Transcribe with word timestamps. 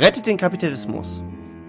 Rettet 0.00 0.24
den 0.24 0.38
Kapitalismus. 0.38 1.22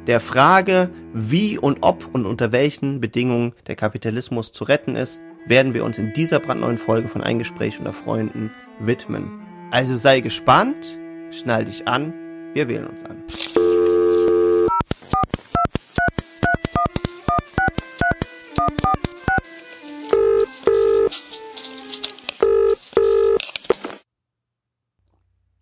Der 0.07 0.21
Frage, 0.21 0.89
wie 1.13 1.57
und 1.57 1.79
ob 1.81 2.15
und 2.15 2.25
unter 2.25 2.53
welchen 2.53 3.01
Bedingungen 3.01 3.51
der 3.67 3.75
Kapitalismus 3.75 4.53
zu 4.53 4.63
retten 4.63 4.95
ist, 4.95 5.19
werden 5.47 5.73
wir 5.73 5.83
uns 5.83 5.97
in 5.97 6.13
dieser 6.13 6.39
brandneuen 6.39 6.77
Folge 6.77 7.09
von 7.09 7.21
Ein 7.21 7.39
Gespräch 7.39 7.77
unter 7.77 7.91
Freunden 7.91 8.51
widmen. 8.79 9.41
Also 9.69 9.97
sei 9.97 10.21
gespannt, 10.21 10.97
schnall 11.31 11.65
dich 11.65 11.89
an, 11.89 12.13
wir 12.53 12.69
wählen 12.69 12.87
uns 12.87 13.03
an. 13.03 13.21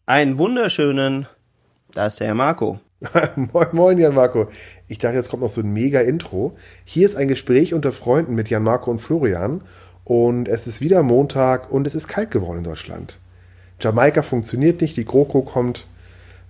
Einen 0.05 0.37
wunderschönen, 0.37 1.25
da 1.93 2.07
ist 2.07 2.19
der 2.19 2.33
Marco. 2.33 2.79
moin, 3.35 3.67
moin, 3.71 3.97
Jan 3.97 4.13
Marco. 4.13 4.47
Ich 4.87 4.97
dachte, 4.97 5.15
jetzt 5.15 5.29
kommt 5.29 5.41
noch 5.41 5.49
so 5.49 5.61
ein 5.61 5.71
mega 5.71 6.01
Intro. 6.01 6.57
Hier 6.83 7.05
ist 7.05 7.15
ein 7.15 7.27
Gespräch 7.27 7.73
unter 7.73 7.91
Freunden 7.91 8.35
mit 8.35 8.49
Jan 8.49 8.63
Marco 8.63 8.91
und 8.91 8.99
Florian. 8.99 9.61
Und 10.03 10.47
es 10.47 10.67
ist 10.67 10.81
wieder 10.81 11.03
Montag 11.03 11.71
und 11.71 11.85
es 11.87 11.95
ist 11.95 12.07
kalt 12.07 12.31
geworden 12.31 12.59
in 12.59 12.63
Deutschland. 12.63 13.19
Jamaika 13.79 14.21
funktioniert 14.21 14.81
nicht, 14.81 14.97
die 14.97 15.05
GroKo 15.05 15.41
kommt. 15.41 15.85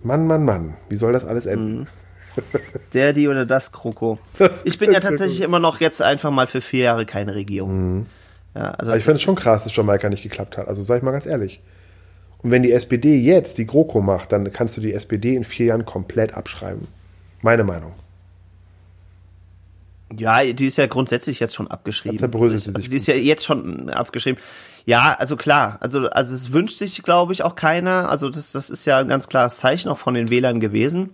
Mann, 0.01 0.25
Mann, 0.25 0.45
Mann, 0.45 0.75
wie 0.87 0.95
soll 0.95 1.13
das 1.13 1.25
alles 1.25 1.45
enden? 1.45 1.79
Mhm. 1.79 1.87
Der, 2.93 3.11
die 3.11 3.27
oder 3.27 3.45
das 3.45 3.71
Kroko. 3.71 4.17
Ich 4.63 4.77
bin 4.77 4.91
ja 4.91 4.99
tatsächlich 5.01 5.41
immer 5.41 5.59
noch 5.59 5.81
jetzt 5.81 6.01
einfach 6.01 6.31
mal 6.31 6.47
für 6.47 6.61
vier 6.61 6.83
Jahre 6.83 7.05
keine 7.05 7.35
Regierung. 7.35 7.97
Mhm. 7.97 8.05
Ja, 8.55 8.71
also 8.71 8.91
Aber 8.91 8.97
ich 8.97 9.03
finde 9.03 9.17
es 9.17 9.21
schon 9.21 9.35
krass, 9.35 9.63
dass 9.63 9.75
Jamaika 9.75 10.09
nicht 10.09 10.23
geklappt 10.23 10.57
hat. 10.57 10.67
Also 10.67 10.83
sag 10.83 10.97
ich 10.97 11.03
mal 11.03 11.11
ganz 11.11 11.25
ehrlich. 11.25 11.61
Und 12.41 12.51
wenn 12.51 12.63
die 12.63 12.71
SPD 12.71 13.17
jetzt 13.17 13.57
die 13.57 13.65
GroKo 13.65 14.01
macht, 14.01 14.31
dann 14.31 14.51
kannst 14.51 14.77
du 14.77 14.81
die 14.81 14.93
SPD 14.93 15.35
in 15.35 15.43
vier 15.43 15.67
Jahren 15.67 15.85
komplett 15.85 16.33
abschreiben. 16.33 16.87
Meine 17.41 17.63
Meinung. 17.63 17.93
Ja, 20.17 20.43
die 20.43 20.65
ist 20.65 20.77
ja 20.77 20.87
grundsätzlich 20.87 21.39
jetzt 21.39 21.53
schon 21.53 21.67
abgeschrieben. 21.67 22.19
Also, 22.21 22.71
also 22.73 22.89
die 22.89 22.95
ist 22.95 23.07
ja 23.07 23.13
jetzt 23.13 23.45
schon 23.45 23.89
abgeschrieben. 23.89 24.41
Ja, 24.85 25.15
also 25.19 25.37
klar, 25.37 25.77
also 25.81 26.09
also 26.09 26.33
es 26.33 26.51
wünscht 26.51 26.79
sich, 26.79 27.03
glaube 27.03 27.33
ich, 27.33 27.43
auch 27.43 27.55
keiner. 27.55 28.09
Also 28.09 28.29
das 28.29 28.51
das 28.53 28.71
ist 28.71 28.85
ja 28.85 28.97
ein 28.97 29.07
ganz 29.07 29.27
klares 29.27 29.57
Zeichen 29.57 29.89
auch 29.89 29.99
von 29.99 30.15
den 30.15 30.29
Wählern 30.29 30.59
gewesen. 30.59 31.11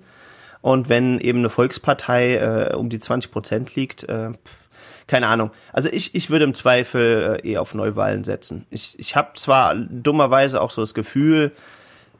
Und 0.62 0.88
wenn 0.90 1.20
eben 1.20 1.40
eine 1.40 1.50
Volkspartei 1.50 2.38
äh, 2.38 2.74
um 2.74 2.90
die 2.90 3.00
20 3.00 3.32
Prozent 3.32 3.76
liegt, 3.76 4.04
äh, 4.06 4.32
pff, 4.32 4.65
keine 5.08 5.28
Ahnung. 5.28 5.52
Also 5.72 5.90
ich, 5.92 6.16
ich 6.16 6.30
würde 6.30 6.46
im 6.46 6.54
Zweifel 6.54 7.40
äh, 7.44 7.50
eher 7.50 7.62
auf 7.62 7.74
Neuwahlen 7.74 8.24
setzen. 8.24 8.66
Ich, 8.70 8.98
ich 8.98 9.16
habe 9.16 9.30
zwar 9.36 9.76
dummerweise 9.76 10.62
auch 10.62 10.72
so 10.72 10.82
das 10.82 10.94
Gefühl, 10.94 11.52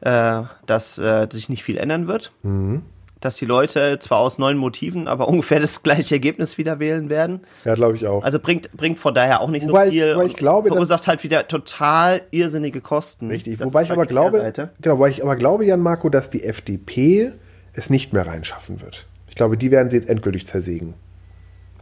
äh, 0.00 0.42
dass 0.66 0.98
äh, 0.98 1.26
sich 1.30 1.48
nicht 1.48 1.64
viel 1.64 1.78
ändern 1.78 2.06
wird. 2.06 2.32
Mhm. 2.42 2.82
Dass 3.20 3.36
die 3.36 3.46
Leute 3.46 3.98
zwar 3.98 4.18
aus 4.18 4.38
neuen 4.38 4.56
Motiven, 4.58 5.08
aber 5.08 5.26
ungefähr 5.28 5.58
das 5.58 5.82
gleiche 5.82 6.14
Ergebnis 6.14 6.58
wieder 6.58 6.78
wählen 6.78 7.10
werden. 7.10 7.40
Ja, 7.64 7.74
glaube 7.74 7.96
ich 7.96 8.06
auch. 8.06 8.22
Also 8.22 8.38
bringt, 8.38 8.70
bringt 8.76 9.00
von 9.00 9.14
daher 9.14 9.40
auch 9.40 9.50
nicht 9.50 9.66
wobei, 9.66 9.86
so 9.86 9.92
viel. 9.92 10.14
Wobei 10.14 10.26
ich 10.26 10.36
glaube, 10.36 10.68
verursacht 10.68 11.08
halt 11.08 11.24
wieder 11.24 11.48
total 11.48 12.22
irrsinnige 12.30 12.80
Kosten. 12.80 13.28
Richtig. 13.28 13.58
Wobei 13.58 13.82
ich 13.82 13.90
aber 13.90 14.06
glaube, 14.06 14.52
genau, 14.80 14.94
wobei 14.96 15.08
ich 15.08 15.22
aber 15.24 15.34
glaube, 15.34 15.64
Jan 15.64 15.80
Marco, 15.80 16.08
dass 16.08 16.30
die 16.30 16.44
FDP 16.44 17.32
es 17.72 17.90
nicht 17.90 18.12
mehr 18.12 18.26
reinschaffen 18.26 18.80
wird. 18.80 19.06
Ich 19.28 19.34
glaube, 19.34 19.56
die 19.56 19.70
werden 19.70 19.90
sie 19.90 19.96
jetzt 19.96 20.08
endgültig 20.08 20.46
zersägen. 20.46 20.94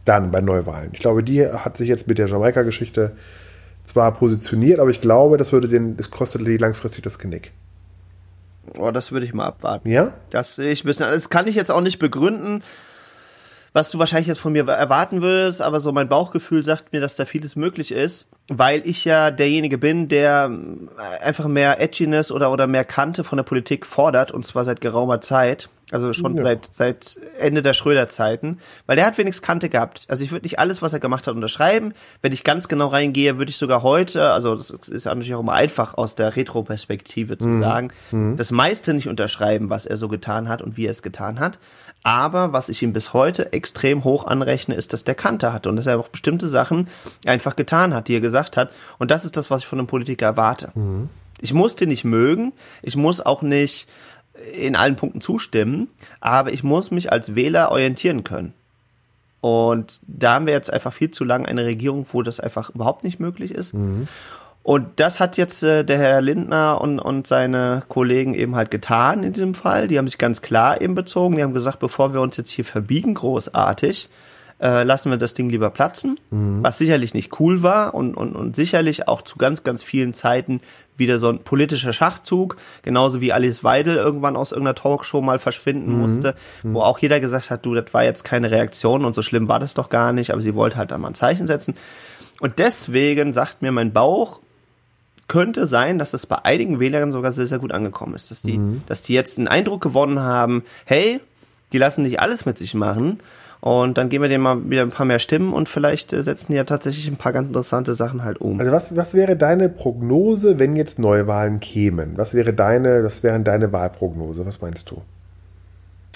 Dann 0.05 0.31
bei 0.31 0.41
Neuwahlen. 0.41 0.91
Ich 0.93 0.99
glaube, 0.99 1.23
die 1.23 1.47
hat 1.47 1.77
sich 1.77 1.89
jetzt 1.89 2.07
mit 2.07 2.17
der 2.17 2.27
Jamaika-Geschichte 2.27 3.15
zwar 3.83 4.13
positioniert, 4.13 4.79
aber 4.79 4.89
ich 4.89 5.01
glaube, 5.01 5.37
das 5.37 5.51
würde 5.51 5.67
den, 5.67 5.97
das 5.97 6.11
kostet 6.11 6.45
die 6.45 6.57
langfristig 6.57 7.03
das 7.03 7.19
Genick. 7.19 7.51
Oh, 8.77 8.91
das 8.91 9.11
würde 9.11 9.25
ich 9.25 9.33
mal 9.33 9.45
abwarten. 9.45 9.89
Ja? 9.89 10.13
Das 10.29 10.55
sehe 10.55 10.71
ich 10.71 10.83
ein 10.83 10.87
bisschen. 10.87 11.07
Das 11.07 11.29
kann 11.29 11.47
ich 11.47 11.55
jetzt 11.55 11.71
auch 11.71 11.81
nicht 11.81 11.99
begründen, 11.99 12.63
was 13.73 13.91
du 13.91 13.99
wahrscheinlich 13.99 14.27
jetzt 14.27 14.39
von 14.39 14.53
mir 14.53 14.67
erwarten 14.67 15.21
würdest, 15.21 15.61
aber 15.61 15.79
so 15.79 15.91
mein 15.91 16.07
Bauchgefühl 16.07 16.63
sagt 16.63 16.93
mir, 16.93 17.01
dass 17.01 17.15
da 17.15 17.25
vieles 17.25 17.55
möglich 17.55 17.91
ist, 17.91 18.29
weil 18.47 18.81
ich 18.85 19.05
ja 19.05 19.31
derjenige 19.31 19.77
bin, 19.77 20.07
der 20.07 20.49
einfach 21.21 21.47
mehr 21.47 21.81
Edginess 21.81 22.31
oder, 22.31 22.51
oder 22.51 22.67
mehr 22.67 22.85
Kante 22.85 23.23
von 23.23 23.37
der 23.37 23.43
Politik 23.43 23.85
fordert, 23.85 24.31
und 24.31 24.45
zwar 24.45 24.63
seit 24.63 24.81
geraumer 24.81 25.19
Zeit. 25.19 25.69
Also 25.91 26.13
schon 26.13 26.35
ja. 26.35 26.43
seit, 26.43 26.67
seit 26.71 27.19
Ende 27.37 27.61
der 27.61 27.73
Schröder-Zeiten. 27.73 28.59
Weil 28.87 28.95
der 28.95 29.05
hat 29.05 29.17
wenigstens 29.17 29.45
Kante 29.45 29.69
gehabt. 29.69 30.05
Also 30.07 30.23
ich 30.23 30.31
würde 30.31 30.45
nicht 30.45 30.57
alles, 30.57 30.81
was 30.81 30.93
er 30.93 30.99
gemacht 30.99 31.27
hat, 31.27 31.35
unterschreiben. 31.35 31.93
Wenn 32.21 32.31
ich 32.31 32.43
ganz 32.43 32.67
genau 32.67 32.87
reingehe, 32.87 33.37
würde 33.37 33.51
ich 33.51 33.57
sogar 33.57 33.83
heute, 33.83 34.31
also 34.31 34.55
das 34.55 34.71
ist 34.71 35.05
natürlich 35.05 35.35
auch 35.35 35.41
immer 35.41 35.53
einfach 35.53 35.93
aus 35.93 36.15
der 36.15 36.35
Retro-Perspektive 36.35 37.37
zu 37.37 37.47
mhm. 37.47 37.61
sagen, 37.61 37.91
mhm. 38.11 38.35
das 38.35 38.51
meiste 38.51 38.93
nicht 38.93 39.07
unterschreiben, 39.07 39.69
was 39.69 39.85
er 39.85 39.97
so 39.97 40.07
getan 40.07 40.49
hat 40.49 40.61
und 40.63 40.75
wie 40.75 40.87
er 40.87 40.91
es 40.91 41.03
getan 41.03 41.39
hat. 41.39 41.59
Aber 42.03 42.53
was 42.53 42.69
ich 42.69 42.81
ihm 42.83 42.93
bis 42.93 43.13
heute 43.13 43.53
extrem 43.53 44.03
hoch 44.03 44.25
anrechne, 44.25 44.75
ist, 44.75 44.93
dass 44.93 45.03
der 45.03 45.15
Kante 45.15 45.53
hatte 45.53 45.69
und 45.69 45.75
dass 45.75 45.85
er 45.85 45.99
auch 45.99 46.09
bestimmte 46.09 46.49
Sachen 46.49 46.87
einfach 47.25 47.55
getan 47.55 47.93
hat, 47.93 48.07
die 48.07 48.15
er 48.15 48.21
gesagt 48.21 48.57
hat. 48.57 48.71
Und 48.97 49.11
das 49.11 49.25
ist 49.25 49.37
das, 49.37 49.49
was 49.49 49.61
ich 49.61 49.67
von 49.67 49.79
einem 49.79 49.87
Politiker 49.87 50.27
erwarte. 50.27 50.71
Mhm. 50.75 51.09
Ich 51.41 51.53
muss 51.53 51.75
den 51.75 51.89
nicht 51.89 52.05
mögen. 52.05 52.53
Ich 52.81 52.95
muss 52.95 53.21
auch 53.21 53.41
nicht 53.41 53.87
in 54.53 54.75
allen 54.75 54.95
Punkten 54.95 55.21
zustimmen, 55.21 55.87
aber 56.19 56.51
ich 56.51 56.63
muss 56.63 56.91
mich 56.91 57.11
als 57.11 57.35
Wähler 57.35 57.71
orientieren 57.71 58.23
können. 58.23 58.53
Und 59.41 60.01
da 60.07 60.33
haben 60.33 60.47
wir 60.47 60.53
jetzt 60.53 60.73
einfach 60.73 60.91
viel 60.91 61.11
zu 61.11 61.23
lange 61.23 61.47
eine 61.47 61.65
Regierung, 61.65 62.07
wo 62.11 62.23
das 62.23 62.39
einfach 62.39 62.71
überhaupt 62.71 63.03
nicht 63.03 63.19
möglich 63.19 63.51
ist. 63.51 63.73
Mhm. 63.73 64.07
Und 64.63 64.87
das 64.95 65.19
hat 65.19 65.37
jetzt 65.37 65.61
äh, 65.61 65.85
der 65.85 65.99
Herr 65.99 66.21
Lindner 66.21 66.81
und, 66.81 66.97
und 66.97 67.27
seine 67.27 67.83
Kollegen 67.87 68.33
eben 68.33 68.55
halt 68.55 68.71
getan 68.71 69.21
in 69.21 69.33
diesem 69.33 69.53
Fall. 69.53 69.87
Die 69.87 69.99
haben 69.99 70.07
sich 70.07 70.17
ganz 70.17 70.41
klar 70.41 70.81
eben 70.81 70.95
bezogen. 70.95 71.35
Die 71.35 71.43
haben 71.43 71.53
gesagt, 71.53 71.77
bevor 71.77 72.13
wir 72.13 72.21
uns 72.21 72.37
jetzt 72.37 72.49
hier 72.49 72.65
verbiegen, 72.65 73.13
großartig, 73.13 74.09
äh, 74.59 74.81
lassen 74.81 75.11
wir 75.11 75.17
das 75.17 75.35
Ding 75.35 75.49
lieber 75.49 75.69
platzen, 75.69 76.19
mhm. 76.31 76.63
was 76.63 76.79
sicherlich 76.79 77.13
nicht 77.13 77.39
cool 77.39 77.61
war 77.61 77.93
und, 77.93 78.15
und, 78.15 78.35
und 78.35 78.55
sicherlich 78.55 79.07
auch 79.07 79.21
zu 79.21 79.37
ganz, 79.37 79.63
ganz 79.63 79.83
vielen 79.83 80.15
Zeiten 80.15 80.61
wieder 80.97 81.19
so 81.19 81.29
ein 81.29 81.39
politischer 81.39 81.93
Schachzug, 81.93 82.57
genauso 82.83 83.21
wie 83.21 83.33
Alice 83.33 83.63
Weidel 83.63 83.95
irgendwann 83.95 84.35
aus 84.35 84.51
irgendeiner 84.51 84.75
Talkshow 84.75 85.21
mal 85.21 85.39
verschwinden 85.39 85.93
mhm. 85.93 86.01
musste, 86.01 86.35
mhm. 86.63 86.73
wo 86.73 86.81
auch 86.81 86.99
jeder 86.99 87.19
gesagt 87.19 87.49
hat, 87.49 87.65
du, 87.65 87.73
das 87.73 87.93
war 87.93 88.03
jetzt 88.03 88.23
keine 88.23 88.51
Reaktion 88.51 89.05
und 89.05 89.13
so 89.13 89.21
schlimm 89.21 89.47
war 89.47 89.59
das 89.59 89.73
doch 89.73 89.89
gar 89.89 90.13
nicht, 90.13 90.31
aber 90.31 90.41
sie 90.41 90.55
wollte 90.55 90.77
halt 90.77 90.91
da 90.91 90.97
mal 90.97 91.09
ein 91.09 91.15
Zeichen 91.15 91.47
setzen. 91.47 91.75
Und 92.39 92.59
deswegen 92.59 93.33
sagt 93.33 93.61
mir 93.61 93.71
mein 93.71 93.93
Bauch, 93.93 94.41
könnte 95.27 95.65
sein, 95.65 95.97
dass 95.97 96.11
das 96.11 96.25
bei 96.25 96.37
einigen 96.43 96.79
Wählern 96.79 97.11
sogar 97.11 97.31
sehr, 97.31 97.47
sehr 97.47 97.59
gut 97.59 97.71
angekommen 97.71 98.13
ist, 98.13 98.29
dass 98.29 98.41
die, 98.41 98.57
mhm. 98.57 98.83
dass 98.87 99.01
die 99.01 99.13
jetzt 99.13 99.37
einen 99.37 99.47
Eindruck 99.47 99.81
gewonnen 99.81 100.19
haben, 100.19 100.63
hey, 100.85 101.19
die 101.71 101.77
lassen 101.77 102.03
nicht 102.03 102.19
alles 102.19 102.45
mit 102.45 102.57
sich 102.57 102.73
machen 102.73 103.19
und 103.65 103.97
dann 103.97 104.09
geben 104.09 104.21
wir 104.21 104.29
denen 104.29 104.43
mal 104.43 104.69
wieder 104.69 104.83
ein 104.83 104.91
paar 104.91 105.07
mehr 105.07 105.17
Stimmen 105.17 105.51
und 105.51 105.67
vielleicht 105.67 106.13
äh, 106.13 106.21
setzen 106.21 106.51
die 106.51 106.57
ja 106.57 106.65
tatsächlich 106.65 107.07
ein 107.07 107.15
paar 107.15 107.33
ganz 107.33 107.47
interessante 107.47 107.95
Sachen 107.95 108.23
halt 108.23 108.39
um. 108.39 108.59
Also 108.59 108.71
was, 108.71 108.95
was 108.95 109.15
wäre 109.15 109.35
deine 109.35 109.69
Prognose, 109.69 110.59
wenn 110.59 110.75
jetzt 110.75 110.99
Neuwahlen 110.99 111.59
kämen? 111.59 112.15
Was 112.15 112.35
wäre 112.35 112.53
deine, 112.53 113.03
was 113.03 113.23
wäre 113.23 113.39
deine 113.39 113.73
Wahlprognose? 113.73 114.45
Was 114.45 114.61
meinst 114.61 114.91
du? 114.91 115.01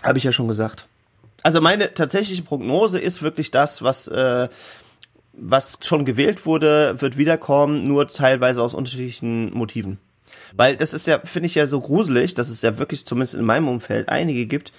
Habe 0.04 0.20
ich 0.20 0.26
ja 0.26 0.32
schon 0.32 0.48
gesagt. 0.48 0.86
Also 1.42 1.60
meine 1.60 1.92
tatsächliche 1.96 2.44
Prognose 2.44 3.00
ist 3.00 3.24
wirklich 3.24 3.50
das, 3.50 3.82
was 3.82 4.08
äh, 4.08 4.48
was 5.34 5.80
schon 5.82 6.06
gewählt 6.06 6.46
wurde, 6.46 7.02
wird 7.02 7.18
wiederkommen, 7.18 7.88
nur 7.88 8.08
teilweise 8.08 8.62
aus 8.62 8.76
unterschiedlichen 8.76 9.52
Motiven. 9.56 9.98
Weil 10.56 10.78
das 10.78 10.94
ist 10.94 11.08
ja, 11.08 11.20
finde 11.24 11.48
ich 11.48 11.56
ja 11.56 11.66
so 11.66 11.82
gruselig, 11.82 12.36
dass 12.36 12.50
es 12.50 12.62
ja 12.62 12.78
wirklich 12.78 13.08
zumindest 13.08 13.34
in 13.34 13.46
meinem 13.46 13.68
Umfeld 13.68 14.08
einige 14.08 14.46
gibt, 14.46 14.72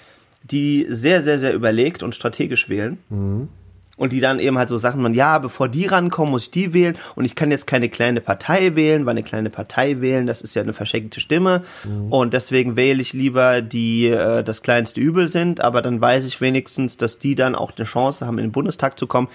die 0.43 0.87
sehr, 0.89 1.23
sehr, 1.23 1.39
sehr 1.39 1.55
überlegt 1.55 2.03
und 2.03 2.15
strategisch 2.15 2.69
wählen. 2.69 2.99
Mhm. 3.09 3.49
Und 3.97 4.15
die 4.15 4.21
dann 4.21 4.39
eben 4.39 4.57
halt 4.57 4.71
so 4.71 4.79
Sachen 4.79 5.03
man, 5.03 5.13
ja, 5.13 5.39
bevor 5.39 5.69
die 5.69 5.85
rankommen, 5.85 6.31
muss 6.31 6.45
ich 6.45 6.51
die 6.51 6.73
wählen. 6.73 6.97
Und 7.17 7.27
ich 7.27 7.35
kann 7.35 7.51
jetzt 7.51 7.67
keine 7.67 7.91
kleine 7.91 8.23
Partei 8.23 8.75
wählen, 8.75 9.05
weil 9.05 9.11
eine 9.11 9.23
kleine 9.23 9.51
Partei 9.51 10.01
wählen, 10.01 10.27
das 10.27 10.41
ist 10.41 10.55
ja 10.55 10.63
eine 10.63 10.73
verschenkte 10.73 11.21
Stimme. 11.21 11.63
Mhm. 11.85 12.11
Und 12.11 12.33
deswegen 12.33 12.77
wähle 12.77 13.03
ich 13.03 13.13
lieber 13.13 13.61
die 13.61 14.07
äh, 14.07 14.43
das 14.43 14.63
kleinste 14.63 15.03
Übel 15.03 15.29
sind, 15.29 15.61
aber 15.61 15.83
dann 15.83 16.01
weiß 16.01 16.25
ich 16.27 16.41
wenigstens, 16.41 16.97
dass 16.97 17.19
die 17.19 17.35
dann 17.35 17.55
auch 17.55 17.73
eine 17.77 17.85
Chance 17.85 18.27
haben, 18.27 18.39
in 18.39 18.47
den 18.47 18.53
Bundestag 18.53 18.99
zu 18.99 19.07
kommen 19.07 19.29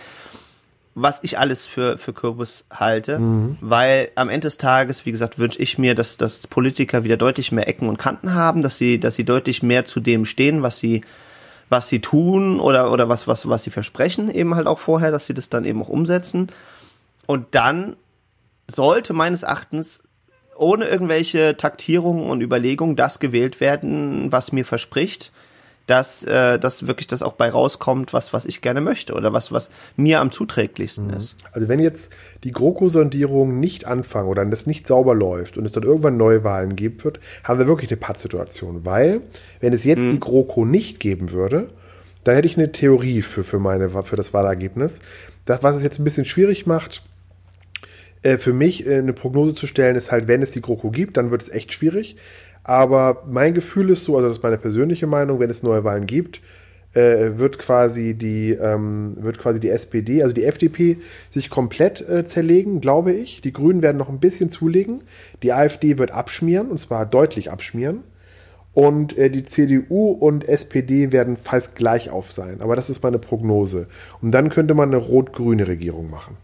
was 0.96 1.20
ich 1.24 1.38
alles 1.38 1.66
für, 1.66 1.98
für 1.98 2.14
Kürbis 2.14 2.64
halte, 2.72 3.20
mhm. 3.20 3.58
weil 3.60 4.10
am 4.16 4.30
Ende 4.30 4.48
des 4.48 4.58
Tages, 4.58 5.06
wie 5.06 5.12
gesagt, 5.12 5.38
wünsche 5.38 5.62
ich 5.62 5.78
mir, 5.78 5.94
dass, 5.94 6.16
dass 6.16 6.48
Politiker 6.48 7.04
wieder 7.04 7.18
deutlich 7.18 7.52
mehr 7.52 7.68
Ecken 7.68 7.90
und 7.90 7.98
Kanten 7.98 8.34
haben, 8.34 8.62
dass 8.62 8.78
sie, 8.78 8.98
dass 8.98 9.16
sie 9.16 9.26
deutlich 9.26 9.62
mehr 9.62 9.84
zu 9.84 10.00
dem 10.00 10.24
stehen, 10.24 10.64
was 10.64 10.80
sie, 10.80 11.02
was 11.68 11.90
sie 11.90 12.00
tun 12.00 12.62
oder, 12.62 12.94
oder 12.94 13.10
was, 13.10 13.28
was, 13.28 13.48
was 13.50 13.64
sie 13.64 13.72
versprechen, 13.72 14.34
eben 14.34 14.56
halt 14.56 14.68
auch 14.68 14.80
vorher, 14.80 15.12
dass 15.12 15.26
sie 15.26 15.34
das 15.34 15.50
dann 15.50 15.66
eben 15.66 15.82
auch 15.82 15.90
umsetzen. 15.90 16.48
Und 17.26 17.48
dann 17.52 17.98
sollte 18.68 19.12
meines 19.12 19.44
Erachtens 19.44 20.02
ohne 20.56 20.86
irgendwelche 20.86 21.58
Taktierungen 21.58 22.30
und 22.30 22.40
Überlegungen 22.40 22.96
das 22.96 23.20
gewählt 23.20 23.60
werden, 23.60 24.32
was 24.32 24.54
mir 24.54 24.64
verspricht, 24.64 25.34
dass, 25.88 26.24
äh, 26.24 26.58
dass 26.58 26.88
wirklich 26.88 27.08
das 27.08 27.22
auch 27.22 27.34
bei 27.34 27.50
rauskommt, 27.50 28.14
was, 28.14 28.34
was 28.34 28.46
ich 28.46 28.62
gerne 28.62 28.82
möchte 28.82 29.14
oder 29.14 29.34
was, 29.34 29.52
was 29.52 29.70
mir 29.96 30.20
am 30.20 30.32
zuträglichsten 30.32 31.08
mhm. 31.08 31.14
ist. 31.14 31.38
Also 31.52 31.68
wenn 31.68 31.80
jetzt 31.80 32.12
die 32.44 32.52
GroKo-Sondierung 32.52 33.60
nicht 33.60 33.86
anfangen 33.86 34.30
oder 34.30 34.46
das 34.46 34.66
nicht 34.66 34.88
sauber 34.88 35.14
läuft 35.14 35.58
und 35.58 35.66
es 35.66 35.72
dann 35.72 35.84
irgendwann 35.84 36.18
Neuwahlen 36.18 36.76
geben 36.76 37.04
wird, 37.04 37.20
haben 37.44 37.60
wir 37.60 37.68
wirklich 37.68 37.92
eine 37.92 37.98
Pattsituation. 37.98 38.86
Weil, 38.86 39.22
wenn 39.60 39.74
es 39.74 39.84
jetzt 39.84 40.00
mhm. 40.00 40.12
die 40.12 40.20
GroKo 40.20 40.66
nicht 40.66 41.00
geben 41.00 41.32
würde, 41.32 41.70
dann 42.24 42.36
hätte 42.36 42.48
ich 42.48 42.58
eine 42.58 42.72
Theorie 42.72 43.22
für, 43.22 43.44
für, 43.44 43.60
meine, 43.60 43.90
für 43.90 44.16
das 44.16 44.34
Wahlergebnis. 44.34 45.00
Das, 45.46 45.62
was 45.62 45.76
es 45.76 45.84
jetzt 45.84 46.00
ein 46.00 46.04
bisschen 46.04 46.26
schwierig 46.26 46.66
macht, 46.66 47.04
äh, 48.24 48.40
für 48.40 48.54
mich 48.54 48.88
äh, 48.88 48.98
eine 48.98 49.14
Prognose 49.14 49.54
zu 49.54 49.68
stellen, 49.68 49.96
ist 49.96 50.12
halt, 50.12 50.28
wenn 50.28 50.42
es 50.42 50.50
die 50.50 50.62
GroKo 50.62 50.90
gibt, 50.90 51.18
dann 51.18 51.30
wird 51.30 51.44
es 51.44 51.50
echt 51.50 51.72
schwierig. 51.72 52.16
Aber 52.68 53.22
mein 53.30 53.54
Gefühl 53.54 53.92
ist 53.92 54.06
so, 54.06 54.16
also 54.16 54.28
das 54.28 54.38
ist 54.38 54.44
meine 54.44 54.58
persönliche 54.58 55.06
Meinung, 55.06 55.40
wenn 55.40 55.52
es 55.52 55.62
neue 55.62 55.84
Wahlen 55.84 56.08
gibt, 56.08 56.42
äh, 56.96 57.38
wird 57.38 57.60
quasi 57.60 58.16
die 58.16 58.54
ähm, 58.54 59.18
wird 59.20 59.38
quasi 59.38 59.60
die 59.60 59.70
SPD, 59.70 60.24
also 60.24 60.34
die 60.34 60.46
FDP, 60.46 60.98
sich 61.30 61.52
komplett 61.52 62.02
äh, 62.10 62.26
zerlegen, 62.26 62.82
glaube 62.82 63.12
ich. 63.14 63.42
Die 63.42 63.54
Grünen 63.54 63.84
werden 63.84 63.98
noch 63.98 64.10
ein 64.10 64.20
bisschen 64.20 64.50
zulegen. 64.50 65.04
Die 65.44 65.54
AfD 65.54 66.00
wird 66.00 66.10
abschmieren 66.10 66.72
und 66.72 66.80
zwar 66.80 67.06
deutlich 67.06 67.52
abschmieren. 67.52 68.04
Und 68.74 69.16
äh, 69.16 69.30
die 69.30 69.46
CDU 69.46 70.10
und 70.10 70.50
SPD 70.50 71.12
werden 71.12 71.38
fast 71.38 71.76
gleich 71.76 72.10
auf 72.10 72.32
sein. 72.32 72.62
Aber 72.62 72.76
das 72.76 72.90
ist 72.90 73.04
meine 73.04 73.20
Prognose. 73.20 73.88
Und 74.24 74.32
dann 74.32 74.50
könnte 74.50 74.74
man 74.74 74.90
eine 74.90 74.98
rot-grüne 74.98 75.68
Regierung 75.68 76.10
machen. 76.10 76.36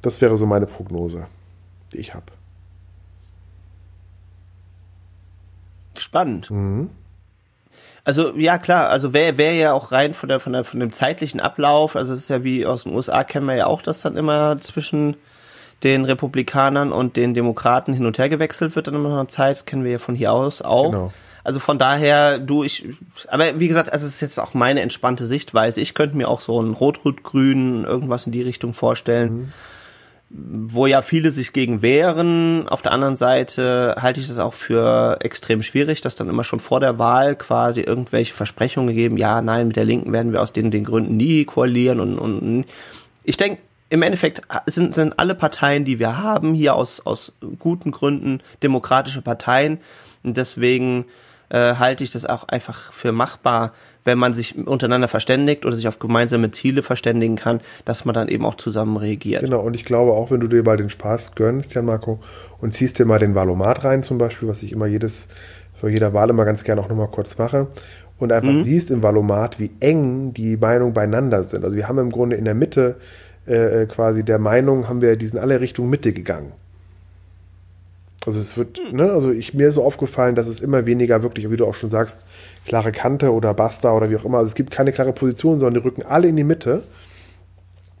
Das 0.00 0.20
wäre 0.20 0.36
so 0.36 0.44
meine 0.44 0.66
Prognose, 0.66 1.28
die 1.92 1.98
ich 1.98 2.14
habe. 2.14 2.26
Spannend. 5.98 6.50
Mhm. 6.50 6.90
Also 8.04 8.34
ja 8.36 8.58
klar, 8.58 8.88
also 8.88 9.12
wäre 9.12 9.38
wär 9.38 9.54
ja 9.54 9.72
auch 9.72 9.92
rein 9.92 10.14
von 10.14 10.28
der 10.28 10.40
von 10.40 10.52
der 10.52 10.64
von 10.64 10.80
dem 10.80 10.92
zeitlichen 10.92 11.38
Ablauf, 11.38 11.94
also 11.94 12.12
es 12.14 12.22
ist 12.22 12.28
ja 12.30 12.42
wie 12.42 12.66
aus 12.66 12.82
den 12.82 12.94
USA 12.94 13.22
kennen 13.22 13.46
wir 13.46 13.54
ja 13.54 13.66
auch, 13.66 13.80
dass 13.80 14.00
dann 14.00 14.16
immer 14.16 14.58
zwischen 14.60 15.16
den 15.84 16.04
Republikanern 16.04 16.92
und 16.92 17.16
den 17.16 17.32
Demokraten 17.32 17.92
hin 17.92 18.06
und 18.06 18.18
her 18.18 18.28
gewechselt 18.28 18.74
wird 18.74 18.88
dann 18.88 18.94
immer 18.94 19.08
noch 19.08 19.28
Zeit, 19.28 19.56
das 19.56 19.66
kennen 19.66 19.84
wir 19.84 19.92
ja 19.92 19.98
von 19.98 20.16
hier 20.16 20.32
aus 20.32 20.62
auch. 20.62 20.90
Genau. 20.90 21.12
Also 21.44 21.58
von 21.58 21.76
daher, 21.76 22.38
du, 22.38 22.62
ich, 22.62 22.88
aber 23.26 23.58
wie 23.58 23.66
gesagt, 23.66 23.92
also 23.92 24.06
es 24.06 24.14
ist 24.14 24.20
jetzt 24.20 24.38
auch 24.38 24.54
meine 24.54 24.80
entspannte 24.80 25.26
Sichtweise. 25.26 25.80
Ich 25.80 25.92
könnte 25.92 26.16
mir 26.16 26.28
auch 26.28 26.40
so 26.40 26.60
ein 26.62 26.72
Rot-Rot-Grün, 26.72 27.82
irgendwas 27.82 28.26
in 28.26 28.32
die 28.32 28.42
Richtung 28.42 28.74
vorstellen. 28.74 29.32
Mhm 29.32 29.52
wo 30.34 30.86
ja 30.86 31.02
viele 31.02 31.30
sich 31.30 31.52
gegen 31.52 31.82
wehren. 31.82 32.66
Auf 32.68 32.80
der 32.80 32.92
anderen 32.92 33.16
Seite 33.16 33.96
halte 34.00 34.20
ich 34.20 34.28
das 34.28 34.38
auch 34.38 34.54
für 34.54 35.18
extrem 35.20 35.62
schwierig, 35.62 36.00
dass 36.00 36.16
dann 36.16 36.30
immer 36.30 36.44
schon 36.44 36.60
vor 36.60 36.80
der 36.80 36.98
Wahl 36.98 37.36
quasi 37.36 37.82
irgendwelche 37.82 38.32
Versprechungen 38.32 38.88
gegeben, 38.88 39.18
ja, 39.18 39.42
nein, 39.42 39.68
mit 39.68 39.76
der 39.76 39.84
Linken 39.84 40.12
werden 40.12 40.32
wir 40.32 40.40
aus 40.40 40.52
den, 40.52 40.70
den 40.70 40.84
Gründen 40.84 41.16
nie 41.16 41.44
koalieren 41.44 42.00
und, 42.00 42.18
und 42.18 42.64
ich 43.24 43.36
denke, 43.36 43.60
im 43.90 44.00
Endeffekt 44.00 44.40
sind, 44.64 44.94
sind 44.94 45.18
alle 45.18 45.34
Parteien, 45.34 45.84
die 45.84 45.98
wir 45.98 46.16
haben, 46.16 46.54
hier 46.54 46.74
aus, 46.74 47.04
aus 47.04 47.34
guten 47.58 47.90
Gründen 47.90 48.40
demokratische 48.62 49.20
Parteien. 49.20 49.80
Und 50.22 50.38
deswegen 50.38 51.04
äh, 51.52 51.74
halte 51.74 52.02
ich 52.02 52.10
das 52.10 52.24
auch 52.24 52.48
einfach 52.48 52.92
für 52.92 53.12
machbar, 53.12 53.72
wenn 54.04 54.18
man 54.18 54.32
sich 54.32 54.56
untereinander 54.66 55.06
verständigt 55.06 55.66
oder 55.66 55.76
sich 55.76 55.86
auf 55.86 55.98
gemeinsame 55.98 56.50
Ziele 56.50 56.82
verständigen 56.82 57.36
kann, 57.36 57.60
dass 57.84 58.04
man 58.04 58.14
dann 58.14 58.28
eben 58.28 58.44
auch 58.46 58.54
zusammen 58.54 58.96
reagiert. 58.96 59.42
Genau, 59.42 59.60
und 59.60 59.74
ich 59.74 59.84
glaube 59.84 60.12
auch, 60.12 60.30
wenn 60.30 60.40
du 60.40 60.48
dir 60.48 60.62
mal 60.62 60.78
den 60.78 60.90
Spaß 60.90 61.34
gönnst, 61.34 61.74
Jan 61.74 61.84
Marco, 61.84 62.20
und 62.60 62.72
ziehst 62.72 62.98
dir 62.98 63.04
mal 63.04 63.18
den 63.18 63.34
Valomat 63.34 63.84
rein 63.84 64.02
zum 64.02 64.18
Beispiel, 64.18 64.48
was 64.48 64.62
ich 64.62 64.72
immer 64.72 64.86
jedes, 64.86 65.28
vor 65.74 65.90
jeder 65.90 66.14
Wahl 66.14 66.30
immer 66.30 66.46
ganz 66.46 66.64
gerne 66.64 66.80
auch 66.80 66.88
nochmal 66.88 67.08
kurz 67.08 67.36
mache, 67.36 67.68
und 68.18 68.32
einfach 68.32 68.52
mhm. 68.52 68.62
siehst 68.62 68.90
im 68.90 69.02
Valomat, 69.02 69.58
wie 69.60 69.72
eng 69.80 70.32
die 70.32 70.56
Meinungen 70.56 70.94
beieinander 70.94 71.42
sind. 71.42 71.64
Also 71.64 71.76
wir 71.76 71.86
haben 71.86 71.98
im 71.98 72.10
Grunde 72.10 72.36
in 72.36 72.44
der 72.44 72.54
Mitte 72.54 72.96
äh, 73.46 73.82
äh 73.82 73.86
quasi 73.86 74.24
der 74.24 74.38
Meinung, 74.38 74.88
haben 74.88 75.02
wir, 75.02 75.16
die 75.16 75.26
sind 75.26 75.38
alle 75.38 75.60
Richtung 75.60 75.90
Mitte 75.90 76.12
gegangen. 76.12 76.52
Also 78.24 78.40
es 78.40 78.56
wird, 78.56 78.80
ne, 78.92 79.10
also 79.10 79.32
ich, 79.32 79.52
mir 79.52 79.68
ist 79.68 79.74
so 79.74 79.84
aufgefallen, 79.84 80.36
dass 80.36 80.46
es 80.46 80.60
immer 80.60 80.86
weniger 80.86 81.22
wirklich, 81.22 81.50
wie 81.50 81.56
du 81.56 81.66
auch 81.66 81.74
schon 81.74 81.90
sagst, 81.90 82.24
klare 82.64 82.92
Kante 82.92 83.32
oder 83.32 83.52
Basta 83.52 83.92
oder 83.92 84.10
wie 84.10 84.16
auch 84.16 84.24
immer. 84.24 84.38
Also 84.38 84.48
es 84.48 84.54
gibt 84.54 84.70
keine 84.70 84.92
klare 84.92 85.12
Position, 85.12 85.58
sondern 85.58 85.82
die 85.82 85.88
rücken 85.88 86.02
alle 86.02 86.28
in 86.28 86.36
die 86.36 86.44
Mitte. 86.44 86.84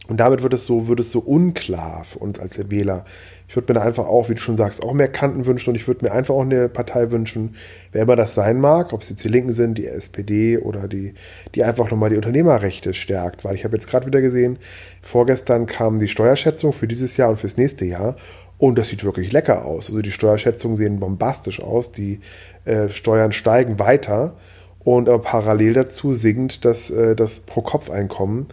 Und 0.08 0.18
damit 0.18 0.42
wird 0.42 0.52
es 0.52 0.66
so, 0.66 0.88
wird 0.88 1.00
es 1.00 1.10
so 1.12 1.20
unklar 1.20 2.04
für 2.04 2.18
uns 2.18 2.38
als 2.38 2.58
Wähler. 2.70 3.04
Ich 3.48 3.56
würde 3.56 3.72
mir 3.72 3.80
da 3.80 3.86
einfach 3.86 4.06
auch, 4.06 4.28
wie 4.28 4.34
du 4.34 4.40
schon 4.40 4.56
sagst, 4.56 4.82
auch 4.82 4.94
mehr 4.94 5.08
Kanten 5.08 5.46
wünschen 5.46 5.70
und 5.70 5.76
ich 5.76 5.86
würde 5.86 6.04
mir 6.04 6.12
einfach 6.12 6.34
auch 6.34 6.42
eine 6.42 6.68
Partei 6.68 7.10
wünschen, 7.10 7.56
wer 7.92 8.02
immer 8.02 8.16
das 8.16 8.34
sein 8.34 8.58
mag, 8.60 8.92
ob 8.92 9.02
es 9.02 9.10
jetzt 9.10 9.22
die 9.24 9.28
Linken 9.28 9.52
sind, 9.52 9.76
die 9.76 9.86
SPD 9.86 10.58
oder 10.58 10.88
die, 10.88 11.14
die 11.54 11.62
einfach 11.62 11.90
nochmal 11.90 12.10
die 12.10 12.16
Unternehmerrechte 12.16 12.94
stärkt. 12.94 13.44
Weil 13.44 13.54
ich 13.54 13.64
habe 13.64 13.76
jetzt 13.76 13.88
gerade 13.88 14.06
wieder 14.06 14.20
gesehen, 14.20 14.58
vorgestern 15.02 15.66
kam 15.66 15.98
die 15.98 16.08
Steuerschätzung 16.08 16.72
für 16.72 16.88
dieses 16.88 17.16
Jahr 17.16 17.30
und 17.30 17.36
fürs 17.36 17.56
nächste 17.56 17.84
Jahr 17.84 18.16
und 18.62 18.78
das 18.78 18.90
sieht 18.90 19.02
wirklich 19.02 19.32
lecker 19.32 19.64
aus. 19.64 19.88
Also 19.88 20.02
die 20.02 20.12
Steuerschätzungen 20.12 20.76
sehen 20.76 21.00
bombastisch 21.00 21.60
aus. 21.60 21.90
Die 21.90 22.20
äh, 22.64 22.88
Steuern 22.88 23.32
steigen 23.32 23.80
weiter. 23.80 24.36
Und 24.78 25.08
aber 25.08 25.18
parallel 25.18 25.72
dazu 25.72 26.12
sinkt 26.12 26.64
das, 26.64 26.88
äh, 26.88 27.16
das 27.16 27.40
Pro-Kopf-Einkommen 27.40 28.46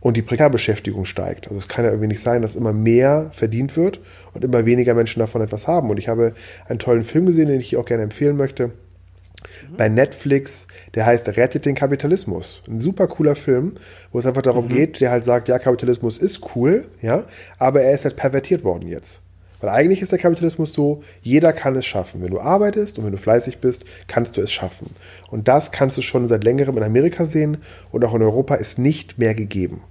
und 0.00 0.16
die 0.16 0.22
Prekarbeschäftigung 0.22 1.04
steigt. 1.04 1.46
Also 1.46 1.58
es 1.58 1.68
kann 1.68 1.84
ja 1.84 1.92
irgendwie 1.92 2.08
nicht 2.08 2.22
sein, 2.24 2.42
dass 2.42 2.56
immer 2.56 2.72
mehr 2.72 3.28
verdient 3.30 3.76
wird 3.76 4.00
und 4.34 4.42
immer 4.42 4.66
weniger 4.66 4.94
Menschen 4.94 5.20
davon 5.20 5.42
etwas 5.42 5.68
haben. 5.68 5.90
Und 5.90 5.98
ich 5.98 6.08
habe 6.08 6.34
einen 6.66 6.80
tollen 6.80 7.04
Film 7.04 7.26
gesehen, 7.26 7.46
den 7.46 7.60
ich 7.60 7.76
auch 7.76 7.84
gerne 7.84 8.02
empfehlen 8.02 8.36
möchte. 8.36 8.66
Mhm. 8.66 9.76
Bei 9.76 9.88
Netflix, 9.88 10.66
der 10.96 11.06
heißt 11.06 11.28
Rettet 11.28 11.66
den 11.66 11.76
Kapitalismus. 11.76 12.62
Ein 12.68 12.80
super 12.80 13.06
cooler 13.06 13.36
Film, 13.36 13.74
wo 14.10 14.18
es 14.18 14.26
einfach 14.26 14.42
darum 14.42 14.64
mhm. 14.64 14.74
geht, 14.74 15.00
der 15.00 15.12
halt 15.12 15.22
sagt, 15.22 15.46
ja, 15.46 15.60
Kapitalismus 15.60 16.18
ist 16.18 16.56
cool, 16.56 16.88
ja, 17.00 17.26
aber 17.58 17.82
er 17.82 17.94
ist 17.94 18.04
halt 18.04 18.16
pervertiert 18.16 18.64
worden 18.64 18.88
jetzt. 18.88 19.22
Weil 19.62 19.70
eigentlich 19.70 20.02
ist 20.02 20.10
der 20.10 20.18
Kapitalismus 20.18 20.74
so, 20.74 21.02
jeder 21.22 21.52
kann 21.52 21.76
es 21.76 21.86
schaffen. 21.86 22.20
Wenn 22.20 22.32
du 22.32 22.40
arbeitest 22.40 22.98
und 22.98 23.04
wenn 23.04 23.12
du 23.12 23.18
fleißig 23.18 23.58
bist, 23.58 23.84
kannst 24.08 24.36
du 24.36 24.42
es 24.42 24.52
schaffen. 24.52 24.90
Und 25.30 25.46
das 25.46 25.70
kannst 25.70 25.96
du 25.96 26.02
schon 26.02 26.26
seit 26.26 26.42
längerem 26.42 26.76
in 26.76 26.82
Amerika 26.82 27.24
sehen 27.24 27.58
und 27.92 28.04
auch 28.04 28.14
in 28.14 28.22
Europa 28.22 28.56
ist 28.56 28.78
nicht 28.78 29.18
mehr 29.18 29.34
gegeben. 29.34 29.82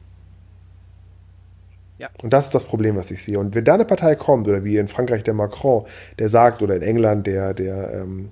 Ja. 2.00 2.10
Und 2.22 2.34
das 2.34 2.46
ist 2.46 2.56
das 2.56 2.66
Problem, 2.66 2.98
was 2.98 3.12
ich 3.12 3.24
sehe. 3.24 3.40
Und 3.40 3.56
wenn 3.56 3.64
da 3.64 3.76
eine 3.76 3.86
Partei 3.86 4.16
kommt, 4.16 4.48
oder 4.48 4.64
wie 4.66 4.78
in 4.78 4.90
Frankreich 4.90 5.24
der 5.24 5.36
Macron, 5.36 5.86
der 6.20 6.28
sagt, 6.28 6.62
oder 6.62 6.76
in 6.76 6.82
England 6.82 7.28
der, 7.28 7.54
der 7.54 7.94
ähm, 7.94 8.30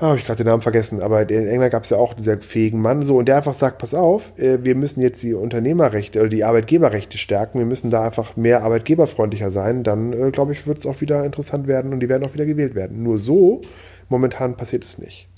oh, 0.00 0.06
habe 0.06 0.18
ich 0.18 0.24
gerade 0.24 0.38
den 0.38 0.46
Namen 0.46 0.62
vergessen, 0.62 1.02
aber 1.02 1.28
in 1.28 1.46
England 1.46 1.72
gab 1.72 1.84
es 1.84 1.90
ja 1.90 1.96
auch 1.96 2.14
einen 2.14 2.22
sehr 2.22 2.40
fähigen 2.40 2.80
Mann 2.80 3.02
so 3.02 3.18
und 3.18 3.26
der 3.26 3.36
einfach 3.36 3.54
sagt, 3.54 3.78
pass 3.78 3.94
auf, 3.94 4.38
äh, 4.38 4.64
wir 4.64 4.74
müssen 4.74 5.00
jetzt 5.00 5.22
die 5.22 5.34
Unternehmerrechte 5.34 6.20
oder 6.20 6.28
die 6.28 6.44
Arbeitgeberrechte 6.44 7.18
stärken, 7.18 7.58
wir 7.58 7.66
müssen 7.66 7.90
da 7.90 8.04
einfach 8.04 8.36
mehr 8.36 8.62
arbeitgeberfreundlicher 8.62 9.50
sein, 9.50 9.82
dann 9.84 10.12
äh, 10.12 10.30
glaube 10.30 10.52
ich, 10.52 10.66
wird 10.66 10.78
es 10.78 10.86
auch 10.86 11.00
wieder 11.00 11.24
interessant 11.24 11.66
werden 11.66 11.92
und 11.92 12.00
die 12.00 12.08
werden 12.08 12.26
auch 12.26 12.34
wieder 12.34 12.46
gewählt 12.46 12.74
werden. 12.74 13.02
Nur 13.02 13.18
so, 13.18 13.60
momentan 14.08 14.56
passiert 14.56 14.84
es 14.84 14.98
nicht. 14.98 15.28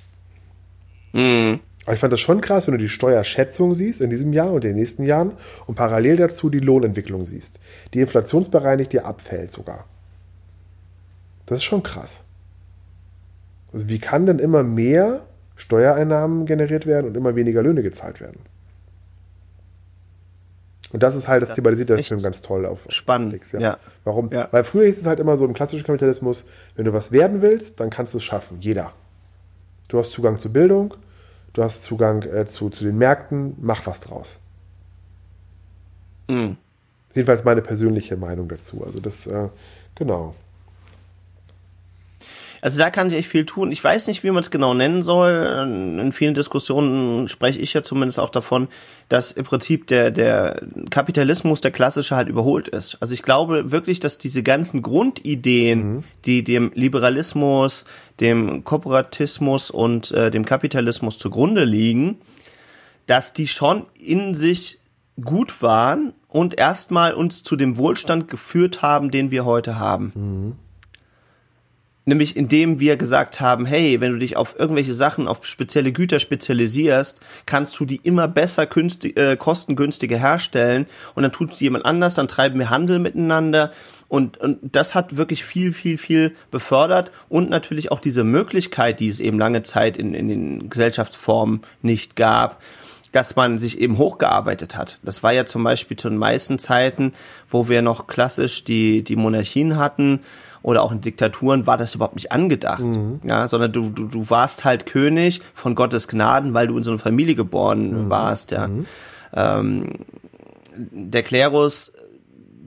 Mhm. 1.13 1.61
Aber 1.85 1.95
ich 1.95 2.01
fand 2.01 2.13
das 2.13 2.21
schon 2.21 2.41
krass, 2.41 2.69
wenn 2.69 2.73
du 2.73 2.79
die 2.79 2.89
Steuerschätzung 2.89 3.75
siehst 3.75 4.01
in 4.01 4.11
diesem 4.11 4.33
Jahr 4.33 4.53
und 4.53 4.65
in 4.65 4.71
den 4.71 4.77
nächsten 4.77 5.05
Jahren 5.05 5.33
und 5.67 5.75
parallel 5.75 6.17
dazu 6.17 6.49
die 6.49 6.61
Lohnentwicklung 6.61 7.25
siehst. 7.25 7.59
Die 7.93 8.01
inflationsbereinigt 8.01 8.93
dir 8.93 9.05
abfällt 9.05 9.51
sogar. 9.51 9.87
Das 11.47 11.59
ist 11.59 11.65
schon 11.65 11.83
krass. 11.83 12.21
Also 13.73 13.89
wie 13.89 13.99
kann 13.99 14.27
denn 14.27 14.39
immer 14.39 14.63
mehr 14.63 15.27
Steuereinnahmen 15.57 16.47
generiert 16.47 16.87
werden 16.87 17.07
und 17.07 17.17
immer 17.17 17.37
weniger 17.37 17.63
Löhne 17.63 17.83
gezahlt 17.83 18.21
werden? 18.21 18.41
Und 20.93 21.03
das 21.03 21.17
ist 21.17 21.27
halt, 21.27 21.41
das, 21.41 21.49
das 21.49 21.57
thematisiert 21.57 21.89
der 21.89 22.05
Film 22.05 22.21
ganz 22.21 22.43
toll 22.43 22.67
auf 22.67 22.81
Spannend. 22.89 23.33
Netflix, 23.33 23.53
ja. 23.53 23.61
ja. 23.61 23.79
Warum? 24.05 24.31
Ja. 24.31 24.49
Weil 24.51 24.65
früher 24.65 24.85
hieß 24.85 24.99
es 24.99 25.07
halt 25.07 25.21
immer 25.21 25.37
so 25.39 25.47
im 25.47 25.55
klassischen 25.55 25.85
Kapitalismus, 25.85 26.45
wenn 26.77 26.85
du 26.85 26.93
was 26.93 27.13
werden 27.13 27.41
willst, 27.41 27.81
dann 27.81 27.89
kannst 27.89 28.13
du 28.13 28.19
es 28.19 28.25
schaffen. 28.25 28.59
Jeder. 28.61 28.93
Du 29.89 29.99
hast 29.99 30.13
Zugang 30.13 30.39
zur 30.39 30.53
Bildung, 30.53 30.95
du 31.55 31.63
hast 31.63 31.83
Zugang 31.83 32.23
äh, 32.23 32.47
zu, 32.47 32.71
zu 32.71 32.85
den 32.85 32.99
Märkten, 32.99 33.57
mach 33.61 33.87
was 33.87 34.01
draus. 34.01 34.41
Mhm. 36.29 36.57
Jedenfalls 37.15 37.45
meine 37.45 37.63
persönliche 37.63 38.17
Meinung 38.17 38.49
dazu. 38.49 38.85
Also 38.85 39.01
das, 39.01 39.27
äh, 39.27 39.49
genau. 39.95 40.35
Also 42.63 42.79
da 42.79 42.91
kann 42.91 43.11
sich 43.11 43.19
echt 43.19 43.29
viel 43.29 43.45
tun. 43.45 43.73
Ich 43.73 43.83
weiß 43.83 44.07
nicht, 44.07 44.23
wie 44.23 44.31
man 44.31 44.41
es 44.41 44.53
genau 44.53 44.73
nennen 44.73 45.03
soll. 45.03 45.99
In 46.01 46.13
vielen 46.13 46.35
Diskussionen 46.35 47.29
spreche 47.29 47.59
ich 47.59 47.75
ja 47.75 47.83
zumindest 47.83 48.21
auch 48.21 48.31
davon, 48.31 48.69
dass 49.09 49.33
im 49.33 49.45
Prinzip 49.45 49.89
der, 49.89 50.13
der 50.13 50.63
Kapitalismus, 50.89 51.61
der 51.61 51.73
klassische, 51.73 52.15
halt 52.15 52.29
überholt 52.29 52.69
ist. 52.69 52.99
Also 53.01 53.15
ich 53.15 53.25
glaube 53.25 53.73
wirklich, 53.73 53.99
dass 53.99 54.17
diese 54.17 54.45
ganzen 54.45 54.81
Grundideen, 54.81 55.79
mhm. 55.83 56.05
die 56.25 56.45
dem 56.45 56.71
Liberalismus, 56.77 57.85
dem 58.21 58.63
Kooperatismus 58.63 59.73
und 59.73 60.13
äh, 60.13 60.31
dem 60.31 60.45
Kapitalismus 60.45 61.19
zugrunde 61.19 61.65
liegen, 61.65 62.19
dass 63.07 63.33
die 63.33 63.49
schon 63.49 63.87
in 63.99 64.37
sich 64.37 64.79
gut 65.21 65.63
waren 65.63 66.13
und 66.29 66.61
erstmal 66.61 67.13
uns 67.15 67.43
zu 67.43 67.57
dem 67.57 67.77
Wohlstand 67.77 68.29
geführt 68.29 68.83
haben, 68.83 69.11
den 69.11 69.33
wir 69.33 69.45
heute 69.45 69.81
haben. 69.81 70.13
Mhm. 70.15 70.62
Nämlich 72.05 72.37
indem 72.37 72.81
wir 72.81 72.97
gesagt 72.97 73.41
haben, 73.41 73.65
hey, 73.65 74.01
wenn 74.01 74.13
du 74.13 74.19
dich 74.19 74.37
auf 74.37 74.59
irgendwelche 74.59 74.95
Sachen, 74.95 75.29
auf 75.29 75.47
spezielle 75.47 75.93
Güter 75.93 76.19
spezialisierst, 76.19 77.21
kannst 77.47 77.79
du 77.79 77.85
die 77.85 78.01
immer 78.03 78.27
besser 78.27 78.67
günstig, 78.67 79.17
äh, 79.17 79.37
kostengünstiger 79.37 80.19
herstellen 80.19 80.87
und 81.15 81.23
dann 81.23 81.31
tut 81.31 81.53
es 81.53 81.61
jemand 81.61 81.85
anders, 81.85 82.15
dann 82.15 82.27
treiben 82.27 82.59
wir 82.59 82.71
Handel 82.71 82.99
miteinander 82.99 83.71
und, 84.09 84.37
und 84.39 84.59
das 84.63 84.95
hat 84.95 85.17
wirklich 85.17 85.45
viel, 85.45 85.73
viel, 85.73 85.97
viel 85.97 86.35
befördert 86.51 87.13
und 87.29 87.49
natürlich 87.49 87.93
auch 87.93 88.01
diese 88.01 88.25
Möglichkeit, 88.25 89.01
die 89.01 89.09
es 89.09 89.21
eben 89.21 89.39
lange 89.39 89.63
Zeit 89.63 89.97
in, 89.97 90.13
in 90.13 90.29
den 90.29 90.69
Gesellschaftsformen 90.69 91.63
nicht 91.83 92.17
gab, 92.17 92.61
dass 93.13 93.37
man 93.37 93.59
sich 93.59 93.81
eben 93.81 93.97
hochgearbeitet 93.97 94.77
hat. 94.77 94.99
Das 95.03 95.23
war 95.23 95.33
ja 95.33 95.47
zum 95.47 95.63
Beispiel 95.63 95.97
zu 95.97 96.09
den 96.09 96.19
meisten 96.19 96.59
Zeiten, 96.59 97.13
wo 97.49 97.69
wir 97.69 97.81
noch 97.81 98.07
klassisch 98.07 98.65
die, 98.65 99.03
die 99.03 99.17
Monarchien 99.17 99.77
hatten 99.77 100.21
oder 100.63 100.83
auch 100.83 100.93
in 100.93 101.01
Diktaturen 101.01 101.67
war 101.67 101.77
das 101.77 101.95
überhaupt 101.95 102.15
nicht 102.15 102.33
angedacht. 102.33 102.81
Mhm. 102.81 103.21
Ja, 103.25 103.49
sondern 103.49 103.73
du, 103.73 103.91
du, 103.91 104.07
du 104.07 104.31
warst 104.31 104.65
halt 104.65 104.87
König 104.87 105.41
von 105.55 105.75
Gottes 105.75 106.09
Gnaden, 106.09 106.55
weil 106.55 106.67
du 106.67 106.77
in 106.77 106.83
so 106.83 106.91
eine 106.91 106.99
Familie 106.99 107.35
geboren 107.35 108.05
mhm. 108.05 108.11
warst, 108.11 108.51
ja. 108.51 108.69
Mhm. 108.69 108.87
Ähm, 109.35 109.89
der 110.75 111.23
Klerus 111.23 111.93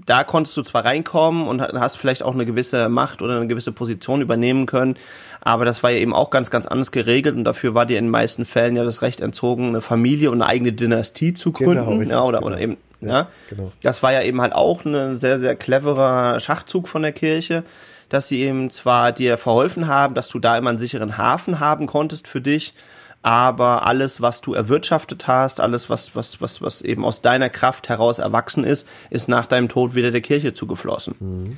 da 0.06 0.24
konntest 0.24 0.56
du 0.56 0.62
zwar 0.62 0.86
reinkommen 0.86 1.48
und 1.48 1.62
hast 1.62 1.98
vielleicht 1.98 2.24
auch 2.24 2.34
eine 2.34 2.46
gewisse 2.46 2.90
Macht 2.90 3.22
oder 3.22 3.38
eine 3.38 3.48
gewisse 3.48 3.72
Position 3.72 4.22
übernehmen 4.22 4.66
können, 4.66 4.96
aber 5.42 5.66
das 5.66 5.84
war 5.84 5.92
ja 5.92 5.98
eben 5.98 6.14
auch 6.14 6.30
ganz, 6.30 6.52
ganz 6.52 6.66
anders 6.66 6.92
geregelt 6.92 7.36
und 7.36 7.44
dafür 7.44 7.74
war 7.74 7.86
dir 7.86 7.98
in 7.98 8.06
den 8.06 8.12
meisten 8.12 8.46
Fällen 8.46 8.76
ja 8.76 8.84
das 8.84 9.02
Recht 9.02 9.22
entzogen, 9.22 9.70
eine 9.70 9.82
Familie 9.82 10.32
und 10.32 10.42
eine 10.42 10.50
eigene 10.50 10.74
Dynastie 10.74 11.34
zu 11.34 11.52
gründen. 11.52 12.00
Genau, 12.00 12.16
ja, 12.16 12.24
oder, 12.24 12.40
genau. 12.40 12.48
oder 12.48 12.60
eben, 12.60 12.78
ja, 13.02 13.08
ja. 13.08 13.28
Genau. 13.50 13.72
Das 13.82 14.04
war 14.04 14.14
ja 14.14 14.22
eben 14.22 14.42
halt 14.42 14.54
auch 14.54 14.86
ein 14.86 15.16
sehr, 15.16 15.40
sehr 15.40 15.56
cleverer 15.56 16.40
Schachzug 16.40 16.88
von 16.88 17.02
der 17.02 17.12
Kirche 17.12 17.64
dass 18.10 18.28
sie 18.28 18.42
eben 18.42 18.70
zwar 18.70 19.12
dir 19.12 19.38
verholfen 19.38 19.88
haben, 19.88 20.14
dass 20.14 20.30
du 20.30 20.40
da 20.40 20.58
immer 20.58 20.70
einen 20.70 20.80
sicheren 20.80 21.18
Hafen 21.18 21.60
haben 21.60 21.88
konntest 21.88 22.28
für 22.28 22.42
dich, 22.42 22.74
aber 23.22 23.88
alles, 23.88 24.22
was 24.22 24.42
du 24.42 24.54
erwirtschaftet 24.54 25.28
hast, 25.28 25.60
alles, 25.60 25.90
was, 25.90 26.16
was, 26.16 26.42
was, 26.42 26.62
was 26.62 26.82
eben 26.84 27.04
aus 27.04 27.22
deiner 27.22 27.50
Kraft 27.50 27.90
heraus 27.90 28.20
erwachsen 28.20 28.64
ist, 28.64 28.88
ist 29.10 29.28
nach 29.28 29.48
deinem 29.48 29.68
Tod 29.68 29.96
wieder 29.96 30.12
der 30.12 30.22
Kirche 30.22 30.54
zugeflossen. 30.54 31.16
Mhm. 31.20 31.58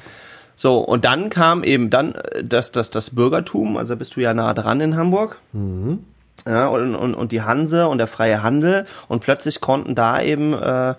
So, 0.55 0.79
und 0.79 1.03
dann 1.03 1.29
kam 1.29 1.63
eben 1.63 1.89
dann 1.89 2.15
äh, 2.15 2.43
das, 2.43 2.71
das, 2.71 2.89
das 2.89 3.09
Bürgertum, 3.09 3.75
also 3.75 3.95
bist 3.97 4.15
du 4.15 4.21
ja 4.21 4.33
nah 4.33 4.53
dran 4.53 4.79
in 4.79 4.95
Hamburg. 4.95 5.39
Mhm. 5.51 6.05
Ja, 6.47 6.67
und, 6.67 6.95
und, 6.95 7.15
und 7.15 7.31
die 7.33 7.41
Hanse 7.41 7.89
und 7.89 7.97
der 7.97 8.07
freie 8.07 8.43
Handel 8.43 8.85
und 9.09 9.19
plötzlich 9.19 9.59
konnten 9.59 9.95
da 9.95 10.21
eben 10.21 10.53
äh, 10.53 10.95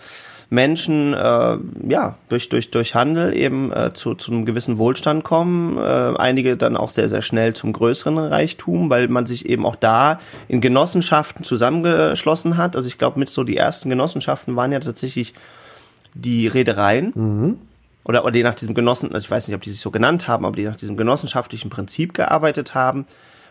Menschen 0.50 1.12
äh, 1.12 1.58
ja 1.88 2.16
durch 2.28 2.48
durch 2.48 2.70
durch 2.70 2.94
Handel 2.94 3.36
eben 3.36 3.70
äh, 3.70 3.92
zu 3.92 4.14
zu 4.14 4.32
einem 4.32 4.46
gewissen 4.46 4.78
Wohlstand 4.78 5.22
kommen, 5.22 5.76
äh, 5.76 6.16
einige 6.16 6.56
dann 6.56 6.76
auch 6.76 6.90
sehr 6.90 7.08
sehr 7.08 7.20
schnell 7.20 7.52
zum 7.54 7.72
größeren 7.72 8.16
Reichtum, 8.16 8.88
weil 8.88 9.08
man 9.08 9.26
sich 9.26 9.48
eben 9.48 9.66
auch 9.66 9.76
da 9.76 10.20
in 10.48 10.60
Genossenschaften 10.60 11.44
zusammengeschlossen 11.44 12.56
hat. 12.56 12.76
Also 12.76 12.88
ich 12.88 12.96
glaube 12.96 13.18
mit 13.18 13.28
so 13.28 13.44
die 13.44 13.58
ersten 13.58 13.90
Genossenschaften 13.90 14.56
waren 14.56 14.72
ja 14.72 14.80
tatsächlich 14.80 15.34
die 16.14 16.46
Reedereien. 16.46 17.12
Mhm. 17.14 17.58
Oder, 18.04 18.22
oder 18.22 18.32
die 18.32 18.42
nach 18.42 18.54
diesem 18.54 18.74
Genossen, 18.74 19.12
also 19.12 19.22
ich 19.22 19.30
weiß 19.30 19.48
nicht, 19.48 19.54
ob 19.54 19.60
die 19.60 19.68
sich 19.68 19.80
so 19.80 19.90
genannt 19.90 20.28
haben, 20.28 20.46
aber 20.46 20.56
die 20.56 20.64
nach 20.64 20.76
diesem 20.76 20.96
genossenschaftlichen 20.96 21.68
Prinzip 21.68 22.14
gearbeitet 22.14 22.74
haben, 22.74 23.04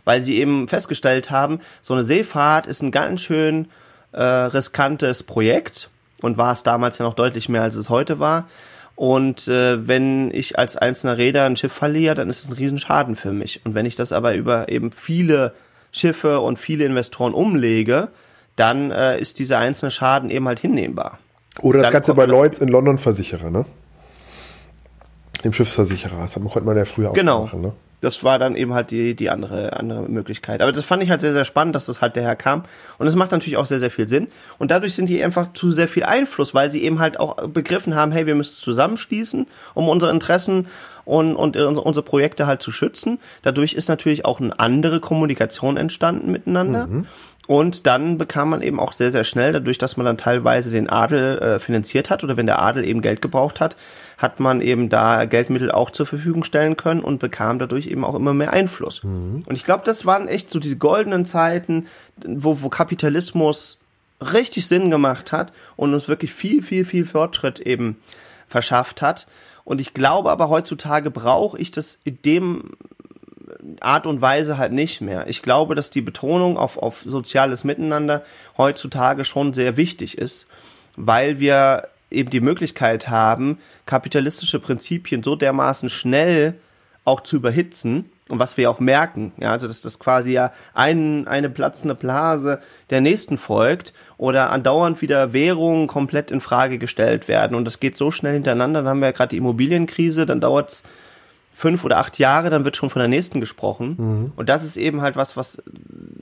weil 0.03 0.23
sie 0.23 0.39
eben 0.39 0.67
festgestellt 0.67 1.29
haben, 1.29 1.59
so 1.83 1.93
eine 1.93 2.03
Seefahrt 2.03 2.65
ist 2.65 2.81
ein 2.81 2.89
ganz 2.89 3.21
schön 3.21 3.67
äh, 4.13 4.23
riskantes 4.23 5.21
Projekt 5.21 5.91
und 6.21 6.37
war 6.37 6.51
es 6.51 6.63
damals 6.63 6.97
ja 6.97 7.05
noch 7.05 7.13
deutlich 7.13 7.49
mehr, 7.49 7.63
als 7.63 7.75
es 7.75 7.89
heute 7.89 8.19
war. 8.19 8.47
Und 8.95 9.47
äh, 9.47 9.87
wenn 9.87 10.31
ich 10.31 10.57
als 10.57 10.75
einzelner 10.75 11.17
Räder 11.17 11.45
ein 11.45 11.55
Schiff 11.55 11.71
verliere, 11.71 12.15
dann 12.15 12.29
ist 12.29 12.41
es 12.43 12.49
ein 12.49 12.53
Riesenschaden 12.53 13.15
für 13.15 13.31
mich. 13.31 13.61
Und 13.63 13.75
wenn 13.75 13.85
ich 13.85 13.95
das 13.95 14.11
aber 14.11 14.33
über 14.33 14.69
eben 14.69 14.91
viele 14.91 15.53
Schiffe 15.91 16.39
und 16.39 16.57
viele 16.57 16.85
Investoren 16.85 17.33
umlege, 17.33 18.09
dann 18.55 18.89
äh, 18.89 19.19
ist 19.19 19.37
dieser 19.37 19.59
einzelne 19.59 19.91
Schaden 19.91 20.31
eben 20.31 20.47
halt 20.47 20.59
hinnehmbar. 20.59 21.19
Oder 21.61 21.81
das 21.81 21.91
Ganze 21.91 22.15
bei 22.15 22.25
Lloyds 22.25 22.59
in 22.59 22.69
London 22.69 22.97
Versicherer, 22.97 23.51
ne? 23.51 23.65
Dem 25.43 25.53
Schiffsversicherer. 25.53 26.19
Das 26.19 26.33
konnte 26.33 26.61
man 26.61 26.75
ja 26.75 26.85
früher 26.85 27.11
auch 27.11 27.13
genau. 27.13 27.43
machen, 27.43 27.61
ne? 27.61 27.73
Das 28.01 28.23
war 28.23 28.37
dann 28.37 28.55
eben 28.55 28.73
halt 28.73 28.91
die, 28.91 29.15
die 29.15 29.29
andere, 29.29 29.75
andere 29.77 30.03
Möglichkeit. 30.03 30.61
Aber 30.61 30.71
das 30.71 30.85
fand 30.85 31.03
ich 31.03 31.09
halt 31.09 31.21
sehr, 31.21 31.33
sehr 31.33 31.45
spannend, 31.45 31.75
dass 31.75 31.87
das 31.87 32.01
halt 32.01 32.15
daher 32.15 32.35
kam. 32.35 32.63
Und 32.99 33.07
es 33.07 33.15
macht 33.15 33.31
natürlich 33.31 33.57
auch 33.57 33.65
sehr, 33.65 33.79
sehr 33.79 33.91
viel 33.91 34.07
Sinn. 34.07 34.27
Und 34.59 34.69
dadurch 34.69 34.93
sind 34.93 35.09
die 35.09 35.23
einfach 35.23 35.53
zu 35.53 35.71
sehr 35.71 35.87
viel 35.87 36.03
Einfluss, 36.03 36.53
weil 36.53 36.69
sie 36.69 36.83
eben 36.83 36.99
halt 36.99 37.19
auch 37.19 37.35
begriffen 37.47 37.95
haben, 37.95 38.11
hey, 38.11 38.27
wir 38.27 38.35
müssen 38.35 38.53
zusammenschließen, 38.53 39.47
um 39.73 39.89
unsere 39.89 40.11
Interessen 40.11 40.67
und, 41.05 41.35
und 41.35 41.55
unsere 41.55 42.03
Projekte 42.03 42.45
halt 42.45 42.61
zu 42.61 42.71
schützen. 42.71 43.19
Dadurch 43.41 43.73
ist 43.73 43.89
natürlich 43.89 44.25
auch 44.25 44.39
eine 44.39 44.59
andere 44.59 44.99
Kommunikation 44.99 45.77
entstanden 45.77 46.31
miteinander. 46.31 46.87
Mhm. 46.87 47.07
Und 47.47 47.87
dann 47.87 48.17
bekam 48.17 48.49
man 48.49 48.61
eben 48.61 48.77
auch 48.77 48.91
sehr, 48.91 49.13
sehr 49.13 49.23
schnell, 49.23 49.53
dadurch, 49.53 49.77
dass 49.77 49.95
man 49.95 50.05
dann 50.05 50.17
teilweise 50.17 50.69
den 50.69 50.89
Adel 50.89 51.39
äh, 51.39 51.59
finanziert 51.59 52.09
hat 52.09 52.25
oder 52.25 52.35
wenn 52.35 52.45
der 52.45 52.61
Adel 52.61 52.83
eben 52.83 53.01
Geld 53.01 53.21
gebraucht 53.21 53.61
hat, 53.61 53.77
hat 54.17 54.39
man 54.39 54.61
eben 54.61 54.89
da 54.89 55.25
Geldmittel 55.25 55.71
auch 55.71 55.91
zur 55.91 56.07
Verfügung 56.07 56.43
stellen 56.43 56.75
können 56.75 57.01
und 57.01 57.19
bekam 57.19 57.59
dadurch 57.59 57.87
eben 57.87 58.03
auch 58.03 58.15
immer 58.15 58.33
mehr 58.33 58.51
Einfluss. 58.51 59.03
Mhm. 59.03 59.43
Und 59.45 59.55
ich 59.55 59.63
glaube, 59.63 59.83
das 59.85 60.05
waren 60.05 60.27
echt 60.27 60.49
so 60.49 60.59
diese 60.59 60.77
goldenen 60.77 61.25
Zeiten, 61.25 61.85
wo, 62.25 62.61
wo 62.61 62.69
Kapitalismus 62.69 63.79
richtig 64.19 64.67
Sinn 64.67 64.89
gemacht 64.89 65.31
hat 65.31 65.53
und 65.75 65.93
uns 65.93 66.07
wirklich 66.07 66.33
viel, 66.33 66.63
viel, 66.63 66.83
viel 66.83 67.05
Fortschritt 67.05 67.59
eben 67.59 67.97
verschafft 68.47 69.03
hat. 69.03 69.27
Und 69.63 69.81
ich 69.81 69.93
glaube 69.93 70.31
aber 70.31 70.49
heutzutage 70.49 71.11
brauche 71.11 71.59
ich 71.59 71.71
das 71.71 71.99
in 72.03 72.17
dem 72.23 72.71
Art 73.79 74.07
und 74.07 74.21
Weise 74.21 74.57
halt 74.57 74.71
nicht 74.71 75.01
mehr. 75.01 75.27
Ich 75.27 75.41
glaube, 75.41 75.75
dass 75.75 75.89
die 75.89 76.01
Betonung 76.01 76.57
auf, 76.57 76.77
auf 76.77 77.03
soziales 77.05 77.63
Miteinander 77.63 78.23
heutzutage 78.57 79.25
schon 79.25 79.53
sehr 79.53 79.77
wichtig 79.77 80.17
ist, 80.17 80.47
weil 80.95 81.39
wir 81.39 81.89
eben 82.11 82.29
die 82.29 82.41
Möglichkeit 82.41 83.09
haben, 83.09 83.59
kapitalistische 83.85 84.59
Prinzipien 84.59 85.23
so 85.23 85.35
dermaßen 85.35 85.89
schnell 85.89 86.55
auch 87.03 87.21
zu 87.21 87.37
überhitzen 87.37 88.09
und 88.29 88.39
was 88.39 88.57
wir 88.57 88.69
auch 88.69 88.79
merken, 88.79 89.31
ja, 89.37 89.51
also 89.51 89.67
dass 89.67 89.81
das 89.81 89.99
quasi 89.99 90.33
ja 90.33 90.51
ein, 90.73 91.27
eine 91.27 91.49
platzende 91.49 91.95
Blase 91.95 92.59
der 92.89 93.01
nächsten 93.01 93.37
folgt 93.37 93.93
oder 94.17 94.51
andauernd 94.51 95.01
wieder 95.01 95.31
Währungen 95.31 95.87
komplett 95.87 96.31
in 96.31 96.41
Frage 96.41 96.77
gestellt 96.77 97.27
werden 97.27 97.55
und 97.55 97.65
das 97.65 97.79
geht 97.79 97.95
so 97.95 98.11
schnell 98.11 98.33
hintereinander, 98.33 98.81
dann 98.81 98.89
haben 98.89 98.99
wir 98.99 99.07
ja 99.07 99.11
gerade 99.13 99.29
die 99.29 99.37
Immobilienkrise, 99.37 100.25
dann 100.25 100.41
dauert's 100.41 100.83
fünf 101.57 101.83
oder 101.83 101.97
acht 101.97 102.19
Jahre, 102.19 102.51
dann 102.51 102.65
wird 102.65 102.77
schon 102.77 102.91
von 102.91 102.99
der 102.99 103.07
nächsten 103.07 103.39
gesprochen. 103.39 103.95
Mhm. 103.97 104.31
Und 104.35 104.47
das 104.47 104.63
ist 104.63 104.77
eben 104.77 105.01
halt 105.01 105.15
was, 105.15 105.35
was 105.35 105.63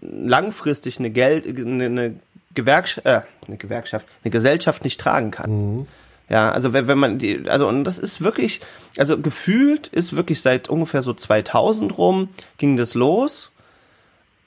langfristig 0.01 0.97
eine 0.97 1.09
Geld, 1.09 1.45
eine, 1.45 1.85
eine, 1.85 2.15
Gewerkschaft, 2.55 3.05
äh, 3.05 3.21
eine 3.47 3.57
Gewerkschaft, 3.57 4.07
eine 4.23 4.31
Gesellschaft 4.31 4.83
nicht 4.83 4.99
tragen 4.99 5.31
kann. 5.31 5.51
Mhm. 5.51 5.87
Ja, 6.27 6.51
also 6.51 6.73
wenn, 6.73 6.87
wenn 6.87 6.97
man 6.97 7.19
die, 7.19 7.47
also 7.47 7.67
und 7.67 7.83
das 7.83 7.99
ist 7.99 8.21
wirklich, 8.21 8.61
also 8.97 9.19
gefühlt 9.19 9.87
ist 9.87 10.15
wirklich 10.15 10.41
seit 10.41 10.69
ungefähr 10.69 11.03
so 11.03 11.13
2000 11.13 11.97
rum 11.97 12.29
ging 12.57 12.77
das 12.77 12.95
los. 12.95 13.51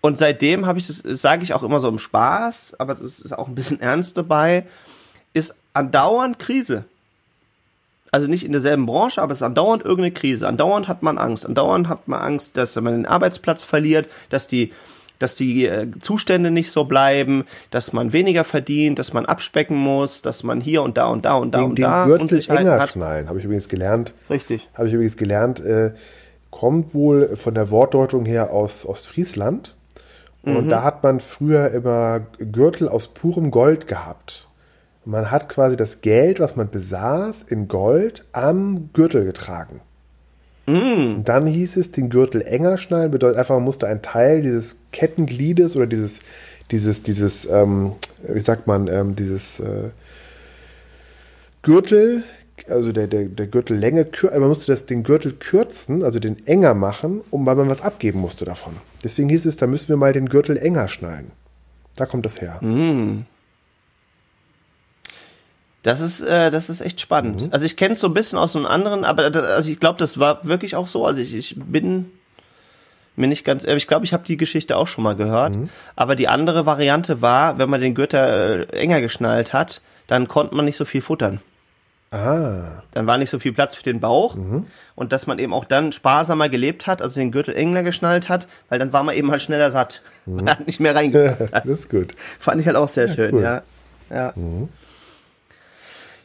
Und 0.01 0.19
seitdem 0.19 0.67
habe 0.67 0.79
ich 0.79 0.87
das, 0.89 1.03
sage 1.21 1.45
ich 1.45 1.55
auch 1.55 1.63
immer 1.63 1.79
so 1.79 1.89
im 1.89 1.99
Spaß, 1.99 2.77
aber 2.79 2.97
das 2.97 3.21
ist 3.21 3.33
auch 3.33 3.47
ein 3.47 3.55
bisschen 3.55 3.81
ernst 3.83 4.19
dabei, 4.19 4.67
ist 5.35 5.55
andauernd 5.73 6.39
Krise 6.39 6.85
also 8.13 8.27
nicht 8.27 8.45
in 8.45 8.53
derselben 8.53 8.87
Branche, 8.87 9.21
aber 9.23 9.33
es 9.33 9.39
ist 9.39 9.43
andauernd 9.43 9.85
irgendeine 9.85 10.13
Krise. 10.13 10.49
Andauernd 10.49 10.89
hat 10.89 11.03
man 11.03 11.19
Angst. 11.19 11.47
Andauernd 11.47 11.89
hat 11.89 12.09
man 12.09 12.21
Angst, 12.21 12.57
dass 12.57 12.77
man 12.77 12.95
den 12.95 13.07
Arbeitsplatz 13.07 13.65
verliert, 13.65 14.09
dass 14.31 14.49
die 14.49 14.73
dass 15.19 15.35
die 15.35 15.67
äh, 15.67 15.91
Zustände 16.01 16.51
nicht 16.51 16.71
so 16.71 16.85
bleiben, 16.85 17.45
dass 17.71 17.93
man 17.93 18.13
weniger 18.13 18.45
verdient, 18.45 18.99
dass 18.99 19.13
man 19.13 19.27
abspecken 19.27 19.77
muss, 19.77 20.23
dass 20.23 20.43
man 20.43 20.61
hier 20.61 20.83
und 20.83 20.97
da 20.97 21.09
und 21.09 21.25
da 21.25 21.37
und 21.37 21.55
da 21.55 21.59
den, 21.59 21.71
und 21.71 21.79
den 21.79 21.85
da 21.85 22.07
Gürtel 22.07 22.43
enger 22.49 22.81
hat. 22.81 22.91
schnallen, 22.91 23.29
habe 23.29 23.39
ich 23.39 23.45
übrigens 23.45 23.69
gelernt. 23.69 24.15
Richtig. 24.31 24.69
Habe 24.75 24.89
ich 24.89 24.95
übrigens 24.95 25.17
gelernt, 25.17 25.61
äh, 25.61 25.93
kommt 26.51 26.95
wohl 26.95 27.37
von 27.37 27.55
der 27.55 27.71
Wortdeutung 27.71 28.25
her 28.25 28.53
aus 28.53 28.87
Ostfriesland. 28.87 29.75
Und 30.43 30.67
mhm. 30.67 30.71
da 30.71 30.83
hat 30.83 31.03
man 31.03 31.21
früher 31.21 31.71
immer 31.73 32.21
Gürtel 32.39 32.89
aus 32.89 33.09
purem 33.09 33.51
Gold 33.51 33.89
gehabt. 33.89 34.47
Man 35.05 35.31
hat 35.31 35.49
quasi 35.49 35.77
das 35.77 36.01
Geld, 36.01 36.39
was 36.39 36.55
man 36.55 36.71
besaß, 36.71 37.43
in 37.43 37.67
Gold 37.67 38.25
am 38.33 38.91
Gürtel 38.93 39.25
getragen. 39.25 39.81
Mm. 40.69 41.25
Dann 41.25 41.47
hieß 41.47 41.79
es, 41.79 41.93
den 41.93 42.11
Gürtel 42.11 42.43
enger 42.43 42.77
schnallen, 42.77 43.11
bedeutet 43.11 43.39
einfach, 43.39 43.55
man 43.55 43.65
musste 43.65 43.87
einen 43.87 44.03
Teil 44.03 44.43
dieses 44.43 44.77
Kettengliedes 44.93 45.77
oder 45.77 45.87
dieses, 45.87 46.21
dieses, 46.71 47.03
dieses, 47.03 47.47
ähm, 47.47 47.93
wie 48.23 48.41
sagt 48.41 48.67
man, 48.67 48.87
ähm, 48.87 49.17
dieses 49.17 49.61
äh, 49.61 49.89
Gürtel, 51.63 52.23
also 52.69 52.93
der, 52.93 53.07
der, 53.07 53.25
der 53.25 53.47
Gürtellänge, 53.47 54.09
also 54.13 54.41
man 54.41 54.49
musste 54.49 54.71
das, 54.71 54.85
den 54.85 55.05
Gürtel 55.05 55.33
kürzen, 55.33 56.05
also 56.05 56.19
den 56.19 56.47
enger 56.47 56.75
machen, 56.75 57.23
um, 57.31 57.47
weil 57.47 57.57
man 57.57 57.71
was 57.71 57.81
abgeben 57.81 58.21
musste 58.21 58.45
davon. 58.45 58.75
Deswegen 59.03 59.31
hieß 59.31 59.47
es, 59.47 59.57
da 59.57 59.67
müssen 59.67 59.89
wir 59.89 59.97
mal 59.97 60.13
den 60.13 60.29
Gürtel 60.29 60.59
enger 60.59 60.89
schnallen. 60.89 61.31
Da 61.97 62.05
kommt 62.05 62.27
das 62.27 62.43
her. 62.43 62.63
Mm. 62.63 63.25
Das 65.83 66.01
ist, 66.01 66.21
äh, 66.21 66.51
das 66.51 66.69
ist 66.69 66.81
echt 66.81 67.01
spannend. 67.01 67.43
Mhm. 67.43 67.49
Also 67.53 67.65
ich 67.65 67.77
kenne 67.77 67.95
es 67.95 68.01
so 68.01 68.09
ein 68.09 68.15
bisschen 68.15 68.39
aus 68.39 68.57
einem 68.57 68.67
anderen, 68.67 69.05
aber 69.05 69.25
also 69.35 69.71
ich 69.71 69.79
glaube, 69.79 69.99
das 69.99 70.19
war 70.19 70.45
wirklich 70.47 70.77
auch 70.77 70.89
so. 70.89 71.07
Also 71.07 71.21
ich, 71.21 71.35
ich 71.35 71.55
bin 71.57 72.11
mir 73.17 73.29
nicht 73.29 73.45
ganz, 73.45 73.65
ich 73.65 73.87
glaube, 73.87 74.05
ich 74.05 74.13
habe 74.13 74.25
die 74.25 74.37
Geschichte 74.37 74.77
auch 74.77 74.89
schon 74.89 75.05
mal 75.05 75.17
gehört. 75.17 75.57
Mhm. 75.57 75.69
Aber 75.97 76.17
die 76.17 76.29
andere 76.29 76.67
Variante 76.67 77.23
war, 77.23 77.59
wenn 77.59 77.71
man 77.71 77.81
den 77.81 77.95
Gürtel 77.95 78.67
äh, 78.73 78.77
enger 78.77 79.01
geschnallt 79.01 79.53
hat, 79.53 79.81
dann 80.07 80.29
konnte 80.29 80.55
man 80.55 80.65
nicht 80.65 80.77
so 80.77 80.85
viel 80.85 81.03
futtern. 81.03 81.41
Ah. 82.11 82.83
Dann 82.93 83.07
war 83.07 83.19
nicht 83.19 83.29
so 83.29 83.39
viel 83.39 83.53
Platz 83.53 83.75
für 83.75 83.83
den 83.83 84.01
Bauch 84.01 84.35
mhm. 84.35 84.67
und 84.95 85.13
dass 85.13 85.27
man 85.27 85.39
eben 85.39 85.53
auch 85.53 85.67
dann 85.67 85.93
sparsamer 85.93 86.49
gelebt 86.49 86.87
hat, 86.87 87.03
also 87.03 87.21
den 87.21 87.33
Gürtel 87.33 87.55
enger 87.55 87.83
geschnallt 87.83 88.31
hat, 88.31 88.49
weil 88.71 88.79
dann 88.79 88.95
war 88.95 89.03
man 89.03 89.15
eben 89.15 89.31
halt 89.31 89.43
schneller 89.43 89.71
satt. 89.71 90.01
Mhm. 90.25 90.37
Man 90.37 90.51
hat 90.51 90.67
nicht 90.67 90.81
mehr 90.81 90.95
reingepasst. 90.95 91.53
das 91.53 91.67
ist 91.67 91.91
gut. 91.91 92.15
Fand 92.39 92.63
ich 92.63 92.67
halt 92.67 92.77
auch 92.77 92.89
sehr 92.89 93.09
ja, 93.09 93.15
schön, 93.15 93.35
cool. 93.35 93.43
ja. 93.43 93.63
Ja. 94.11 94.33
Mhm. 94.37 94.71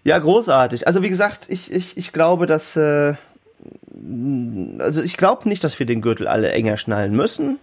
Ja, 0.03 0.19
großartig. 0.19 0.87
Also 0.87 1.01
wie 1.01 1.09
gesagt, 1.09 1.45
ich, 1.49 1.71
ich, 1.71 1.97
ich 1.97 2.11
glaube, 2.11 2.45
dass 2.45 2.75
äh, 2.75 3.13
also 4.79 5.01
ich 5.01 5.17
glaube 5.17 5.47
nicht, 5.47 5.63
dass 5.63 5.79
wir 5.79 5.85
den 5.85 6.01
Gürtel 6.01 6.27
alle 6.27 6.51
enger 6.51 6.77
schnallen 6.77 7.15
müssen. 7.15 7.59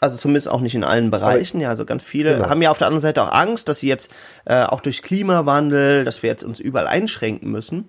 Also 0.00 0.16
zumindest 0.16 0.48
auch 0.48 0.60
nicht 0.60 0.74
in 0.74 0.84
allen 0.84 1.10
Bereichen. 1.10 1.60
Ja, 1.60 1.70
also 1.70 1.84
ganz 1.84 2.04
viele 2.04 2.34
genau. 2.36 2.48
haben 2.48 2.62
ja 2.62 2.70
auf 2.70 2.78
der 2.78 2.86
anderen 2.86 3.00
Seite 3.00 3.22
auch 3.22 3.32
Angst, 3.32 3.68
dass 3.68 3.80
sie 3.80 3.88
jetzt 3.88 4.12
äh, 4.44 4.62
auch 4.62 4.80
durch 4.80 5.02
Klimawandel, 5.02 6.04
dass 6.04 6.22
wir 6.22 6.30
jetzt 6.30 6.44
uns 6.44 6.60
überall 6.60 6.86
einschränken 6.86 7.50
müssen. 7.50 7.88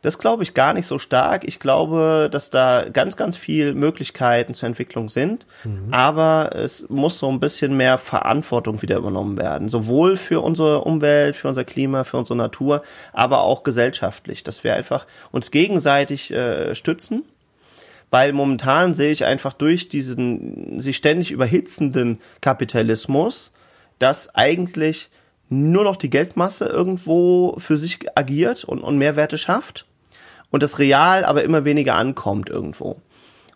Das 0.00 0.18
glaube 0.18 0.44
ich 0.44 0.54
gar 0.54 0.74
nicht 0.74 0.86
so 0.86 0.98
stark. 1.00 1.42
Ich 1.46 1.58
glaube, 1.58 2.28
dass 2.30 2.50
da 2.50 2.84
ganz, 2.88 3.16
ganz 3.16 3.36
viel 3.36 3.74
Möglichkeiten 3.74 4.54
zur 4.54 4.68
Entwicklung 4.68 5.08
sind. 5.08 5.44
Mhm. 5.64 5.92
Aber 5.92 6.50
es 6.54 6.88
muss 6.88 7.18
so 7.18 7.28
ein 7.28 7.40
bisschen 7.40 7.76
mehr 7.76 7.98
Verantwortung 7.98 8.80
wieder 8.80 8.96
übernommen 8.96 9.36
werden. 9.38 9.68
Sowohl 9.68 10.16
für 10.16 10.40
unsere 10.40 10.82
Umwelt, 10.82 11.34
für 11.34 11.48
unser 11.48 11.64
Klima, 11.64 12.04
für 12.04 12.16
unsere 12.16 12.36
Natur, 12.36 12.82
aber 13.12 13.40
auch 13.40 13.64
gesellschaftlich. 13.64 14.44
Dass 14.44 14.62
wir 14.62 14.74
einfach 14.74 15.04
uns 15.32 15.50
gegenseitig 15.50 16.30
äh, 16.30 16.76
stützen. 16.76 17.24
Weil 18.10 18.32
momentan 18.32 18.94
sehe 18.94 19.10
ich 19.10 19.24
einfach 19.24 19.52
durch 19.52 19.88
diesen 19.88 20.78
sich 20.78 20.96
ständig 20.96 21.32
überhitzenden 21.32 22.20
Kapitalismus, 22.40 23.52
dass 23.98 24.34
eigentlich 24.34 25.10
nur 25.50 25.84
noch 25.84 25.96
die 25.96 26.08
Geldmasse 26.08 26.66
irgendwo 26.66 27.56
für 27.58 27.76
sich 27.76 27.98
agiert 28.14 28.64
und, 28.64 28.80
und 28.80 28.96
Mehrwerte 28.96 29.38
schafft 29.38 29.87
und 30.50 30.62
das 30.62 30.78
real 30.78 31.24
aber 31.24 31.44
immer 31.44 31.64
weniger 31.64 31.94
ankommt 31.94 32.48
irgendwo. 32.48 33.00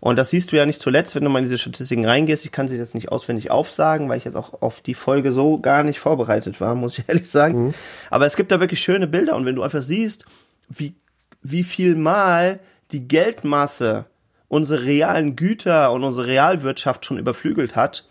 Und 0.01 0.19
das 0.19 0.31
siehst 0.31 0.51
du 0.51 0.57
ja 0.57 0.67
nicht 0.67 0.81
zuletzt, 0.81 1.15
wenn 1.15 1.23
du 1.23 1.31
mal 1.31 1.39
in 1.39 1.45
diese 1.45 1.59
Statistiken 1.59 2.05
reingehst. 2.05 2.45
Ich 2.45 2.51
kann 2.51 2.67
sie 2.67 2.77
jetzt 2.77 2.97
nicht 2.97 3.13
auswendig 3.13 3.53
aufsagen, 3.53 4.09
weil 4.09 4.19
ich 4.19 4.25
jetzt 4.25 4.35
auch 4.35 4.61
auf 4.61 4.81
die 4.81 4.95
Folge 4.95 5.31
so 5.31 5.61
gar 5.61 5.85
nicht 5.85 6.01
vorbereitet 6.01 6.61
war, 6.61 6.75
muss 6.75 6.99
ich 6.99 7.05
ehrlich 7.09 7.31
sagen. 7.31 7.67
Mhm. 7.67 7.75
Aber 8.11 8.27
es 8.27 8.35
gibt 8.35 8.51
da 8.51 8.59
wirklich 8.59 8.81
schöne 8.83 9.07
Bilder 9.07 9.37
und 9.37 9.47
wenn 9.47 9.55
du 9.55 9.63
einfach 9.63 9.83
siehst, 9.83 10.25
wie, 10.69 10.95
wie 11.41 11.63
viel 11.63 11.95
mal 11.95 12.59
die 12.91 13.07
Geldmasse 13.07 14.07
unsere 14.49 14.85
realen 14.85 15.37
Güter 15.37 15.93
und 15.93 16.03
unsere 16.03 16.27
Realwirtschaft 16.27 17.07
schon 17.07 17.19
überflügelt 17.19 17.77
hat, 17.77 18.05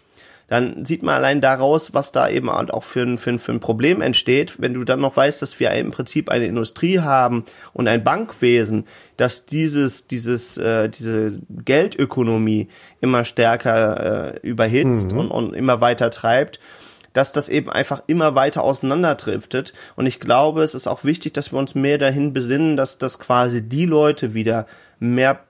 dann 0.52 0.84
sieht 0.84 1.02
man 1.02 1.16
allein 1.16 1.40
daraus, 1.40 1.94
was 1.94 2.12
da 2.12 2.28
eben 2.28 2.50
auch 2.50 2.84
für 2.84 3.04
ein, 3.04 3.18
für, 3.18 3.30
ein, 3.30 3.40
für 3.40 3.54
ein 3.54 3.62
Problem 3.62 4.02
entsteht, 4.02 4.56
wenn 4.58 4.74
du 4.74 4.84
dann 4.84 5.00
noch 5.00 5.16
weißt, 5.16 5.42
dass 5.42 5.58
wir 5.62 5.72
im 5.72 5.92
Prinzip 5.92 6.28
eine 6.28 6.46
Industrie 6.46 7.00
haben 7.00 7.46
und 7.72 7.88
ein 7.88 8.04
Bankwesen, 8.04 8.84
dass 9.16 9.46
dieses, 9.46 10.08
dieses, 10.08 10.58
äh, 10.58 10.90
diese 10.90 11.40
Geldökonomie 11.48 12.68
immer 13.00 13.24
stärker 13.24 14.34
äh, 14.34 14.40
überhitzt 14.46 15.14
mhm. 15.14 15.20
und, 15.20 15.32
und 15.32 15.54
immer 15.54 15.80
weiter 15.80 16.12
treibt 16.12 16.60
dass 17.14 17.34
das 17.34 17.50
eben 17.50 17.70
einfach 17.70 18.04
immer 18.08 18.36
weiter 18.36 18.64
auseinanderdriftet. 18.64 19.74
Und 19.98 20.06
ich 20.06 20.22
glaube, 20.22 20.64
es 20.64 20.74
ist 20.74 20.88
auch 20.88 21.04
wichtig, 21.04 21.34
dass 21.34 21.52
wir 21.52 21.60
uns 21.60 21.76
mehr 21.76 21.98
dahin 21.98 22.32
besinnen, 22.32 22.78
dass 22.78 23.00
das 23.00 23.20
quasi 23.20 23.62
die 23.62 23.86
Leute 23.86 24.34
wieder 24.34 24.66
mehr 24.98 25.42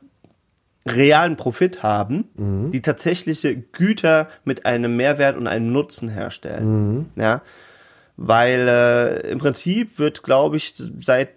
realen 0.88 1.38
Profit 1.38 1.84
haben, 1.84 2.30
mhm. 2.36 2.72
die 2.72 2.82
tatsächliche 2.82 3.56
Güter 3.56 4.28
mit 4.44 4.66
einem 4.66 4.96
Mehrwert 4.96 5.38
und 5.38 5.48
einem 5.48 5.72
Nutzen 5.72 6.10
herstellen. 6.10 6.96
Mhm. 6.96 7.06
Ja, 7.16 7.42
weil 8.18 8.68
äh, 8.68 9.32
im 9.32 9.40
Prinzip 9.40 10.00
wird, 10.00 10.24
glaube 10.24 10.58
ich, 10.58 10.74
seit 11.00 11.30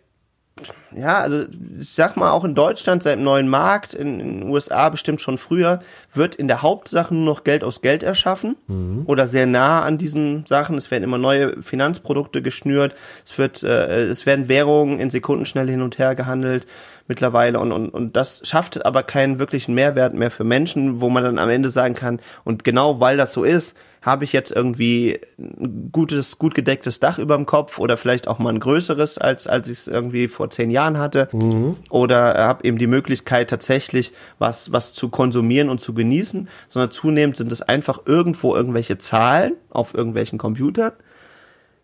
ja, 0.97 1.19
also 1.19 1.45
ich 1.79 1.91
sag 1.91 2.17
mal 2.17 2.31
auch 2.31 2.45
in 2.45 2.55
Deutschland 2.55 3.03
seit 3.03 3.17
dem 3.17 3.25
neuen 3.25 3.49
Markt, 3.49 3.93
in, 3.93 4.21
in 4.21 4.41
den 4.41 4.49
USA 4.49 4.89
bestimmt 4.89 5.21
schon 5.21 5.39
früher, 5.39 5.81
wird 6.13 6.37
in 6.37 6.47
der 6.47 6.63
Hauptsache 6.63 7.13
nur 7.13 7.25
noch 7.25 7.43
Geld 7.43 7.65
aus 7.65 7.83
Geld 7.83 8.05
erschaffen 8.05 8.55
mhm. 8.69 9.03
oder 9.07 9.27
sehr 9.27 9.47
nah 9.47 9.83
an 9.83 9.99
diesen 9.99 10.47
Sachen. 10.47 10.77
Es 10.79 10.93
werden 10.93 11.03
immer 11.03 11.19
neue 11.19 11.61
Finanzprodukte 11.61 12.43
geschnürt, 12.43 12.95
es 13.27 13.37
wird, 13.37 13.65
äh, 13.65 14.03
es 14.05 14.27
werden 14.27 14.49
Währungen 14.49 15.01
in 15.01 15.11
Sekunden 15.11 15.45
schnell 15.45 15.69
hin 15.69 15.83
und 15.83 15.99
her 15.99 16.15
gehandelt 16.15 16.67
mittlerweile 17.07 17.61
und, 17.61 17.73
und, 17.73 17.91
und 17.91 18.17
das 18.17 18.43
schafft 18.45 18.85
aber 18.85 19.03
keinen 19.03 19.39
wirklichen 19.39 19.75
Mehrwert 19.75 20.15
mehr 20.15 20.31
für 20.31 20.45
Menschen, 20.45 21.01
wo 21.01 21.11
man 21.11 21.25
dann 21.25 21.39
am 21.39 21.51
Ende 21.51 21.71
sagen 21.71 21.95
kann, 21.95 22.21
und 22.45 22.65
genau 22.65 23.01
weil 23.01 23.17
das 23.17 23.33
so 23.33 23.45
ist, 23.45 23.77
habe 24.05 24.25
ich 24.25 24.35
jetzt 24.35 24.53
irgendwie 24.53 25.19
ein 25.39 25.89
gutes, 25.91 26.39
gut 26.39 26.55
gedecktes 26.55 27.01
Dach 27.01 27.19
über 27.19 27.37
dem 27.37 27.47
Kopf 27.47 27.79
oder 27.79 27.97
vielleicht 27.97 28.29
auch 28.29 28.39
mal 28.39 28.53
ein 28.53 28.61
größeres, 28.61 29.17
als, 29.17 29.47
als 29.47 29.67
ich 29.69 29.79
es 29.79 29.89
irgendwie 29.89 30.29
vor 30.29 30.51
zehn 30.51 30.71
Jahren 30.71 30.99
hatte. 30.99 31.29
Mhm. 31.33 31.77
Oder 31.89 32.35
habe 32.35 32.65
eben 32.65 32.77
die 32.77 32.87
Möglichkeit, 32.87 33.49
tatsächlich 33.49 34.13
was, 34.39 34.73
was 34.73 34.93
zu 34.93 35.09
konsumieren 35.09 35.71
und 35.71 35.81
zu 35.81 35.95
genießen, 35.95 36.49
sondern 36.69 36.91
zunehmend 36.91 37.37
sind 37.37 37.51
es 37.51 37.63
einfach 37.63 38.01
irgendwo 38.05 38.55
irgendwelche 38.55 38.99
Zahlen 38.99 39.55
auf 39.71 39.95
irgendwelchen 39.95 40.39
Computern, 40.39 40.93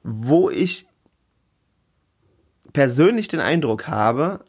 wo 0.02 0.50
ich 0.50 0.86
persönlich 2.74 3.28
den 3.28 3.40
Eindruck 3.40 3.88
habe, 3.88 4.40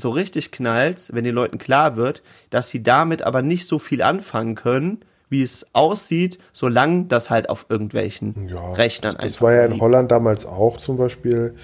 so 0.00 0.10
richtig 0.10 0.50
knallt, 0.50 1.10
wenn 1.12 1.24
den 1.24 1.34
Leuten 1.34 1.58
klar 1.58 1.96
wird, 1.96 2.22
dass 2.50 2.68
sie 2.68 2.82
damit 2.82 3.22
aber 3.22 3.42
nicht 3.42 3.66
so 3.66 3.78
viel 3.78 4.02
anfangen 4.02 4.54
können, 4.54 4.98
wie 5.28 5.42
es 5.42 5.66
aussieht, 5.72 6.38
solange 6.52 7.04
das 7.04 7.30
halt 7.30 7.48
auf 7.48 7.66
irgendwelchen 7.68 8.48
ja, 8.48 8.72
Rechnern 8.72 9.14
einfach. 9.14 9.26
Das 9.26 9.40
war 9.40 9.52
ja 9.52 9.64
in 9.64 9.72
liegt. 9.72 9.82
Holland 9.82 10.10
damals 10.10 10.44
auch 10.44 10.76
zum 10.76 10.96
Beispiel, 10.96 11.54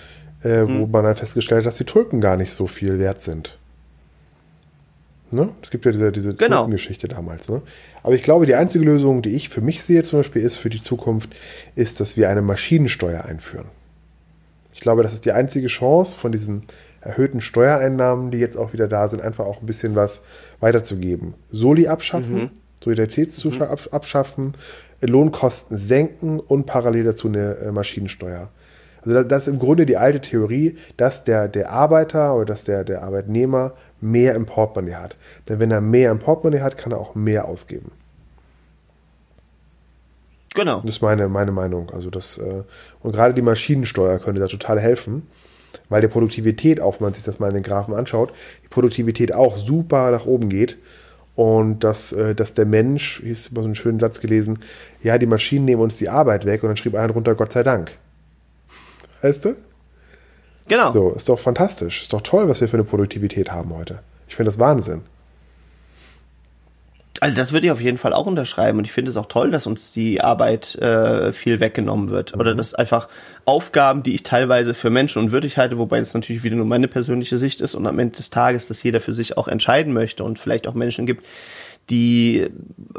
äh, 0.43 0.61
hm. 0.61 0.81
wo 0.81 0.87
man 0.87 1.05
dann 1.05 1.17
festgestellt 1.17 1.61
hat, 1.61 1.67
dass 1.67 1.77
die 1.77 1.85
Tulpen 1.85 2.21
gar 2.21 2.37
nicht 2.37 2.53
so 2.53 2.69
viel 2.69 2.99
wert 2.99 3.21
sind. 3.21 3.59
Ne? 5.33 5.49
Es 5.61 5.71
gibt 5.71 5.85
ja 5.85 5.91
diese, 5.91 6.13
diese 6.13 6.35
genau. 6.35 6.59
Tulpengeschichte 6.59 7.09
damals. 7.09 7.49
Ne? 7.49 7.61
Aber 8.05 8.15
ich 8.15 8.23
glaube, 8.23 8.47
die 8.47 8.55
einzige 8.55 8.85
Lösung, 8.85 9.23
die 9.23 9.35
ich 9.35 9.49
für 9.49 9.61
mich 9.61 9.83
sehe 9.83 10.05
zum 10.05 10.21
Beispiel, 10.21 10.43
ist 10.43 10.57
für 10.57 10.71
die 10.71 10.81
Zukunft, 10.81 11.31
ist, 11.75 11.99
dass 11.99 12.17
wir 12.17 12.31
eine 12.31 12.43
Maschinensteuer 12.43 13.25
einführen. 13.25 13.67
Ich 14.73 14.81
glaube, 14.81 15.03
das 15.03 15.13
ist 15.13 15.25
die 15.25 15.33
einzige 15.33 15.67
Chance 15.67 16.17
von 16.17 16.31
diesen 16.31 16.63
erhöhten 17.07 17.41
Steuereinnahmen, 17.41 18.31
die 18.31 18.39
jetzt 18.39 18.57
auch 18.57 18.73
wieder 18.73 18.89
da 18.89 19.09
sind, 19.09 19.23
einfach 19.23 19.47
auch 19.47 19.61
ein 19.61 19.67
bisschen 19.67 19.95
was 19.95 20.23
weiterzugeben. 20.61 21.35
Soli 21.51 21.87
abschaffen, 21.89 22.35
mhm. 22.35 22.51
Solidaritätszuschlag 22.83 23.71
mhm. 23.71 23.93
abschaffen, 23.93 24.53
Lohnkosten 25.01 25.77
senken 25.77 26.41
und 26.41 26.67
parallel 26.67 27.05
dazu 27.05 27.29
eine 27.29 27.57
äh, 27.57 27.73
Maschinensteuer. 27.73 28.51
Also 29.03 29.23
das 29.23 29.43
ist 29.43 29.49
im 29.49 29.59
Grunde 29.59 29.87
die 29.87 29.97
alte 29.97 30.21
Theorie, 30.21 30.79
dass 30.97 31.23
der, 31.23 31.49
der 31.49 31.71
Arbeiter 31.71 32.35
oder 32.35 32.47
dass 32.47 32.65
der, 32.65 32.83
der 32.83 33.03
Arbeitnehmer 33.03 33.75
mehr 34.01 34.35
im 34.35 34.47
Portemonnaie 34.47 34.97
hat. 34.97 35.17
Denn 35.49 35.61
wenn 35.61 35.71
er 35.71 35.81
mehr 35.81 36.11
im 36.11 36.19
Portemonnaie 36.19 36.61
hat, 36.61 36.77
kann 36.77 36.93
er 36.93 36.99
auch 36.99 37.15
mehr 37.15 37.47
ausgeben. 37.47 37.93
Genau. 40.55 40.81
Das 40.81 40.97
ist 40.97 41.03
meine, 41.03 41.29
meine 41.29 41.53
Meinung. 41.53 41.91
Also 41.91 42.11
das, 42.11 42.39
äh, 42.39 42.63
und 43.01 43.13
gerade 43.13 43.35
die 43.35 43.43
Maschinensteuer 43.43 44.19
könnte 44.19 44.41
da 44.41 44.47
total 44.49 44.81
helfen, 44.81 45.29
weil 45.89 46.01
die 46.01 46.09
Produktivität, 46.09 46.81
auch 46.81 47.01
wenn 47.01 47.07
man 47.07 47.15
sich 47.15 47.25
das 47.25 47.39
mal 47.39 47.49
in 47.49 47.55
den 47.55 47.63
Graphen 47.63 47.95
anschaut, 47.95 48.33
die 48.65 48.69
Produktivität 48.69 49.33
auch 49.33 49.57
super 49.57 50.11
nach 50.11 50.27
oben 50.27 50.49
geht 50.49 50.77
und 51.35 51.81
dass, 51.81 52.13
äh, 52.13 52.35
dass 52.35 52.55
der 52.55 52.67
Mensch, 52.67 53.21
hier 53.23 53.33
ist 53.33 53.53
immer 53.53 53.61
so 53.61 53.67
einen 53.67 53.75
schönen 53.75 53.99
Satz 53.99 54.21
gelesen, 54.21 54.61
ja, 55.03 55.19
die 55.19 55.27
Maschinen 55.27 55.65
nehmen 55.65 55.83
uns 55.83 55.97
die 55.99 56.09
Arbeit 56.09 56.47
weg 56.47 56.63
und 56.63 56.71
dann 56.71 56.77
schrieb 56.77 56.95
einer 56.95 57.13
drunter, 57.13 57.35
Gott 57.35 57.53
sei 57.53 57.63
Dank. 57.63 57.93
Weißt 59.23 59.45
du? 59.45 59.55
Genau. 60.69 60.93
So, 60.93 61.11
ist 61.13 61.29
doch 61.29 61.39
fantastisch. 61.39 62.03
Ist 62.03 62.13
doch 62.13 62.23
toll, 62.23 62.49
was 62.49 62.61
wir 62.61 62.69
für 62.69 62.77
eine 62.77 62.85
Produktivität 62.85 63.53
haben 63.53 63.75
heute. 63.75 64.01
Ich 64.29 64.35
finde 64.35 64.49
das 64.49 64.59
Wahnsinn. 64.59 65.03
Also 67.21 67.37
das 67.37 67.53
würde 67.53 67.67
ich 67.67 67.73
auf 67.73 67.81
jeden 67.81 67.99
Fall 67.99 68.13
auch 68.13 68.27
unterschreiben 68.27 68.79
und 68.79 68.85
ich 68.85 68.93
finde 68.93 69.11
es 69.11 69.17
auch 69.17 69.27
toll, 69.27 69.51
dass 69.51 69.67
uns 69.67 69.93
die 69.93 70.21
Arbeit 70.21 70.75
äh, 70.77 71.33
viel 71.33 71.61
weggenommen 71.61 72.11
wird 72.11 72.35
mhm. 72.35 72.41
oder 72.41 72.55
dass 72.55 72.75
einfach 72.75 73.09
Aufgaben, 73.45 74.03
die 74.03 74.15
ich 74.15 74.23
teilweise 74.23 74.75
für 74.75 74.91
Menschen 74.91 75.23
unwürdig 75.23 75.57
halte, 75.57 75.79
wobei 75.79 75.99
es 75.99 76.15
natürlich 76.15 76.43
wieder 76.43 76.57
nur 76.57 76.67
meine 76.67 76.89
persönliche 76.89 77.37
Sicht 77.39 77.61
ist 77.61 77.75
und 77.75 77.87
am 77.87 77.99
Ende 77.99 78.17
des 78.17 78.31
Tages, 78.31 78.69
dass 78.69 78.83
jeder 78.83 79.01
für 79.01 79.13
sich 79.13 79.37
auch 79.37 79.49
entscheiden 79.49 79.93
möchte 79.93 80.25
und 80.25 80.39
vielleicht 80.39 80.67
auch 80.67 80.75
Menschen 80.75 81.07
gibt, 81.07 81.25
die 81.91 82.49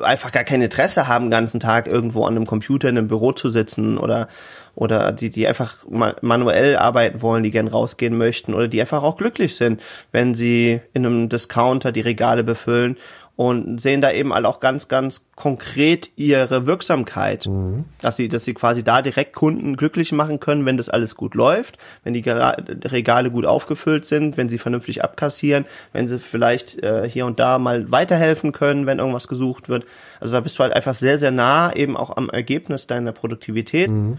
einfach 0.02 0.32
gar 0.32 0.46
kein 0.46 0.62
Interesse 0.62 1.08
haben, 1.08 1.26
den 1.26 1.32
ganzen 1.32 1.60
Tag 1.60 1.88
irgendwo 1.88 2.24
an 2.24 2.36
einem 2.36 2.46
Computer 2.46 2.88
in 2.88 2.98
einem 2.98 3.08
Büro 3.08 3.34
zu 3.34 3.50
sitzen 3.50 3.98
oder 3.98 4.28
oder 4.76 5.12
die, 5.12 5.32
die 5.32 5.48
einfach 5.48 5.86
manuell 5.90 6.78
arbeiten 6.78 7.24
wollen, 7.24 7.44
die 7.44 7.50
gern 7.50 7.68
rausgehen 7.68 8.16
möchten 8.16 8.54
oder 8.54 8.68
die 8.68 8.80
einfach 8.80 9.02
auch 9.02 9.18
glücklich 9.18 9.56
sind, 9.56 9.82
wenn 10.12 10.36
sie 10.36 10.82
in 10.94 11.04
einem 11.04 11.30
Discounter 11.30 11.92
die 11.92 12.02
Regale 12.02 12.44
befüllen 12.44 12.96
und 13.38 13.80
sehen 13.80 14.02
da 14.02 14.12
eben 14.12 14.34
alle 14.34 14.48
auch 14.48 14.60
ganz, 14.60 14.88
ganz 14.88 15.28
konkret 15.36 16.10
ihre 16.16 16.66
Wirksamkeit, 16.66 17.46
mhm. 17.46 17.86
dass 18.02 18.16
sie, 18.18 18.30
dass 18.30 18.44
sie 18.44 18.56
quasi 18.56 18.84
da 18.84 19.04
direkt 19.04 19.36
Kunden 19.36 19.78
glücklich 19.78 20.12
machen 20.12 20.40
können, 20.40 20.66
wenn 20.66 20.76
das 20.76 20.90
alles 20.90 21.16
gut 21.16 21.36
läuft, 21.36 21.78
wenn 22.04 22.16
die 22.16 22.28
Regale 22.28 23.30
gut 23.30 23.46
aufgefüllt 23.46 24.06
sind, 24.06 24.38
wenn 24.38 24.50
sie 24.50 24.58
vernünftig 24.58 25.04
abkassieren, 25.04 25.66
wenn 25.94 26.08
sie 26.08 26.18
vielleicht 26.18 26.84
äh, 26.84 27.08
hier 27.08 27.28
und 27.28 27.40
da 27.40 27.60
mal 27.60 27.92
weiterhelfen 27.92 28.54
können, 28.54 28.88
wenn 28.88 28.98
irgendwas 28.98 29.28
gesucht 29.28 29.70
wird. 29.70 29.86
Also 30.20 30.34
da 30.34 30.40
bist 30.40 30.58
du 30.58 30.64
halt 30.64 30.74
einfach 30.74 30.96
sehr, 30.96 31.20
sehr 31.20 31.32
nah 31.32 31.72
eben 31.76 31.96
auch 31.96 32.18
am 32.18 32.32
Ergebnis 32.32 32.88
deiner 32.88 33.12
Produktivität. 33.12 33.92
Mhm 33.92 34.18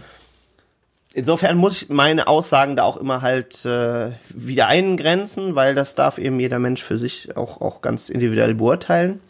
insofern 1.13 1.57
muss 1.57 1.81
ich 1.81 1.89
meine 1.89 2.27
Aussagen 2.27 2.75
da 2.75 2.83
auch 2.83 2.97
immer 2.97 3.21
halt 3.21 3.65
äh, 3.65 4.11
wieder 4.29 4.67
eingrenzen, 4.67 5.55
weil 5.55 5.75
das 5.75 5.95
darf 5.95 6.17
eben 6.17 6.39
jeder 6.39 6.59
Mensch 6.59 6.83
für 6.83 6.97
sich 6.97 7.35
auch, 7.35 7.61
auch 7.61 7.81
ganz 7.81 8.09
individuell 8.09 8.55
beurteilen. 8.55 9.21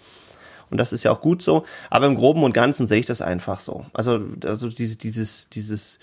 Und 0.70 0.78
das 0.78 0.94
ist 0.94 1.04
ja 1.04 1.12
auch 1.12 1.22
gut 1.22 1.42
so. 1.42 1.66
Aber 1.90 2.06
im 2.06 2.16
Groben 2.16 2.44
und 2.44 2.54
Ganzen 2.54 2.88
sehe 2.88 3.00
ich 3.00 3.06
das 3.06 3.22
einfach 3.22 3.60
so. 3.60 3.86
Also, 3.94 4.20
also 4.46 4.70
diese, 4.70 4.98
dieses, 4.98 5.50
dieses 5.50 6.00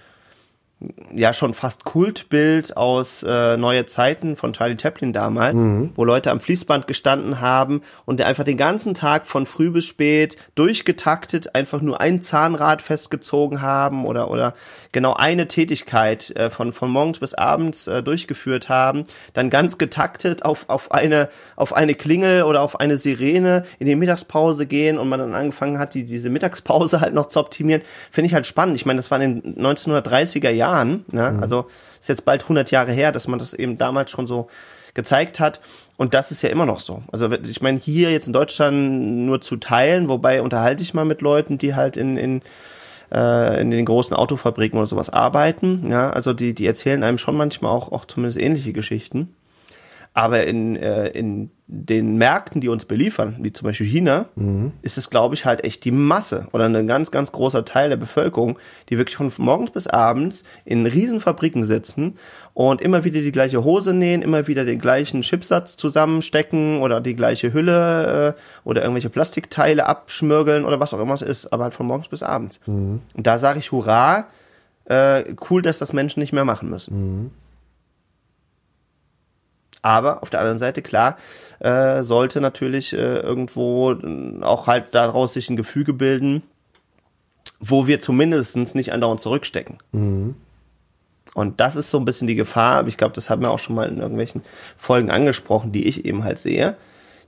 ja 1.14 1.32
schon 1.32 1.54
fast 1.54 1.84
Kultbild 1.84 2.76
aus 2.76 3.22
äh, 3.22 3.56
Neue 3.56 3.86
Zeiten 3.86 4.36
von 4.36 4.52
Charlie 4.52 4.76
Chaplin 4.80 5.14
damals, 5.14 5.62
mhm. 5.62 5.92
wo 5.94 6.04
Leute 6.04 6.30
am 6.30 6.38
Fließband 6.38 6.86
gestanden 6.86 7.40
haben 7.40 7.80
und 8.04 8.20
einfach 8.20 8.44
den 8.44 8.58
ganzen 8.58 8.92
Tag 8.92 9.26
von 9.26 9.46
früh 9.46 9.70
bis 9.70 9.86
spät 9.86 10.36
durchgetaktet 10.54 11.54
einfach 11.54 11.80
nur 11.80 12.02
ein 12.02 12.20
Zahnrad 12.20 12.82
festgezogen 12.82 13.62
haben 13.62 14.04
oder 14.04 14.30
oder 14.30 14.52
genau 14.92 15.14
eine 15.14 15.48
Tätigkeit 15.48 16.30
äh, 16.36 16.50
von 16.50 16.74
von 16.74 16.90
morgens 16.90 17.20
bis 17.20 17.32
abends 17.32 17.86
äh, 17.86 18.02
durchgeführt 18.02 18.68
haben, 18.68 19.04
dann 19.32 19.48
ganz 19.48 19.78
getaktet 19.78 20.44
auf 20.44 20.66
auf 20.68 20.92
eine 20.92 21.30
auf 21.56 21.72
eine 21.72 21.94
Klingel 21.94 22.42
oder 22.42 22.60
auf 22.60 22.78
eine 22.78 22.98
Sirene 22.98 23.64
in 23.78 23.86
die 23.86 23.96
Mittagspause 23.96 24.66
gehen 24.66 24.98
und 24.98 25.08
man 25.08 25.20
dann 25.20 25.34
angefangen 25.34 25.78
hat, 25.78 25.94
die 25.94 26.04
diese 26.04 26.28
Mittagspause 26.28 27.00
halt 27.00 27.14
noch 27.14 27.26
zu 27.26 27.40
optimieren, 27.40 27.80
finde 28.10 28.28
ich 28.28 28.34
halt 28.34 28.46
spannend. 28.46 28.76
Ich 28.76 28.84
meine, 28.84 28.98
das 28.98 29.10
war 29.10 29.18
in 29.22 29.40
den 29.40 29.56
1930er 29.56 30.50
Jahren 30.50 30.65
Jahren. 30.66 31.04
Ne? 31.10 31.32
Mhm. 31.32 31.42
Also 31.42 31.66
ist 32.00 32.08
jetzt 32.08 32.24
bald 32.24 32.42
100 32.42 32.70
Jahre 32.70 32.92
her, 32.92 33.12
dass 33.12 33.28
man 33.28 33.38
das 33.38 33.54
eben 33.54 33.78
damals 33.78 34.10
schon 34.10 34.26
so 34.26 34.48
gezeigt 34.94 35.40
hat. 35.40 35.60
Und 35.96 36.14
das 36.14 36.30
ist 36.30 36.42
ja 36.42 36.50
immer 36.50 36.66
noch 36.66 36.80
so. 36.80 37.02
Also 37.12 37.30
ich 37.30 37.62
meine, 37.62 37.78
hier 37.78 38.10
jetzt 38.10 38.26
in 38.26 38.32
Deutschland 38.32 39.26
nur 39.26 39.40
zu 39.40 39.56
teilen, 39.56 40.08
wobei 40.08 40.42
unterhalte 40.42 40.82
ich 40.82 40.94
mal 40.94 41.04
mit 41.04 41.22
Leuten, 41.22 41.58
die 41.58 41.74
halt 41.74 41.96
in, 41.96 42.16
in, 42.16 42.42
äh, 43.12 43.60
in 43.60 43.70
den 43.70 43.84
großen 43.84 44.14
Autofabriken 44.14 44.78
oder 44.78 44.86
sowas 44.86 45.10
arbeiten. 45.10 45.90
Ja, 45.90 46.10
also 46.10 46.32
die, 46.32 46.54
die 46.54 46.66
erzählen 46.66 47.02
einem 47.02 47.18
schon 47.18 47.36
manchmal 47.36 47.72
auch, 47.72 47.92
auch 47.92 48.04
zumindest 48.04 48.40
ähnliche 48.40 48.72
Geschichten. 48.72 49.34
Aber 50.16 50.46
in, 50.46 50.76
äh, 50.76 51.08
in 51.08 51.50
den 51.66 52.16
Märkten, 52.16 52.62
die 52.62 52.70
uns 52.70 52.86
beliefern, 52.86 53.36
wie 53.40 53.52
zum 53.52 53.66
Beispiel 53.66 53.86
China, 53.86 54.30
mhm. 54.34 54.72
ist 54.80 54.96
es, 54.96 55.10
glaube 55.10 55.34
ich, 55.34 55.44
halt 55.44 55.62
echt 55.62 55.84
die 55.84 55.90
Masse 55.90 56.46
oder 56.52 56.64
ein 56.64 56.86
ganz, 56.86 57.10
ganz 57.10 57.32
großer 57.32 57.66
Teil 57.66 57.90
der 57.90 57.98
Bevölkerung, 57.98 58.58
die 58.88 58.96
wirklich 58.96 59.18
von 59.18 59.30
morgens 59.36 59.72
bis 59.72 59.86
abends 59.86 60.44
in 60.64 60.86
Riesenfabriken 60.86 61.64
sitzen 61.64 62.14
und 62.54 62.80
immer 62.80 63.04
wieder 63.04 63.20
die 63.20 63.30
gleiche 63.30 63.62
Hose 63.62 63.92
nähen, 63.92 64.22
immer 64.22 64.46
wieder 64.46 64.64
den 64.64 64.78
gleichen 64.78 65.20
Chipsatz 65.20 65.76
zusammenstecken 65.76 66.80
oder 66.80 67.02
die 67.02 67.14
gleiche 67.14 67.52
Hülle 67.52 68.34
äh, 68.34 68.40
oder 68.66 68.80
irgendwelche 68.80 69.10
Plastikteile 69.10 69.84
abschmürgeln 69.84 70.64
oder 70.64 70.80
was 70.80 70.94
auch 70.94 71.00
immer 71.00 71.12
es 71.12 71.20
ist, 71.20 71.52
aber 71.52 71.64
halt 71.64 71.74
von 71.74 71.86
morgens 71.86 72.08
bis 72.08 72.22
abends. 72.22 72.58
Mhm. 72.64 73.02
Und 73.14 73.26
da 73.26 73.36
sage 73.36 73.58
ich, 73.58 73.70
hurra, 73.70 74.28
äh, 74.86 75.24
cool, 75.50 75.60
dass 75.60 75.78
das 75.78 75.92
Menschen 75.92 76.20
nicht 76.20 76.32
mehr 76.32 76.46
machen 76.46 76.70
müssen. 76.70 76.94
Mhm. 76.94 77.30
Aber 79.86 80.24
auf 80.24 80.30
der 80.30 80.40
anderen 80.40 80.58
Seite, 80.58 80.82
klar, 80.82 81.16
äh, 81.60 82.02
sollte 82.02 82.40
natürlich 82.40 82.92
äh, 82.92 83.20
irgendwo 83.20 83.94
auch 84.42 84.66
halt 84.66 84.96
daraus 84.96 85.34
sich 85.34 85.48
ein 85.48 85.56
Gefüge 85.56 85.92
bilden, 85.92 86.42
wo 87.60 87.86
wir 87.86 88.00
zumindest 88.00 88.74
nicht 88.74 88.92
andauernd 88.92 89.20
zurückstecken. 89.20 89.78
Mhm. 89.92 90.34
Und 91.34 91.60
das 91.60 91.76
ist 91.76 91.90
so 91.90 91.98
ein 91.98 92.04
bisschen 92.04 92.26
die 92.26 92.34
Gefahr, 92.34 92.78
aber 92.78 92.88
ich 92.88 92.96
glaube, 92.96 93.14
das 93.14 93.30
haben 93.30 93.42
wir 93.42 93.52
auch 93.52 93.60
schon 93.60 93.76
mal 93.76 93.88
in 93.88 93.98
irgendwelchen 93.98 94.42
Folgen 94.76 95.12
angesprochen, 95.12 95.70
die 95.70 95.86
ich 95.86 96.04
eben 96.04 96.24
halt 96.24 96.40
sehe, 96.40 96.74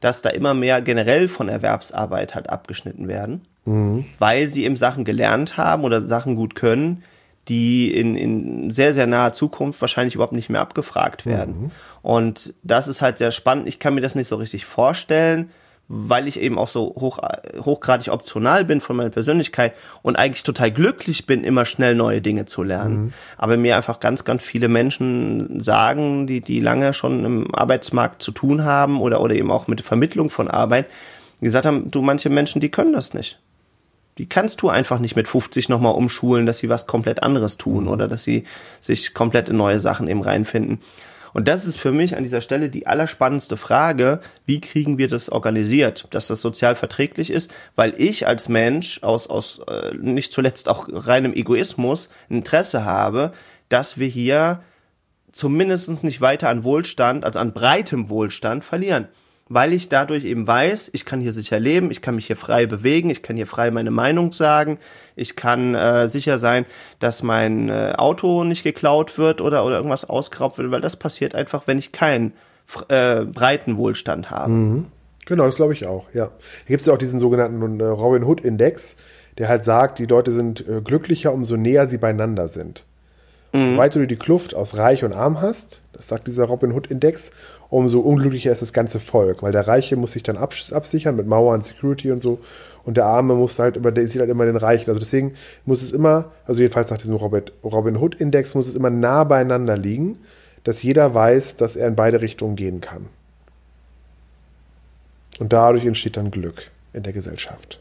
dass 0.00 0.22
da 0.22 0.30
immer 0.30 0.52
mehr 0.52 0.82
generell 0.82 1.28
von 1.28 1.48
Erwerbsarbeit 1.48 2.34
halt 2.34 2.50
abgeschnitten 2.50 3.06
werden, 3.06 3.42
mhm. 3.66 4.04
weil 4.18 4.48
sie 4.48 4.64
eben 4.64 4.74
Sachen 4.74 5.04
gelernt 5.04 5.56
haben 5.56 5.84
oder 5.84 6.02
Sachen 6.02 6.34
gut 6.34 6.56
können, 6.56 7.04
die 7.48 7.92
in, 7.92 8.14
in 8.14 8.70
sehr, 8.70 8.92
sehr 8.92 9.06
naher 9.06 9.32
Zukunft 9.32 9.80
wahrscheinlich 9.80 10.14
überhaupt 10.14 10.34
nicht 10.34 10.50
mehr 10.50 10.60
abgefragt 10.60 11.26
werden. 11.26 11.62
Mhm. 11.62 11.70
Und 12.02 12.54
das 12.62 12.88
ist 12.88 13.02
halt 13.02 13.18
sehr 13.18 13.30
spannend. 13.30 13.68
Ich 13.68 13.78
kann 13.78 13.94
mir 13.94 14.00
das 14.00 14.14
nicht 14.14 14.28
so 14.28 14.36
richtig 14.36 14.66
vorstellen, 14.66 15.50
weil 15.88 16.28
ich 16.28 16.38
eben 16.38 16.58
auch 16.58 16.68
so 16.68 16.94
hoch, 16.98 17.18
hochgradig 17.64 18.12
optional 18.12 18.66
bin 18.66 18.82
von 18.82 18.94
meiner 18.94 19.08
Persönlichkeit 19.08 19.72
und 20.02 20.16
eigentlich 20.16 20.42
total 20.42 20.70
glücklich 20.70 21.24
bin, 21.24 21.44
immer 21.44 21.64
schnell 21.64 21.94
neue 21.94 22.20
Dinge 22.20 22.44
zu 22.44 22.62
lernen. 22.62 23.04
Mhm. 23.04 23.12
Aber 23.38 23.56
mir 23.56 23.76
einfach 23.76 23.98
ganz, 23.98 24.24
ganz 24.24 24.42
viele 24.42 24.68
Menschen 24.68 25.62
sagen, 25.62 26.26
die, 26.26 26.42
die 26.42 26.60
lange 26.60 26.92
schon 26.92 27.24
im 27.24 27.54
Arbeitsmarkt 27.54 28.22
zu 28.22 28.32
tun 28.32 28.64
haben 28.64 29.00
oder, 29.00 29.22
oder 29.22 29.34
eben 29.34 29.50
auch 29.50 29.66
mit 29.66 29.78
der 29.78 29.86
Vermittlung 29.86 30.28
von 30.28 30.48
Arbeit, 30.48 30.86
die 31.40 31.46
gesagt 31.46 31.64
haben, 31.64 31.90
du, 31.90 32.02
manche 32.02 32.28
Menschen, 32.28 32.60
die 32.60 32.70
können 32.70 32.92
das 32.92 33.14
nicht 33.14 33.40
die 34.18 34.28
kannst 34.28 34.62
du 34.62 34.68
einfach 34.68 34.98
nicht 34.98 35.16
mit 35.16 35.28
50 35.28 35.68
nochmal 35.68 35.94
umschulen, 35.94 36.44
dass 36.44 36.58
sie 36.58 36.68
was 36.68 36.86
komplett 36.86 37.22
anderes 37.22 37.56
tun 37.56 37.88
oder 37.88 38.08
dass 38.08 38.24
sie 38.24 38.44
sich 38.80 39.14
komplett 39.14 39.48
in 39.48 39.56
neue 39.56 39.78
Sachen 39.78 40.08
eben 40.08 40.22
reinfinden. 40.22 40.80
Und 41.34 41.46
das 41.46 41.66
ist 41.66 41.78
für 41.78 41.92
mich 41.92 42.16
an 42.16 42.24
dieser 42.24 42.40
Stelle 42.40 42.68
die 42.68 42.86
allerspannendste 42.86 43.56
Frage, 43.56 44.20
wie 44.46 44.60
kriegen 44.60 44.98
wir 44.98 45.08
das 45.08 45.28
organisiert, 45.28 46.08
dass 46.10 46.26
das 46.26 46.40
sozial 46.40 46.74
verträglich 46.74 47.30
ist, 47.30 47.52
weil 47.76 47.94
ich 47.96 48.26
als 48.26 48.48
Mensch 48.48 49.02
aus, 49.02 49.28
aus 49.28 49.60
äh, 49.68 49.94
nicht 49.94 50.32
zuletzt 50.32 50.68
auch 50.68 50.88
reinem 50.90 51.34
Egoismus 51.34 52.08
Interesse 52.28 52.84
habe, 52.84 53.32
dass 53.68 53.98
wir 53.98 54.08
hier 54.08 54.62
zumindest 55.30 56.02
nicht 56.02 56.20
weiter 56.20 56.48
an 56.48 56.64
Wohlstand, 56.64 57.24
also 57.24 57.38
an 57.38 57.52
breitem 57.52 58.08
Wohlstand 58.08 58.64
verlieren 58.64 59.08
weil 59.48 59.72
ich 59.72 59.88
dadurch 59.88 60.24
eben 60.24 60.46
weiß, 60.46 60.90
ich 60.92 61.04
kann 61.04 61.20
hier 61.20 61.32
sicher 61.32 61.58
leben, 61.58 61.90
ich 61.90 62.02
kann 62.02 62.14
mich 62.14 62.26
hier 62.26 62.36
frei 62.36 62.66
bewegen, 62.66 63.10
ich 63.10 63.22
kann 63.22 63.36
hier 63.36 63.46
frei 63.46 63.70
meine 63.70 63.90
Meinung 63.90 64.32
sagen, 64.32 64.78
ich 65.16 65.36
kann 65.36 65.74
äh, 65.74 66.08
sicher 66.08 66.38
sein, 66.38 66.66
dass 67.00 67.22
mein 67.22 67.68
äh, 67.68 67.94
Auto 67.96 68.44
nicht 68.44 68.62
geklaut 68.62 69.18
wird 69.18 69.40
oder, 69.40 69.64
oder 69.64 69.76
irgendwas 69.76 70.08
ausgeraubt 70.08 70.58
wird, 70.58 70.70
weil 70.70 70.80
das 70.80 70.96
passiert 70.96 71.34
einfach, 71.34 71.66
wenn 71.66 71.78
ich 71.78 71.92
keinen 71.92 72.32
äh, 72.88 73.24
breiten 73.24 73.76
Wohlstand 73.76 74.30
habe. 74.30 74.52
Mhm. 74.52 74.86
Genau, 75.26 75.44
das 75.44 75.56
glaube 75.56 75.74
ich 75.74 75.86
auch, 75.86 76.06
ja. 76.14 76.30
Hier 76.66 76.74
gibt 76.74 76.80
es 76.80 76.86
ja 76.86 76.94
auch 76.94 76.98
diesen 76.98 77.20
sogenannten 77.20 77.80
äh, 77.80 77.84
Robin 77.84 78.24
Hood 78.24 78.40
Index, 78.40 78.96
der 79.36 79.48
halt 79.48 79.62
sagt, 79.64 79.98
die 79.98 80.06
Leute 80.06 80.32
sind 80.32 80.66
äh, 80.66 80.80
glücklicher, 80.82 81.32
umso 81.32 81.56
näher 81.56 81.86
sie 81.86 81.98
beieinander 81.98 82.48
sind. 82.48 82.84
Mhm. 83.52 83.72
Je 83.72 83.76
weiter 83.76 84.00
du 84.00 84.06
die 84.06 84.16
Kluft 84.16 84.54
aus 84.54 84.76
Reich 84.76 85.04
und 85.04 85.12
Arm 85.12 85.40
hast, 85.40 85.82
das 85.92 86.08
sagt 86.08 86.26
dieser 86.26 86.44
Robin 86.44 86.72
Hood 86.72 86.88
Index, 86.88 87.30
umso 87.70 88.00
unglücklicher 88.00 88.52
ist 88.52 88.62
das 88.62 88.72
ganze 88.72 89.00
Volk, 89.00 89.42
weil 89.42 89.52
der 89.52 89.66
Reiche 89.66 89.96
muss 89.96 90.12
sich 90.12 90.22
dann 90.22 90.36
absichern 90.36 91.16
mit 91.16 91.26
Mauern, 91.26 91.62
Security 91.62 92.10
und 92.12 92.22
so 92.22 92.38
und 92.88 92.96
der 92.96 93.04
Arme 93.04 93.34
muss 93.34 93.58
halt 93.58 93.76
immer, 93.76 93.92
der 93.92 94.06
sieht 94.08 94.18
halt 94.18 94.30
immer 94.30 94.46
den 94.46 94.56
Reichen. 94.56 94.88
Also 94.88 94.98
deswegen 94.98 95.34
muss 95.66 95.82
es 95.82 95.92
immer, 95.92 96.32
also 96.46 96.62
jedenfalls 96.62 96.90
nach 96.90 96.96
diesem 96.96 97.16
Robert, 97.16 97.52
Robin 97.62 97.98
Hood 97.98 98.14
Index 98.14 98.54
muss 98.54 98.66
es 98.66 98.74
immer 98.74 98.88
nah 98.88 99.24
beieinander 99.24 99.76
liegen, 99.76 100.18
dass 100.64 100.82
jeder 100.82 101.12
weiß, 101.12 101.56
dass 101.56 101.76
er 101.76 101.86
in 101.88 101.96
beide 101.96 102.22
Richtungen 102.22 102.56
gehen 102.56 102.80
kann. 102.80 103.06
Und 105.38 105.52
dadurch 105.52 105.84
entsteht 105.84 106.16
dann 106.16 106.30
Glück 106.30 106.70
in 106.94 107.02
der 107.02 107.12
Gesellschaft. 107.12 107.78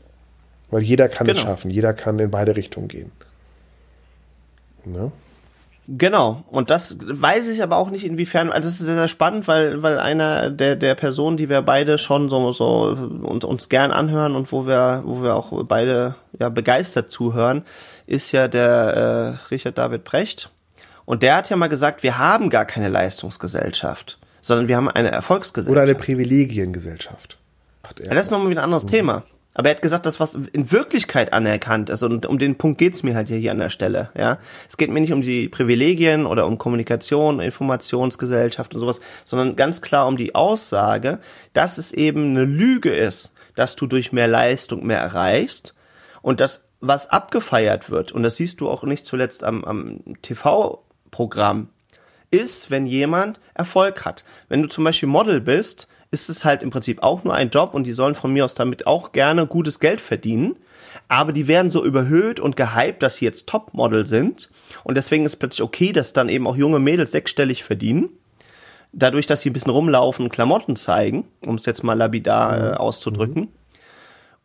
Weil 0.69 0.83
jeder 0.83 1.07
kann 1.07 1.27
genau. 1.27 1.39
es 1.39 1.43
schaffen, 1.45 1.71
jeder 1.71 1.93
kann 1.93 2.19
in 2.19 2.29
beide 2.29 2.57
Richtungen 2.57 2.89
gehen. 2.89 3.11
Ne? 4.83 5.13
Genau, 5.89 6.43
und 6.51 6.69
das 6.69 6.97
weiß 6.99 7.47
ich 7.47 7.63
aber 7.63 7.77
auch 7.77 7.89
nicht 7.89 8.05
inwiefern, 8.05 8.49
also 8.49 8.67
das 8.67 8.81
ist 8.81 8.85
sehr, 8.85 8.95
sehr 8.95 9.07
spannend, 9.07 9.47
weil, 9.47 9.81
weil 9.81 9.99
einer 9.99 10.49
der, 10.49 10.75
der 10.75 10.95
Personen, 10.95 11.37
die 11.37 11.47
wir 11.47 11.61
beide 11.61 11.97
schon 11.97 12.29
so, 12.29 12.51
so 12.51 12.89
uns, 13.23 13.45
uns 13.45 13.69
gern 13.69 13.91
anhören 13.91 14.35
und 14.35 14.51
wo 14.51 14.67
wir, 14.67 15.03
wo 15.05 15.23
wir 15.23 15.35
auch 15.35 15.63
beide 15.63 16.15
ja 16.37 16.49
begeistert 16.49 17.09
zuhören, 17.09 17.63
ist 18.05 18.33
ja 18.33 18.49
der 18.49 19.39
äh, 19.47 19.49
Richard 19.49 19.77
David 19.77 20.03
Brecht. 20.03 20.49
Und 21.05 21.23
der 21.23 21.37
hat 21.37 21.49
ja 21.49 21.55
mal 21.55 21.69
gesagt, 21.69 22.03
wir 22.03 22.17
haben 22.17 22.49
gar 22.49 22.65
keine 22.65 22.89
Leistungsgesellschaft, 22.89 24.19
sondern 24.41 24.67
wir 24.67 24.75
haben 24.75 24.89
eine 24.89 25.09
Erfolgsgesellschaft. 25.09 25.71
Oder 25.71 25.83
eine 25.83 25.95
Privilegiengesellschaft. 25.95 27.37
Ja, 28.03 28.13
das 28.13 28.25
ist 28.25 28.31
nochmal 28.31 28.49
wieder 28.49 28.59
ein 28.59 28.65
anderes 28.65 28.83
mhm. 28.83 28.89
Thema. 28.89 29.23
Aber 29.57 29.69
er 29.69 29.75
hat 29.75 29.81
gesagt, 29.81 30.05
dass 30.05 30.19
was 30.19 30.35
in 30.35 30.71
Wirklichkeit 30.71 31.33
anerkannt 31.33 31.89
ist. 31.89 32.03
Und 32.03 32.27
um 32.27 32.37
den 32.37 32.59
Punkt 32.59 32.77
geht's 32.77 33.01
mir 33.01 33.15
halt 33.15 33.27
hier, 33.27 33.37
hier 33.37 33.49
an 33.49 33.57
der 33.57 33.71
Stelle. 33.71 34.11
Ja, 34.15 34.37
Es 34.69 34.77
geht 34.77 34.91
mir 34.91 35.01
nicht 35.01 35.11
um 35.11 35.23
die 35.23 35.49
Privilegien 35.49 36.27
oder 36.27 36.45
um 36.45 36.59
Kommunikation, 36.59 37.39
Informationsgesellschaft 37.39 38.75
und 38.75 38.81
sowas, 38.81 39.01
sondern 39.23 39.55
ganz 39.55 39.81
klar 39.81 40.07
um 40.07 40.15
die 40.15 40.35
Aussage, 40.35 41.17
dass 41.53 41.79
es 41.79 41.91
eben 41.91 42.37
eine 42.37 42.45
Lüge 42.45 42.93
ist, 42.93 43.33
dass 43.55 43.75
du 43.75 43.87
durch 43.87 44.11
mehr 44.11 44.27
Leistung 44.27 44.85
mehr 44.85 44.99
erreichst 44.99 45.73
und 46.21 46.39
das, 46.39 46.65
was 46.79 47.09
abgefeiert 47.09 47.89
wird, 47.89 48.11
und 48.11 48.21
das 48.21 48.35
siehst 48.35 48.61
du 48.61 48.69
auch 48.69 48.83
nicht 48.83 49.07
zuletzt 49.07 49.43
am, 49.43 49.63
am 49.63 50.01
TV-Programm, 50.21 51.69
ist, 52.29 52.69
wenn 52.69 52.85
jemand 52.85 53.39
Erfolg 53.55 54.05
hat. 54.05 54.23
Wenn 54.49 54.61
du 54.61 54.67
zum 54.67 54.83
Beispiel 54.83 55.09
Model 55.09 55.41
bist, 55.41 55.87
ist 56.11 56.29
es 56.29 56.45
halt 56.45 56.63
im 56.63 56.69
Prinzip 56.69 57.03
auch 57.03 57.23
nur 57.23 57.33
ein 57.33 57.49
Job 57.49 57.73
und 57.73 57.83
die 57.85 57.93
sollen 57.93 58.15
von 58.15 58.31
mir 58.31 58.45
aus 58.45 58.53
damit 58.53 58.87
auch 58.87 59.11
gerne 59.11 59.45
gutes 59.45 59.79
Geld 59.79 60.01
verdienen. 60.01 60.57
Aber 61.09 61.33
die 61.33 61.47
werden 61.47 61.69
so 61.69 61.83
überhöht 61.83 62.39
und 62.39 62.55
gehypt, 62.55 63.03
dass 63.03 63.17
sie 63.17 63.25
jetzt 63.25 63.47
Topmodel 63.47 64.07
sind. 64.07 64.49
Und 64.83 64.95
deswegen 64.95 65.25
ist 65.25 65.37
plötzlich 65.37 65.63
okay, 65.63 65.91
dass 65.91 66.13
dann 66.13 66.29
eben 66.29 66.47
auch 66.47 66.55
junge 66.55 66.79
Mädels 66.79 67.11
sechsstellig 67.11 67.63
verdienen. 67.63 68.09
Dadurch, 68.93 69.27
dass 69.27 69.41
sie 69.41 69.49
ein 69.49 69.53
bisschen 69.53 69.71
rumlaufen 69.71 70.25
und 70.25 70.31
Klamotten 70.31 70.75
zeigen, 70.75 71.27
um 71.45 71.55
es 71.55 71.65
jetzt 71.65 71.83
mal 71.83 71.93
lapidar 71.93 72.73
äh, 72.73 72.75
auszudrücken. 72.75 73.43
Mhm. 73.43 73.49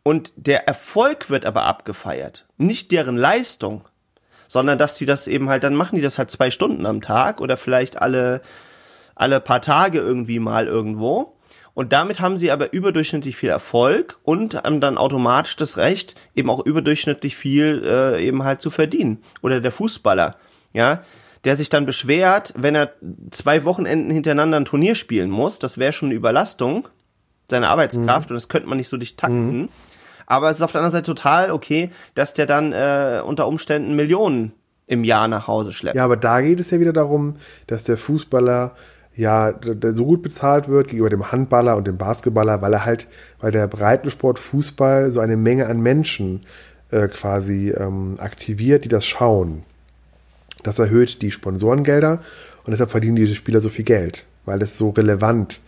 Und 0.03 0.33
der 0.35 0.67
Erfolg 0.67 1.29
wird 1.29 1.45
aber 1.45 1.63
abgefeiert. 1.63 2.45
Nicht 2.57 2.91
deren 2.91 3.17
Leistung, 3.17 3.85
sondern 4.47 4.77
dass 4.77 4.95
die 4.95 5.05
das 5.05 5.27
eben 5.27 5.49
halt, 5.49 5.63
dann 5.63 5.75
machen 5.75 5.95
die 5.95 6.01
das 6.01 6.17
halt 6.17 6.29
zwei 6.29 6.51
Stunden 6.51 6.85
am 6.85 7.01
Tag 7.01 7.39
oder 7.39 7.55
vielleicht 7.55 8.01
alle, 8.01 8.41
alle 9.15 9.39
paar 9.39 9.61
Tage 9.61 9.99
irgendwie 9.99 10.39
mal 10.39 10.67
irgendwo. 10.67 11.37
Und 11.73 11.91
damit 11.91 12.19
haben 12.19 12.37
sie 12.37 12.51
aber 12.51 12.71
überdurchschnittlich 12.71 13.35
viel 13.35 13.49
Erfolg 13.49 14.19
und 14.23 14.55
haben 14.55 14.79
dann 14.79 14.97
automatisch 14.97 15.55
das 15.55 15.77
Recht, 15.77 16.15
eben 16.35 16.49
auch 16.49 16.63
überdurchschnittlich 16.63 17.35
viel 17.35 17.83
äh, 17.85 18.23
eben 18.23 18.43
halt 18.43 18.61
zu 18.61 18.69
verdienen. 18.69 19.23
Oder 19.41 19.59
der 19.59 19.71
Fußballer, 19.71 20.35
ja, 20.73 21.01
der 21.43 21.55
sich 21.55 21.69
dann 21.69 21.85
beschwert, 21.85 22.53
wenn 22.55 22.75
er 22.75 22.93
zwei 23.31 23.65
Wochenenden 23.65 24.11
hintereinander 24.11 24.57
ein 24.57 24.65
Turnier 24.65 24.95
spielen 24.95 25.29
muss, 25.29 25.59
das 25.59 25.77
wäre 25.77 25.93
schon 25.93 26.09
eine 26.09 26.15
Überlastung, 26.15 26.87
seine 27.49 27.69
Arbeitskraft, 27.69 28.29
mhm. 28.29 28.33
und 28.33 28.35
das 28.35 28.49
könnte 28.49 28.69
man 28.69 28.77
nicht 28.77 28.87
so 28.87 28.97
dicht 28.97 29.19
takten. 29.19 29.61
Mhm. 29.61 29.69
Aber 30.25 30.49
es 30.49 30.57
ist 30.57 30.61
auf 30.63 30.71
der 30.71 30.81
anderen 30.81 30.91
Seite 30.91 31.07
total 31.07 31.51
okay, 31.51 31.91
dass 32.15 32.33
der 32.33 32.45
dann 32.45 32.71
äh, 32.71 33.21
unter 33.25 33.47
Umständen 33.47 33.95
Millionen 33.95 34.53
im 34.87 35.03
Jahr 35.03 35.27
nach 35.27 35.47
Hause 35.47 35.73
schleppt. 35.73 35.95
Ja, 35.95 36.05
aber 36.05 36.17
da 36.17 36.41
geht 36.41 36.59
es 36.59 36.71
ja 36.71 36.79
wieder 36.79 36.93
darum, 36.93 37.35
dass 37.67 37.83
der 37.83 37.97
Fußballer 37.97 38.75
ja 39.15 39.53
so 39.93 40.05
gut 40.05 40.21
bezahlt 40.21 40.67
wird 40.67 40.87
gegenüber 40.87 41.09
dem 41.09 41.31
Handballer 41.31 41.77
und 41.77 41.85
dem 41.85 41.97
Basketballer, 41.97 42.61
weil 42.61 42.73
er 42.73 42.85
halt, 42.85 43.07
weil 43.39 43.51
der 43.51 43.67
Breitensport 43.67 44.39
Fußball 44.39 45.11
so 45.11 45.19
eine 45.19 45.37
Menge 45.37 45.67
an 45.67 45.81
Menschen 45.81 46.41
äh, 46.91 47.07
quasi 47.07 47.69
ähm, 47.69 48.15
aktiviert, 48.17 48.85
die 48.85 48.89
das 48.89 49.05
schauen. 49.05 49.63
Das 50.63 50.79
erhöht 50.79 51.21
die 51.21 51.31
Sponsorengelder 51.31 52.21
und 52.65 52.71
deshalb 52.71 52.91
verdienen 52.91 53.15
diese 53.15 53.35
Spieler 53.35 53.61
so 53.61 53.69
viel 53.69 53.85
Geld, 53.85 54.25
weil 54.45 54.61
es 54.61 54.77
so 54.77 54.89
relevant 54.89 55.61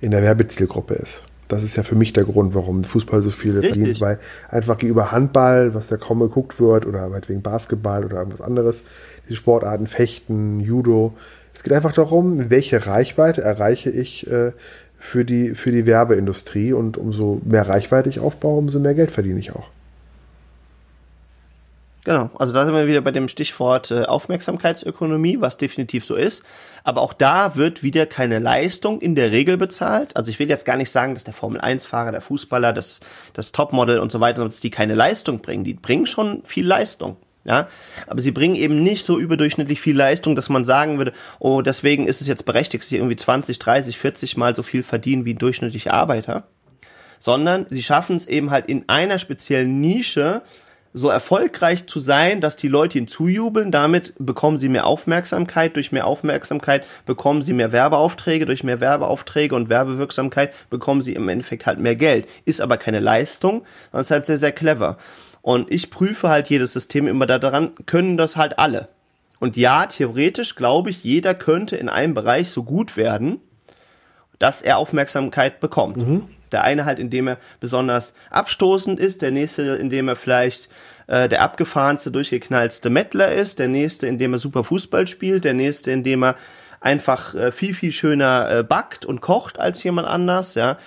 in 0.00 0.10
der 0.10 0.22
Werbezielgruppe 0.22 0.94
ist. 0.94 1.26
Das 1.48 1.62
ist 1.62 1.76
ja 1.76 1.82
für 1.82 1.94
mich 1.94 2.12
der 2.12 2.24
Grund, 2.24 2.54
warum 2.54 2.84
Fußball 2.84 3.22
so 3.22 3.30
viel 3.30 3.60
verdient, 3.60 4.00
weil 4.00 4.18
einfach 4.48 4.78
gegenüber 4.78 5.12
Handball, 5.12 5.74
was 5.74 5.90
ja 5.90 5.98
kaum 5.98 6.20
geguckt 6.20 6.58
wird, 6.58 6.86
oder 6.86 7.10
wegen 7.28 7.42
Basketball 7.42 8.04
oder 8.04 8.18
irgendwas 8.18 8.40
anderes, 8.40 8.84
diese 9.24 9.36
Sportarten, 9.36 9.86
Fechten, 9.86 10.60
Judo, 10.60 11.14
es 11.54 11.62
geht 11.62 11.72
einfach 11.72 11.92
darum, 11.92 12.50
welche 12.50 12.86
Reichweite 12.86 13.42
erreiche 13.42 13.90
ich 13.90 14.26
äh, 14.26 14.52
für, 14.98 15.24
die, 15.24 15.54
für 15.54 15.70
die 15.70 15.86
Werbeindustrie 15.86 16.72
und 16.72 16.96
umso 16.96 17.40
mehr 17.44 17.68
Reichweite 17.68 18.08
ich 18.08 18.20
aufbaue, 18.20 18.58
umso 18.58 18.80
mehr 18.80 18.94
Geld 18.94 19.10
verdiene 19.10 19.38
ich 19.38 19.52
auch. 19.52 19.68
Genau, 22.04 22.28
also 22.38 22.52
da 22.52 22.66
sind 22.66 22.74
wir 22.74 22.86
wieder 22.86 23.00
bei 23.00 23.12
dem 23.12 23.28
Stichwort 23.28 23.90
äh, 23.90 24.02
Aufmerksamkeitsökonomie, 24.02 25.40
was 25.40 25.56
definitiv 25.56 26.04
so 26.04 26.16
ist. 26.16 26.42
Aber 26.82 27.00
auch 27.00 27.14
da 27.14 27.56
wird 27.56 27.82
wieder 27.82 28.04
keine 28.04 28.40
Leistung 28.40 29.00
in 29.00 29.14
der 29.14 29.30
Regel 29.30 29.56
bezahlt. 29.56 30.14
Also 30.14 30.30
ich 30.30 30.38
will 30.38 30.50
jetzt 30.50 30.66
gar 30.66 30.76
nicht 30.76 30.90
sagen, 30.90 31.14
dass 31.14 31.24
der 31.24 31.32
Formel-1-Fahrer, 31.32 32.12
der 32.12 32.20
Fußballer, 32.20 32.74
das, 32.74 33.00
das 33.32 33.52
Topmodel 33.52 34.00
und 34.00 34.12
so 34.12 34.20
weiter, 34.20 34.44
dass 34.44 34.60
die 34.60 34.70
keine 34.70 34.94
Leistung 34.94 35.40
bringen. 35.40 35.64
Die 35.64 35.72
bringen 35.72 36.04
schon 36.04 36.42
viel 36.44 36.66
Leistung. 36.66 37.16
Ja, 37.44 37.68
aber 38.06 38.22
sie 38.22 38.30
bringen 38.30 38.54
eben 38.54 38.82
nicht 38.82 39.04
so 39.04 39.18
überdurchschnittlich 39.18 39.78
viel 39.78 39.94
Leistung, 39.94 40.34
dass 40.34 40.48
man 40.48 40.64
sagen 40.64 40.96
würde, 40.96 41.12
oh, 41.38 41.60
deswegen 41.60 42.06
ist 42.06 42.22
es 42.22 42.26
jetzt 42.26 42.46
berechtigt, 42.46 42.82
dass 42.82 42.88
sie 42.88 42.96
irgendwie 42.96 43.16
20, 43.16 43.58
30, 43.58 43.98
40 43.98 44.36
mal 44.38 44.56
so 44.56 44.62
viel 44.62 44.82
verdienen 44.82 45.26
wie 45.26 45.34
ein 45.34 45.90
Arbeiter, 45.92 46.48
sondern 47.18 47.66
sie 47.68 47.82
schaffen 47.82 48.16
es 48.16 48.26
eben 48.26 48.50
halt 48.50 48.66
in 48.66 48.84
einer 48.88 49.18
speziellen 49.18 49.78
Nische 49.80 50.42
so 50.96 51.08
erfolgreich 51.08 51.86
zu 51.86 51.98
sein, 51.98 52.40
dass 52.40 52.56
die 52.56 52.68
Leute 52.68 52.98
ihnen 52.98 53.08
zujubeln. 53.08 53.72
Damit 53.72 54.14
bekommen 54.18 54.58
sie 54.58 54.68
mehr 54.68 54.86
Aufmerksamkeit. 54.86 55.74
Durch 55.74 55.90
mehr 55.90 56.06
Aufmerksamkeit 56.06 56.86
bekommen 57.04 57.42
sie 57.42 57.52
mehr 57.52 57.72
Werbeaufträge. 57.72 58.46
Durch 58.46 58.62
mehr 58.62 58.80
Werbeaufträge 58.80 59.56
und 59.56 59.68
Werbewirksamkeit 59.68 60.54
bekommen 60.70 61.02
sie 61.02 61.14
im 61.14 61.28
Endeffekt 61.28 61.66
halt 61.66 61.80
mehr 61.80 61.96
Geld. 61.96 62.28
Ist 62.44 62.60
aber 62.60 62.76
keine 62.76 63.00
Leistung, 63.00 63.64
sondern 63.90 64.02
ist 64.02 64.10
halt 64.12 64.26
sehr, 64.26 64.38
sehr 64.38 64.52
clever. 64.52 64.96
Und 65.44 65.70
ich 65.70 65.90
prüfe 65.90 66.30
halt 66.30 66.48
jedes 66.48 66.72
System 66.72 67.06
immer 67.06 67.26
daran, 67.26 67.72
können 67.84 68.16
das 68.16 68.34
halt 68.34 68.58
alle. 68.58 68.88
Und 69.40 69.58
ja, 69.58 69.84
theoretisch 69.84 70.54
glaube 70.54 70.88
ich, 70.88 71.04
jeder 71.04 71.34
könnte 71.34 71.76
in 71.76 71.90
einem 71.90 72.14
Bereich 72.14 72.50
so 72.50 72.62
gut 72.62 72.96
werden, 72.96 73.42
dass 74.38 74.62
er 74.62 74.78
Aufmerksamkeit 74.78 75.60
bekommt. 75.60 75.98
Mhm. 75.98 76.28
Der 76.50 76.64
eine 76.64 76.86
halt, 76.86 76.98
indem 76.98 77.28
er 77.28 77.36
besonders 77.60 78.14
abstoßend 78.30 78.98
ist, 78.98 79.20
der 79.20 79.32
nächste, 79.32 79.74
indem 79.74 80.08
er 80.08 80.16
vielleicht 80.16 80.70
äh, 81.08 81.28
der 81.28 81.42
abgefahrenste, 81.42 82.10
durchgeknallste 82.10 82.88
Mettler 82.88 83.30
ist, 83.32 83.58
der 83.58 83.68
nächste, 83.68 84.06
indem 84.06 84.32
er 84.32 84.38
super 84.38 84.64
Fußball 84.64 85.06
spielt, 85.06 85.44
der 85.44 85.52
nächste, 85.52 85.90
indem 85.90 86.24
er 86.24 86.36
einfach 86.80 87.34
äh, 87.34 87.52
viel, 87.52 87.74
viel 87.74 87.92
schöner 87.92 88.50
äh, 88.50 88.62
backt 88.62 89.04
und 89.04 89.20
kocht 89.20 89.60
als 89.60 89.84
jemand 89.84 90.08
anders, 90.08 90.54
ja, 90.54 90.78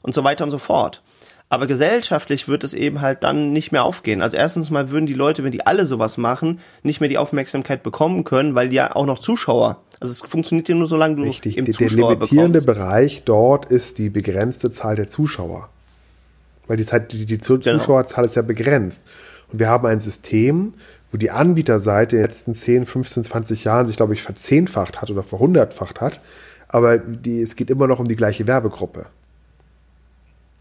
und 0.00 0.14
so 0.14 0.24
weiter 0.24 0.44
und 0.44 0.50
so 0.50 0.58
fort. 0.58 1.02
Aber 1.48 1.66
gesellschaftlich 1.68 2.48
wird 2.48 2.64
es 2.64 2.74
eben 2.74 3.00
halt 3.00 3.22
dann 3.22 3.52
nicht 3.52 3.70
mehr 3.70 3.84
aufgehen. 3.84 4.20
Also 4.20 4.36
erstens 4.36 4.70
mal 4.70 4.90
würden 4.90 5.06
die 5.06 5.14
Leute, 5.14 5.44
wenn 5.44 5.52
die 5.52 5.64
alle 5.64 5.86
sowas 5.86 6.16
machen, 6.16 6.58
nicht 6.82 7.00
mehr 7.00 7.08
die 7.08 7.18
Aufmerksamkeit 7.18 7.84
bekommen 7.84 8.24
können, 8.24 8.56
weil 8.56 8.72
ja 8.72 8.96
auch 8.96 9.06
noch 9.06 9.20
Zuschauer. 9.20 9.80
Also 10.00 10.12
es 10.12 10.20
funktioniert 10.28 10.68
ja 10.68 10.74
nur 10.74 10.88
so 10.88 10.96
lange 10.96 11.16
du 11.16 11.22
Richtig. 11.22 11.56
eben 11.56 11.72
Zuschauer 11.72 11.88
Der 11.88 12.08
limitierende 12.16 12.60
bekommst. 12.60 12.66
Bereich 12.66 13.22
dort 13.24 13.66
ist 13.66 13.98
die 13.98 14.10
begrenzte 14.10 14.72
Zahl 14.72 14.96
der 14.96 15.08
Zuschauer. 15.08 15.68
Weil 16.66 16.78
die, 16.78 16.84
Zeit, 16.84 17.12
die, 17.12 17.24
die 17.24 17.38
genau. 17.38 17.78
Zuschauerzahl 17.78 18.24
ist 18.24 18.34
ja 18.34 18.42
begrenzt. 18.42 19.04
Und 19.52 19.60
wir 19.60 19.68
haben 19.68 19.86
ein 19.86 20.00
System, 20.00 20.74
wo 21.12 21.16
die 21.16 21.30
Anbieterseite 21.30 22.16
in 22.16 22.22
den 22.22 22.28
letzten 22.28 22.54
10, 22.54 22.86
15, 22.86 23.22
20 23.22 23.62
Jahren 23.62 23.86
sich, 23.86 23.96
glaube 23.96 24.14
ich, 24.14 24.22
verzehnfacht 24.24 25.00
hat 25.00 25.12
oder 25.12 25.22
verhundertfacht 25.22 26.00
hat. 26.00 26.20
Aber 26.66 26.98
die, 26.98 27.40
es 27.40 27.54
geht 27.54 27.70
immer 27.70 27.86
noch 27.86 28.00
um 28.00 28.08
die 28.08 28.16
gleiche 28.16 28.48
Werbegruppe 28.48 29.06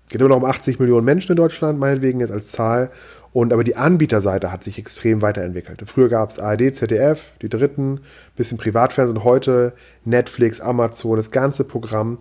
geht 0.10 0.22
immer 0.22 0.30
noch 0.30 0.38
um 0.38 0.46
80 0.46 0.80
Millionen 0.80 1.06
Menschen 1.06 1.32
in 1.32 1.38
Deutschland, 1.38 1.80
meinetwegen 1.80 2.20
jetzt 2.20 2.32
als 2.32 2.52
Zahl. 2.52 2.92
Und 3.36 3.52
aber 3.52 3.66
die 3.66 3.76
Anbieterseite 3.76 4.52
hat 4.52 4.64
sich 4.64 4.80
extrem 4.80 5.22
weiterentwickelt. 5.22 5.84
Früher 5.88 6.08
gab 6.08 6.30
es 6.30 6.40
ARD, 6.40 6.74
ZDF, 6.74 7.34
die 7.42 7.50
dritten, 7.50 8.00
bisschen 8.38 8.58
Privatfernsehen 8.58 9.26
heute 9.26 9.74
Netflix, 10.06 10.62
Amazon, 10.62 11.18
das 11.18 11.32
ganze 11.32 11.66
Programm. 11.66 12.20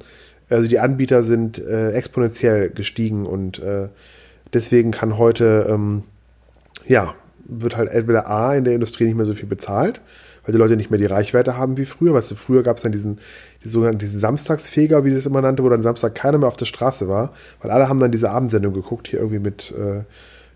Also 0.50 0.68
die 0.68 0.80
Anbieter 0.80 1.22
sind 1.22 1.58
äh, 1.58 1.92
exponentiell 1.92 2.70
gestiegen 2.70 3.26
und 3.26 3.60
äh, 3.60 3.90
deswegen 4.52 4.90
kann 4.90 5.16
heute, 5.16 5.66
ähm, 5.70 6.02
ja, 6.88 7.14
wird 7.44 7.76
halt 7.76 7.90
entweder 7.90 8.28
A 8.28 8.54
in 8.54 8.64
der 8.64 8.74
Industrie 8.74 9.04
nicht 9.04 9.14
mehr 9.14 9.24
so 9.24 9.34
viel 9.34 9.48
bezahlt, 9.48 10.00
weil 10.44 10.52
die 10.52 10.58
Leute 10.58 10.76
nicht 10.76 10.90
mehr 10.90 10.98
die 10.98 11.06
Reichweite 11.06 11.56
haben 11.56 11.76
wie 11.76 11.84
früher. 11.84 12.14
Weißt 12.14 12.32
du, 12.32 12.34
früher 12.34 12.64
gab 12.64 12.76
es 12.76 12.82
dann 12.82 12.90
diesen, 12.90 13.20
die 13.53 13.53
sogenannten 13.68 13.98
diesen 13.98 14.20
Samstagsfeger, 14.20 15.04
wie 15.04 15.10
sie 15.10 15.18
es 15.18 15.26
immer 15.26 15.40
nannte, 15.40 15.64
wo 15.64 15.68
dann 15.68 15.82
Samstag 15.82 16.14
keiner 16.14 16.38
mehr 16.38 16.48
auf 16.48 16.56
der 16.56 16.66
Straße 16.66 17.08
war, 17.08 17.32
weil 17.60 17.70
alle 17.70 17.88
haben 17.88 17.98
dann 17.98 18.12
diese 18.12 18.30
Abendsendung 18.30 18.74
geguckt, 18.74 19.08
hier 19.08 19.20
irgendwie 19.20 19.38
mit 19.38 19.72
äh, 19.72 20.02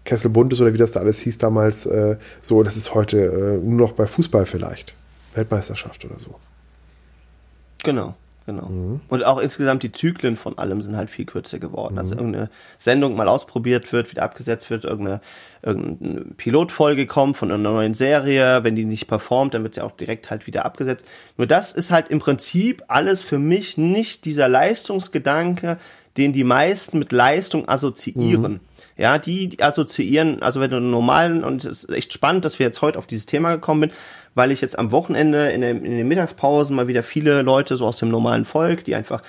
Kessel 0.05 0.31
Buntes 0.31 0.61
oder 0.61 0.73
wie 0.73 0.79
das 0.79 0.93
da 0.93 1.01
alles 1.01 1.21
hieß 1.21 1.39
damals. 1.39 1.87
Äh, 1.87 2.17
so, 2.43 2.63
das 2.63 2.77
ist 2.77 2.95
heute 2.95 3.19
äh, 3.19 3.65
nur 3.65 3.79
noch 3.79 3.93
bei 3.93 4.07
Fußball 4.07 4.47
vielleicht. 4.47 4.95
Weltmeisterschaft 5.35 6.05
oder 6.05 6.19
so. 6.19 6.35
Genau 7.85 8.15
genau. 8.49 8.69
Mhm. 8.69 9.01
Und 9.09 9.25
auch 9.25 9.39
insgesamt 9.39 9.83
die 9.83 9.93
Zyklen 9.93 10.37
von 10.37 10.57
allem 10.57 10.81
sind 10.81 10.97
halt 10.97 11.11
viel 11.11 11.27
kürzer 11.27 11.59
geworden. 11.59 11.95
Mhm. 11.95 11.99
Also 11.99 12.15
irgendeine 12.17 12.51
Sendung 12.79 13.15
mal 13.15 13.29
ausprobiert 13.29 13.93
wird, 13.93 14.11
wieder 14.11 14.23
abgesetzt 14.23 14.71
wird, 14.71 14.85
irgendeine, 14.85 15.21
irgendeine 15.63 16.25
Pilotfolge 16.37 17.07
kommt 17.07 17.37
von 17.37 17.51
einer 17.51 17.59
neuen 17.59 17.93
Serie, 17.95 18.65
wenn 18.65 18.75
die 18.75 18.87
nicht 18.87 19.07
performt, 19.07 19.55
dann 19.55 19.63
wird 19.63 19.75
sie 19.75 19.83
auch 19.83 19.93
direkt 19.93 20.31
halt 20.31 20.47
wieder 20.47 20.65
abgesetzt. 20.65 21.07
Nur 21.37 21.47
das 21.47 21.73
ist 21.73 21.91
halt 21.91 22.09
im 22.09 22.21
Prinzip 22.21 22.83
alles 22.89 23.23
für 23.23 23.39
mich 23.39 23.77
nicht 23.77 24.25
dieser 24.25 24.49
Leistungsgedanke, 24.49 25.77
den 26.17 26.33
die 26.33 26.45
meisten 26.45 26.99
mit 26.99 27.13
Leistung 27.13 27.69
assoziieren. 27.69 28.53
Mhm. 28.55 28.61
Ja, 28.97 29.19
die 29.19 29.63
assoziieren, 29.63 30.43
also 30.43 30.61
wenn 30.61 30.71
du 30.71 30.79
einen 30.79 30.91
normalen, 30.91 31.45
und 31.45 31.65
es 31.65 31.85
ist 31.85 31.95
echt 31.95 32.13
spannend, 32.13 32.45
dass 32.45 32.59
wir 32.59 32.67
jetzt 32.67 32.83
heute 32.83 32.99
auf 32.99 33.07
dieses 33.07 33.27
Thema 33.27 33.53
gekommen 33.53 33.83
sind, 33.83 33.93
weil 34.39 34.53
ich 34.53 34.63
jetzt 34.63 34.79
am 34.79 34.91
Wochenende 34.91 35.51
in, 35.51 35.61
den, 35.61 35.85
in 35.85 35.99
den 35.99 36.09
Mittagspausen 36.09 36.75
mal 36.75 36.89
wieder 36.89 37.03
viele 37.03 37.43
Leute 37.43 37.77
so 37.77 37.85
aus 37.87 37.99
dem 37.99 38.09
normalen 38.09 38.47
Volk, 38.47 38.85
die 38.85 38.95
einfach 38.95 39.23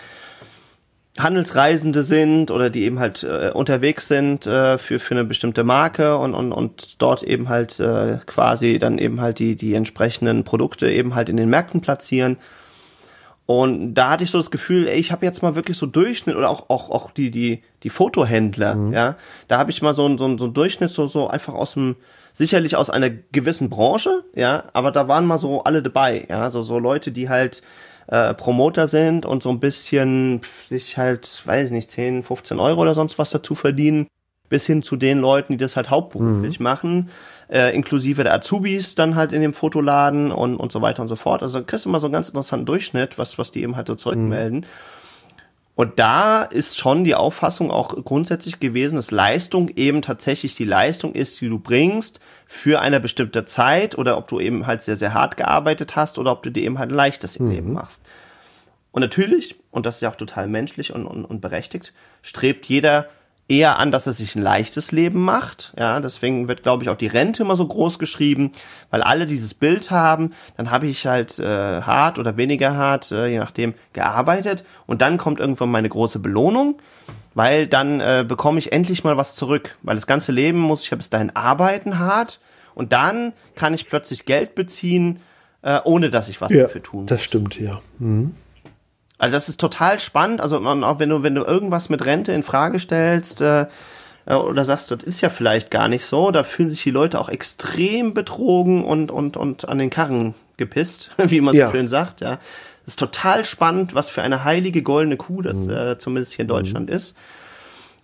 Handelsreisende 1.18 2.04
sind 2.04 2.52
oder 2.52 2.70
die 2.70 2.84
eben 2.84 3.00
halt 3.00 3.24
äh, 3.24 3.52
unterwegs 3.54 4.08
sind 4.08 4.48
äh, 4.48 4.78
für 4.78 5.00
für 5.00 5.16
eine 5.16 5.26
bestimmte 5.26 5.66
Marke 5.66 6.18
und 6.18 6.34
und 6.34 6.54
und 6.54 7.02
dort 7.02 7.24
eben 7.24 7.50
halt 7.50 7.80
äh, 7.80 8.20
quasi 8.26 8.80
dann 8.80 8.98
eben 8.98 9.20
halt 9.20 9.40
die 9.40 9.58
die 9.58 9.74
entsprechenden 9.74 10.46
Produkte 10.46 10.90
eben 10.90 11.16
halt 11.16 11.28
in 11.28 11.36
den 11.36 11.50
Märkten 11.50 11.82
platzieren 11.82 12.38
und 13.48 13.96
da 13.96 14.12
hatte 14.12 14.24
ich 14.24 14.30
so 14.30 14.38
das 14.38 14.52
Gefühl, 14.52 14.88
ey, 14.88 15.00
ich 15.00 15.12
habe 15.12 15.26
jetzt 15.26 15.42
mal 15.42 15.56
wirklich 15.56 15.76
so 15.76 15.88
Durchschnitt 15.88 16.36
oder 16.36 16.52
auch 16.52 16.70
auch 16.70 16.92
auch 16.92 17.10
die 17.10 17.32
die 17.32 17.64
die 17.82 17.90
Fotohändler, 17.90 18.76
mhm. 18.76 18.94
ja, 18.94 19.16
da 19.48 19.58
habe 19.58 19.72
ich 19.72 19.82
mal 19.82 19.96
so 19.96 20.08
ein 20.08 20.20
so 20.20 20.26
ein 20.26 20.38
so 20.38 20.46
ein 20.46 20.54
Durchschnitt 20.54 20.92
so 20.92 21.08
so 21.08 21.28
einfach 21.28 21.56
aus 21.56 21.74
dem 21.74 21.96
sicherlich 22.34 22.76
aus 22.76 22.90
einer 22.90 23.10
gewissen 23.10 23.70
Branche, 23.70 24.24
ja, 24.36 24.66
aber 24.74 24.92
da 24.92 25.08
waren 25.08 25.26
mal 25.26 25.38
so 25.38 25.64
alle 25.64 25.82
dabei, 25.82 26.26
ja, 26.30 26.50
so, 26.52 26.62
so 26.62 26.80
Leute, 26.80 27.12
die 27.12 27.30
halt 27.30 27.62
äh, 28.08 28.34
Promoter 28.34 28.88
sind 28.88 29.26
und 29.26 29.44
so 29.44 29.50
ein 29.50 29.60
bisschen 29.60 30.42
sich 30.68 30.98
halt, 30.98 31.44
weiß 31.46 31.68
ich 31.68 31.72
nicht, 31.72 31.92
10, 31.92 32.24
15 32.24 32.60
Euro 32.60 32.82
oder 32.82 32.96
sonst 32.96 33.20
was 33.20 33.30
dazu 33.30 33.56
verdienen, 33.56 34.08
bis 34.50 34.66
hin 34.66 34.82
zu 34.82 34.96
den 34.96 35.20
Leuten, 35.20 35.54
die 35.54 35.58
das 35.58 35.76
halt 35.76 35.90
hauptberuflich 35.90 36.60
mhm. 36.60 36.64
machen, 36.64 37.10
äh, 37.50 37.74
inklusive 37.76 38.24
der 38.24 38.34
Azubis 38.34 38.96
dann 38.96 39.16
halt 39.16 39.32
in 39.32 39.42
dem 39.42 39.54
Fotoladen 39.54 40.32
und, 40.32 40.58
und 40.58 40.72
so 40.72 40.82
weiter 40.82 41.04
und 41.04 41.08
so 41.08 41.16
fort. 41.16 41.44
Also 41.44 41.64
kriegst 41.64 41.86
du 41.86 41.90
immer 41.90 42.00
so 42.00 42.08
einen 42.08 42.14
ganz 42.14 42.30
interessanten 42.30 42.66
Durchschnitt, 42.66 43.18
was, 43.18 43.38
was 43.38 43.52
die 43.52 43.62
eben 43.62 43.76
halt 43.76 43.88
so 43.88 43.96
zurückmelden. 43.96 44.62
Mhm. 44.62 44.66
Und 45.80 45.98
da 45.98 46.44
ist 46.44 46.78
schon 46.78 47.06
die 47.06 47.16
Auffassung 47.16 47.72
auch 47.72 47.96
grundsätzlich 48.04 48.60
gewesen, 48.60 48.98
dass 48.98 49.12
Leistung 49.12 49.70
eben 49.78 50.02
tatsächlich 50.02 50.54
die 50.56 50.66
Leistung 50.66 51.14
ist, 51.14 51.40
die 51.40 51.48
du 51.48 51.58
bringst 51.58 52.20
für 52.48 52.82
eine 52.82 53.00
bestimmte 53.00 53.46
Zeit 53.46 53.98
oder 53.98 54.18
ob 54.18 54.28
du 54.28 54.42
eben 54.42 54.68
halt 54.68 54.82
sehr, 54.82 54.98
sehr 54.98 55.14
hart 55.14 55.38
gearbeitet 55.38 55.96
hast 55.96 56.20
oder 56.20 56.34
ob 56.34 56.44
du 56.44 56.50
dir 56.50 56.64
eben 56.64 56.80
halt 56.80 56.92
ein 56.92 56.96
leichtes 56.96 57.40
mhm. 57.40 57.52
Leben 57.52 57.72
machst. 57.72 58.04
Und 58.92 59.04
natürlich, 59.04 59.56
und 59.72 59.86
das 59.86 59.96
ist 59.96 60.02
ja 60.02 60.12
auch 60.12 60.18
total 60.18 60.50
menschlich 60.50 60.92
und, 60.94 61.08
und, 61.08 61.24
und 61.24 61.40
berechtigt, 61.40 61.94
strebt 62.24 62.66
jeder 62.66 63.08
eher 63.50 63.80
an, 63.80 63.92
dass 63.92 64.08
er 64.08 64.14
sich 64.14 64.36
ein 64.36 64.42
leichtes 64.42 64.92
Leben 64.92 65.22
macht. 65.22 65.74
Ja, 65.78 66.00
deswegen 66.00 66.48
wird, 66.48 66.64
glaube 66.64 66.84
ich, 66.84 66.90
auch 66.90 66.96
die 66.96 67.08
Rente 67.08 67.44
immer 67.44 67.56
so 67.56 67.68
groß 67.68 68.00
geschrieben, 68.00 68.52
weil 68.92 69.02
alle 69.02 69.26
dieses 69.26 69.54
Bild 69.54 69.92
haben. 69.92 70.34
Dann 70.56 70.72
habe 70.72 70.88
ich 70.88 71.06
halt 71.08 71.38
äh, 71.40 71.82
hart 71.82 72.20
oder 72.20 72.38
weniger 72.38 72.76
hart, 72.76 73.12
äh, 73.12 73.28
je 73.28 73.40
nachdem, 73.40 73.74
gearbeitet 73.94 74.64
und 74.86 75.02
dann 75.02 75.18
kommt 75.18 75.40
irgendwann 75.40 75.72
meine 75.72 75.90
große 75.90 76.20
Belohnung, 76.20 76.78
weil 77.34 77.68
dann 77.68 78.00
äh, 78.00 78.24
bekomme 78.28 78.60
ich 78.60 78.72
endlich 78.72 79.04
mal 79.04 79.18
was 79.18 79.36
zurück, 79.36 79.78
weil 79.82 79.96
das 79.96 80.08
ganze 80.08 80.32
Leben 80.32 80.60
muss 80.60 80.84
ich 80.84 80.92
ja 80.92 80.98
bis 80.98 81.10
dahin 81.10 81.36
arbeiten 81.36 81.98
hart 81.98 82.40
und 82.76 82.94
dann 82.94 83.34
kann 83.56 83.74
ich 83.74 83.88
plötzlich 83.88 84.26
Geld 84.26 84.54
beziehen, 84.54 85.22
äh, 85.64 85.80
ohne 85.84 86.12
dass 86.12 86.30
ich 86.30 86.40
was 86.40 86.52
ja, 86.52 86.64
dafür 86.64 86.84
tun 86.84 87.02
muss. 87.02 87.10
Das 87.10 87.24
stimmt 87.24 87.60
ja. 87.60 87.82
Mhm. 87.98 88.36
Also 89.20 89.34
das 89.34 89.50
ist 89.50 89.60
total 89.60 90.00
spannend. 90.00 90.42
Also 90.42 90.58
auch 90.58 91.00
wenn 91.00 91.10
du, 91.10 91.22
wenn 91.22 91.36
du 91.36 91.44
irgendwas 91.44 91.90
mit 91.90 92.04
Rente 92.06 92.32
in 92.32 92.42
Frage 92.42 92.80
stellst, 92.80 93.42
äh, 93.42 93.68
äh, 94.26 94.34
oder 94.34 94.64
sagst, 94.64 94.92
das 94.92 95.04
ist 95.04 95.22
ja 95.22 95.30
vielleicht 95.30 95.70
gar 95.72 95.90
nicht 95.90 96.06
so, 96.06 96.32
da 96.32 96.44
fühlen 96.44 96.70
sich 96.70 96.84
die 96.84 96.92
Leute 96.92 97.20
auch 97.20 97.30
extrem 97.30 98.14
betrogen 98.14 98.86
und, 98.86 99.12
und, 99.12 99.36
und 99.36 99.68
an 99.68 99.78
den 99.78 99.90
Karren 99.90 100.36
gepisst, 100.58 101.12
wie 101.18 101.42
man 101.42 101.56
ja. 101.56 101.68
so 101.68 101.74
schön 101.74 101.88
sagt, 101.88 102.22
ja. 102.22 102.40
Das 102.86 102.94
ist 102.94 103.00
total 103.00 103.46
spannend, 103.46 103.94
was 103.94 104.10
für 104.10 104.24
eine 104.24 104.46
heilige 104.46 104.82
goldene 104.82 105.18
Kuh 105.18 105.44
das 105.44 105.58
mhm. 105.58 105.72
äh, 105.72 105.98
zumindest 106.00 106.34
hier 106.34 106.44
in 106.44 106.48
Deutschland 106.48 106.90
mhm. 106.90 106.96
ist. 106.96 107.16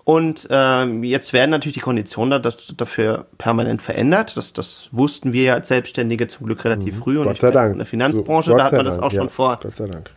Und 0.03 0.47
ähm, 0.51 1.03
jetzt 1.03 1.33
werden 1.33 1.49
natürlich 1.49 1.73
die 1.73 1.79
Konditionen 1.79 2.39
da, 2.39 2.51
dafür 2.77 3.25
permanent 3.39 3.81
verändert. 3.81 4.37
Das, 4.37 4.53
das 4.53 4.89
wussten 4.91 5.33
wir 5.33 5.43
ja 5.43 5.53
als 5.55 5.69
Selbstständige 5.69 6.27
zum 6.27 6.45
Glück 6.45 6.63
relativ 6.63 6.97
mhm. 6.97 6.99
früh. 6.99 7.17
Und 7.17 7.25
Gott 7.25 7.39
sei 7.39 7.49
Dank. 7.49 7.71
In 7.71 7.79
der 7.79 7.87
Finanzbranche, 7.87 8.51
so, 8.51 8.57
da 8.57 8.65
hat 8.65 8.73
man 8.73 8.85
das 8.85 8.99
auch 8.99 9.11
schon 9.11 9.29
vor 9.29 9.57
Gott 9.63 9.75
sei 9.75 9.87
Dank 9.87 10.11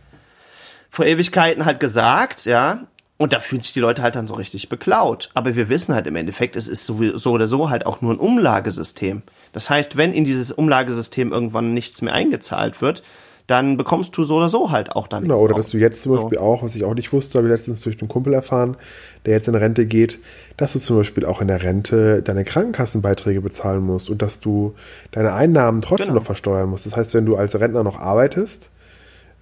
vor 0.89 1.05
Ewigkeiten 1.05 1.65
halt 1.65 1.79
gesagt, 1.79 2.45
ja. 2.45 2.85
Und 3.17 3.33
da 3.33 3.41
fühlen 3.41 3.61
sich 3.61 3.73
die 3.73 3.81
Leute 3.81 4.01
halt 4.01 4.15
dann 4.15 4.27
so 4.27 4.33
richtig 4.35 4.69
beklaut. 4.69 5.29
Aber 5.33 5.53
wir 5.55 5.67
wissen 5.67 5.93
halt 5.93 6.07
im 6.07 6.15
Endeffekt, 6.15 6.55
es 6.55 6.69
ist 6.69 6.85
so, 6.85 6.95
oder 7.31 7.47
so 7.47 7.69
halt 7.69 7.85
auch 7.85 7.99
nur 8.01 8.13
ein 8.13 8.19
Umlagesystem. 8.19 9.23
Das 9.51 9.69
heißt, 9.69 9.97
wenn 9.97 10.13
in 10.13 10.23
dieses 10.23 10.53
Umlagesystem 10.53 11.33
irgendwann 11.33 11.73
nichts 11.73 12.01
mehr 12.01 12.13
eingezahlt 12.13 12.81
wird, 12.81 13.03
dann 13.49 13.77
bekommst 13.77 14.15
du 14.15 14.23
so 14.23 14.35
oder 14.35 14.47
so 14.47 14.69
halt 14.69 14.95
auch 14.95 15.07
dann 15.07 15.23
Genau, 15.23 15.39
oder 15.39 15.55
dass 15.55 15.71
du 15.71 15.79
jetzt 15.79 16.03
zum 16.03 16.15
Beispiel 16.15 16.37
so. 16.37 16.43
auch, 16.43 16.61
was 16.61 16.75
ich 16.75 16.83
auch 16.83 16.93
nicht 16.93 17.11
wusste, 17.11 17.39
habe 17.39 17.47
ich 17.47 17.51
letztens 17.51 17.81
durch 17.81 17.99
einen 17.99 18.07
Kumpel 18.07 18.33
erfahren, 18.33 18.77
der 19.25 19.33
jetzt 19.33 19.47
in 19.47 19.55
Rente 19.55 19.87
geht, 19.87 20.19
dass 20.55 20.73
du 20.73 20.79
zum 20.79 20.97
Beispiel 20.97 21.25
auch 21.25 21.41
in 21.41 21.47
der 21.47 21.63
Rente 21.63 22.21
deine 22.21 22.43
Krankenkassenbeiträge 22.43 23.41
bezahlen 23.41 23.81
musst 23.81 24.11
und 24.11 24.21
dass 24.21 24.39
du 24.39 24.75
deine 25.11 25.33
Einnahmen 25.33 25.81
trotzdem 25.81 26.09
genau. 26.09 26.19
noch 26.19 26.25
versteuern 26.25 26.69
musst. 26.69 26.85
Das 26.85 26.95
heißt, 26.95 27.15
wenn 27.15 27.25
du 27.25 27.37
als 27.37 27.59
Rentner 27.59 27.83
noch 27.83 27.99
arbeitest, 27.99 28.69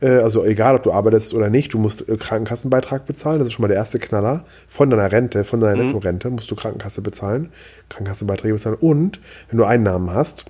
also 0.06 0.46
egal, 0.46 0.76
ob 0.76 0.84
du 0.84 0.92
arbeitest 0.92 1.34
oder 1.34 1.50
nicht, 1.50 1.74
du 1.74 1.80
musst 1.80 2.08
äh, 2.08 2.18
Krankenkassenbeitrag 2.18 3.06
bezahlen. 3.06 3.40
Das 3.40 3.48
ist 3.48 3.54
schon 3.54 3.64
mal 3.64 3.68
der 3.68 3.78
erste 3.78 4.00
Knaller. 4.00 4.46
Von 4.68 4.90
deiner 4.90 5.12
Rente, 5.12 5.44
von 5.44 5.60
deiner 5.60 5.82
mhm. 5.82 5.88
Netto-Rente 5.88 6.30
musst 6.30 6.52
du 6.52 6.56
Krankenkasse 6.56 7.02
bezahlen, 7.02 7.50
Krankenkassenbeiträge 7.90 8.54
bezahlen. 8.54 8.78
Und 8.80 9.20
wenn 9.50 9.58
du 9.58 9.66
Einnahmen 9.66 10.14
hast, 10.14 10.46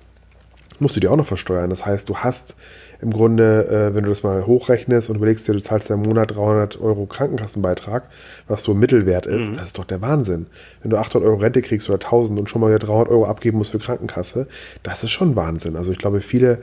musst 0.80 0.96
du 0.96 1.00
die 1.00 1.08
auch 1.08 1.16
noch 1.16 1.26
versteuern. 1.26 1.70
Das 1.70 1.86
heißt, 1.86 2.08
du 2.08 2.18
hast 2.18 2.54
im 3.00 3.12
Grunde, 3.12 3.68
äh, 3.68 3.94
wenn 3.94 4.04
du 4.04 4.08
das 4.08 4.22
mal 4.22 4.46
hochrechnest 4.46 5.08
und 5.08 5.16
überlegst 5.16 5.46
dir, 5.46 5.52
du 5.52 5.62
zahlst 5.62 5.90
im 5.90 6.02
Monat 6.02 6.34
300 6.34 6.80
Euro 6.80 7.06
Krankenkassenbeitrag, 7.06 8.04
was 8.48 8.64
so 8.64 8.72
ein 8.72 8.78
Mittelwert 8.78 9.26
ist, 9.26 9.50
mhm. 9.50 9.54
das 9.54 9.68
ist 9.68 9.78
doch 9.78 9.84
der 9.84 10.00
Wahnsinn. 10.02 10.46
Wenn 10.82 10.90
du 10.90 10.96
800 10.96 11.28
Euro 11.28 11.40
Rente 11.40 11.62
kriegst 11.62 11.88
oder 11.88 12.04
1000 12.04 12.38
und 12.38 12.50
schon 12.50 12.60
mal 12.60 12.76
300 12.76 13.08
Euro 13.08 13.24
abgeben 13.24 13.58
musst 13.58 13.70
für 13.70 13.78
Krankenkasse, 13.78 14.46
das 14.82 15.04
ist 15.04 15.10
schon 15.10 15.36
Wahnsinn. 15.36 15.76
Also 15.76 15.92
ich 15.92 15.98
glaube, 15.98 16.20
viele 16.20 16.58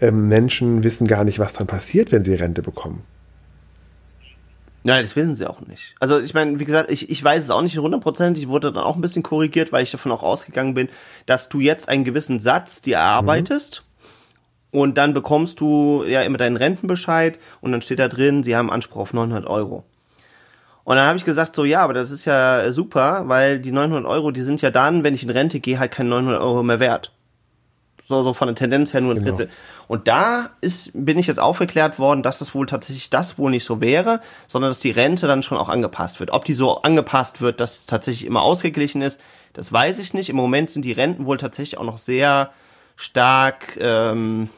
Menschen 0.00 0.82
wissen 0.82 1.06
gar 1.06 1.24
nicht, 1.24 1.38
was 1.38 1.52
dann 1.52 1.66
passiert, 1.66 2.12
wenn 2.12 2.24
sie 2.24 2.34
Rente 2.34 2.62
bekommen. 2.62 3.04
Nein, 4.86 5.02
das 5.02 5.16
wissen 5.16 5.34
sie 5.34 5.48
auch 5.48 5.60
nicht. 5.62 5.94
Also 5.98 6.20
ich 6.20 6.34
meine, 6.34 6.60
wie 6.60 6.64
gesagt, 6.66 6.90
ich, 6.90 7.08
ich 7.08 7.24
weiß 7.24 7.44
es 7.44 7.50
auch 7.50 7.62
nicht 7.62 7.78
hundertprozentig. 7.78 8.44
Ich 8.44 8.48
wurde 8.50 8.70
dann 8.70 8.84
auch 8.84 8.96
ein 8.96 9.00
bisschen 9.00 9.22
korrigiert, 9.22 9.72
weil 9.72 9.82
ich 9.82 9.90
davon 9.90 10.12
auch 10.12 10.22
ausgegangen 10.22 10.74
bin, 10.74 10.88
dass 11.24 11.48
du 11.48 11.60
jetzt 11.60 11.88
einen 11.88 12.04
gewissen 12.04 12.38
Satz 12.38 12.82
dir 12.82 12.96
erarbeitest 12.96 13.82
mhm. 14.72 14.80
und 14.80 14.98
dann 14.98 15.14
bekommst 15.14 15.60
du 15.60 16.04
ja 16.06 16.20
immer 16.20 16.36
deinen 16.36 16.58
Rentenbescheid 16.58 17.38
und 17.62 17.72
dann 17.72 17.80
steht 17.80 17.98
da 17.98 18.08
drin, 18.08 18.42
sie 18.42 18.56
haben 18.56 18.70
Anspruch 18.70 19.00
auf 19.00 19.14
900 19.14 19.46
Euro. 19.46 19.84
Und 20.84 20.96
dann 20.96 21.06
habe 21.06 21.16
ich 21.16 21.24
gesagt, 21.24 21.54
so 21.54 21.64
ja, 21.64 21.80
aber 21.80 21.94
das 21.94 22.10
ist 22.10 22.26
ja 22.26 22.70
super, 22.70 23.22
weil 23.26 23.60
die 23.60 23.72
900 23.72 24.04
Euro, 24.04 24.32
die 24.32 24.42
sind 24.42 24.60
ja 24.60 24.70
dann, 24.70 25.02
wenn 25.02 25.14
ich 25.14 25.22
in 25.22 25.30
Rente 25.30 25.60
gehe, 25.60 25.78
halt 25.78 25.92
keine 25.92 26.10
900 26.10 26.42
Euro 26.42 26.62
mehr 26.62 26.78
wert 26.78 27.13
so, 28.06 28.22
so 28.22 28.34
von 28.34 28.48
der 28.48 28.54
Tendenz 28.54 28.92
her 28.92 29.00
nur 29.00 29.14
ein 29.14 29.22
genau. 29.22 29.36
Drittel. 29.36 29.52
Und 29.88 30.08
da 30.08 30.50
ist, 30.60 30.90
bin 30.94 31.18
ich 31.18 31.26
jetzt 31.26 31.40
aufgeklärt 31.40 31.98
worden, 31.98 32.22
dass 32.22 32.38
das 32.38 32.54
wohl 32.54 32.66
tatsächlich 32.66 33.10
das 33.10 33.38
wohl 33.38 33.50
nicht 33.50 33.64
so 33.64 33.80
wäre, 33.80 34.20
sondern 34.46 34.70
dass 34.70 34.78
die 34.78 34.90
Rente 34.90 35.26
dann 35.26 35.42
schon 35.42 35.58
auch 35.58 35.68
angepasst 35.68 36.20
wird. 36.20 36.30
Ob 36.30 36.44
die 36.44 36.54
so 36.54 36.82
angepasst 36.82 37.40
wird, 37.40 37.60
dass 37.60 37.78
es 37.78 37.86
tatsächlich 37.86 38.26
immer 38.26 38.42
ausgeglichen 38.42 39.00
ist, 39.00 39.20
das 39.54 39.72
weiß 39.72 39.98
ich 40.00 40.12
nicht. 40.14 40.28
Im 40.28 40.36
Moment 40.36 40.70
sind 40.70 40.84
die 40.84 40.92
Renten 40.92 41.26
wohl 41.26 41.38
tatsächlich 41.38 41.78
auch 41.78 41.84
noch 41.84 41.98
sehr 41.98 42.52
stark 42.96 43.78
ähm, 43.80 44.50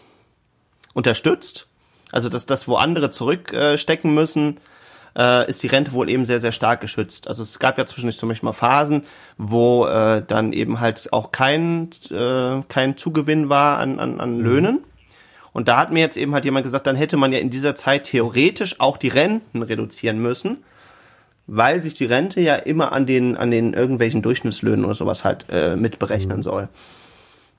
unterstützt. 0.95 1.69
Also 2.13 2.29
dass 2.29 2.47
das, 2.47 2.67
wo 2.67 2.77
andere 2.77 3.11
zurückstecken 3.11 4.11
äh, 4.11 4.15
müssen, 4.15 4.61
äh, 5.17 5.49
ist 5.49 5.63
die 5.63 5.69
Rente 5.69 5.93
wohl 5.93 6.11
eben 6.11 6.25
sehr, 6.25 6.41
sehr 6.41 6.53
stark 6.53 6.81
geschützt. 6.81 7.29
Also 7.29 7.43
es 7.43 7.59
gab 7.59 7.79
ja 7.79 7.87
zwischendurch 7.87 8.19
zum 8.19 8.29
Beispiel 8.29 8.47
mal 8.47 8.53
Phasen, 8.53 9.03
wo 9.39 9.87
äh, 9.87 10.23
dann 10.27 10.53
eben 10.53 10.81
halt 10.81 11.13
auch 11.13 11.33
kein, 11.33 11.91
äh, 12.11 12.63
kein 12.69 12.97
Zugewinn 12.97 13.49
war 13.49 13.79
an, 13.79 13.99
an, 13.99 14.21
an 14.21 14.39
mhm. 14.39 14.45
Löhnen. 14.45 14.85
Und 15.53 15.69
da 15.69 15.79
hat 15.79 15.91
mir 15.91 16.01
jetzt 16.01 16.19
eben 16.19 16.35
halt 16.35 16.45
jemand 16.45 16.65
gesagt, 16.65 16.87
dann 16.87 16.97
hätte 16.97 17.17
man 17.17 17.33
ja 17.33 17.39
in 17.39 17.49
dieser 17.49 17.75
Zeit 17.75 18.05
theoretisch 18.05 18.79
auch 18.79 18.99
die 18.99 19.09
Renten 19.09 19.63
reduzieren 19.63 20.19
müssen, 20.19 20.65
weil 21.47 21.83
sich 21.83 21.95
die 21.95 22.05
Rente 22.05 22.43
ja 22.43 22.57
immer 22.57 22.93
an 22.93 23.07
den, 23.07 23.39
an 23.39 23.51
den 23.51 23.73
irgendwelchen 23.73 24.21
Durchschnittslöhnen 24.21 24.85
oder 24.85 24.95
sowas 24.95 25.25
halt 25.25 25.47
äh, 25.49 25.77
mitberechnen 25.77 26.39
mhm. 26.39 26.43
soll. 26.43 26.69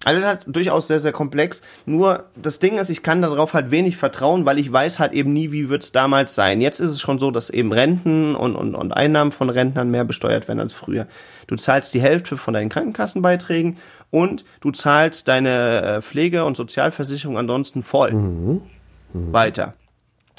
Also 0.05 0.21
das 0.21 0.33
ist 0.33 0.45
halt 0.45 0.55
durchaus 0.55 0.87
sehr, 0.87 0.99
sehr 0.99 1.11
komplex. 1.11 1.61
Nur 1.85 2.25
das 2.35 2.59
Ding 2.59 2.77
ist, 2.77 2.89
ich 2.89 3.01
kann 3.01 3.21
darauf 3.21 3.53
halt 3.53 3.71
wenig 3.71 3.97
vertrauen, 3.97 4.45
weil 4.45 4.59
ich 4.59 4.71
weiß 4.71 4.99
halt 4.99 5.13
eben 5.13 5.33
nie, 5.33 5.51
wie 5.51 5.69
wird 5.69 5.83
es 5.83 5.91
damals 5.91 6.35
sein. 6.35 6.61
Jetzt 6.61 6.79
ist 6.79 6.91
es 6.91 7.01
schon 7.01 7.19
so, 7.19 7.31
dass 7.31 7.49
eben 7.49 7.71
Renten 7.71 8.35
und, 8.35 8.55
und, 8.55 8.75
und 8.75 8.91
Einnahmen 8.91 9.31
von 9.31 9.49
Rentnern 9.49 9.89
mehr 9.89 10.05
besteuert 10.05 10.47
werden 10.47 10.59
als 10.59 10.73
früher. 10.73 11.07
Du 11.47 11.55
zahlst 11.55 11.93
die 11.93 12.01
Hälfte 12.01 12.37
von 12.37 12.53
deinen 12.53 12.69
Krankenkassenbeiträgen 12.69 13.77
und 14.11 14.45
du 14.61 14.71
zahlst 14.71 15.27
deine 15.27 15.81
äh, 15.81 16.01
Pflege- 16.01 16.45
und 16.45 16.55
Sozialversicherung 16.55 17.37
ansonsten 17.37 17.83
voll 17.83 18.13
mhm. 18.13 18.61
Mhm. 19.13 19.33
weiter. 19.33 19.73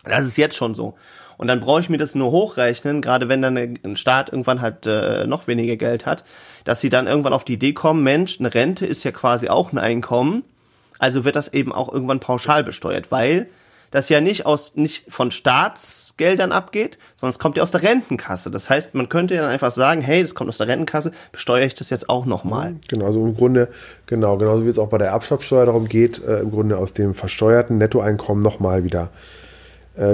Das 0.04 0.24
ist 0.24 0.38
jetzt 0.38 0.56
schon 0.56 0.74
so. 0.74 0.94
Und 1.36 1.46
dann 1.46 1.60
brauche 1.60 1.80
ich 1.80 1.88
mir 1.88 1.98
das 1.98 2.14
nur 2.14 2.30
hochrechnen, 2.30 3.00
gerade 3.00 3.28
wenn 3.28 3.42
dann 3.42 3.56
ein 3.56 3.96
Staat 3.96 4.30
irgendwann 4.30 4.60
halt 4.60 4.86
äh, 4.86 5.26
noch 5.26 5.46
weniger 5.46 5.76
Geld 5.76 6.04
hat, 6.06 6.24
dass 6.64 6.80
sie 6.80 6.90
dann 6.90 7.06
irgendwann 7.06 7.32
auf 7.32 7.44
die 7.44 7.54
Idee 7.54 7.72
kommen, 7.72 8.02
Mensch, 8.02 8.38
eine 8.38 8.52
Rente 8.52 8.86
ist 8.86 9.04
ja 9.04 9.12
quasi 9.12 9.48
auch 9.48 9.72
ein 9.72 9.78
Einkommen, 9.78 10.44
also 10.98 11.24
wird 11.24 11.36
das 11.36 11.52
eben 11.52 11.72
auch 11.72 11.92
irgendwann 11.92 12.20
pauschal 12.20 12.64
besteuert, 12.64 13.10
weil 13.10 13.48
das 13.90 14.08
ja 14.10 14.20
nicht 14.20 14.44
aus 14.44 14.76
nicht 14.76 15.10
von 15.10 15.30
Staatsgeldern 15.30 16.52
abgeht, 16.52 16.98
sondern 17.16 17.32
es 17.32 17.38
kommt 17.38 17.56
ja 17.56 17.62
aus 17.62 17.70
der 17.70 17.82
Rentenkasse. 17.82 18.50
Das 18.50 18.68
heißt, 18.68 18.94
man 18.94 19.08
könnte 19.08 19.34
ja 19.34 19.48
einfach 19.48 19.70
sagen, 19.70 20.02
hey, 20.02 20.20
das 20.20 20.34
kommt 20.34 20.48
aus 20.48 20.58
der 20.58 20.68
Rentenkasse, 20.68 21.12
besteuere 21.32 21.64
ich 21.64 21.74
das 21.74 21.88
jetzt 21.88 22.10
auch 22.10 22.26
nochmal. 22.26 22.76
Genau, 22.88 23.06
also 23.06 23.24
im 23.24 23.34
Grunde, 23.34 23.68
genau, 24.06 24.36
genauso 24.36 24.64
wie 24.64 24.68
es 24.68 24.78
auch 24.78 24.88
bei 24.88 24.98
der 24.98 25.08
Erbschaftssteuer 25.08 25.66
darum 25.66 25.88
geht, 25.88 26.22
äh, 26.22 26.40
im 26.40 26.50
Grunde 26.50 26.76
aus 26.76 26.92
dem 26.92 27.14
versteuerten 27.14 27.78
Nettoeinkommen 27.78 28.42
nochmal 28.42 28.84
wieder 28.84 29.04
äh, 29.04 29.47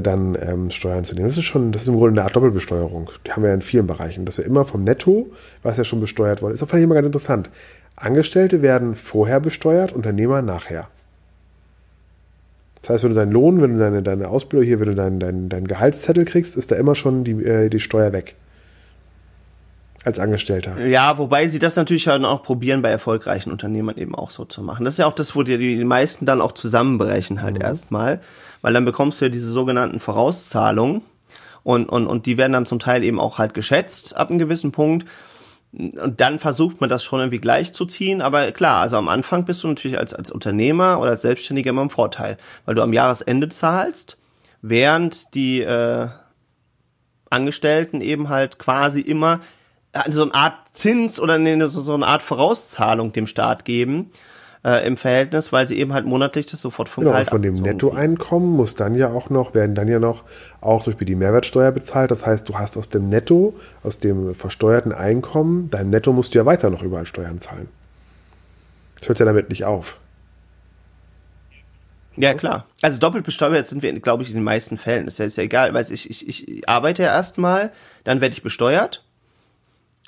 dann 0.03 0.37
ähm, 0.40 0.70
Steuern 0.70 1.05
zu 1.05 1.14
nehmen. 1.14 1.27
Das 1.27 1.37
ist 1.37 1.44
schon, 1.44 1.73
das 1.73 1.83
ist 1.83 1.88
im 1.88 1.97
Grunde 1.97 2.20
eine 2.20 2.25
Art 2.25 2.35
Doppelbesteuerung. 2.35 3.11
Die 3.27 3.33
haben 3.33 3.42
wir 3.42 3.51
ja 3.51 3.55
in 3.55 3.62
vielen 3.62 3.87
Bereichen, 3.87 4.25
dass 4.25 4.38
wir 4.38 4.44
immer 4.44 4.64
vom 4.64 4.83
Netto, 4.83 5.31
was 5.62 5.77
ja 5.77 5.85
schon 5.85 6.01
besteuert 6.01 6.40
worden 6.42 6.55
ist, 6.55 6.62
das 6.62 6.68
fand 6.70 6.81
ich 6.81 6.85
immer 6.85 6.94
ganz 6.94 7.07
interessant. 7.07 7.51
Angestellte 7.97 8.62
werden 8.62 8.94
vorher 8.94 9.40
besteuert, 9.40 9.92
Unternehmer 9.92 10.42
nachher. 10.42 10.88
Das 12.83 12.90
heißt, 12.90 13.05
wenn 13.05 13.11
du 13.11 13.16
deinen 13.16 13.33
Lohn, 13.33 13.62
wenn 13.62 13.75
du 13.75 13.79
deine, 13.79 14.03
deine 14.03 14.29
Ausbildung 14.29 14.66
hier, 14.66 14.80
wenn 14.80 14.89
du 14.89 14.95
deinen 14.95 15.20
dein, 15.20 15.49
dein 15.49 15.66
Gehaltszettel 15.66 16.24
kriegst, 16.24 16.57
ist 16.57 16.70
da 16.70 16.76
immer 16.76 16.95
schon 16.95 17.24
die, 17.24 17.32
äh, 17.45 17.68
die 17.70 17.80
Steuer 17.80 18.12
weg. 18.12 18.37
als 20.05 20.18
Angestellter. 20.18 20.78
Ja, 20.85 21.16
wobei 21.18 21.49
sie 21.49 21.59
das 21.59 21.76
natürlich 21.76 22.05
dann 22.05 22.24
auch 22.26 22.43
probieren, 22.43 22.82
bei 22.82 22.91
erfolgreichen 22.91 23.51
Unternehmern 23.51 23.97
eben 23.97 24.14
auch 24.14 24.30
so 24.30 24.45
zu 24.45 24.62
machen. 24.62 24.85
Das 24.85 24.95
ist 24.95 24.99
ja 24.99 25.07
auch 25.07 25.14
das, 25.14 25.35
wo 25.35 25.43
die, 25.43 25.57
die 25.57 25.85
meisten 25.85 26.26
dann 26.26 26.41
auch 26.43 26.53
zusammenbrechen 26.53 27.43
halt 27.43 27.55
mhm. 27.55 27.62
erstmal, 27.62 28.20
weil 28.65 28.73
dann 28.73 28.87
bekommst 28.87 29.21
du 29.21 29.27
ja 29.27 29.29
diese 29.29 29.53
sogenannten 29.53 30.01
Vorauszahlungen 30.01 31.03
und, 31.65 31.87
und, 31.87 32.07
und 32.07 32.25
die 32.25 32.39
werden 32.39 32.55
dann 32.55 32.65
zum 32.65 32.79
Teil 32.79 33.05
eben 33.05 33.21
auch 33.21 33.37
halt 33.37 33.53
geschätzt 33.53 34.17
ab 34.17 34.31
einem 34.31 34.39
gewissen 34.39 34.73
Punkt. 34.73 35.07
Und 35.73 36.19
dann 36.19 36.39
versucht 36.39 36.81
man 36.81 36.89
das 36.89 37.05
schon 37.05 37.21
irgendwie 37.21 37.41
gleichzuziehen. 37.41 38.23
Aber 38.23 38.51
klar, 38.53 38.81
also 38.81 38.97
am 38.97 39.09
Anfang 39.09 39.45
bist 39.45 39.62
du 39.62 39.69
natürlich 39.69 39.99
als, 39.99 40.15
als 40.15 40.31
Unternehmer 40.31 40.99
oder 40.99 41.11
als 41.11 41.21
Selbstständiger 41.21 41.69
immer 41.69 41.83
im 41.83 41.91
Vorteil, 41.91 42.39
weil 42.65 42.75
du 42.75 42.81
am 42.81 42.95
Jahresende 42.95 43.51
zahlst, 43.51 44.17
während 44.62 45.35
die 45.35 45.61
äh, 45.61 46.09
Angestellten 47.29 48.01
eben 48.01 48.31
halt 48.31 48.59
quasi 48.59 49.01
immer 49.01 49.41
so 50.09 50.23
eine 50.23 50.33
Art 50.33 50.55
Zins 50.73 51.21
oder 51.21 51.35
so 51.69 51.93
eine 51.93 52.07
Art 52.07 52.23
Vorauszahlung 52.23 53.12
dem 53.12 53.27
Staat 53.27 53.67
geben 53.67 54.11
äh, 54.65 54.87
im 54.87 54.97
Verhältnis, 54.97 55.53
weil 55.53 55.67
sie 55.67 55.79
eben 55.79 55.93
halt 55.93 56.07
monatlich 56.07 56.47
das 56.47 56.61
sofort 56.61 56.89
vom 56.89 57.03
genau, 57.03 57.12
Gehalt 57.12 57.29
von 57.29 57.43
dem 57.43 57.55
Nettoeinkommen 57.55 58.51
muss 58.51 58.75
dann 58.75 58.95
ja 58.95 59.11
auch 59.11 59.31
noch, 59.31 59.55
werden 59.55 59.75
dann 59.75 59.89
ja 59.89 59.99
noch 59.99 60.25
auch 60.61 60.85
durch 60.85 60.97
die 60.97 61.15
Mehrwertsteuer 61.15 61.71
bezahlt. 61.71 62.11
Das 62.11 62.25
heißt, 62.25 62.49
du 62.49 62.55
hast 62.55 62.77
aus 62.77 62.89
dem 62.89 63.09
Netto, 63.09 63.55
aus 63.83 63.99
dem 63.99 64.35
versteuerten 64.35 64.93
Einkommen, 64.93 65.71
dein 65.71 65.91
Netto 65.91 66.12
musst 66.12 66.35
du 66.35 66.39
ja 66.39 66.47
weiter 66.47 66.71
noch 66.71 66.83
überall 66.83 67.07
Steuern 67.07 67.41
zahlen. 67.41 67.69
Das 68.99 69.09
hört 69.09 69.21
ja 69.21 69.27
damit 69.27 69.51
nicht 69.51 69.65
auf. 69.65 69.99
Ja, 72.17 72.33
klar. 72.33 72.67
Also 72.81 72.99
doppelt 72.99 73.25
besteuert 73.25 73.67
sind 73.67 73.83
wir, 73.83 73.93
glaube 74.01 74.23
ich, 74.23 74.31
in 74.31 74.37
den 74.37 74.45
meisten 74.45 74.79
Fällen. 74.79 75.05
Das 75.05 75.15
ist 75.15 75.19
ja, 75.19 75.25
ist 75.27 75.37
ja 75.37 75.43
egal, 75.43 75.75
weil 75.75 75.85
ich, 75.91 76.09
ich, 76.09 76.29
ich 76.29 76.69
arbeite 76.69 77.03
ja 77.03 77.09
erstmal, 77.09 77.73
dann 78.05 78.21
werde 78.21 78.35
ich 78.35 78.43
besteuert 78.43 79.03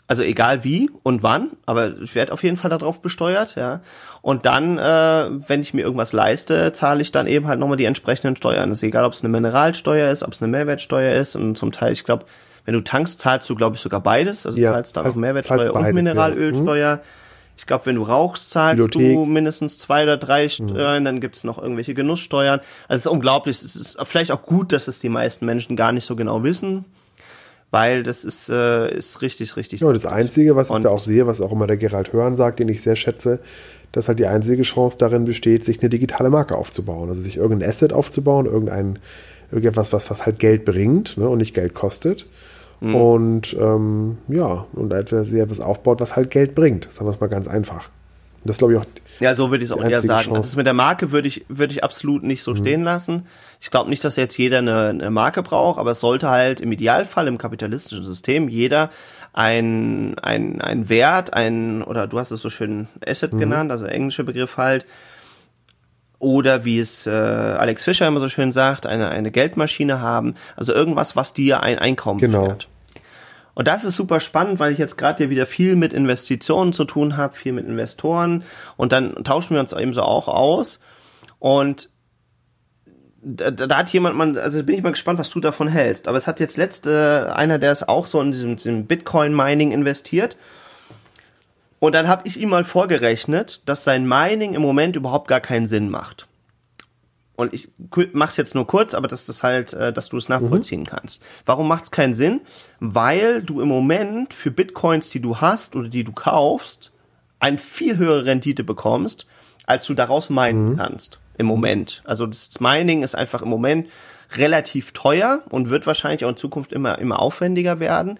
also 0.08 0.22
egal 0.22 0.62
wie 0.62 0.90
und 1.02 1.22
wann, 1.22 1.50
aber 1.66 2.00
ich 2.00 2.14
werde 2.14 2.32
auf 2.32 2.42
jeden 2.44 2.56
Fall 2.56 2.70
darauf 2.70 3.02
besteuert, 3.02 3.56
ja. 3.56 3.80
Und 4.22 4.46
dann, 4.46 4.78
äh, 4.78 5.30
wenn 5.48 5.60
ich 5.60 5.74
mir 5.74 5.82
irgendwas 5.82 6.12
leiste, 6.12 6.72
zahle 6.72 7.02
ich 7.02 7.10
dann 7.10 7.26
eben 7.26 7.48
halt 7.48 7.58
nochmal 7.58 7.76
die 7.76 7.86
entsprechenden 7.86 8.36
Steuern. 8.36 8.70
Das 8.70 8.78
ist 8.78 8.82
egal, 8.84 9.04
ob 9.04 9.14
es 9.14 9.22
eine 9.22 9.30
Mineralsteuer 9.30 10.10
ist, 10.10 10.22
ob 10.22 10.32
es 10.32 10.40
eine 10.40 10.50
Mehrwertsteuer 10.50 11.14
ist 11.14 11.34
und 11.34 11.56
zum 11.56 11.72
Teil, 11.72 11.92
ich 11.92 12.04
glaube, 12.04 12.24
wenn 12.64 12.74
du 12.74 12.82
tankst, 12.82 13.20
zahlst 13.20 13.48
du, 13.50 13.54
glaube 13.54 13.76
ich, 13.76 13.82
sogar 13.82 14.00
beides. 14.00 14.46
Also 14.46 14.58
ja, 14.58 14.72
zahlst 14.72 14.96
dann 14.96 15.06
auch 15.06 15.14
Mehrwertsteuer 15.14 15.72
beides, 15.72 15.88
und 15.88 15.94
Mineralölsteuer. 15.94 16.76
Ja. 16.76 16.96
Mhm. 16.96 17.00
Ich 17.58 17.66
glaube, 17.66 17.86
wenn 17.86 17.96
du 17.96 18.02
rauchst, 18.02 18.50
zahlst 18.50 18.82
Bibliothek. 18.82 19.16
du 19.16 19.24
mindestens 19.24 19.78
zwei 19.78 20.02
oder 20.02 20.16
drei 20.16 20.44
mhm. 20.44 20.50
Steuern, 20.50 21.02
mhm. 21.02 21.04
dann 21.04 21.20
gibt's 21.20 21.42
noch 21.42 21.60
irgendwelche 21.60 21.94
Genusssteuern. 21.94 22.60
Also 22.86 22.98
es 22.98 23.06
ist 23.06 23.12
unglaublich. 23.12 23.56
Es 23.56 23.74
ist 23.76 23.98
vielleicht 24.04 24.30
auch 24.30 24.42
gut, 24.42 24.72
dass 24.72 24.88
es 24.88 24.98
die 24.98 25.08
meisten 25.08 25.46
Menschen 25.46 25.74
gar 25.74 25.92
nicht 25.92 26.04
so 26.04 26.14
genau 26.16 26.42
wissen 26.42 26.84
weil 27.70 28.02
das 28.02 28.24
ist, 28.24 28.48
äh, 28.48 28.96
ist 28.96 29.22
richtig, 29.22 29.56
richtig. 29.56 29.80
Ja, 29.80 29.92
das 29.92 30.06
Einzige, 30.06 30.56
was 30.56 30.70
ich 30.70 30.78
da 30.78 30.88
auch 30.88 31.00
sehe, 31.00 31.26
was 31.26 31.40
auch 31.40 31.52
immer 31.52 31.66
der 31.66 31.76
Gerald 31.76 32.12
Hörn 32.12 32.36
sagt, 32.36 32.60
den 32.60 32.68
ich 32.68 32.82
sehr 32.82 32.96
schätze, 32.96 33.40
dass 33.92 34.08
halt 34.08 34.18
die 34.18 34.26
einzige 34.26 34.62
Chance 34.62 34.98
darin 34.98 35.24
besteht, 35.24 35.64
sich 35.64 35.80
eine 35.80 35.88
digitale 35.88 36.30
Marke 36.30 36.56
aufzubauen. 36.56 37.08
Also 37.08 37.20
sich 37.20 37.36
irgendein 37.36 37.68
Asset 37.68 37.92
aufzubauen, 37.92 38.46
irgendein, 38.46 38.98
irgendetwas, 39.50 39.92
was, 39.92 40.10
was 40.10 40.26
halt 40.26 40.38
Geld 40.38 40.64
bringt 40.64 41.16
ne, 41.16 41.28
und 41.28 41.38
nicht 41.38 41.54
Geld 41.54 41.74
kostet. 41.74 42.26
Mhm. 42.80 42.94
Und 42.94 43.56
ähm, 43.58 44.18
ja, 44.28 44.66
und 44.72 44.92
etwas, 44.92 45.32
etwas 45.32 45.60
aufbaut, 45.60 46.00
was 46.00 46.14
halt 46.14 46.30
Geld 46.30 46.54
bringt. 46.54 46.88
Sagen 46.92 47.06
wir 47.06 47.12
es 47.12 47.20
mal 47.20 47.28
ganz 47.28 47.48
einfach. 47.48 47.88
Das 48.44 48.58
glaube 48.58 48.74
ich 48.74 48.78
auch. 48.78 48.86
Ja, 49.18 49.34
so 49.34 49.50
würde 49.50 49.64
ich 49.64 49.70
es 49.70 49.76
auch 49.76 49.82
eher 49.82 50.00
sagen. 50.00 50.34
Das 50.34 50.48
ist 50.48 50.56
mit 50.56 50.66
der 50.66 50.74
Marke 50.74 51.10
würde 51.10 51.26
ich, 51.26 51.44
würde 51.48 51.72
ich 51.72 51.82
absolut 51.82 52.22
nicht 52.22 52.42
so 52.42 52.52
mhm. 52.52 52.56
stehen 52.56 52.82
lassen. 52.82 53.26
Ich 53.60 53.70
glaube 53.70 53.90
nicht, 53.90 54.04
dass 54.04 54.16
jetzt 54.16 54.36
jeder 54.36 54.58
eine, 54.58 54.88
eine 54.88 55.10
Marke 55.10 55.42
braucht, 55.42 55.78
aber 55.78 55.92
es 55.92 56.00
sollte 56.00 56.28
halt 56.28 56.60
im 56.60 56.72
Idealfall 56.72 57.26
im 57.26 57.38
kapitalistischen 57.38 58.04
System 58.04 58.48
jeder 58.48 58.90
ein, 59.32 60.18
ein, 60.18 60.60
ein 60.60 60.88
Wert, 60.88 61.34
ein, 61.34 61.82
oder 61.82 62.06
du 62.06 62.18
hast 62.18 62.30
es 62.30 62.40
so 62.40 62.50
schön 62.50 62.88
Asset 63.06 63.32
mhm. 63.32 63.38
genannt, 63.38 63.70
also 63.70 63.86
englischer 63.86 64.24
Begriff 64.24 64.56
halt, 64.56 64.86
oder 66.18 66.64
wie 66.64 66.78
es 66.78 67.06
äh, 67.06 67.10
Alex 67.10 67.84
Fischer 67.84 68.06
immer 68.06 68.20
so 68.20 68.28
schön 68.28 68.52
sagt, 68.52 68.86
eine, 68.86 69.08
eine 69.08 69.30
Geldmaschine 69.30 70.00
haben, 70.00 70.34
also 70.56 70.72
irgendwas, 70.72 71.16
was 71.16 71.34
dir 71.34 71.62
ein 71.62 71.78
Einkommen 71.78 72.20
genau. 72.20 72.42
Beschert. 72.42 72.68
Und 73.54 73.68
das 73.68 73.84
ist 73.84 73.96
super 73.96 74.20
spannend, 74.20 74.58
weil 74.58 74.72
ich 74.72 74.78
jetzt 74.78 74.98
gerade 74.98 75.24
ja 75.24 75.30
wieder 75.30 75.46
viel 75.46 75.76
mit 75.76 75.94
Investitionen 75.94 76.74
zu 76.74 76.84
tun 76.84 77.16
habe, 77.16 77.34
viel 77.34 77.52
mit 77.52 77.66
Investoren 77.66 78.44
und 78.76 78.92
dann 78.92 79.14
tauschen 79.24 79.54
wir 79.54 79.60
uns 79.60 79.72
eben 79.72 79.94
so 79.94 80.02
auch 80.02 80.28
aus. 80.28 80.78
Und 81.38 81.90
da, 83.28 83.50
da 83.50 83.76
hat 83.76 83.90
jemand, 83.90 84.16
man, 84.16 84.38
also 84.38 84.62
bin 84.62 84.76
ich 84.76 84.82
mal 84.82 84.90
gespannt, 84.90 85.18
was 85.18 85.30
du 85.30 85.40
davon 85.40 85.68
hältst. 85.68 86.08
Aber 86.08 86.18
es 86.18 86.26
hat 86.26 86.40
jetzt 86.40 86.56
letzte 86.56 87.34
einer, 87.34 87.58
der 87.58 87.72
ist 87.72 87.88
auch 87.88 88.06
so 88.06 88.20
in 88.20 88.32
diesem, 88.32 88.56
diesem 88.56 88.86
Bitcoin-Mining 88.86 89.72
investiert. 89.72 90.36
Und 91.78 91.94
dann 91.94 92.08
habe 92.08 92.26
ich 92.26 92.40
ihm 92.40 92.48
mal 92.48 92.64
vorgerechnet, 92.64 93.62
dass 93.66 93.84
sein 93.84 94.06
Mining 94.06 94.54
im 94.54 94.62
Moment 94.62 94.96
überhaupt 94.96 95.28
gar 95.28 95.40
keinen 95.40 95.66
Sinn 95.66 95.90
macht 95.90 96.26
und 97.36 97.52
ich 97.52 97.68
mach's 98.12 98.36
jetzt 98.36 98.54
nur 98.54 98.66
kurz, 98.66 98.94
aber 98.94 99.08
dass 99.08 99.26
das 99.26 99.42
halt, 99.42 99.74
äh, 99.74 99.92
dass 99.92 100.08
du 100.08 100.16
es 100.16 100.28
nachvollziehen 100.28 100.80
mhm. 100.80 100.86
kannst. 100.86 101.22
Warum 101.44 101.68
macht's 101.68 101.90
keinen 101.90 102.14
Sinn? 102.14 102.40
Weil 102.80 103.42
du 103.42 103.60
im 103.60 103.68
Moment 103.68 104.34
für 104.34 104.50
Bitcoins, 104.50 105.10
die 105.10 105.20
du 105.20 105.40
hast 105.40 105.76
oder 105.76 105.88
die 105.88 106.04
du 106.04 106.12
kaufst, 106.12 106.92
eine 107.38 107.58
viel 107.58 107.98
höhere 107.98 108.24
Rendite 108.24 108.64
bekommst, 108.64 109.26
als 109.66 109.86
du 109.86 109.94
daraus 109.94 110.30
meinen 110.30 110.70
mhm. 110.70 110.76
kannst 110.76 111.18
im 111.38 111.46
Moment. 111.46 112.02
Also 112.04 112.26
das 112.26 112.60
Mining 112.60 113.02
ist 113.02 113.14
einfach 113.14 113.42
im 113.42 113.48
Moment 113.48 113.88
relativ 114.34 114.92
teuer 114.92 115.42
und 115.50 115.70
wird 115.70 115.86
wahrscheinlich 115.86 116.24
auch 116.24 116.30
in 116.30 116.36
Zukunft 116.36 116.72
immer 116.72 116.98
immer 116.98 117.20
aufwendiger 117.20 117.78
werden. 117.78 118.18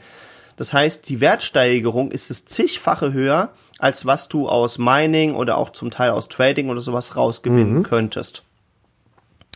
Das 0.56 0.72
heißt, 0.72 1.08
die 1.08 1.20
Wertsteigerung 1.20 2.10
ist 2.10 2.30
es 2.30 2.46
zigfache 2.46 3.12
höher, 3.12 3.50
als 3.78 4.06
was 4.06 4.28
du 4.28 4.48
aus 4.48 4.78
Mining 4.78 5.34
oder 5.34 5.58
auch 5.58 5.70
zum 5.70 5.90
Teil 5.90 6.10
aus 6.10 6.28
Trading 6.28 6.70
oder 6.70 6.80
sowas 6.80 7.16
rausgewinnen 7.16 7.78
mhm. 7.78 7.82
könntest. 7.82 8.42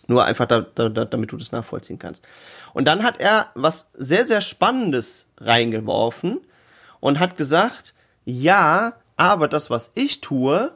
Nur 0.07 0.25
einfach, 0.25 0.47
da, 0.47 0.61
da, 0.61 0.89
damit 0.89 1.33
du 1.33 1.37
das 1.37 1.53
nachvollziehen 1.53 1.99
kannst. 1.99 2.25
Und 2.75 2.87
dann 2.87 3.03
hat 3.03 3.19
er 3.19 3.47
was 3.55 3.89
sehr, 3.95 4.27
sehr 4.27 4.41
Spannendes 4.41 5.27
reingeworfen 5.39 6.41
und 6.99 7.19
hat 7.19 7.37
gesagt, 7.37 7.95
ja, 8.25 8.95
aber 9.17 9.49
das, 9.49 9.71
was 9.71 9.93
ich 9.95 10.21
tue, 10.21 10.73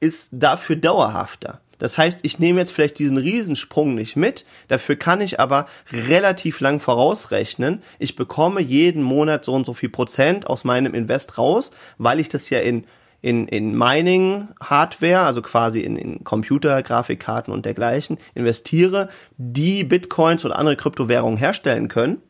ist 0.00 0.30
dafür 0.32 0.76
dauerhafter. 0.76 1.60
Das 1.78 1.96
heißt, 1.96 2.20
ich 2.22 2.38
nehme 2.38 2.58
jetzt 2.58 2.72
vielleicht 2.72 2.98
diesen 2.98 3.18
Riesensprung 3.18 3.94
nicht 3.94 4.16
mit, 4.16 4.44
dafür 4.66 4.96
kann 4.96 5.20
ich 5.20 5.38
aber 5.38 5.66
relativ 5.92 6.60
lang 6.60 6.80
vorausrechnen. 6.80 7.82
Ich 8.00 8.16
bekomme 8.16 8.60
jeden 8.60 9.02
Monat 9.02 9.44
so 9.44 9.52
und 9.52 9.64
so 9.64 9.74
viel 9.74 9.88
Prozent 9.88 10.48
aus 10.48 10.64
meinem 10.64 10.94
Invest 10.94 11.38
raus, 11.38 11.70
weil 11.96 12.18
ich 12.18 12.28
das 12.28 12.50
ja 12.50 12.58
in 12.58 12.84
in, 13.20 13.48
in 13.48 13.76
Mining-Hardware, 13.76 15.20
also 15.20 15.42
quasi 15.42 15.80
in, 15.80 15.96
in 15.96 16.22
Computer, 16.22 16.82
Grafikkarten 16.82 17.52
und 17.52 17.66
dergleichen, 17.66 18.18
investiere, 18.34 19.08
die 19.36 19.82
Bitcoins 19.82 20.44
oder 20.44 20.56
andere 20.56 20.76
Kryptowährungen 20.76 21.36
herstellen 21.36 21.88
können. 21.88 22.22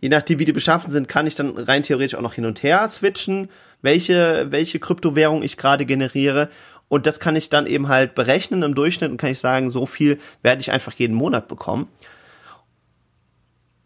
Je 0.00 0.10
nachdem, 0.10 0.38
wie 0.38 0.44
die 0.44 0.52
beschaffen 0.52 0.90
sind, 0.90 1.08
kann 1.08 1.26
ich 1.26 1.34
dann 1.34 1.56
rein 1.56 1.82
theoretisch 1.82 2.14
auch 2.14 2.22
noch 2.22 2.34
hin 2.34 2.44
und 2.44 2.62
her 2.62 2.86
switchen, 2.88 3.48
welche, 3.80 4.46
welche 4.50 4.78
Kryptowährung 4.78 5.42
ich 5.42 5.56
gerade 5.56 5.84
generiere. 5.84 6.48
Und 6.88 7.06
das 7.06 7.20
kann 7.20 7.36
ich 7.36 7.48
dann 7.48 7.66
eben 7.66 7.88
halt 7.88 8.14
berechnen 8.14 8.62
im 8.62 8.74
Durchschnitt 8.74 9.10
und 9.10 9.16
kann 9.16 9.30
ich 9.30 9.40
sagen, 9.40 9.70
so 9.70 9.86
viel 9.86 10.18
werde 10.42 10.60
ich 10.60 10.70
einfach 10.70 10.92
jeden 10.92 11.14
Monat 11.14 11.48
bekommen. 11.48 11.88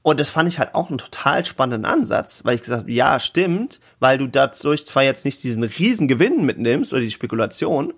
Und 0.03 0.21
das 0.21 0.31
fand 0.31 0.49
ich 0.49 0.59
halt 0.59 0.75
auch 0.75 0.89
einen 0.89 0.99
total 0.99 1.45
spannenden 1.45 1.85
Ansatz, 1.85 2.41
weil 2.45 2.55
ich 2.55 2.63
gesagt 2.63 2.83
habe, 2.83 2.93
ja, 2.93 3.21
stimmt, 3.21 3.81
weil 4.01 4.17
du 4.19 4.27
dadurch 4.27 4.87
zwar 4.87 5.03
jetzt 5.03 5.25
nicht 5.25 5.43
diesen 5.43 5.65
riesen 5.65 6.09
Gewinn 6.09 6.45
mitnimmst 6.45 6.93
oder 6.93 7.03
die 7.03 7.11
Spekulation, 7.11 7.93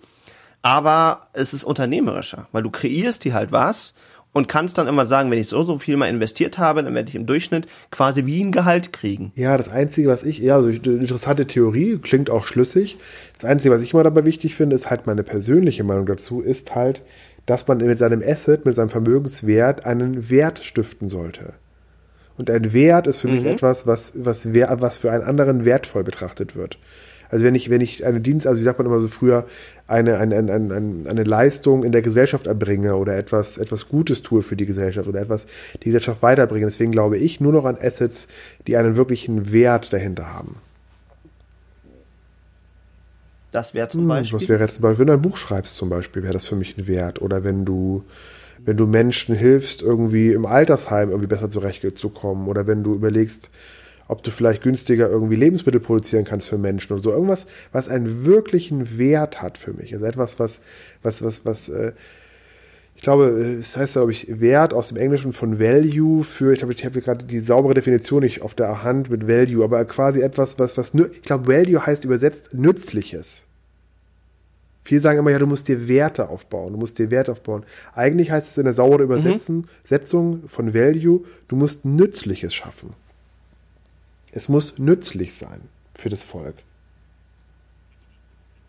aber 0.63 1.29
es 1.33 1.55
ist 1.55 1.65
unternehmerischer, 1.65 2.49
weil 2.53 2.63
du 2.63 2.71
kreierst 2.71 3.25
dir 3.25 3.35
halt 3.35 3.53
was 3.53 3.95
und 4.33 4.49
kannst 4.49 4.79
dann 4.79 4.87
immer 4.87 5.07
sagen, 5.07 5.31
wenn 5.31 5.39
ich 5.39 5.49
so 5.49 5.63
so 5.63 5.79
viel 5.79 5.97
mal 5.97 6.09
investiert 6.09 6.59
habe, 6.59 6.83
dann 6.83 6.95
werde 6.95 7.09
ich 7.09 7.15
im 7.15 7.27
Durchschnitt 7.27 7.67
quasi 7.91 8.27
wie 8.27 8.43
ein 8.43 8.53
Gehalt 8.53 8.93
kriegen. 8.93 9.33
Ja, 9.35 9.57
das 9.57 9.69
einzige, 9.69 10.09
was 10.09 10.25
ich 10.25 10.39
ja, 10.39 10.57
also 10.57 10.69
eine 10.69 11.01
interessante 11.01 11.47
Theorie, 11.47 11.99
klingt 11.99 12.31
auch 12.31 12.47
schlüssig. 12.47 12.99
Das 13.35 13.45
einzige, 13.45 13.75
was 13.75 13.83
ich 13.83 13.93
immer 13.93 14.05
dabei 14.05 14.25
wichtig 14.25 14.55
finde, 14.55 14.77
ist 14.77 14.89
halt 14.89 15.07
meine 15.07 15.23
persönliche 15.23 15.85
Meinung 15.85 16.07
dazu, 16.07 16.41
ist 16.41 16.75
halt, 16.75 17.03
dass 17.47 17.67
man 17.67 17.79
mit 17.79 17.99
seinem 17.99 18.23
Asset, 18.25 18.65
mit 18.67 18.77
seinem 18.77 18.91
Vermögenswert 18.91 19.85
einen 19.85 20.31
Wert 20.31 20.61
stiften 20.63 21.09
sollte. 21.09 21.55
Und 22.37 22.49
ein 22.51 22.73
Wert 22.73 23.07
ist 23.07 23.19
für 23.19 23.29
mhm. 23.29 23.35
mich 23.35 23.47
etwas, 23.47 23.87
was, 23.87 24.13
was, 24.15 24.49
was 24.55 24.99
für 24.99 25.11
einen 25.11 25.25
anderen 25.25 25.65
wertvoll 25.65 26.05
betrachtet 26.05 26.55
wird. 26.55 26.79
Also 27.31 27.45
wenn 27.45 27.55
ich, 27.55 27.71
wenn 27.71 27.81
ich 27.81 28.05
eine 28.05 28.21
Dienst, 28.21 28.47
also 28.47 28.61
wie 28.61 28.65
sagt 28.65 28.79
man 28.79 28.87
immer 28.87 29.01
so 29.01 29.09
früher, 29.09 29.47
eine, 29.87 30.19
eine, 30.19 30.37
eine, 30.37 30.53
eine, 30.53 31.09
eine 31.09 31.25
Leistung 31.25 31.85
in 31.85 31.93
der 31.93 32.03
Gesellschaft 32.03 32.47
erbringe 32.47 32.97
oder 32.97 33.17
etwas, 33.17 33.59
etwas 33.59 33.89
Gutes 33.89 34.23
tue 34.23 34.43
für 34.43 34.57
die 34.57 34.67
Gesellschaft 34.67 35.09
oder 35.09 35.21
etwas 35.21 35.47
die 35.83 35.87
Gesellschaft 35.87 36.23
weiterbringe. 36.23 36.67
Deswegen 36.67 36.93
glaube 36.93 37.19
ich 37.19 37.41
nur 37.41 37.53
noch 37.53 37.65
an 37.65 37.77
Assets, 37.81 38.29
die 38.67 38.77
einen 38.77 38.97
wirklichen 38.97 39.53
Wert 39.53 39.93
dahinter 39.93 40.33
haben. 40.33 40.57
Das 43.53 43.75
wäre 43.75 43.89
zum 43.89 44.07
Beispiel. 44.07 44.39
Hm, 44.39 44.43
was 44.43 44.49
wäre 44.49 44.63
jetzt 44.63 44.75
zum 44.75 44.83
Beispiel, 44.83 45.01
wenn 45.01 45.07
du 45.09 45.13
ein 45.15 45.23
Buch 45.23 45.37
schreibst 45.37 45.77
zum 45.77 45.89
Beispiel, 45.89 46.23
wäre 46.23 46.35
das 46.35 46.47
für 46.47 46.57
mich 46.57 46.79
ein 46.79 46.87
Wert. 46.87 47.21
Oder 47.21 47.43
wenn 47.43 47.65
du 47.65 48.05
wenn 48.65 48.77
du 48.77 48.87
Menschen 48.87 49.35
hilfst, 49.35 49.83
irgendwie 49.83 50.33
im 50.33 50.47
Altersheim 50.47 51.11
irgendwie 51.11 51.29
besser 51.29 51.49
zurechtzukommen 51.49 52.49
oder 52.49 52.67
wenn 52.67 52.83
du 52.83 52.95
überlegst, 52.95 53.51
ob 54.11 54.23
du 54.25 54.31
vielleicht 54.31 54.63
günstiger 54.63 55.09
irgendwie 55.09 55.37
Lebensmittel 55.37 55.81
produzieren 55.81 56.25
kannst 56.25 56.49
für 56.49 56.59
Menschen 56.59 56.93
oder 56.93 57.03
so. 57.03 57.11
Irgendwas, 57.13 57.47
was 57.73 57.89
einen 57.89 58.25
wirklichen 58.25 58.99
Wert 58.99 59.41
hat 59.41 59.57
für 59.57 59.73
mich. 59.73 59.95
Also 59.95 60.05
etwas, 60.05 60.41
was, 60.41 60.61
was, 61.03 61.23
was, 61.23 61.45
was, 61.45 61.69
äh, 61.69 61.93
ich 62.97 63.03
glaube, 63.03 63.27
es 63.61 63.77
heißt, 63.77 63.95
glaube 63.95 64.11
ich, 64.11 64.41
Wert 64.41 64.75
aus 64.75 64.89
dem 64.89 64.97
Englischen 64.97 65.33
von 65.33 65.61
Value 65.61 66.25
für, 66.25 66.53
ich 66.53 66.59
glaube, 66.59 66.75
ich 66.75 66.85
habe 66.85 67.01
gerade 67.01 67.25
die 67.25 67.39
saubere 67.39 67.75
Definition 67.75 68.23
nicht 68.23 68.43
auf 68.43 68.55
der 68.55 68.83
Hand 68.83 69.11
mit 69.11 69.29
Value, 69.29 69.63
aber 69.63 69.85
quasi 69.85 70.21
etwas, 70.21 70.59
was, 70.59 70.77
was, 70.77 70.93
ich 70.93 71.23
glaube, 71.23 71.47
Value 71.47 71.87
heißt 71.87 72.05
übersetzt 72.05 72.53
Nützliches. 72.53 73.45
Viele 74.83 75.01
sagen 75.01 75.21
immer, 75.21 75.31
ja, 75.31 75.39
du 75.39 75.47
musst 75.47 75.69
dir 75.69 75.89
Werte 75.89 76.29
aufbauen, 76.29 76.73
du 76.73 76.79
musst 76.79 76.99
dir 76.99 77.13
Werte 77.13 77.31
aufbauen. 77.31 77.65
Eigentlich 77.95 78.33
heißt 78.33 78.51
es 78.51 78.59
in 78.59 78.65
der 78.65 78.75
sauberen 78.75 79.07
mhm. 79.07 79.63
Übersetzung 79.85 80.31
mhm. 80.31 80.49
von 80.49 80.75
Value, 80.75 81.21
du 81.47 81.57
musst 81.57 81.85
Nützliches 81.85 82.53
schaffen. 82.53 82.95
Es 84.33 84.49
muss 84.49 84.79
nützlich 84.79 85.35
sein 85.35 85.61
für 85.95 86.09
das 86.09 86.25
Volk. 86.25 86.55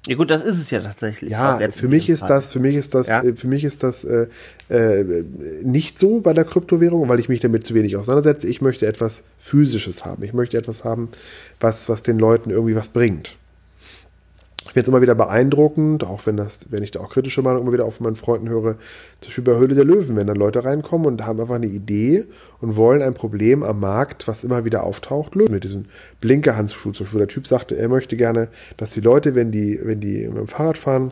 Ja 0.08 0.16
gut, 0.16 0.32
das 0.32 0.44
ist 0.44 0.60
es 0.60 0.72
ja 0.72 0.80
tatsächlich. 0.80 1.30
Ja, 1.30 1.60
für 1.70 1.88
mich 1.88 2.10
ist 2.10 2.24
das, 2.24 2.52
für 2.52 2.60
mich 2.60 2.76
ist 2.76 2.96
das, 2.96 3.08
ja? 3.08 3.22
Äh, 3.22 3.36
für 3.36 3.48
mich 3.48 3.64
ist 3.64 3.84
das 3.84 4.04
äh, 4.04 4.28
äh, 4.70 5.24
nicht 5.62 6.00
so 6.00 6.22
bei 6.22 6.34
der 6.34 6.44
Kryptowährung, 6.44 7.08
weil 7.08 7.20
ich 7.20 7.30
mich 7.30 7.40
damit 7.40 7.68
zu 7.68 7.76
wenig 7.76 7.96
auseinandersetze. 7.96 8.48
Ich 8.48 8.62
möchte 8.62 8.88
etwas 8.88 9.22
Physisches 9.38 10.04
haben. 10.04 10.24
Ich 10.24 10.34
möchte 10.34 10.58
etwas 10.58 10.84
haben, 10.84 11.10
was, 11.60 11.88
was 11.88 12.02
den 12.02 12.18
Leuten 12.18 12.50
irgendwie 12.50 12.76
was 12.76 12.90
bringt 12.90 13.38
ich 14.64 14.74
finde 14.74 14.82
es 14.82 14.88
immer 14.90 15.02
wieder 15.02 15.16
beeindruckend, 15.16 16.04
auch 16.04 16.26
wenn 16.26 16.38
das, 16.38 16.72
wenn 16.72 16.84
ich 16.84 16.92
da 16.92 17.00
auch 17.00 17.10
kritische 17.10 17.42
Meinung 17.42 17.64
immer 17.64 17.74
wieder 17.74 17.86
auf 17.86 18.00
meinen 18.00 18.16
Freunden 18.16 18.48
höre, 18.48 18.76
zum 19.20 19.30
Beispiel 19.30 19.44
bei 19.44 19.56
Höhle 19.56 19.74
der 19.74 19.86
Löwen, 19.86 20.16
wenn 20.16 20.28
dann 20.28 20.38
Leute 20.38 20.64
reinkommen 20.64 21.08
und 21.08 21.26
haben 21.26 21.40
einfach 21.40 21.56
eine 21.56 21.66
Idee 21.66 22.26
und 22.62 22.76
wollen 22.76 23.02
ein 23.02 23.16
Problem 23.16 23.64
am 23.64 23.80
Markt, 23.80 24.28
was 24.28 24.44
immer 24.44 24.64
wieder 24.64 24.84
auftaucht, 24.84 25.34
lösen. 25.34 25.52
Mit 25.52 25.64
diesem 25.64 25.86
Blinkerhandschuh, 26.22 26.92
zum 26.92 27.06
Beispiel, 27.06 27.14
wo 27.16 27.18
der 27.20 27.28
Typ 27.28 27.48
sagte, 27.48 27.76
er 27.76 27.90
möchte 27.90 28.16
gerne, 28.16 28.50
dass 28.78 28.92
die 28.92 29.02
Leute, 29.02 29.34
wenn 29.34 29.50
die, 29.52 29.80
wenn 29.82 30.00
die 30.00 30.28
mit 30.28 30.38
dem 30.38 30.48
Fahrrad 30.48 30.78
fahren, 30.78 31.12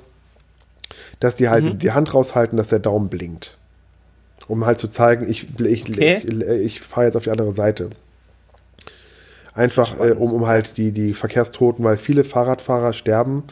dass 1.20 1.36
die 1.36 1.50
halt 1.50 1.64
mhm. 1.66 1.80
die 1.80 1.92
Hand 1.92 2.14
raushalten, 2.14 2.56
dass 2.56 2.68
der 2.68 2.80
Daumen 2.80 3.10
blinkt. 3.10 3.58
Um 4.48 4.66
halt 4.66 4.78
zu 4.78 4.88
zeigen, 4.88 5.30
ich, 5.30 5.48
ich, 5.60 5.90
okay. 5.90 6.22
ich, 6.24 6.42
ich 6.42 6.82
fahre 6.82 7.08
jetzt 7.08 7.16
auf 7.16 7.24
die 7.24 7.32
andere 7.32 7.52
Seite. 7.52 7.90
Einfach 9.60 10.00
äh, 10.00 10.12
um, 10.14 10.32
um 10.32 10.48
halt 10.48 10.78
die, 10.78 10.94
die 10.94 11.14
Verkehrstoten, 11.14 11.84
weil 11.84 11.98
viele 11.98 12.24
Fahrradfahrer 12.24 12.94
sterben, 12.94 13.44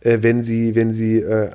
äh, 0.00 0.18
wenn 0.20 0.42
sie, 0.42 0.74
wenn 0.74 0.92
sie 0.92 1.18
äh, 1.18 1.50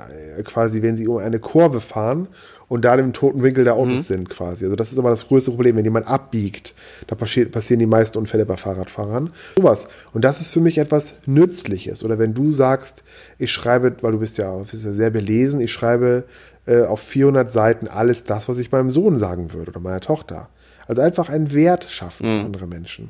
quasi, 0.46 0.82
wenn 0.82 0.96
sie 0.96 1.10
um 1.10 1.18
eine 1.18 1.40
Kurve 1.40 1.82
fahren 1.82 2.30
und 2.70 2.86
da 2.86 2.96
im 2.96 3.12
toten 3.12 3.44
Winkel 3.44 3.66
der 3.66 3.74
Autos 3.74 3.90
mhm. 3.90 4.00
sind 4.00 4.30
quasi. 4.30 4.64
Also 4.64 4.78
das 4.78 4.94
ist 4.94 4.98
immer 4.98 5.10
das 5.10 5.28
größte 5.28 5.52
Problem, 5.52 5.76
wenn 5.76 5.84
jemand 5.84 6.08
abbiegt, 6.08 6.74
da 7.08 7.16
passiert, 7.16 7.52
passieren 7.52 7.82
die 7.82 7.86
meisten 7.86 8.18
Unfälle 8.18 8.46
bei 8.46 8.56
Fahrradfahrern. 8.56 9.32
Sowas. 9.58 9.90
Und 10.14 10.24
das 10.24 10.40
ist 10.40 10.52
für 10.52 10.62
mich 10.62 10.78
etwas 10.78 11.16
Nützliches. 11.26 12.06
Oder 12.06 12.18
wenn 12.18 12.34
du 12.34 12.54
sagst, 12.54 13.04
ich 13.38 13.52
schreibe, 13.52 13.94
weil 14.00 14.14
du 14.14 14.20
bist 14.20 14.38
ja, 14.38 14.56
bist 14.56 14.86
ja 14.86 14.94
sehr 14.94 15.10
belesen, 15.10 15.60
ich 15.60 15.74
schreibe 15.74 16.24
äh, 16.66 16.84
auf 16.84 17.02
400 17.02 17.52
Seiten 17.52 17.90
alles 17.90 18.24
das, 18.24 18.48
was 18.48 18.58
ich 18.58 18.72
meinem 18.72 18.90
Sohn 18.90 19.18
sagen 19.18 19.52
würde 19.52 19.72
oder 19.72 19.82
meiner 19.82 20.00
Tochter. 20.00 20.48
Also 20.88 21.02
einfach 21.02 21.28
einen 21.28 21.52
Wert 21.52 21.84
schaffen 21.90 22.40
mhm. 22.40 22.46
andere 22.46 22.68
Menschen. 22.68 23.10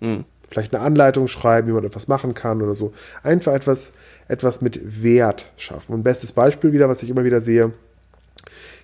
Mhm. 0.00 0.24
Vielleicht 0.48 0.74
eine 0.74 0.84
Anleitung 0.84 1.26
schreiben, 1.26 1.68
wie 1.68 1.72
man 1.72 1.84
etwas 1.84 2.06
machen 2.06 2.34
kann 2.34 2.62
oder 2.62 2.74
so. 2.74 2.92
Einfach 3.22 3.52
etwas, 3.52 3.92
etwas 4.28 4.60
mit 4.60 5.02
Wert 5.02 5.50
schaffen. 5.56 5.92
Und 5.92 6.04
bestes 6.04 6.32
Beispiel 6.32 6.72
wieder, 6.72 6.88
was 6.88 7.02
ich 7.02 7.10
immer 7.10 7.24
wieder 7.24 7.40
sehe, 7.40 7.72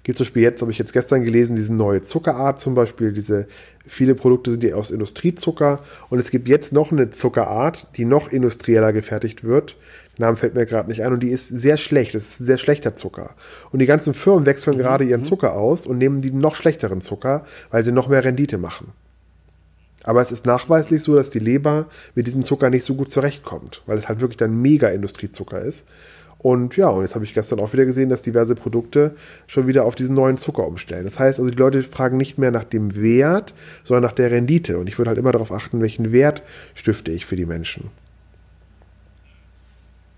gibt 0.02 0.18
zum 0.18 0.24
Beispiel 0.24 0.42
jetzt, 0.42 0.60
habe 0.60 0.72
ich 0.72 0.78
jetzt 0.78 0.92
gestern 0.92 1.22
gelesen, 1.22 1.54
diese 1.54 1.74
neue 1.74 2.02
Zuckerart 2.02 2.60
zum 2.60 2.74
Beispiel, 2.74 3.12
diese 3.12 3.46
viele 3.86 4.14
Produkte 4.14 4.50
sind 4.50 4.62
die 4.62 4.74
aus 4.74 4.90
Industriezucker 4.90 5.80
und 6.10 6.18
es 6.18 6.30
gibt 6.30 6.48
jetzt 6.48 6.72
noch 6.72 6.92
eine 6.92 7.10
Zuckerart, 7.10 7.86
die 7.96 8.04
noch 8.04 8.28
industrieller 8.30 8.92
gefertigt 8.92 9.44
wird. 9.44 9.76
Der 10.18 10.26
Name 10.26 10.36
fällt 10.36 10.54
mir 10.54 10.66
gerade 10.66 10.88
nicht 10.88 11.02
ein 11.02 11.12
und 11.12 11.20
die 11.20 11.30
ist 11.30 11.48
sehr 11.48 11.76
schlecht. 11.76 12.14
Das 12.14 12.22
ist 12.22 12.38
sehr 12.38 12.58
schlechter 12.58 12.94
Zucker. 12.96 13.34
Und 13.70 13.78
die 13.78 13.86
ganzen 13.86 14.12
Firmen 14.12 14.44
wechseln 14.44 14.76
mhm. 14.76 14.80
gerade 14.80 15.04
ihren 15.04 15.20
mhm. 15.20 15.24
Zucker 15.24 15.54
aus 15.54 15.86
und 15.86 15.98
nehmen 15.98 16.20
die 16.20 16.32
noch 16.32 16.54
schlechteren 16.54 17.00
Zucker, 17.00 17.44
weil 17.70 17.82
sie 17.82 17.92
noch 17.92 18.08
mehr 18.08 18.24
Rendite 18.24 18.58
machen. 18.58 18.92
Aber 20.04 20.20
es 20.20 20.32
ist 20.32 20.46
nachweislich 20.46 21.02
so, 21.02 21.14
dass 21.14 21.30
die 21.30 21.38
Leber 21.38 21.86
mit 22.14 22.26
diesem 22.26 22.42
Zucker 22.42 22.70
nicht 22.70 22.84
so 22.84 22.94
gut 22.94 23.10
zurechtkommt, 23.10 23.82
weil 23.86 23.98
es 23.98 24.08
halt 24.08 24.20
wirklich 24.20 24.36
dann 24.36 24.60
mega 24.60 24.88
Industriezucker 24.88 25.60
ist. 25.60 25.86
Und 26.38 26.76
ja, 26.76 26.88
und 26.88 27.02
jetzt 27.02 27.14
habe 27.14 27.24
ich 27.24 27.34
gestern 27.34 27.60
auch 27.60 27.72
wieder 27.72 27.86
gesehen, 27.86 28.08
dass 28.08 28.20
diverse 28.20 28.56
Produkte 28.56 29.14
schon 29.46 29.68
wieder 29.68 29.84
auf 29.84 29.94
diesen 29.94 30.16
neuen 30.16 30.38
Zucker 30.38 30.66
umstellen. 30.66 31.04
Das 31.04 31.20
heißt 31.20 31.38
also, 31.38 31.50
die 31.50 31.56
Leute 31.56 31.82
fragen 31.84 32.16
nicht 32.16 32.36
mehr 32.36 32.50
nach 32.50 32.64
dem 32.64 32.96
Wert, 32.96 33.54
sondern 33.84 34.02
nach 34.02 34.12
der 34.12 34.32
Rendite. 34.32 34.78
Und 34.78 34.88
ich 34.88 34.98
würde 34.98 35.10
halt 35.10 35.18
immer 35.18 35.30
darauf 35.30 35.52
achten, 35.52 35.80
welchen 35.80 36.10
Wert 36.10 36.42
stifte 36.74 37.12
ich 37.12 37.26
für 37.26 37.36
die 37.36 37.46
Menschen. 37.46 37.90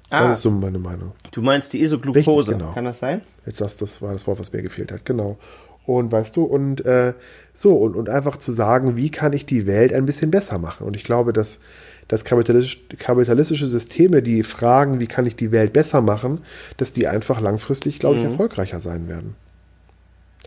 Ah, 0.09 0.29
das 0.29 0.39
ist 0.39 0.43
so 0.43 0.51
meine 0.51 0.79
Meinung. 0.79 1.13
Du 1.33 1.43
meinst 1.43 1.73
die 1.73 1.83
Isoglucose, 1.83 2.53
Richtig, 2.53 2.59
genau. 2.59 2.73
kann 2.73 2.85
das 2.85 3.01
sein? 3.01 3.21
Jetzt 3.45 3.61
das, 3.61 3.77
das 3.77 4.01
war 4.01 4.13
das 4.13 4.27
Wort, 4.27 4.39
was 4.39 4.53
mir 4.53 4.63
gefehlt 4.63 4.93
hat, 4.93 5.05
genau. 5.05 5.39
Und 5.87 6.13
weißt 6.13 6.37
du, 6.37 6.45
und 6.45 6.85
äh, 6.85 7.13
so, 7.53 7.77
und, 7.77 7.95
und 7.95 8.09
einfach 8.09 8.37
zu 8.37 8.53
sagen, 8.53 8.97
wie 8.97 9.11
kann 9.11 9.33
ich 9.33 9.47
die 9.47 9.67
Welt 9.67 9.93
ein 9.93 10.07
bisschen 10.07 10.31
besser 10.31 10.59
machen? 10.59 10.87
Und 10.87 10.97
ich 10.97 11.05
glaube, 11.05 11.33
dass, 11.33 11.61
dass 12.09 12.25
kapitalistisch, 12.25 12.81
kapitalistische 12.99 13.67
Systeme, 13.67 14.23
die 14.23 14.43
fragen, 14.43 14.99
wie 14.99 15.07
kann 15.07 15.27
ich 15.27 15.37
die 15.37 15.53
Welt 15.53 15.73
besser 15.73 16.01
machen, 16.01 16.41
dass 16.79 16.93
die 16.93 17.07
einfach 17.07 17.41
langfristig, 17.41 17.99
glaube 17.99 18.17
ich, 18.17 18.23
mhm. 18.23 18.31
erfolgreicher 18.31 18.81
sein 18.81 19.09
werden. 19.09 19.35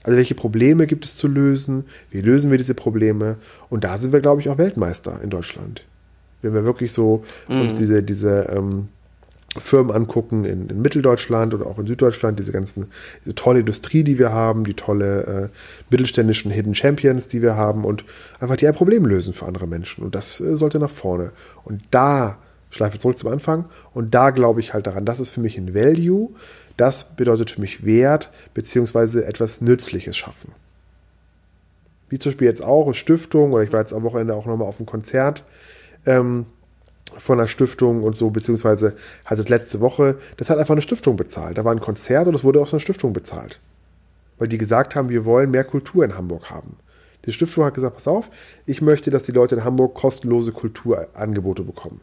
Also 0.03 0.17
welche 0.17 0.35
Probleme 0.35 0.87
gibt 0.87 1.05
es 1.05 1.17
zu 1.17 1.27
lösen? 1.27 1.85
Wie 2.11 2.21
lösen 2.21 2.49
wir 2.49 2.57
diese 2.57 2.73
Probleme? 2.73 3.37
Und 3.69 3.83
da 3.83 3.97
sind 3.97 4.13
wir, 4.13 4.21
glaube 4.21 4.41
ich, 4.41 4.49
auch 4.49 4.57
Weltmeister 4.57 5.19
in 5.21 5.29
Deutschland. 5.29 5.83
Wenn 6.41 6.53
wir 6.53 6.65
wirklich 6.65 6.93
so 6.93 7.25
mhm. 7.47 7.61
uns 7.61 7.75
diese, 7.75 8.01
diese 8.03 8.47
ähm, 8.55 8.87
Firmen 9.57 9.95
angucken 9.95 10.45
in, 10.45 10.69
in, 10.69 10.81
Mitteldeutschland 10.81 11.53
oder 11.53 11.65
auch 11.65 11.79
in 11.79 11.87
Süddeutschland, 11.87 12.37
diese 12.37 12.51
ganzen 12.51 12.87
diese 13.23 13.35
tolle 13.35 13.61
Industrie, 13.61 14.03
die 14.03 14.19
wir 14.19 14.31
haben, 14.31 14.63
die 14.63 14.73
tolle 14.73 15.49
äh, 15.51 15.57
mittelständischen 15.89 16.51
Hidden 16.51 16.75
Champions, 16.75 17.27
die 17.27 17.41
wir 17.41 17.55
haben 17.55 17.85
und 17.85 18.03
einfach 18.39 18.57
die 18.57 18.67
ein 18.67 18.73
Problem 18.73 19.05
lösen 19.05 19.33
für 19.33 19.45
andere 19.45 19.67
Menschen. 19.67 20.03
Und 20.03 20.15
das 20.15 20.39
äh, 20.39 20.55
sollte 20.55 20.79
nach 20.79 20.89
vorne. 20.89 21.31
Und 21.63 21.81
da, 21.91 22.37
schleife 22.69 22.99
zurück 22.99 23.17
zum 23.17 23.31
Anfang, 23.31 23.65
und 23.93 24.13
da 24.13 24.31
glaube 24.31 24.59
ich 24.59 24.73
halt 24.73 24.85
daran, 24.85 25.05
das 25.05 25.19
ist 25.19 25.29
für 25.29 25.41
mich 25.41 25.57
ein 25.57 25.73
Value, 25.73 26.29
das 26.75 27.15
bedeutet 27.15 27.49
für 27.49 27.61
mich 27.61 27.85
Wert, 27.85 28.29
beziehungsweise 28.53 29.25
etwas 29.25 29.61
Nützliches 29.61 30.15
schaffen. 30.15 30.51
Wie 32.09 32.19
zum 32.19 32.31
Beispiel 32.31 32.47
jetzt 32.47 32.63
auch 32.63 32.93
Stiftung, 32.93 33.53
oder 33.53 33.63
ich 33.63 33.71
war 33.71 33.79
jetzt 33.79 33.93
am 33.93 34.03
Wochenende 34.03 34.35
auch 34.35 34.45
nochmal 34.45 34.67
auf 34.67 34.79
einem 34.79 34.85
Konzert, 34.85 35.43
ähm, 36.05 36.45
von 37.17 37.39
einer 37.39 37.47
Stiftung 37.47 38.03
und 38.03 38.15
so, 38.15 38.29
beziehungsweise 38.29 38.95
hat 39.25 39.39
es 39.39 39.49
letzte 39.49 39.79
Woche, 39.79 40.17
das 40.37 40.49
hat 40.49 40.57
einfach 40.57 40.73
eine 40.73 40.81
Stiftung 40.81 41.15
bezahlt. 41.15 41.57
Da 41.57 41.65
war 41.65 41.71
ein 41.71 41.79
Konzert 41.79 42.27
und 42.27 42.35
es 42.35 42.43
wurde 42.43 42.61
aus 42.61 42.73
einer 42.73 42.79
Stiftung 42.79 43.13
bezahlt. 43.13 43.59
Weil 44.37 44.47
die 44.47 44.57
gesagt 44.57 44.95
haben, 44.95 45.09
wir 45.09 45.25
wollen 45.25 45.51
mehr 45.51 45.63
Kultur 45.63 46.03
in 46.03 46.17
Hamburg 46.17 46.49
haben. 46.49 46.77
Die 47.25 47.33
Stiftung 47.33 47.65
hat 47.65 47.73
gesagt, 47.73 47.95
pass 47.95 48.07
auf, 48.07 48.29
ich 48.65 48.81
möchte, 48.81 49.11
dass 49.11 49.23
die 49.23 49.31
Leute 49.31 49.55
in 49.55 49.63
Hamburg 49.63 49.95
kostenlose 49.95 50.51
Kulturangebote 50.51 51.63
bekommen. 51.63 52.01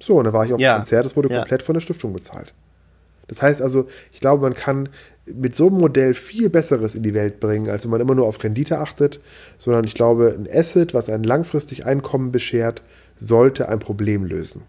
So, 0.00 0.16
und 0.16 0.24
da 0.24 0.32
war 0.32 0.44
ich 0.44 0.52
auf 0.52 0.60
ja. 0.60 0.74
dem 0.74 0.78
Konzert, 0.78 1.04
das 1.04 1.16
wurde 1.16 1.30
ja. 1.30 1.38
komplett 1.38 1.62
von 1.62 1.74
der 1.74 1.80
Stiftung 1.80 2.12
bezahlt. 2.12 2.52
Das 3.28 3.40
heißt 3.40 3.62
also, 3.62 3.88
ich 4.12 4.20
glaube, 4.20 4.42
man 4.42 4.54
kann 4.54 4.88
mit 5.26 5.54
so 5.54 5.68
einem 5.68 5.78
Modell 5.78 6.14
viel 6.14 6.50
Besseres 6.50 6.94
in 6.94 7.02
die 7.02 7.14
Welt 7.14 7.40
bringen, 7.40 7.70
als 7.70 7.84
wenn 7.84 7.90
man 7.90 8.00
immer 8.00 8.14
nur 8.14 8.26
auf 8.26 8.42
Rendite 8.42 8.78
achtet, 8.78 9.20
sondern 9.58 9.84
ich 9.84 9.94
glaube, 9.94 10.36
ein 10.38 10.48
Asset, 10.50 10.92
was 10.94 11.08
ein 11.08 11.24
langfristig 11.24 11.86
Einkommen 11.86 12.30
beschert, 12.30 12.82
sollte 13.16 13.68
ein 13.68 13.78
Problem 13.78 14.24
lösen. 14.24 14.62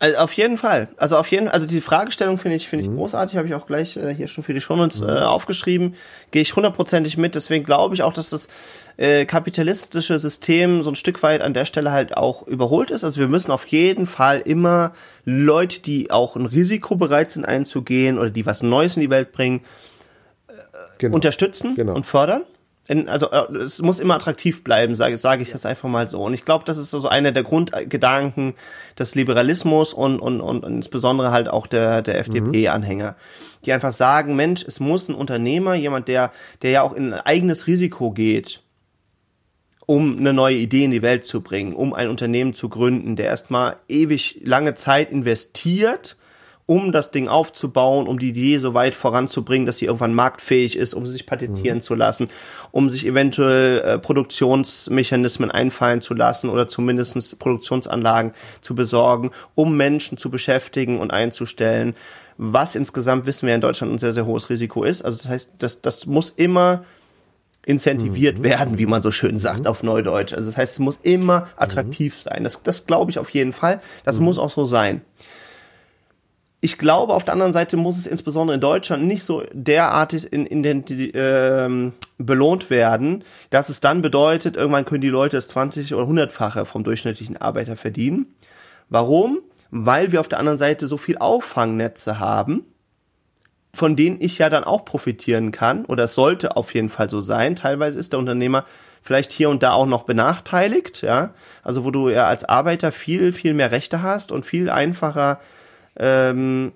Also 0.00 0.16
auf 0.16 0.32
jeden 0.32 0.56
Fall. 0.56 0.88
Also 0.96 1.18
auf 1.18 1.30
jeden 1.30 1.46
also 1.46 1.66
die 1.66 1.82
Fragestellung 1.82 2.38
finde 2.38 2.56
ich 2.56 2.68
finde 2.68 2.86
ich 2.86 2.90
mhm. 2.90 2.96
großartig, 2.96 3.36
habe 3.36 3.46
ich 3.46 3.54
auch 3.54 3.66
gleich 3.66 3.98
äh, 3.98 4.14
hier 4.14 4.28
schon 4.28 4.42
für 4.42 4.54
die 4.54 4.62
Shownotes 4.62 5.02
mhm. 5.02 5.10
äh, 5.10 5.18
aufgeschrieben. 5.18 5.94
Gehe 6.30 6.40
ich 6.40 6.56
hundertprozentig 6.56 7.18
mit, 7.18 7.34
deswegen 7.34 7.64
glaube 7.64 7.94
ich 7.94 8.02
auch, 8.02 8.14
dass 8.14 8.30
das 8.30 8.48
äh, 8.96 9.26
kapitalistische 9.26 10.18
System 10.18 10.82
so 10.82 10.90
ein 10.90 10.94
Stück 10.94 11.22
weit 11.22 11.42
an 11.42 11.52
der 11.52 11.66
Stelle 11.66 11.92
halt 11.92 12.16
auch 12.16 12.46
überholt 12.46 12.90
ist. 12.90 13.04
Also 13.04 13.20
wir 13.20 13.28
müssen 13.28 13.50
auf 13.50 13.66
jeden 13.66 14.06
Fall 14.06 14.38
immer 14.38 14.94
Leute, 15.26 15.80
die 15.80 16.10
auch 16.10 16.34
ein 16.34 16.46
Risiko 16.46 16.96
bereit 16.96 17.30
sind 17.30 17.44
einzugehen 17.44 18.18
oder 18.18 18.30
die 18.30 18.46
was 18.46 18.62
Neues 18.62 18.96
in 18.96 19.02
die 19.02 19.10
Welt 19.10 19.32
bringen, 19.32 19.60
äh, 20.48 20.52
genau. 20.96 21.14
unterstützen 21.14 21.74
genau. 21.74 21.94
und 21.94 22.06
fördern 22.06 22.44
also 23.06 23.30
äh, 23.30 23.56
es 23.56 23.80
muss 23.80 24.00
immer 24.00 24.14
attraktiv 24.14 24.64
bleiben, 24.64 24.94
sage 24.94 25.16
sag 25.18 25.40
ich 25.40 25.52
jetzt 25.52 25.66
einfach 25.66 25.88
mal 25.88 26.08
so. 26.08 26.22
Und 26.22 26.34
ich 26.34 26.44
glaube, 26.44 26.64
das 26.64 26.78
ist 26.78 26.90
so 26.90 27.08
einer 27.08 27.32
der 27.32 27.42
Grundgedanken 27.42 28.54
des 28.98 29.14
Liberalismus 29.14 29.92
und, 29.92 30.18
und, 30.18 30.40
und 30.40 30.64
insbesondere 30.64 31.30
halt 31.30 31.48
auch 31.48 31.66
der, 31.66 32.02
der 32.02 32.18
FDP-Anhänger, 32.18 33.16
die 33.64 33.72
einfach 33.72 33.92
sagen, 33.92 34.34
Mensch, 34.36 34.64
es 34.66 34.80
muss 34.80 35.08
ein 35.08 35.14
Unternehmer, 35.14 35.74
jemand, 35.74 36.08
der, 36.08 36.32
der 36.62 36.70
ja 36.70 36.82
auch 36.82 36.94
in 36.94 37.12
ein 37.12 37.20
eigenes 37.20 37.66
Risiko 37.66 38.10
geht, 38.10 38.62
um 39.86 40.18
eine 40.18 40.32
neue 40.32 40.56
Idee 40.56 40.84
in 40.84 40.90
die 40.90 41.02
Welt 41.02 41.24
zu 41.24 41.40
bringen, 41.40 41.74
um 41.74 41.94
ein 41.94 42.08
Unternehmen 42.08 42.54
zu 42.54 42.68
gründen, 42.68 43.16
der 43.16 43.26
erstmal 43.26 43.76
ewig 43.88 44.40
lange 44.44 44.74
Zeit 44.74 45.10
investiert, 45.10 46.16
um 46.70 46.92
das 46.92 47.10
Ding 47.10 47.26
aufzubauen, 47.26 48.06
um 48.06 48.20
die 48.20 48.28
Idee 48.28 48.58
so 48.58 48.74
weit 48.74 48.94
voranzubringen, 48.94 49.66
dass 49.66 49.78
sie 49.78 49.86
irgendwann 49.86 50.14
marktfähig 50.14 50.76
ist, 50.76 50.94
um 50.94 51.04
sie 51.04 51.14
sich 51.14 51.26
patentieren 51.26 51.78
mhm. 51.78 51.82
zu 51.82 51.96
lassen, 51.96 52.28
um 52.70 52.88
sich 52.88 53.04
eventuell 53.06 53.80
äh, 53.80 53.98
Produktionsmechanismen 53.98 55.50
einfallen 55.50 56.00
zu 56.00 56.14
lassen 56.14 56.48
oder 56.48 56.68
zumindest 56.68 57.40
Produktionsanlagen 57.40 58.34
zu 58.60 58.76
besorgen, 58.76 59.32
um 59.56 59.76
Menschen 59.76 60.16
zu 60.16 60.30
beschäftigen 60.30 61.00
und 61.00 61.12
einzustellen, 61.12 61.96
was 62.36 62.76
insgesamt 62.76 63.26
wissen 63.26 63.48
wir 63.48 63.56
in 63.56 63.60
Deutschland 63.60 63.92
ein 63.92 63.98
sehr, 63.98 64.12
sehr 64.12 64.26
hohes 64.26 64.48
Risiko 64.48 64.84
ist. 64.84 65.02
Also 65.02 65.16
das 65.16 65.28
heißt, 65.28 65.50
das, 65.58 65.82
das 65.82 66.06
muss 66.06 66.30
immer 66.30 66.84
incentiviert 67.66 68.38
mhm. 68.38 68.44
werden, 68.44 68.78
wie 68.78 68.86
man 68.86 69.02
so 69.02 69.10
schön 69.10 69.38
sagt 69.38 69.62
mhm. 69.62 69.66
auf 69.66 69.82
Neudeutsch. 69.82 70.34
Also 70.34 70.48
das 70.48 70.56
heißt, 70.56 70.74
es 70.74 70.78
muss 70.78 70.98
immer 70.98 71.48
attraktiv 71.56 72.14
mhm. 72.14 72.30
sein. 72.30 72.44
Das, 72.44 72.62
das 72.62 72.86
glaube 72.86 73.10
ich 73.10 73.18
auf 73.18 73.30
jeden 73.30 73.52
Fall. 73.52 73.80
Das 74.04 74.20
mhm. 74.20 74.26
muss 74.26 74.38
auch 74.38 74.50
so 74.50 74.64
sein. 74.64 75.00
Ich 76.62 76.76
glaube, 76.76 77.14
auf 77.14 77.24
der 77.24 77.32
anderen 77.32 77.54
Seite 77.54 77.78
muss 77.78 77.96
es 77.96 78.06
insbesondere 78.06 78.54
in 78.54 78.60
Deutschland 78.60 79.06
nicht 79.06 79.24
so 79.24 79.42
derartig 79.52 80.30
in, 80.30 80.44
in 80.44 80.62
den, 80.62 80.84
die, 80.84 81.10
ähm, 81.10 81.94
belohnt 82.18 82.68
werden, 82.68 83.24
dass 83.48 83.70
es 83.70 83.80
dann 83.80 84.02
bedeutet, 84.02 84.56
irgendwann 84.56 84.84
können 84.84 85.00
die 85.00 85.08
Leute 85.08 85.38
das 85.38 85.48
20 85.48 85.94
oder 85.94 86.04
100-fache 86.04 86.66
vom 86.66 86.84
durchschnittlichen 86.84 87.38
Arbeiter 87.38 87.76
verdienen. 87.76 88.34
Warum? 88.90 89.38
Weil 89.70 90.12
wir 90.12 90.20
auf 90.20 90.28
der 90.28 90.38
anderen 90.38 90.58
Seite 90.58 90.86
so 90.86 90.98
viel 90.98 91.16
Auffangnetze 91.16 92.18
haben, 92.18 92.66
von 93.72 93.96
denen 93.96 94.18
ich 94.20 94.36
ja 94.36 94.50
dann 94.50 94.64
auch 94.64 94.84
profitieren 94.84 95.52
kann, 95.52 95.86
oder 95.86 96.04
es 96.04 96.14
sollte 96.14 96.56
auf 96.56 96.74
jeden 96.74 96.90
Fall 96.90 97.08
so 97.08 97.20
sein. 97.20 97.56
Teilweise 97.56 97.98
ist 97.98 98.12
der 98.12 98.20
Unternehmer 98.20 98.66
vielleicht 99.02 99.32
hier 99.32 99.48
und 99.48 99.62
da 99.62 99.72
auch 99.72 99.86
noch 99.86 100.02
benachteiligt, 100.02 101.00
ja. 101.00 101.32
Also 101.62 101.84
wo 101.84 101.90
du 101.90 102.10
ja 102.10 102.26
als 102.26 102.44
Arbeiter 102.44 102.92
viel, 102.92 103.32
viel 103.32 103.54
mehr 103.54 103.70
Rechte 103.70 104.02
hast 104.02 104.30
und 104.30 104.44
viel 104.44 104.68
einfacher 104.68 105.40
ähm, 106.00 106.72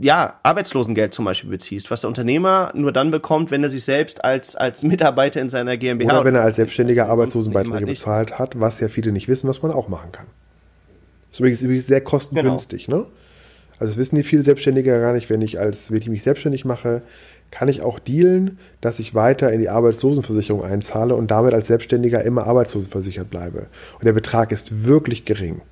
ja, 0.00 0.38
Arbeitslosengeld 0.42 1.14
zum 1.14 1.24
Beispiel 1.24 1.50
beziehst, 1.50 1.90
was 1.90 2.02
der 2.02 2.08
Unternehmer 2.08 2.72
nur 2.74 2.92
dann 2.92 3.10
bekommt, 3.10 3.50
wenn 3.50 3.62
er 3.62 3.70
sich 3.70 3.84
selbst 3.84 4.24
als, 4.24 4.56
als 4.56 4.82
Mitarbeiter 4.82 5.40
in 5.40 5.48
seiner 5.48 5.76
GmbH. 5.76 6.12
Oder 6.12 6.24
wenn 6.24 6.34
er 6.34 6.42
als 6.42 6.56
Selbstständiger 6.56 7.08
Arbeitslosenbeiträge 7.08 7.86
bezahlt 7.86 8.38
hat, 8.38 8.60
was 8.60 8.80
ja 8.80 8.88
viele 8.88 9.12
nicht 9.12 9.28
wissen, 9.28 9.48
was 9.48 9.62
man 9.62 9.72
auch 9.72 9.88
machen 9.88 10.12
kann. 10.12 10.26
Das 11.30 11.40
ist 11.40 11.62
übrigens 11.62 11.86
sehr 11.86 12.00
kostengünstig, 12.00 12.86
genau. 12.86 12.98
ne? 12.98 13.06
Also 13.78 13.92
das 13.92 13.98
wissen 13.98 14.16
die 14.16 14.24
viele 14.24 14.42
Selbstständige 14.42 15.00
gar 15.00 15.14
nicht. 15.14 15.30
Wenn 15.30 15.40
ich 15.40 15.58
als, 15.58 15.90
wenn 15.90 15.98
ich 15.98 16.08
mich 16.08 16.22
selbstständig 16.22 16.66
mache, 16.66 17.00
kann 17.50 17.68
ich 17.68 17.80
auch 17.80 17.98
dealen, 17.98 18.58
dass 18.82 18.98
ich 19.00 19.14
weiter 19.14 19.50
in 19.52 19.60
die 19.60 19.70
Arbeitslosenversicherung 19.70 20.62
einzahle 20.62 21.14
und 21.14 21.30
damit 21.30 21.54
als 21.54 21.68
Selbstständiger 21.68 22.22
immer 22.22 22.46
arbeitslosenversichert 22.46 23.30
bleibe. 23.30 23.66
Und 23.98 24.04
der 24.04 24.12
Betrag 24.12 24.52
ist 24.52 24.84
wirklich 24.84 25.24
gering. 25.24 25.62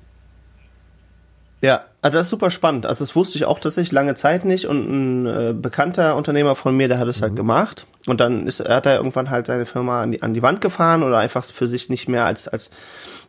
Ja, 1.61 1.81
also 2.01 2.17
das 2.17 2.27
ist 2.27 2.29
super 2.29 2.51
spannend. 2.51 2.85
Also 2.85 3.03
das 3.03 3.15
wusste 3.15 3.37
ich 3.37 3.45
auch 3.45 3.59
tatsächlich 3.59 3.91
lange 3.91 4.15
Zeit 4.15 4.45
nicht 4.45 4.65
und 4.65 4.89
ein 4.89 5.25
äh, 5.25 5.53
bekannter 5.53 6.15
Unternehmer 6.15 6.55
von 6.55 6.75
mir, 6.75 6.87
der 6.87 6.99
hat 6.99 7.07
es 7.07 7.21
halt 7.21 7.33
mhm. 7.33 7.35
halt 7.35 7.35
gemacht 7.35 7.87
und 8.07 8.21
dann 8.21 8.47
ist, 8.47 8.67
hat 8.67 8.85
er 8.85 8.97
irgendwann 8.97 9.29
halt 9.29 9.47
seine 9.47 9.65
Firma 9.65 10.01
an 10.01 10.11
die, 10.13 10.21
an 10.21 10.33
die 10.33 10.41
Wand 10.41 10.61
gefahren 10.61 11.03
oder 11.03 11.17
einfach 11.17 11.43
für 11.45 11.67
sich 11.67 11.89
nicht 11.89 12.07
mehr 12.07 12.25
als, 12.25 12.47
als 12.47 12.71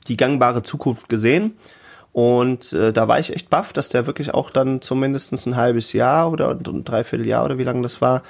die 0.06 0.16
gangbare 0.16 0.62
Zukunft 0.62 1.08
gesehen. 1.08 1.56
Und 2.12 2.72
äh, 2.72 2.92
da 2.92 3.06
war 3.06 3.20
ich 3.20 3.32
echt 3.32 3.50
baff, 3.50 3.72
dass 3.72 3.88
der 3.88 4.06
wirklich 4.06 4.34
auch 4.34 4.50
dann 4.50 4.80
zumindest 4.80 5.32
ein 5.46 5.56
halbes 5.56 5.92
Jahr 5.92 6.30
oder 6.30 6.50
ein 6.50 6.84
Dreivierteljahr 6.84 7.44
oder 7.44 7.58
wie 7.58 7.64
lange 7.64 7.82
das 7.82 8.00
war, 8.00 8.22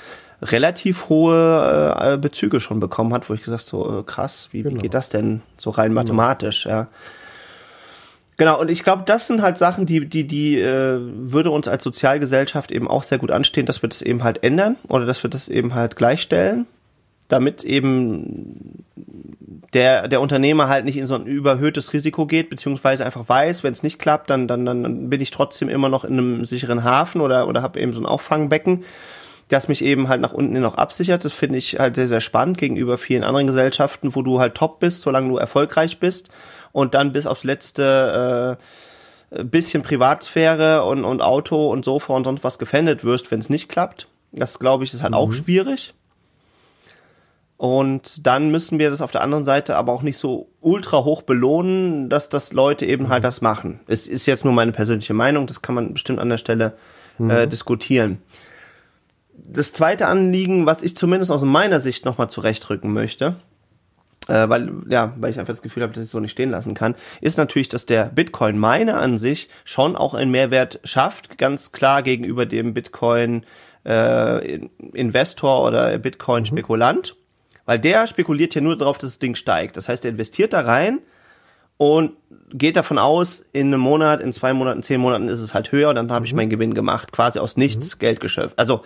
relativ 0.42 1.08
hohe 1.08 1.96
äh, 1.98 2.16
Bezüge 2.16 2.60
schon 2.60 2.80
bekommen 2.80 3.12
hat, 3.12 3.28
wo 3.28 3.34
ich 3.34 3.42
gesagt 3.42 3.62
so, 3.62 4.00
äh, 4.00 4.02
krass, 4.02 4.48
wie, 4.52 4.62
genau. 4.62 4.76
wie 4.76 4.80
geht 4.80 4.94
das 4.94 5.10
denn 5.10 5.42
so 5.56 5.70
rein 5.70 5.90
genau. 5.90 6.00
mathematisch, 6.00 6.66
ja. 6.66 6.88
Genau, 8.40 8.58
und 8.58 8.70
ich 8.70 8.84
glaube, 8.84 9.02
das 9.04 9.26
sind 9.26 9.42
halt 9.42 9.58
Sachen, 9.58 9.84
die, 9.84 10.08
die, 10.08 10.26
die 10.26 10.58
äh, 10.58 10.98
würde 10.98 11.50
uns 11.50 11.68
als 11.68 11.84
Sozialgesellschaft 11.84 12.70
eben 12.72 12.88
auch 12.88 13.02
sehr 13.02 13.18
gut 13.18 13.30
anstehen, 13.30 13.66
dass 13.66 13.82
wir 13.82 13.90
das 13.90 14.00
eben 14.00 14.24
halt 14.24 14.42
ändern 14.42 14.76
oder 14.88 15.04
dass 15.04 15.22
wir 15.22 15.28
das 15.28 15.50
eben 15.50 15.74
halt 15.74 15.94
gleichstellen, 15.94 16.64
damit 17.28 17.64
eben 17.64 18.82
der, 19.74 20.08
der 20.08 20.22
Unternehmer 20.22 20.70
halt 20.70 20.86
nicht 20.86 20.96
in 20.96 21.04
so 21.04 21.16
ein 21.16 21.26
überhöhtes 21.26 21.92
Risiko 21.92 22.24
geht, 22.24 22.48
beziehungsweise 22.48 23.04
einfach 23.04 23.28
weiß, 23.28 23.62
wenn 23.62 23.74
es 23.74 23.82
nicht 23.82 23.98
klappt, 23.98 24.30
dann, 24.30 24.48
dann, 24.48 24.64
dann 24.64 25.10
bin 25.10 25.20
ich 25.20 25.32
trotzdem 25.32 25.68
immer 25.68 25.90
noch 25.90 26.04
in 26.04 26.14
einem 26.14 26.44
sicheren 26.46 26.82
Hafen 26.82 27.20
oder, 27.20 27.46
oder 27.46 27.60
habe 27.60 27.78
eben 27.78 27.92
so 27.92 28.00
ein 28.00 28.06
Auffangbecken, 28.06 28.84
das 29.48 29.68
mich 29.68 29.84
eben 29.84 30.08
halt 30.08 30.22
nach 30.22 30.32
unten 30.32 30.58
noch 30.58 30.76
absichert. 30.76 31.26
Das 31.26 31.34
finde 31.34 31.58
ich 31.58 31.78
halt 31.78 31.94
sehr, 31.94 32.06
sehr 32.06 32.22
spannend 32.22 32.56
gegenüber 32.56 32.96
vielen 32.96 33.22
anderen 33.22 33.48
Gesellschaften, 33.48 34.14
wo 34.14 34.22
du 34.22 34.40
halt 34.40 34.54
top 34.54 34.80
bist, 34.80 35.02
solange 35.02 35.28
du 35.28 35.36
erfolgreich 35.36 35.98
bist 36.00 36.30
und 36.72 36.94
dann 36.94 37.12
bis 37.12 37.26
aufs 37.26 37.44
letzte 37.44 38.58
äh, 39.30 39.44
bisschen 39.44 39.82
Privatsphäre 39.82 40.84
und, 40.84 41.04
und 41.04 41.22
Auto 41.22 41.70
und 41.70 41.84
Sofa 41.84 42.14
und 42.14 42.24
sonst 42.24 42.44
was 42.44 42.58
gefändet 42.58 43.04
wirst, 43.04 43.30
wenn 43.30 43.40
es 43.40 43.48
nicht 43.48 43.68
klappt. 43.68 44.08
Das 44.32 44.58
glaube 44.58 44.84
ich 44.84 44.94
ist 44.94 45.02
halt 45.02 45.12
mhm. 45.12 45.18
auch 45.18 45.32
schwierig. 45.32 45.94
Und 47.56 48.26
dann 48.26 48.50
müssen 48.50 48.78
wir 48.78 48.88
das 48.88 49.02
auf 49.02 49.10
der 49.10 49.20
anderen 49.20 49.44
Seite 49.44 49.76
aber 49.76 49.92
auch 49.92 50.00
nicht 50.00 50.16
so 50.16 50.48
ultra 50.60 51.04
hoch 51.04 51.22
belohnen, 51.22 52.08
dass 52.08 52.30
das 52.30 52.54
Leute 52.54 52.86
eben 52.86 53.10
halt 53.10 53.22
das 53.22 53.42
machen. 53.42 53.80
Es 53.86 54.06
ist 54.06 54.24
jetzt 54.24 54.44
nur 54.44 54.54
meine 54.54 54.72
persönliche 54.72 55.12
Meinung, 55.12 55.46
das 55.46 55.60
kann 55.60 55.74
man 55.74 55.92
bestimmt 55.92 56.20
an 56.20 56.30
der 56.30 56.38
Stelle 56.38 56.72
äh, 57.18 57.22
mhm. 57.44 57.50
diskutieren. 57.50 58.22
Das 59.34 59.74
zweite 59.74 60.06
Anliegen, 60.06 60.64
was 60.64 60.82
ich 60.82 60.96
zumindest 60.96 61.30
aus 61.30 61.42
meiner 61.42 61.80
Sicht 61.80 62.06
nochmal 62.06 62.30
zurechtrücken 62.30 62.92
möchte, 62.92 63.36
äh, 64.30 64.48
weil, 64.48 64.70
ja, 64.88 65.14
weil 65.18 65.30
ich 65.30 65.38
einfach 65.38 65.52
das 65.52 65.62
Gefühl 65.62 65.82
habe, 65.82 65.92
dass 65.92 66.04
ich 66.04 66.10
so 66.10 66.20
nicht 66.20 66.32
stehen 66.32 66.50
lassen 66.50 66.74
kann, 66.74 66.94
ist 67.20 67.38
natürlich, 67.38 67.68
dass 67.68 67.86
der 67.86 68.06
Bitcoin 68.06 68.58
Miner 68.58 68.98
an 68.98 69.18
sich 69.18 69.48
schon 69.64 69.96
auch 69.96 70.14
einen 70.14 70.30
Mehrwert 70.30 70.80
schafft, 70.84 71.38
ganz 71.38 71.72
klar 71.72 72.02
gegenüber 72.02 72.46
dem 72.46 72.74
Bitcoin 72.74 73.44
äh, 73.84 74.60
Investor 74.92 75.66
oder 75.66 75.98
Bitcoin 75.98 76.46
Spekulant. 76.46 77.14
Mhm 77.14 77.20
weil 77.70 77.78
der 77.78 78.08
spekuliert 78.08 78.52
ja 78.56 78.60
nur 78.60 78.76
darauf, 78.76 78.98
dass 78.98 79.10
das 79.10 79.18
Ding 79.20 79.36
steigt. 79.36 79.76
Das 79.76 79.88
heißt, 79.88 80.04
er 80.04 80.10
investiert 80.10 80.54
da 80.54 80.62
rein 80.62 80.98
und 81.76 82.14
geht 82.52 82.74
davon 82.74 82.98
aus, 82.98 83.44
in 83.52 83.68
einem 83.68 83.80
Monat, 83.80 84.20
in 84.20 84.32
zwei 84.32 84.52
Monaten, 84.52 84.82
zehn 84.82 85.00
Monaten 85.00 85.28
ist 85.28 85.38
es 85.38 85.54
halt 85.54 85.70
höher 85.70 85.90
und 85.90 85.94
dann 85.94 86.10
habe 86.10 86.26
ich 86.26 86.32
mhm. 86.32 86.38
meinen 86.38 86.50
Gewinn 86.50 86.74
gemacht, 86.74 87.12
quasi 87.12 87.38
aus 87.38 87.56
nichts 87.56 87.94
mhm. 87.94 88.00
Geld 88.00 88.20
geschöpft. 88.20 88.58
Also 88.58 88.82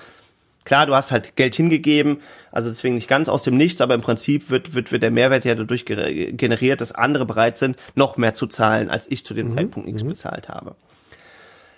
klar, 0.65 0.87
du 0.87 0.95
hast 0.95 1.12
halt 1.12 1.37
Geld 1.37 1.55
hingegeben, 1.55 2.19
also 2.51 2.69
deswegen 2.69 2.95
nicht 2.95 3.09
ganz 3.09 3.29
aus 3.29 3.43
dem 3.43 3.57
Nichts, 3.57 3.81
aber 3.81 3.95
im 3.95 4.01
Prinzip 4.01 4.51
wird, 4.51 4.75
wird, 4.75 4.93
wird 4.93 5.03
der 5.03 5.11
Mehrwert 5.11 5.45
ja 5.45 5.55
dadurch 5.55 5.85
generiert, 5.85 6.81
dass 6.81 6.93
andere 6.93 7.27
bereit 7.27 7.57
sind, 7.57 7.77
noch 7.95 8.17
mehr 8.17 8.35
zu 8.35 8.47
zahlen, 8.47 8.91
als 8.91 9.11
ich 9.11 9.25
zu 9.25 9.35
dem 9.35 9.49
mhm. 9.49 9.57
Zeitpunkt 9.57 9.89
X 9.89 10.03
mhm. 10.03 10.09
bezahlt 10.09 10.49
habe. 10.49 10.77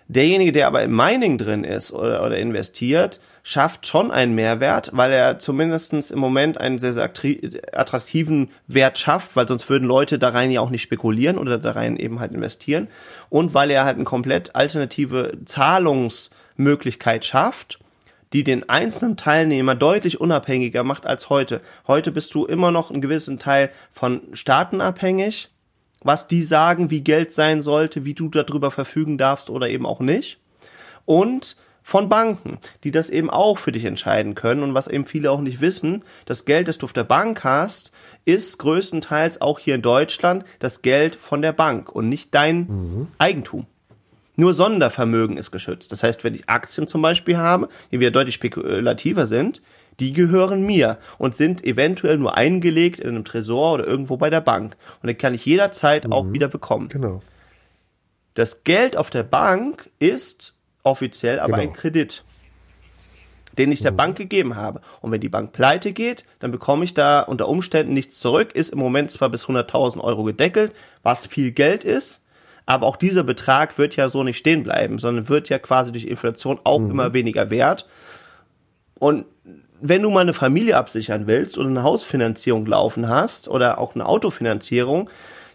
Derjenige, 0.09 0.53
der 0.53 0.69
aber 0.69 0.85
im 0.85 0.95
Mining 0.95 1.37
drin 1.37 1.65
ist 1.65 1.91
oder, 1.93 2.25
oder 2.25 2.37
investiert, 2.37 3.21
schafft 3.43 3.89
schon 3.89 4.13
einen 4.13 4.37
Mehrwert, 4.37 4.91
weil 4.93 5.11
er 5.11 5.41
zumindestens 5.41 6.13
im 6.13 6.21
Moment 6.21 6.61
einen 6.61 6.79
sehr, 6.79 6.93
sehr 6.93 7.11
attraktiven 7.73 8.51
Wert 8.69 8.99
schafft, 8.99 9.35
weil 9.35 9.49
sonst 9.49 9.69
würden 9.69 9.89
Leute 9.89 10.21
da 10.21 10.29
rein 10.29 10.53
ja 10.53 10.61
auch 10.61 10.71
nicht 10.71 10.83
spekulieren 10.83 11.39
oder 11.39 11.59
da 11.59 11.73
rein 11.73 11.97
eben 11.97 12.21
halt 12.21 12.33
investieren. 12.33 12.87
Und 13.31 13.53
weil 13.53 13.69
er 13.73 13.85
halt 13.85 13.97
eine 13.97 14.05
komplett 14.05 14.55
alternative 14.55 15.39
Zahlungsmöglichkeit 15.45 17.25
schafft, 17.25 17.81
die 18.37 18.45
den 18.45 18.69
einzelnen 18.69 19.17
Teilnehmer 19.17 19.75
deutlich 19.75 20.21
unabhängiger 20.21 20.85
macht 20.85 21.07
als 21.07 21.31
heute. 21.31 21.63
Heute 21.87 22.13
bist 22.13 22.35
du 22.35 22.45
immer 22.45 22.71
noch 22.71 22.91
einen 22.91 23.01
gewissen 23.01 23.39
Teil 23.39 23.71
von 23.93 24.21
Staaten 24.35 24.83
abhängig 24.83 25.49
was 26.03 26.29
die 26.29 26.43
sagen, 26.43 26.91
wie 26.91 27.01
Geld 27.01 27.33
sein 27.33 27.63
sollte, 27.63 28.05
wie 28.05 28.15
du 28.15 28.29
darüber 28.29 28.71
verfügen 28.71 29.19
darfst 29.19 29.51
oder 29.51 29.69
eben 29.69 29.87
auch 29.87 29.99
nicht. 29.99 30.39
Und 31.05 31.57
von 31.83 32.09
Banken, 32.09 32.59
die 32.85 32.91
das 32.91 33.11
eben 33.11 33.31
auch 33.31 33.59
für 33.59 33.73
dich 33.73 33.85
entscheiden 33.85 34.35
können 34.35 34.63
und 34.63 34.75
was 34.75 34.89
eben 34.89 35.07
viele 35.07 35.31
auch 35.31 35.41
nicht 35.41 35.61
wissen, 35.61 36.05
das 36.27 36.45
Geld, 36.45 36.69
das 36.69 36.79
du 36.79 36.85
auf 36.85 36.93
der 36.93 37.05
Bank 37.05 37.43
hast, 37.43 37.93
ist 38.25 38.59
größtenteils 38.59 39.41
auch 39.41 39.59
hier 39.59 39.77
in 39.77 39.83
Deutschland 39.83 40.45
das 40.59 40.83
Geld 40.83 41.17
von 41.17 41.43
der 41.43 41.53
Bank 41.53 41.91
und 41.91 42.09
nicht 42.09 42.35
dein 42.35 42.59
mhm. 42.59 43.09
Eigentum. 43.19 43.67
Nur 44.37 44.53
Sondervermögen 44.53 45.39
ist 45.39 45.51
geschützt. 45.51 45.93
Das 45.93 46.03
heißt, 46.03 46.23
wenn 46.23 46.35
ich 46.35 46.49
Aktien 46.49 46.87
zum 46.87 47.01
Beispiel 47.03 47.39
habe, 47.39 47.69
die 47.91 48.01
wieder 48.01 48.11
deutlich 48.11 48.35
spekulativer 48.35 49.27
sind, 49.27 49.63
die 49.99 50.13
gehören 50.13 50.63
mir 50.63 50.99
und 51.17 51.35
sind 51.35 51.65
eventuell 51.65 52.19
nur 52.19 52.37
eingelegt 52.37 53.01
in 53.01 53.09
einem 53.09 53.25
Tresor 53.25 53.75
oder 53.75 53.87
irgendwo 53.87 54.19
bei 54.19 54.29
der 54.29 54.43
Bank. 54.43 54.77
Und 55.03 55.07
dann 55.07 55.17
kann 55.17 55.35
ich 55.35 55.47
jederzeit 55.47 56.07
mhm. 56.07 56.13
auch 56.13 56.33
wieder 56.33 56.49
bekommen. 56.49 56.89
Genau. 56.89 57.23
Das 58.35 58.65
Geld 58.65 58.97
auf 58.97 59.09
der 59.09 59.23
Bank 59.23 59.89
ist 59.99 60.55
offiziell 60.83 61.41
aber 61.41 61.57
genau. 61.57 61.71
ein 61.71 61.73
Kredit, 61.73 62.23
den 63.57 63.73
ich 63.73 63.81
der 63.81 63.93
mhm. 63.93 63.97
Bank 63.97 64.19
gegeben 64.19 64.57
habe. 64.57 64.83
Und 65.01 65.13
wenn 65.13 65.21
die 65.23 65.31
Bank 65.31 65.53
pleite 65.53 65.93
geht, 65.93 66.27
dann 66.41 66.51
bekomme 66.51 66.85
ich 66.85 66.93
da 66.93 67.21
unter 67.21 67.49
Umständen 67.49 67.95
nichts 67.95 68.19
zurück. 68.19 68.55
Ist 68.55 68.75
im 68.75 68.79
Moment 68.79 69.11
zwar 69.11 69.31
bis 69.31 69.47
100.000 69.47 70.01
Euro 70.01 70.25
gedeckelt, 70.25 70.75
was 71.03 71.25
viel 71.25 71.53
Geld 71.53 71.85
ist, 71.85 72.23
aber 72.67 72.87
auch 72.87 72.97
dieser 72.97 73.23
Betrag 73.23 73.79
wird 73.79 73.97
ja 73.97 74.09
so 74.09 74.25
nicht 74.25 74.39
stehen 74.39 74.65
bleiben, 74.65 74.99
sondern 74.99 75.29
wird 75.29 75.49
ja 75.49 75.59
quasi 75.59 75.93
durch 75.93 76.05
Inflation 76.05 76.61
auch 76.65 76.81
mhm. 76.81 76.91
immer 76.91 77.13
weniger 77.15 77.49
wert. 77.49 77.87
Und 78.99 79.25
wenn 79.81 80.03
du 80.03 80.11
mal 80.11 80.21
eine 80.21 80.35
Familie 80.35 80.77
absichern 80.77 81.27
willst 81.27 81.59
oder 81.59 81.69
eine 81.69 81.83
Hausfinanzierung 81.83 82.67
laufen 82.67 83.09
hast 83.09 83.49
oder 83.49 83.79
auch 83.79 83.95
eine 83.95 84.07
Autofinanzierung, 84.07 85.09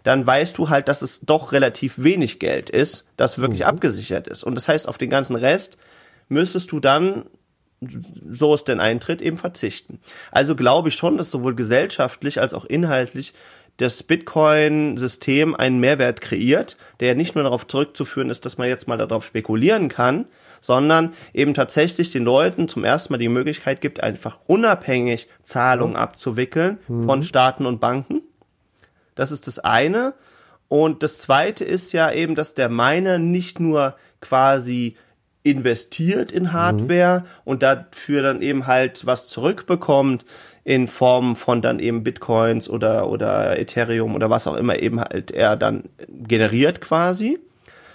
dann 0.04 0.26
weißt 0.26 0.58
du 0.58 0.68
halt, 0.68 0.88
dass 0.88 1.02
es 1.02 1.20
doch 1.20 1.52
relativ 1.52 1.94
wenig 1.98 2.38
Geld 2.38 2.70
ist, 2.70 3.06
das 3.16 3.38
wirklich 3.38 3.60
mhm. 3.60 3.66
abgesichert 3.66 4.26
ist. 4.26 4.42
Und 4.42 4.54
das 4.54 4.68
heißt, 4.68 4.88
auf 4.88 4.98
den 4.98 5.10
ganzen 5.10 5.36
Rest 5.36 5.76
müsstest 6.28 6.72
du 6.72 6.80
dann 6.80 7.24
so 8.30 8.54
es 8.54 8.64
denn 8.64 8.80
eintritt, 8.80 9.20
eben 9.20 9.38
verzichten. 9.38 9.98
Also 10.30 10.54
glaube 10.54 10.88
ich 10.88 10.94
schon, 10.94 11.18
dass 11.18 11.30
sowohl 11.30 11.54
gesellschaftlich 11.54 12.40
als 12.40 12.54
auch 12.54 12.64
inhaltlich 12.64 13.34
das 13.78 14.02
Bitcoin-System 14.02 15.54
einen 15.54 15.80
Mehrwert 15.80 16.20
kreiert, 16.20 16.76
der 17.00 17.14
nicht 17.14 17.34
nur 17.34 17.44
darauf 17.44 17.66
zurückzuführen 17.66 18.30
ist, 18.30 18.44
dass 18.44 18.58
man 18.58 18.68
jetzt 18.68 18.86
mal 18.86 18.98
darauf 18.98 19.24
spekulieren 19.24 19.88
kann, 19.88 20.26
sondern 20.60 21.14
eben 21.34 21.54
tatsächlich 21.54 22.12
den 22.12 22.24
Leuten 22.24 22.68
zum 22.68 22.84
ersten 22.84 23.12
Mal 23.12 23.18
die 23.18 23.28
Möglichkeit 23.28 23.80
gibt, 23.80 24.02
einfach 24.02 24.38
unabhängig 24.46 25.28
Zahlungen 25.42 25.96
abzuwickeln 25.96 26.78
mhm. 26.86 27.06
von 27.06 27.22
Staaten 27.22 27.66
und 27.66 27.80
Banken. 27.80 28.22
Das 29.14 29.32
ist 29.32 29.46
das 29.46 29.58
eine. 29.58 30.14
Und 30.68 31.02
das 31.02 31.18
zweite 31.18 31.64
ist 31.64 31.92
ja 31.92 32.10
eben, 32.12 32.34
dass 32.34 32.54
der 32.54 32.68
Miner 32.68 33.18
nicht 33.18 33.60
nur 33.60 33.96
quasi 34.20 34.96
investiert 35.42 36.30
in 36.30 36.52
Hardware 36.52 37.20
mhm. 37.20 37.26
und 37.44 37.62
dafür 37.62 38.22
dann 38.22 38.42
eben 38.42 38.66
halt 38.66 39.04
was 39.04 39.26
zurückbekommt 39.26 40.24
in 40.64 40.88
Form 40.88 41.34
von 41.36 41.60
dann 41.60 41.78
eben 41.78 42.04
Bitcoins 42.04 42.68
oder, 42.68 43.08
oder 43.08 43.58
Ethereum 43.58 44.14
oder 44.14 44.30
was 44.30 44.46
auch 44.46 44.56
immer 44.56 44.78
eben 44.78 45.00
halt 45.00 45.30
er 45.30 45.56
dann 45.56 45.84
generiert 46.08 46.80
quasi, 46.80 47.40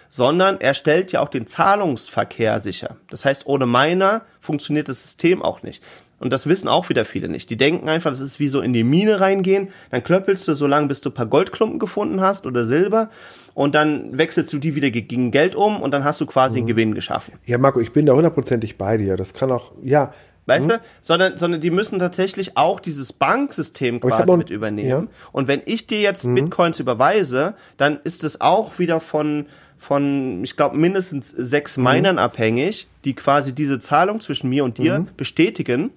sondern 0.09 0.59
er 0.59 0.73
stellt 0.73 1.11
ja 1.11 1.21
auch 1.21 1.29
den 1.29 1.47
Zahlungsverkehr 1.47 2.59
sicher. 2.59 2.97
Das 3.09 3.25
heißt, 3.25 3.45
ohne 3.45 3.65
Miner 3.65 4.23
funktioniert 4.39 4.89
das 4.89 5.01
System 5.03 5.41
auch 5.41 5.63
nicht. 5.63 5.81
Und 6.19 6.33
das 6.33 6.47
wissen 6.47 6.67
auch 6.67 6.89
wieder 6.89 7.05
viele 7.05 7.29
nicht. 7.29 7.49
Die 7.51 7.57
denken 7.57 7.89
einfach, 7.89 8.09
das 8.09 8.21
ist 8.21 8.39
wie 8.39 8.47
so 8.47 8.61
in 8.61 8.73
die 8.73 8.83
Mine 8.83 9.19
reingehen, 9.19 9.69
dann 9.91 10.03
klöppelst 10.03 10.47
du 10.47 10.55
so 10.55 10.65
lange, 10.65 10.87
bis 10.87 11.01
du 11.01 11.09
ein 11.09 11.13
paar 11.13 11.27
Goldklumpen 11.27 11.77
gefunden 11.77 12.21
hast 12.21 12.47
oder 12.47 12.65
Silber 12.65 13.09
und 13.53 13.75
dann 13.75 14.17
wechselst 14.17 14.51
du 14.51 14.57
die 14.57 14.73
wieder 14.73 14.89
gegen 14.89 15.29
Geld 15.29 15.55
um 15.55 15.81
und 15.81 15.91
dann 15.91 16.03
hast 16.03 16.19
du 16.19 16.25
quasi 16.25 16.55
mhm. 16.55 16.57
einen 16.57 16.67
Gewinn 16.67 16.95
geschaffen. 16.95 17.35
Ja, 17.45 17.59
Marco, 17.59 17.79
ich 17.79 17.93
bin 17.93 18.07
da 18.07 18.13
hundertprozentig 18.13 18.77
bei 18.77 18.97
dir. 18.97 19.15
Das 19.15 19.33
kann 19.33 19.51
auch, 19.51 19.73
ja. 19.83 20.11
Weißt 20.47 20.67
mhm. 20.67 20.71
du? 20.71 20.79
Sondern, 21.01 21.37
sondern 21.37 21.61
die 21.61 21.69
müssen 21.69 21.99
tatsächlich 21.99 22.57
auch 22.57 22.79
dieses 22.79 23.13
Banksystem 23.13 23.99
quasi 23.99 24.25
noch, 24.25 24.37
mit 24.37 24.49
übernehmen. 24.49 24.89
Ja. 24.89 25.03
Und 25.31 25.47
wenn 25.47 25.61
ich 25.65 25.85
dir 25.85 25.99
jetzt 25.99 26.25
mhm. 26.25 26.35
Bitcoins 26.35 26.79
überweise, 26.79 27.53
dann 27.75 27.99
ist 28.03 28.23
es 28.23 28.41
auch 28.41 28.79
wieder 28.79 28.99
von, 28.99 29.45
von, 29.77 30.43
ich 30.43 30.55
glaube, 30.55 30.77
mindestens 30.77 31.29
sechs 31.29 31.77
mhm. 31.77 31.83
Minern 31.83 32.17
abhängig, 32.17 32.87
die 33.03 33.13
quasi 33.13 33.53
diese 33.53 33.79
Zahlung 33.79 34.21
zwischen 34.21 34.49
mir 34.49 34.63
und 34.63 34.77
dir 34.77 34.99
mhm. 34.99 35.07
bestätigen. 35.17 35.91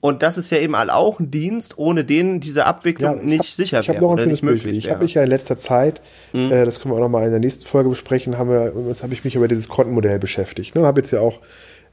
Und 0.00 0.24
das 0.24 0.36
ist 0.36 0.50
ja 0.50 0.58
eben 0.58 0.74
auch 0.74 1.20
ein 1.20 1.30
Dienst, 1.30 1.78
ohne 1.78 2.04
den 2.04 2.40
diese 2.40 2.66
Abwicklung 2.66 3.18
ja, 3.18 3.22
nicht 3.22 3.38
hab, 3.38 3.46
sicher 3.46 3.80
ich 3.80 3.88
wäre 3.88 4.00
noch 4.00 4.10
ein 4.10 4.14
oder 4.14 4.26
nicht 4.26 4.42
möglich 4.42 4.76
Ich 4.76 4.90
habe 4.90 5.04
mich 5.04 5.14
ja 5.14 5.22
in 5.22 5.28
letzter 5.28 5.58
Zeit, 5.58 6.02
mhm. 6.32 6.50
äh, 6.50 6.64
das 6.64 6.80
können 6.80 6.92
wir 6.92 6.96
auch 6.96 7.02
noch 7.02 7.08
mal 7.08 7.24
in 7.24 7.30
der 7.30 7.38
nächsten 7.38 7.64
Folge 7.64 7.88
besprechen, 7.88 8.36
haben 8.36 8.50
wir, 8.50 8.74
habe 9.00 9.14
ich 9.14 9.24
mich 9.24 9.36
über 9.36 9.46
dieses 9.46 9.68
Kontenmodell 9.68 10.18
beschäftigt. 10.18 10.74
Ne? 10.74 10.84
Habe 10.84 11.00
jetzt 11.00 11.12
ja 11.12 11.20
auch 11.20 11.38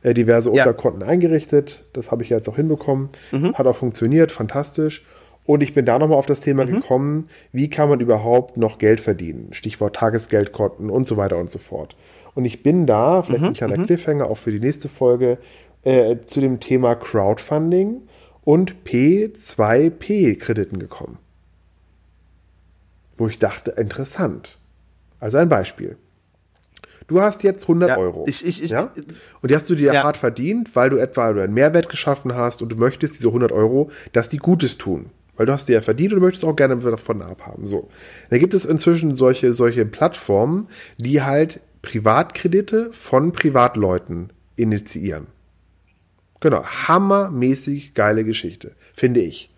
äh, 0.02 0.14
diverse 0.14 0.54
ja. 0.54 0.64
Unterkonten 0.64 1.04
eingerichtet. 1.04 1.86
Das 1.93 2.12
habe 2.12 2.24
ich 2.24 2.30
jetzt 2.30 2.47
auch 2.50 2.56
hinbekommen. 2.56 3.10
Mhm. 3.32 3.54
Hat 3.56 3.68
auch 3.68 3.76
funktioniert, 3.76 4.32
fantastisch. 4.32 5.06
Und 5.45 5.64
ich 5.64 5.74
bin 5.74 5.86
da 5.86 5.97
nochmal 5.97 6.18
auf 6.18 6.28
das 6.28 6.41
Thema 6.41 6.66
mhm. 6.66 6.76
gekommen, 6.76 7.30
wie 7.52 7.70
kann 7.70 7.89
man 7.89 8.00
überhaupt 8.00 8.58
noch 8.58 8.78
Geld 8.78 9.00
verdienen? 9.00 9.52
Stichwort 9.52 9.95
Tagesgeldkonten 9.95 10.89
und 10.89 11.06
so 11.06 11.18
weiter 11.18 11.38
und 11.38 11.50
so 11.50 11.58
fort. 11.58 11.95
Und 12.36 12.45
ich 12.45 12.62
bin 12.62 12.86
da, 12.86 13.24
vielleicht 13.24 13.41
mhm. 13.41 13.47
ein 13.47 13.54
kleiner 13.54 13.78
mhm. 13.78 13.86
Cliffhanger 13.86 14.28
auch 14.28 14.38
für 14.38 14.52
die 14.52 14.60
nächste 14.60 14.89
Folge, 14.89 15.39
äh, 15.84 16.18
zu 16.26 16.39
dem 16.39 16.60
Thema 16.60 16.95
Crowdfunding 16.95 18.04
und 18.43 18.84
P2P-Krediten 18.86 20.78
gekommen. 20.80 21.18
Wo 23.18 23.28
ich 23.28 23.39
dachte, 23.39 23.72
interessant. 23.72 24.60
Also 25.20 25.38
ein 25.38 25.50
Beispiel. 25.50 25.97
Du 27.10 27.22
hast 27.22 27.41
jetzt 27.43 27.64
100 27.64 27.89
ja, 27.89 27.97
Euro. 27.97 28.24
Ich, 28.28 28.45
ich, 28.45 28.64
ich, 28.64 28.70
ja? 28.70 28.93
Und 29.41 29.49
die 29.49 29.55
hast 29.55 29.70
du 29.70 29.76
dir 29.76 29.93
ja. 29.93 30.03
hart 30.03 30.16
verdient, 30.16 30.76
weil 30.76 30.91
du 30.91 30.97
etwa 30.97 31.30
einen 31.30 31.53
Mehrwert 31.53 31.89
geschaffen 31.89 32.36
hast 32.36 32.62
und 32.62 32.70
du 32.70 32.76
möchtest 32.76 33.16
diese 33.16 33.28
100 33.28 33.51
Euro, 33.51 33.89
dass 34.14 34.30
die 34.30 34.38
Gutes 34.38 34.78
tun. 34.78 35.07
Weil 35.36 35.47
du 35.47 35.51
hast 35.51 35.68
die 35.68 35.74
ja 35.74 35.82
verdient 35.82 36.14
und 36.14 36.20
du 36.20 36.26
möchtest 36.26 36.45
auch 36.45 36.55
gerne 36.55 36.78
davon 36.78 37.24
abhaben. 37.24 37.66
So. 37.66 37.89
Da 38.30 38.38
gibt 38.38 38.53
es 38.53 38.64
inzwischen 38.64 39.16
solche, 39.16 39.53
solche 39.53 39.86
Plattformen, 39.86 40.68
die 40.97 41.24
halt 41.24 41.62
Privatkredite 41.82 42.91
von 42.93 43.32
Privatleuten 43.32 44.32
initiieren. 44.55 45.28
Genau, 46.41 46.64
hammermäßig 46.64 47.95
geile 47.95 48.24
Geschichte, 48.24 48.74
finde 48.93 49.22
ich. 49.22 49.49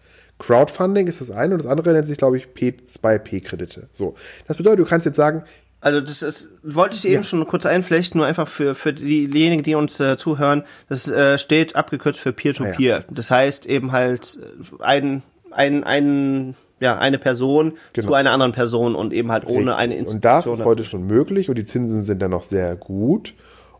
Crowdfunding 0.41 1.05
ist 1.05 1.21
das 1.21 1.29
eine 1.29 1.53
und 1.53 1.63
das 1.63 1.69
andere 1.69 1.93
nennt 1.93 2.07
sich, 2.07 2.17
glaube 2.17 2.37
ich, 2.37 2.47
P2P-Kredite. 2.47 3.89
So. 3.91 4.15
Das 4.47 4.57
bedeutet, 4.57 4.79
du 4.79 4.85
kannst 4.85 5.05
jetzt 5.05 5.15
sagen, 5.15 5.43
also 5.82 5.99
das 5.99 6.21
ist, 6.21 6.51
wollte 6.63 6.95
ich 6.95 7.05
eben 7.05 7.15
ja. 7.15 7.23
schon 7.23 7.45
kurz 7.47 7.65
einflechten, 7.65 8.19
nur 8.19 8.27
einfach 8.27 8.47
für, 8.47 8.75
für 8.75 8.93
diejenigen, 8.93 9.63
die 9.63 9.75
uns 9.75 9.99
äh, 9.99 10.15
zuhören, 10.15 10.63
das 10.88 11.07
äh, 11.07 11.39
steht 11.39 11.75
abgekürzt 11.75 12.19
für 12.19 12.32
Peer-to-Peer. 12.32 12.75
-Peer. 12.75 12.99
Ja. 12.99 13.03
Das 13.09 13.32
heißt 13.32 13.65
eben 13.65 13.91
halt 13.91 14.39
ein, 14.79 15.23
ein, 15.49 15.84
ein 15.84 16.55
ja, 16.79 16.97
eine 16.97 17.19
Person 17.19 17.73
genau. 17.93 18.07
zu 18.07 18.13
einer 18.13 18.32
anderen 18.32 18.51
Person 18.51 18.95
und 18.95 19.13
eben 19.13 19.32
halt 19.32 19.45
ohne 19.45 19.57
Richtig. 19.57 19.75
eine 19.75 19.95
Institution. 19.95 20.34
Und 20.34 20.45
das 20.45 20.59
ist 20.59 20.65
heute 20.65 20.84
schon 20.84 21.05
möglich 21.05 21.49
und 21.49 21.55
die 21.55 21.63
Zinsen 21.63 22.03
sind 22.03 22.21
dann 22.21 22.32
noch 22.32 22.43
sehr 22.43 22.75
gut. 22.75 23.34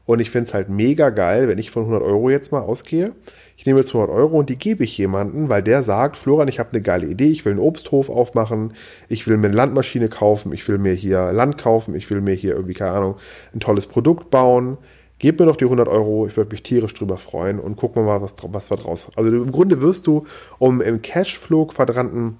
Und 0.06 0.20
ich 0.20 0.30
finde 0.30 0.48
es 0.48 0.54
halt 0.54 0.70
mega 0.70 1.10
geil, 1.10 1.48
wenn 1.48 1.58
ich 1.58 1.72
von 1.72 1.84
100 1.84 2.02
Euro 2.04 2.30
jetzt 2.30 2.52
mal 2.52 2.62
ausgehe. 2.62 3.14
Ich 3.62 3.68
nehme 3.68 3.80
jetzt 3.80 3.94
100 3.94 4.10
Euro 4.10 4.40
und 4.40 4.50
die 4.50 4.58
gebe 4.58 4.84
ich 4.84 4.98
jemanden, 4.98 5.48
weil 5.48 5.62
der 5.62 5.84
sagt, 5.84 6.18
Florian, 6.18 6.48
ich 6.48 6.58
habe 6.58 6.72
eine 6.72 6.82
geile 6.82 7.06
Idee, 7.06 7.30
ich 7.30 7.46
will 7.46 7.52
einen 7.52 7.60
Obsthof 7.60 8.10
aufmachen, 8.10 8.74
ich 9.08 9.28
will 9.28 9.38
mir 9.38 9.50
eine 9.50 9.56
Landmaschine 9.56 10.10
kaufen, 10.10 10.52
ich 10.52 10.68
will 10.68 10.80
mir 10.80 10.94
hier 10.94 11.32
Land 11.32 11.60
kaufen, 11.60 11.94
ich 11.94 12.10
will 12.10 12.22
mir 12.22 12.34
hier 12.34 12.56
irgendwie, 12.56 12.74
keine 12.74 12.94
Ahnung, 12.94 13.18
ein 13.54 13.60
tolles 13.60 13.86
Produkt 13.86 14.32
bauen. 14.32 14.80
Gib 15.20 15.40
mir 15.40 15.46
doch 15.46 15.58
die 15.58 15.66
100 15.66 15.88
Euro, 15.88 16.26
ich 16.26 16.36
würde 16.38 16.50
mich 16.50 16.64
tierisch 16.64 16.96
drüber 16.96 17.20
freuen 17.20 17.60
und 17.60 17.76
gucken 17.76 18.02
wir 18.02 18.08
mal, 18.08 18.22
was, 18.24 18.34
was 18.42 18.72
wir 18.72 18.78
draus. 18.78 19.12
Also 19.16 19.30
im 19.32 19.52
Grunde 19.52 19.80
wirst 19.80 20.08
du, 20.08 20.26
um 20.58 20.82
im 20.82 21.04
Cashflow-Quadranten 21.04 22.40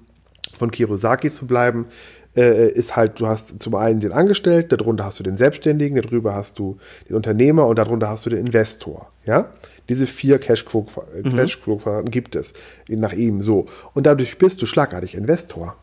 von 0.58 0.72
Kirosaki 0.72 1.30
zu 1.30 1.46
bleiben, 1.46 1.86
äh, 2.34 2.68
ist 2.72 2.96
halt, 2.96 3.20
du 3.20 3.28
hast 3.28 3.60
zum 3.60 3.76
einen 3.76 4.00
den 4.00 4.10
Angestellten, 4.10 4.76
darunter 4.76 5.04
hast 5.04 5.20
du 5.20 5.22
den 5.22 5.36
Selbstständigen, 5.36 6.02
darüber 6.02 6.34
hast 6.34 6.58
du 6.58 6.78
den 7.08 7.14
Unternehmer 7.14 7.66
und 7.66 7.78
darunter 7.78 8.08
hast 8.08 8.26
du 8.26 8.30
den 8.30 8.44
Investor. 8.44 9.12
Ja? 9.24 9.50
Diese 9.88 10.06
vier 10.06 10.38
Cashflow-Quadraten 10.38 11.32
mhm. 11.32 11.36
Cash 11.36 11.58
gibt 12.06 12.36
es 12.36 12.54
nach 12.88 13.12
ihm 13.12 13.42
so. 13.42 13.66
Und 13.94 14.06
dadurch 14.06 14.38
bist 14.38 14.62
du 14.62 14.66
schlagartig 14.66 15.14
Investor. 15.14 15.76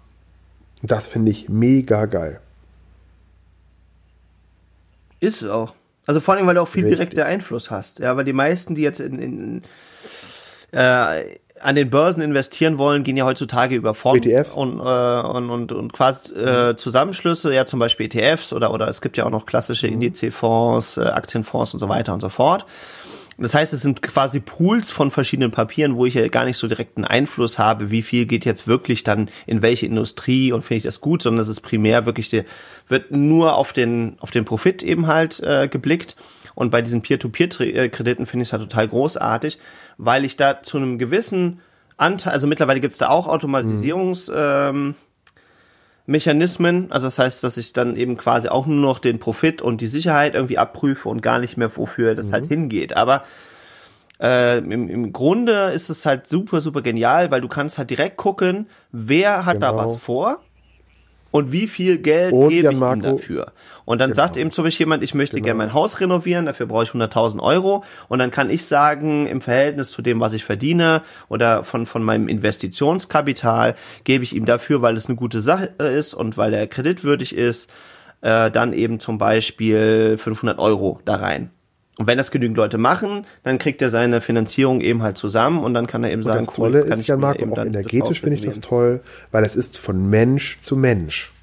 Das 0.82 1.08
finde 1.08 1.32
ich 1.32 1.50
mega 1.50 2.06
geil. 2.06 2.40
Ist 5.20 5.42
es 5.42 5.50
auch. 5.50 5.74
Also 6.08 6.22
vor 6.22 6.34
allem, 6.34 6.48
weil 6.48 6.56
du 6.56 6.62
auch 6.62 6.68
viel 6.68 6.90
direkter 6.90 7.26
Einfluss 7.26 7.70
hast. 7.70 8.00
Ja, 8.00 8.16
weil 8.16 8.26
die 8.26 8.34
meisten, 8.34 8.74
die 8.74 8.82
jetzt 8.82 9.00
in, 9.00 9.20
in 9.20 9.62
äh, 10.72 11.38
an 11.62 11.76
den 11.76 11.90
Börsen 11.90 12.22
investieren 12.22 12.78
wollen, 12.78 13.04
gehen 13.04 13.18
ja 13.18 13.26
heutzutage 13.26 13.76
über 13.76 13.94
Fonds 13.94 14.26
ETFs. 14.26 14.56
Und, 14.56 14.80
äh, 14.80 14.82
und, 14.82 15.50
und, 15.50 15.72
und 15.72 15.94
quasi 15.94 16.34
äh, 16.34 16.76
Zusammenschlüsse, 16.76 17.54
ja 17.54 17.66
zum 17.66 17.80
Beispiel 17.80 18.06
ETFs 18.06 18.54
oder, 18.54 18.74
oder 18.74 18.88
es 18.88 19.02
gibt 19.02 19.18
ja 19.18 19.26
auch 19.26 19.30
noch 19.30 19.46
klassische 19.46 19.88
mhm. 19.88 20.02
Indizfonds, 20.02 20.98
äh, 20.98 21.02
Aktienfonds 21.02 21.74
und 21.74 21.80
so 21.80 21.90
weiter 21.90 22.14
und 22.14 22.22
so 22.22 22.30
fort. 22.30 22.66
Das 23.40 23.54
heißt, 23.54 23.74
es 23.74 23.82
sind 23.82 24.02
quasi 24.02 24.40
Pools 24.42 24.92
von 24.92 25.12
verschiedenen 25.12 25.52
Papieren, 25.52 25.96
wo 25.96 26.06
ich 26.06 26.14
ja 26.14 26.28
gar 26.28 26.46
nicht 26.46 26.58
so 26.58 26.68
direkten 26.68 27.06
Einfluss 27.06 27.58
habe, 27.58 27.90
wie 27.90 28.02
viel 28.02 28.26
geht 28.26 28.44
jetzt 28.44 28.68
wirklich 28.68 29.04
dann 29.04 29.30
in 29.46 29.62
welche 29.62 29.86
Industrie 29.86 30.52
und 30.52 30.64
finde 30.64 30.78
ich 30.80 30.84
das 30.84 31.00
gut, 31.00 31.22
sondern 31.22 31.42
es 31.42 31.48
ist 31.48 31.62
primär 31.62 32.06
wirklich, 32.06 32.30
der, 32.30 32.44
wird 32.90 33.12
nur 33.12 33.56
auf 33.56 33.72
den, 33.72 34.18
auf 34.20 34.32
den 34.32 34.46
Profit 34.46 34.84
eben 34.84 35.08
halt 35.08 35.40
äh, 35.42 35.68
geblickt. 35.68 36.16
Und 36.56 36.72
bei 36.72 36.82
diesen 36.82 37.02
Peer-to-Peer-Krediten 37.02 38.26
finde 38.26 38.44
ich 38.44 38.50
es 38.50 38.54
halt 38.54 38.64
total 38.64 38.90
großartig, 38.90 39.58
weil 39.98 40.26
ich 40.26 40.36
da 40.36 40.62
zu 40.62 40.78
einem 40.78 40.98
gewissen 40.98 41.62
Anteil, 41.96 42.34
also 42.34 42.48
mittlerweile 42.48 42.82
gibt 42.82 42.92
es 42.92 42.98
da 42.98 43.10
auch 43.10 43.28
Automatisierungs- 43.28 44.32
ähm, 44.36 44.96
Mechanismen, 46.10 46.92
also 46.92 47.06
das 47.08 47.20
heißt, 47.20 47.44
dass 47.44 47.58
ich 47.58 47.72
dann 47.72 47.96
eben 47.96 48.18
quasi 48.18 48.50
auch 48.50 48.66
nur 48.66 48.82
noch 48.82 48.98
den 48.98 49.20
Profit 49.20 49.62
und 49.62 49.80
die 49.80 49.88
Sicherheit 49.88 50.34
irgendwie 50.34 50.58
abprüfe 50.58 51.08
und 51.08 51.22
gar 51.22 51.38
nicht 51.38 51.56
mehr, 51.56 51.76
wofür 51.78 52.16
das 52.16 52.32
halt 52.32 52.46
mhm. 52.46 52.50
halt 52.50 52.60
hingeht. 52.60 52.98
Aber 52.98 53.24
äh, 54.20 54.58
im, 54.58 54.90
im 54.90 55.14
Grunde 55.14 55.72
ist 55.72 55.90
es 55.90 56.08
halt 56.08 56.28
super, 56.28 56.62
super 56.62 56.82
genial, 56.82 57.30
weil 57.30 57.42
du 57.42 57.48
kannst 57.48 57.78
halt 57.78 57.92
direkt 57.92 58.18
gucken, 58.18 58.68
wer 58.92 59.46
hat 59.46 59.56
genau. 59.56 59.72
da 59.72 59.78
was 59.78 59.98
vor 59.98 60.40
und 61.32 61.52
wie 61.52 61.68
viel 61.68 61.98
Geld 61.98 62.34
und 62.34 62.50
gebe 62.50 62.74
ich 62.74 62.80
ihm 62.80 63.02
dafür? 63.02 63.54
Und 63.86 64.00
dann 64.02 64.12
genau. 64.12 64.24
sagt 64.24 64.38
eben 64.38 64.52
zum 64.52 64.64
Beispiel 64.64 64.86
jemand, 64.86 65.04
ich 65.04 65.14
möchte 65.14 65.36
genau. 65.36 65.46
gerne 65.46 65.58
mein 65.58 65.74
Haus 65.74 66.00
renovieren, 66.00 66.46
dafür 66.46 66.66
brauche 66.66 66.84
ich 66.84 66.90
100.000 66.92 67.40
Euro. 67.40 67.84
Und 68.08 68.20
dann 68.20 68.32
kann 68.32 68.50
ich 68.50 68.66
sagen, 68.66 69.26
im 69.26 69.42
Verhältnis 69.42 69.92
zu 69.92 70.02
dem, 70.02 70.20
was 70.20 70.34
ich 70.34 70.44
verdiene 70.44 71.02
oder 71.28 71.64
von, 71.64 71.86
von 71.86 72.04
meinem 72.04 72.28
Investitionskapital, 72.28 73.76
gebe 74.04 74.24
ich 74.24 74.36
ihm 74.36 74.46
dafür, 74.46 74.82
weil 74.82 74.98
es 74.98 75.08
eine 75.08 75.16
gute 75.16 75.42
Sache 75.42 75.66
ist 75.78 76.14
und 76.14 76.38
weil 76.38 76.54
er 76.54 76.68
kreditwürdig 76.68 77.36
ist, 77.36 77.70
äh, 78.22 78.52
dann 78.52 78.74
eben 78.74 79.00
zum 79.00 79.18
Beispiel 79.18 80.18
500 80.18 80.60
Euro 80.60 81.00
da 81.06 81.16
rein. 81.16 81.52
Und 82.00 82.08
wenn 82.08 82.18
das 82.18 82.32
genügend 82.32 82.56
Leute 82.56 82.78
machen, 82.78 83.26
dann 83.44 83.58
kriegt 83.58 83.82
er 83.82 83.90
seine 83.90 84.22
Finanzierung 84.22 84.80
eben 84.80 85.04
halt 85.04 85.18
zusammen 85.18 85.62
und 85.62 85.74
dann 85.74 85.86
kann 85.86 86.02
er 86.06 86.12
eben 86.12 86.22
Und 86.22 86.24
sagen, 86.24 86.46
das 86.46 86.56
Tolle 86.56 86.80
ist 86.80 87.08
ja, 87.08 87.18
Marco, 87.18 87.44
auch 87.52 87.58
energetisch 87.58 88.22
finde 88.22 88.38
ich 88.38 88.42
das 88.42 88.62
toll, 88.62 89.02
weil 89.32 89.44
es 89.44 89.58
ist 89.58 89.78
von 89.78 90.10
Mensch 90.10 90.62
zu 90.62 90.78
Mensch. 90.78 91.34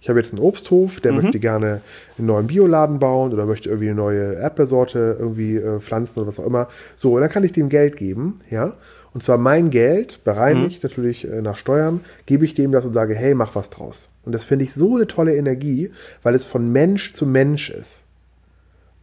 Ich 0.00 0.08
habe 0.08 0.18
jetzt 0.18 0.32
einen 0.32 0.42
Obsthof, 0.42 1.00
der 1.00 1.12
mhm. 1.12 1.20
möchte 1.20 1.38
gerne 1.38 1.82
einen 2.16 2.26
neuen 2.26 2.46
Bioladen 2.46 2.98
bauen 2.98 3.34
oder 3.34 3.44
möchte 3.44 3.68
irgendwie 3.68 3.90
eine 3.90 3.96
neue 3.96 4.32
Erdbeersorte 4.32 5.16
irgendwie 5.18 5.56
äh, 5.56 5.78
pflanzen 5.78 6.20
oder 6.20 6.28
was 6.28 6.40
auch 6.40 6.46
immer. 6.46 6.68
So, 6.96 7.16
und 7.16 7.20
dann 7.20 7.28
kann 7.28 7.44
ich 7.44 7.52
dem 7.52 7.68
Geld 7.68 7.98
geben, 7.98 8.40
ja. 8.48 8.72
Und 9.12 9.22
zwar 9.22 9.36
mein 9.36 9.68
Geld, 9.68 10.24
bereinigt 10.24 10.82
mhm. 10.82 10.88
natürlich 10.88 11.30
äh, 11.30 11.42
nach 11.42 11.58
Steuern, 11.58 12.00
gebe 12.24 12.46
ich 12.46 12.54
dem 12.54 12.72
das 12.72 12.86
und 12.86 12.94
sage, 12.94 13.14
hey, 13.14 13.34
mach 13.34 13.54
was 13.54 13.68
draus. 13.68 14.08
Und 14.24 14.32
das 14.32 14.44
finde 14.44 14.64
ich 14.64 14.72
so 14.72 14.96
eine 14.96 15.06
tolle 15.06 15.36
Energie, 15.36 15.90
weil 16.22 16.34
es 16.34 16.46
von 16.46 16.72
Mensch 16.72 17.12
zu 17.12 17.26
Mensch 17.26 17.68
ist. 17.68 18.04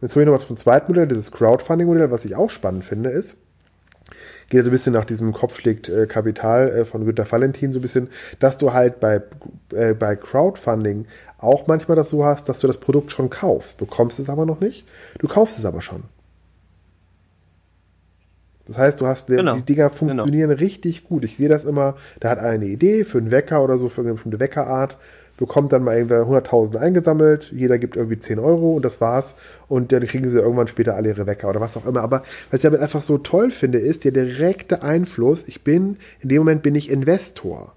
Jetzt 0.00 0.12
komme 0.12 0.24
ich 0.24 0.26
nochmal 0.26 0.46
zum 0.46 0.56
zweiten 0.56 0.92
Modell, 0.92 1.06
dieses 1.06 1.32
Crowdfunding-Modell, 1.32 2.10
was 2.10 2.24
ich 2.24 2.36
auch 2.36 2.50
spannend 2.50 2.84
finde, 2.84 3.10
ist, 3.10 3.38
geht 4.48 4.62
so 4.62 4.68
ein 4.68 4.72
bisschen 4.72 4.92
nach 4.92 5.04
diesem 5.04 5.32
Kopf 5.32 5.58
schlägt 5.58 5.88
äh, 5.88 6.06
Kapital 6.06 6.68
äh, 6.68 6.84
von 6.84 7.04
Günter 7.04 7.30
Valentin 7.30 7.72
so 7.72 7.78
ein 7.78 7.82
bisschen, 7.82 8.08
dass 8.38 8.56
du 8.56 8.72
halt 8.72 9.00
bei, 9.00 9.22
äh, 9.74 9.94
bei 9.94 10.16
Crowdfunding 10.16 11.06
auch 11.38 11.66
manchmal 11.66 11.96
das 11.96 12.10
so 12.10 12.24
hast, 12.24 12.48
dass 12.48 12.60
du 12.60 12.66
das 12.66 12.78
Produkt 12.78 13.10
schon 13.10 13.30
kaufst. 13.30 13.80
Du 13.80 13.86
bekommst 13.86 14.18
es 14.18 14.28
aber 14.28 14.46
noch 14.46 14.60
nicht, 14.60 14.86
du 15.18 15.28
kaufst 15.28 15.58
es 15.58 15.64
aber 15.64 15.80
schon. 15.80 16.04
Das 18.66 18.78
heißt, 18.78 19.00
du 19.00 19.06
hast, 19.06 19.28
genau. 19.28 19.54
die 19.54 19.62
Dinger 19.62 19.88
genau. 19.88 19.96
funktionieren 19.96 20.50
genau. 20.50 20.60
richtig 20.60 21.04
gut. 21.04 21.24
Ich 21.24 21.36
sehe 21.36 21.48
das 21.48 21.64
immer, 21.64 21.96
da 22.18 22.30
hat 22.30 22.38
einer 22.38 22.48
eine 22.48 22.66
Idee 22.66 23.04
für 23.04 23.18
einen 23.18 23.30
Wecker 23.30 23.62
oder 23.62 23.78
so, 23.78 23.88
für 23.88 24.00
eine 24.00 24.14
bestimmte 24.14 24.40
Weckerart, 24.40 24.98
bekommt 25.36 25.72
dann 25.72 25.82
mal 25.84 25.96
irgendwer 25.96 26.22
100.000 26.22 26.76
eingesammelt, 26.76 27.52
jeder 27.52 27.78
gibt 27.78 27.96
irgendwie 27.96 28.18
10 28.18 28.38
Euro 28.38 28.74
und 28.74 28.84
das 28.84 29.00
war's. 29.00 29.34
Und 29.68 29.92
dann 29.92 30.06
kriegen 30.06 30.28
sie 30.28 30.38
irgendwann 30.38 30.68
später 30.68 30.94
alle 30.94 31.08
ihre 31.08 31.26
Wecker 31.26 31.48
oder 31.48 31.60
was 31.60 31.76
auch 31.76 31.86
immer. 31.86 32.00
Aber 32.00 32.22
was 32.50 32.58
ich 32.58 32.62
damit 32.62 32.80
einfach 32.80 33.02
so 33.02 33.18
toll 33.18 33.50
finde, 33.50 33.78
ist 33.78 34.04
der 34.04 34.12
direkte 34.12 34.82
Einfluss. 34.82 35.44
Ich 35.46 35.62
bin, 35.62 35.98
in 36.20 36.28
dem 36.28 36.38
Moment 36.38 36.62
bin 36.62 36.74
ich 36.74 36.90
Investor. 36.90 37.72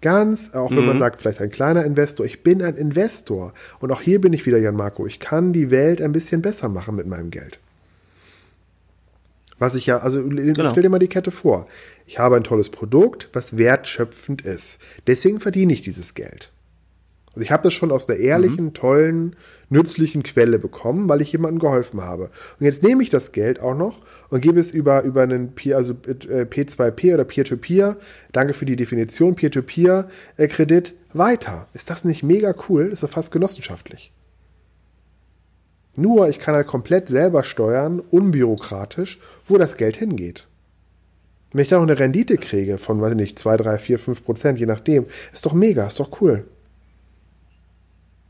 Ganz, 0.00 0.52
auch 0.52 0.70
wenn 0.70 0.80
mhm. 0.80 0.86
man 0.86 0.98
sagt, 0.98 1.20
vielleicht 1.20 1.40
ein 1.40 1.50
kleiner 1.50 1.84
Investor, 1.84 2.26
ich 2.26 2.42
bin 2.42 2.60
ein 2.60 2.74
Investor. 2.74 3.54
Und 3.78 3.92
auch 3.92 4.00
hier 4.00 4.20
bin 4.20 4.32
ich 4.32 4.44
wieder, 4.46 4.58
Jan 4.58 4.74
Marco. 4.74 5.06
Ich 5.06 5.20
kann 5.20 5.52
die 5.52 5.70
Welt 5.70 6.02
ein 6.02 6.12
bisschen 6.12 6.42
besser 6.42 6.68
machen 6.68 6.96
mit 6.96 7.06
meinem 7.06 7.30
Geld. 7.30 7.60
Was 9.62 9.76
ich 9.76 9.86
ja, 9.86 9.98
also 9.98 10.24
genau. 10.24 10.70
stell 10.70 10.82
dir 10.82 10.88
mal 10.88 10.98
die 10.98 11.06
Kette 11.06 11.30
vor. 11.30 11.68
Ich 12.04 12.18
habe 12.18 12.34
ein 12.34 12.42
tolles 12.42 12.70
Produkt, 12.70 13.28
was 13.32 13.56
wertschöpfend 13.56 14.42
ist. 14.42 14.80
Deswegen 15.06 15.38
verdiene 15.38 15.72
ich 15.72 15.82
dieses 15.82 16.14
Geld. 16.14 16.50
Also 17.28 17.42
ich 17.42 17.52
habe 17.52 17.62
das 17.62 17.72
schon 17.72 17.92
aus 17.92 18.06
der 18.06 18.18
ehrlichen, 18.18 18.64
mhm. 18.64 18.74
tollen, 18.74 19.36
nützlichen 19.68 20.24
Quelle 20.24 20.58
bekommen, 20.58 21.08
weil 21.08 21.20
ich 21.20 21.30
jemandem 21.30 21.60
geholfen 21.60 22.00
habe. 22.00 22.24
Und 22.58 22.66
jetzt 22.66 22.82
nehme 22.82 23.04
ich 23.04 23.10
das 23.10 23.30
Geld 23.30 23.60
auch 23.60 23.76
noch 23.76 24.00
und 24.30 24.40
gebe 24.40 24.58
es 24.58 24.72
über, 24.72 25.04
über 25.04 25.22
einen 25.22 25.54
Peer, 25.54 25.76
also 25.76 25.94
P2P 25.94 27.10
äh, 27.10 27.14
oder 27.14 27.24
Peer-to-Peer, 27.24 27.98
danke 28.32 28.54
für 28.54 28.66
die 28.66 28.74
Definition, 28.74 29.36
Peer-to-Peer-Kredit 29.36 30.90
äh, 30.90 30.94
weiter. 31.16 31.68
Ist 31.72 31.88
das 31.88 32.04
nicht 32.04 32.24
mega 32.24 32.52
cool? 32.68 32.88
Ist 32.88 33.04
doch 33.04 33.10
fast 33.10 33.30
genossenschaftlich. 33.30 34.10
Nur 35.96 36.28
ich 36.28 36.38
kann 36.38 36.54
halt 36.54 36.66
komplett 36.66 37.08
selber 37.08 37.42
steuern, 37.42 38.00
unbürokratisch, 38.00 39.18
wo 39.46 39.58
das 39.58 39.76
Geld 39.76 39.96
hingeht. 39.96 40.46
Wenn 41.52 41.62
ich 41.62 41.68
da 41.68 41.76
noch 41.76 41.82
eine 41.82 41.98
Rendite 41.98 42.38
kriege 42.38 42.78
von, 42.78 43.00
weiß 43.00 43.10
ich 43.10 43.16
nicht, 43.16 43.38
2, 43.38 43.58
3, 43.58 43.78
4, 43.78 43.98
5 43.98 44.24
Prozent, 44.24 44.58
je 44.58 44.66
nachdem, 44.66 45.06
ist 45.32 45.44
doch 45.44 45.52
mega, 45.52 45.86
ist 45.86 46.00
doch 46.00 46.20
cool. 46.22 46.44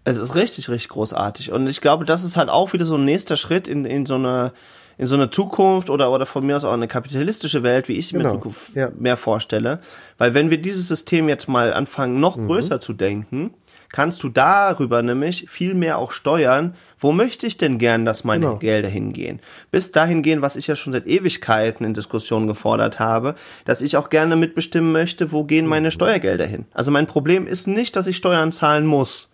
Es 0.04 0.16
ist 0.16 0.34
richtig, 0.34 0.68
richtig 0.68 0.88
großartig. 0.88 1.52
Und 1.52 1.68
ich 1.68 1.80
glaube, 1.80 2.04
das 2.04 2.24
ist 2.24 2.36
halt 2.36 2.48
auch 2.48 2.72
wieder 2.72 2.84
so 2.84 2.96
ein 2.96 3.04
nächster 3.04 3.36
Schritt 3.36 3.68
in, 3.68 3.84
in 3.84 4.06
so 4.06 4.16
eine 4.16 4.52
in 4.98 5.06
so 5.06 5.14
eine 5.14 5.30
Zukunft 5.30 5.90
oder, 5.90 6.12
oder 6.12 6.26
von 6.26 6.44
mir 6.44 6.54
aus 6.54 6.64
auch 6.64 6.72
eine 6.72 6.86
kapitalistische 6.86 7.62
Welt, 7.62 7.88
wie 7.88 7.94
ich 7.94 8.08
sie 8.08 8.12
genau. 8.12 8.28
mir 8.28 8.34
Zukunft 8.34 8.74
ja. 8.74 8.90
mehr 8.98 9.16
vorstelle. 9.16 9.80
Weil 10.18 10.34
wenn 10.34 10.50
wir 10.50 10.58
dieses 10.58 10.86
System 10.86 11.28
jetzt 11.28 11.48
mal 11.48 11.72
anfangen, 11.72 12.20
noch 12.20 12.36
mhm. 12.36 12.46
größer 12.46 12.80
zu 12.80 12.92
denken, 12.92 13.54
kannst 13.92 14.22
du 14.22 14.28
darüber 14.28 15.02
nämlich 15.02 15.48
viel 15.48 15.74
mehr 15.74 15.98
auch 15.98 16.12
steuern, 16.12 16.74
wo 16.98 17.12
möchte 17.12 17.46
ich 17.46 17.58
denn 17.58 17.78
gern, 17.78 18.04
dass 18.04 18.24
meine 18.24 18.46
genau. 18.46 18.58
Gelder 18.58 18.88
hingehen. 18.88 19.40
Bis 19.70 19.92
dahin 19.92 20.22
gehen, 20.22 20.42
was 20.42 20.56
ich 20.56 20.66
ja 20.66 20.76
schon 20.76 20.92
seit 20.92 21.06
Ewigkeiten 21.06 21.84
in 21.84 21.94
Diskussionen 21.94 22.46
gefordert 22.46 22.98
habe, 22.98 23.34
dass 23.64 23.82
ich 23.82 23.96
auch 23.96 24.10
gerne 24.10 24.34
mitbestimmen 24.36 24.90
möchte, 24.92 25.30
wo 25.30 25.44
gehen 25.44 25.66
meine 25.66 25.88
mhm. 25.88 25.92
Steuergelder 25.92 26.46
hin. 26.46 26.64
Also 26.72 26.90
mein 26.90 27.06
Problem 27.06 27.46
ist 27.46 27.68
nicht, 27.68 27.94
dass 27.94 28.06
ich 28.06 28.16
Steuern 28.16 28.52
zahlen 28.52 28.86
muss, 28.86 29.28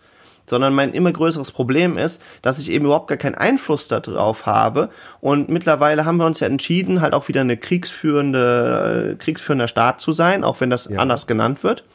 sondern 0.45 0.73
mein 0.73 0.93
immer 0.93 1.11
größeres 1.11 1.51
Problem 1.51 1.95
ist, 1.95 2.21
dass 2.41 2.59
ich 2.59 2.71
eben 2.71 2.85
überhaupt 2.85 3.07
gar 3.07 3.17
keinen 3.17 3.35
Einfluss 3.35 3.87
darauf 3.87 4.45
habe. 4.45 4.89
Und 5.21 5.47
mittlerweile 5.47 6.05
haben 6.05 6.17
wir 6.17 6.25
uns 6.25 6.39
ja 6.39 6.47
entschieden, 6.47 7.01
halt 7.01 7.13
auch 7.13 7.27
wieder 7.27 7.41
eine 7.41 7.55
kriegsführende, 7.55 9.15
kriegsführender 9.19 9.67
Staat 9.67 10.01
zu 10.01 10.11
sein, 10.11 10.43
auch 10.43 10.59
wenn 10.59 10.69
das 10.69 10.85
ja. 10.85 10.99
anders 10.99 11.27
genannt 11.27 11.63
wird 11.63 11.85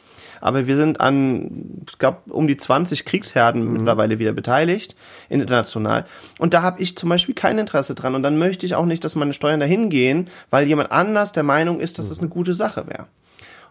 aber 0.41 0.67
wir 0.67 0.77
sind 0.77 1.01
an, 1.01 1.83
ich 1.87 1.97
glaube, 1.97 2.19
um 2.29 2.47
die 2.47 2.57
20 2.57 3.05
Kriegsherden 3.05 3.63
mhm. 3.63 3.73
mittlerweile 3.73 4.19
wieder 4.19 4.33
beteiligt, 4.33 4.95
international. 5.29 6.05
Und 6.39 6.53
da 6.53 6.61
habe 6.61 6.81
ich 6.81 6.97
zum 6.97 7.09
Beispiel 7.09 7.35
kein 7.35 7.57
Interesse 7.57 7.95
dran. 7.95 8.15
Und 8.15 8.23
dann 8.23 8.37
möchte 8.37 8.65
ich 8.65 8.75
auch 8.75 8.85
nicht, 8.85 9.03
dass 9.03 9.15
meine 9.15 9.33
Steuern 9.33 9.59
dahin 9.59 9.89
gehen, 9.89 10.27
weil 10.49 10.67
jemand 10.67 10.91
anders 10.91 11.31
der 11.31 11.43
Meinung 11.43 11.79
ist, 11.79 11.99
dass 11.99 12.05
es 12.05 12.09
das 12.09 12.19
eine 12.19 12.29
gute 12.29 12.53
Sache 12.53 12.87
wäre. 12.87 13.07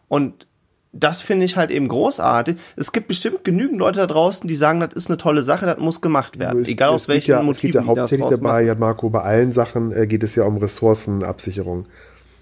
Und 0.09 0.47
das 0.95 1.21
finde 1.21 1.45
ich 1.45 1.57
halt 1.57 1.71
eben 1.71 1.89
großartig. 1.89 2.57
Es 2.77 2.93
gibt 2.93 3.09
bestimmt 3.09 3.45
genügend 3.45 3.79
Leute 3.79 3.99
da 3.99 4.07
draußen, 4.07 4.47
die 4.47 4.55
sagen, 4.55 4.81
das 4.81 4.93
ist 4.95 5.09
eine 5.09 5.17
tolle 5.17 5.43
Sache, 5.43 5.67
das 5.67 5.79
muss 5.79 6.01
gemacht 6.01 6.39
werden. 6.39 6.63
Es, 6.63 6.69
Egal 6.69 6.91
aus 6.91 7.09
welchen 7.09 7.33
ja, 7.33 7.43
Motiven. 7.43 7.51
Es 7.51 7.61
geht 7.61 7.75
ja 7.75 7.87
hauptsächlich 7.87 8.29
dabei, 8.31 8.63
ja, 8.63 8.75
Marco, 8.75 9.11
bei 9.11 9.21
allen 9.21 9.53
Sachen 9.53 9.93
äh, 9.93 10.07
geht 10.07 10.23
es 10.23 10.37
ja 10.37 10.45
um 10.45 10.57
Ressourcenabsicherung. 10.57 11.87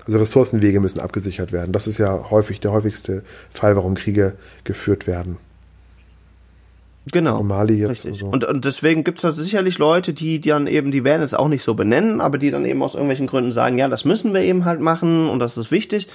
Also 0.06 0.18
Ressourcenwege 0.18 0.80
müssen 0.80 1.00
abgesichert 1.00 1.52
werden. 1.52 1.72
Das 1.72 1.86
ist 1.86 1.98
ja 1.98 2.30
häufig 2.30 2.60
der 2.60 2.72
häufigste 2.72 3.22
Fall, 3.50 3.76
warum 3.76 3.94
Kriege 3.94 4.34
geführt 4.64 5.06
werden. 5.06 5.36
Genau. 7.10 7.40
Und 7.40 7.48
Mali 7.48 7.74
jetzt 7.74 8.04
und 8.04 8.14
so. 8.14 8.26
Und, 8.26 8.44
und 8.44 8.64
deswegen 8.64 9.02
gibt 9.02 9.18
es 9.18 9.22
da 9.22 9.32
sicherlich 9.32 9.78
Leute, 9.78 10.12
die, 10.12 10.40
die 10.40 10.50
dann 10.50 10.66
eben, 10.68 10.92
die 10.92 11.02
werden 11.02 11.22
es 11.22 11.34
auch 11.34 11.48
nicht 11.48 11.64
so 11.64 11.74
benennen, 11.74 12.20
aber 12.20 12.38
die 12.38 12.50
dann 12.50 12.64
eben 12.64 12.82
aus 12.82 12.94
irgendwelchen 12.94 13.26
Gründen 13.26 13.50
sagen, 13.50 13.76
ja, 13.78 13.88
das 13.88 14.04
müssen 14.04 14.32
wir 14.34 14.42
eben 14.42 14.64
halt 14.64 14.80
machen 14.80 15.28
und 15.28 15.40
das 15.40 15.56
ist 15.56 15.72
wichtig. 15.72 16.08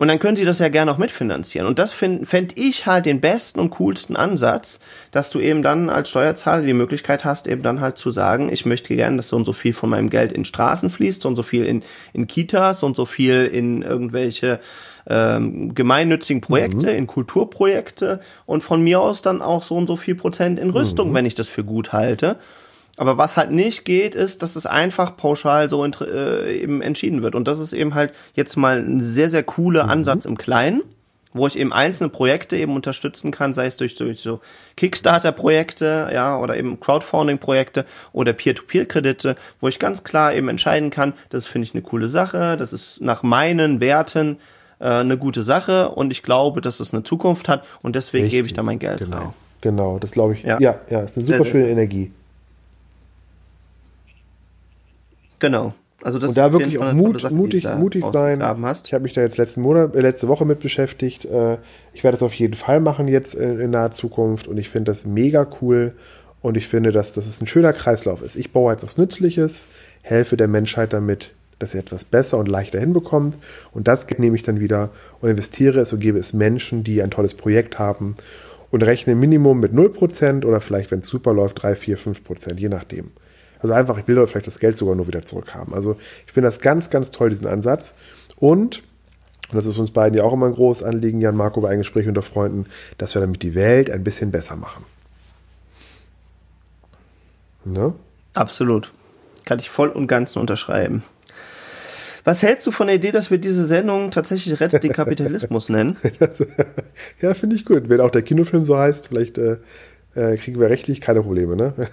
Und 0.00 0.06
dann 0.06 0.20
können 0.20 0.36
sie 0.36 0.44
das 0.44 0.60
ja 0.60 0.68
gerne 0.68 0.92
auch 0.92 0.98
mitfinanzieren. 0.98 1.66
Und 1.66 1.78
das 1.78 1.92
fände 1.92 2.24
fänd 2.24 2.56
ich 2.56 2.86
halt 2.86 3.04
den 3.04 3.20
besten 3.20 3.58
und 3.58 3.70
coolsten 3.70 4.14
Ansatz, 4.14 4.78
dass 5.10 5.30
du 5.30 5.40
eben 5.40 5.62
dann 5.62 5.90
als 5.90 6.10
Steuerzahler 6.10 6.62
die 6.62 6.72
Möglichkeit 6.72 7.24
hast, 7.24 7.48
eben 7.48 7.62
dann 7.62 7.80
halt 7.80 7.98
zu 7.98 8.10
sagen, 8.10 8.48
ich 8.52 8.64
möchte 8.64 8.94
gerne, 8.94 9.16
dass 9.16 9.28
so 9.28 9.36
und 9.36 9.44
so 9.44 9.52
viel 9.52 9.72
von 9.72 9.90
meinem 9.90 10.08
Geld 10.08 10.30
in 10.30 10.44
Straßen 10.44 10.88
fließt, 10.88 11.22
so 11.22 11.28
und 11.28 11.36
so 11.36 11.42
viel 11.42 11.64
in, 11.64 11.82
in 12.12 12.28
Kitas, 12.28 12.80
so 12.80 12.86
und 12.86 12.94
so 12.94 13.06
viel 13.06 13.44
in 13.44 13.82
irgendwelche 13.82 14.60
ähm, 15.08 15.74
gemeinnützigen 15.74 16.40
Projekte, 16.40 16.86
mhm. 16.86 16.98
in 16.98 17.06
Kulturprojekte 17.08 18.20
und 18.46 18.62
von 18.62 18.82
mir 18.82 19.00
aus 19.00 19.22
dann 19.22 19.42
auch 19.42 19.64
so 19.64 19.74
und 19.74 19.88
so 19.88 19.96
viel 19.96 20.14
Prozent 20.14 20.60
in 20.60 20.70
Rüstung, 20.70 21.10
mhm. 21.10 21.14
wenn 21.14 21.26
ich 21.26 21.34
das 21.34 21.48
für 21.48 21.64
gut 21.64 21.92
halte. 21.92 22.36
Aber 22.98 23.16
was 23.16 23.36
halt 23.36 23.52
nicht 23.52 23.84
geht, 23.84 24.16
ist, 24.16 24.42
dass 24.42 24.56
es 24.56 24.66
einfach 24.66 25.16
pauschal 25.16 25.70
so 25.70 25.84
äh, 25.84 26.56
eben 26.60 26.82
entschieden 26.82 27.22
wird. 27.22 27.36
Und 27.36 27.46
das 27.46 27.60
ist 27.60 27.72
eben 27.72 27.94
halt 27.94 28.12
jetzt 28.34 28.56
mal 28.56 28.78
ein 28.78 29.00
sehr, 29.00 29.30
sehr 29.30 29.44
cooler 29.44 29.84
mhm. 29.84 29.90
Ansatz 29.90 30.24
im 30.24 30.36
Kleinen, 30.36 30.82
wo 31.32 31.46
ich 31.46 31.56
eben 31.56 31.72
einzelne 31.72 32.10
Projekte 32.10 32.56
eben 32.56 32.74
unterstützen 32.74 33.30
kann, 33.30 33.54
sei 33.54 33.66
es 33.66 33.76
durch, 33.76 33.94
durch 33.94 34.20
so 34.20 34.40
Kickstarter-Projekte, 34.76 36.10
ja, 36.12 36.36
oder 36.38 36.56
eben 36.56 36.80
Crowdfunding-Projekte 36.80 37.84
oder 38.12 38.32
Peer-to-Peer-Kredite, 38.32 39.36
wo 39.60 39.68
ich 39.68 39.78
ganz 39.78 40.02
klar 40.02 40.34
eben 40.34 40.48
entscheiden 40.48 40.90
kann, 40.90 41.12
das 41.30 41.46
finde 41.46 41.66
ich 41.66 41.74
eine 41.74 41.82
coole 41.82 42.08
Sache, 42.08 42.56
das 42.56 42.72
ist 42.72 43.00
nach 43.00 43.22
meinen 43.22 43.80
Werten 43.80 44.38
äh, 44.80 44.86
eine 44.86 45.16
gute 45.16 45.42
Sache 45.42 45.90
und 45.90 46.10
ich 46.10 46.24
glaube, 46.24 46.60
dass 46.60 46.80
es 46.80 46.92
eine 46.92 47.04
Zukunft 47.04 47.48
hat 47.48 47.64
und 47.80 47.94
deswegen 47.94 48.24
Richtig, 48.24 48.38
gebe 48.38 48.48
ich 48.48 48.54
da 48.54 48.64
mein 48.64 48.80
Geld 48.80 48.98
genau. 48.98 49.16
rein. 49.18 49.32
Genau, 49.60 49.98
das 50.00 50.10
glaube 50.10 50.34
ich. 50.34 50.42
Ja, 50.42 50.58
ja, 50.60 50.80
ja 50.90 51.00
ist 51.00 51.16
eine 51.16 51.26
super 51.26 51.44
schöne 51.44 51.68
Energie. 51.68 52.12
Genau. 55.38 55.74
Also 56.02 56.20
das 56.20 56.30
und 56.30 56.38
da 56.38 56.52
wirklich 56.52 56.80
auch 56.80 56.92
Mut, 56.92 57.20
Sache, 57.20 57.34
mutig, 57.34 57.66
mutig 57.76 58.04
sein. 58.12 58.40
Ich 58.86 58.94
habe 58.94 59.02
mich 59.02 59.14
da 59.14 59.20
jetzt 59.20 59.36
letzten 59.36 59.62
Monat, 59.62 59.96
äh, 59.96 60.00
letzte 60.00 60.28
Woche 60.28 60.44
mit 60.44 60.60
beschäftigt. 60.60 61.24
Äh, 61.24 61.58
ich 61.92 62.04
werde 62.04 62.16
das 62.16 62.22
auf 62.22 62.34
jeden 62.34 62.54
Fall 62.54 62.80
machen 62.80 63.08
jetzt 63.08 63.34
in, 63.34 63.58
in 63.58 63.70
naher 63.70 63.90
Zukunft 63.90 64.46
und 64.46 64.58
ich 64.58 64.68
finde 64.68 64.92
das 64.92 65.04
mega 65.04 65.46
cool 65.60 65.92
und 66.40 66.56
ich 66.56 66.68
finde, 66.68 66.92
dass, 66.92 67.12
dass 67.12 67.26
es 67.26 67.40
ein 67.40 67.48
schöner 67.48 67.72
Kreislauf 67.72 68.22
ist. 68.22 68.36
Ich 68.36 68.52
baue 68.52 68.72
etwas 68.72 68.96
Nützliches, 68.96 69.66
helfe 70.02 70.36
der 70.36 70.46
Menschheit 70.46 70.92
damit, 70.92 71.32
dass 71.58 71.72
sie 71.72 71.78
etwas 71.78 72.04
besser 72.04 72.38
und 72.38 72.46
leichter 72.46 72.78
hinbekommt 72.78 73.36
und 73.72 73.88
das 73.88 74.06
nehme 74.18 74.36
ich 74.36 74.44
dann 74.44 74.60
wieder 74.60 74.90
und 75.20 75.30
investiere 75.30 75.80
es 75.80 75.92
und 75.92 75.98
gebe 75.98 76.18
es 76.18 76.32
Menschen, 76.32 76.84
die 76.84 77.02
ein 77.02 77.10
tolles 77.10 77.34
Projekt 77.34 77.80
haben 77.80 78.16
und 78.70 78.84
rechne 78.84 79.16
Minimum 79.16 79.58
mit 79.58 79.72
0% 79.72 80.44
oder 80.44 80.60
vielleicht, 80.60 80.92
wenn 80.92 81.00
es 81.00 81.06
super 81.06 81.32
läuft, 81.32 81.60
3, 81.60 81.74
4, 81.74 81.98
5%, 81.98 82.54
je 82.54 82.68
nachdem. 82.68 83.10
Also 83.60 83.74
einfach, 83.74 83.98
ich 83.98 84.06
will 84.06 84.26
vielleicht 84.26 84.46
das 84.46 84.58
Geld 84.58 84.76
sogar 84.76 84.94
nur 84.94 85.06
wieder 85.06 85.24
zurückhaben. 85.24 85.74
Also 85.74 85.96
ich 86.26 86.32
finde 86.32 86.48
das 86.48 86.60
ganz, 86.60 86.90
ganz 86.90 87.10
toll, 87.10 87.30
diesen 87.30 87.46
Ansatz. 87.46 87.94
Und, 88.36 88.82
und 89.50 89.54
das 89.54 89.66
ist 89.66 89.78
uns 89.78 89.90
beiden 89.90 90.16
ja 90.16 90.24
auch 90.24 90.32
immer 90.32 90.46
ein 90.46 90.54
großes 90.54 90.82
Anliegen, 90.82 91.20
Jan 91.20 91.36
Marco, 91.36 91.60
bei 91.60 91.70
einem 91.70 91.80
Gespräch 91.80 92.06
unter 92.06 92.22
Freunden, 92.22 92.66
dass 92.98 93.14
wir 93.14 93.20
damit 93.20 93.42
die 93.42 93.54
Welt 93.54 93.90
ein 93.90 94.04
bisschen 94.04 94.30
besser 94.30 94.56
machen. 94.56 94.84
Ne? 97.64 97.94
Absolut. 98.34 98.92
Kann 99.44 99.58
ich 99.58 99.70
voll 99.70 99.88
und 99.88 100.06
ganz 100.06 100.36
unterschreiben. 100.36 101.02
Was 102.24 102.42
hältst 102.42 102.66
du 102.66 102.70
von 102.70 102.88
der 102.88 102.96
Idee, 102.96 103.10
dass 103.10 103.30
wir 103.30 103.38
diese 103.38 103.64
Sendung 103.64 104.10
tatsächlich 104.10 104.60
Rettet 104.60 104.82
den 104.82 104.92
Kapitalismus 104.92 105.68
nennen? 105.70 105.96
ja, 107.22 107.34
finde 107.34 107.56
ich 107.56 107.64
gut. 107.64 107.88
Wenn 107.88 108.00
auch 108.00 108.10
der 108.10 108.22
Kinofilm 108.22 108.64
so 108.64 108.76
heißt, 108.76 109.08
vielleicht 109.08 109.38
äh, 109.38 109.56
äh, 110.14 110.36
kriegen 110.36 110.60
wir 110.60 110.68
rechtlich 110.68 111.00
keine 111.00 111.22
Probleme, 111.22 111.56
ne? 111.56 111.72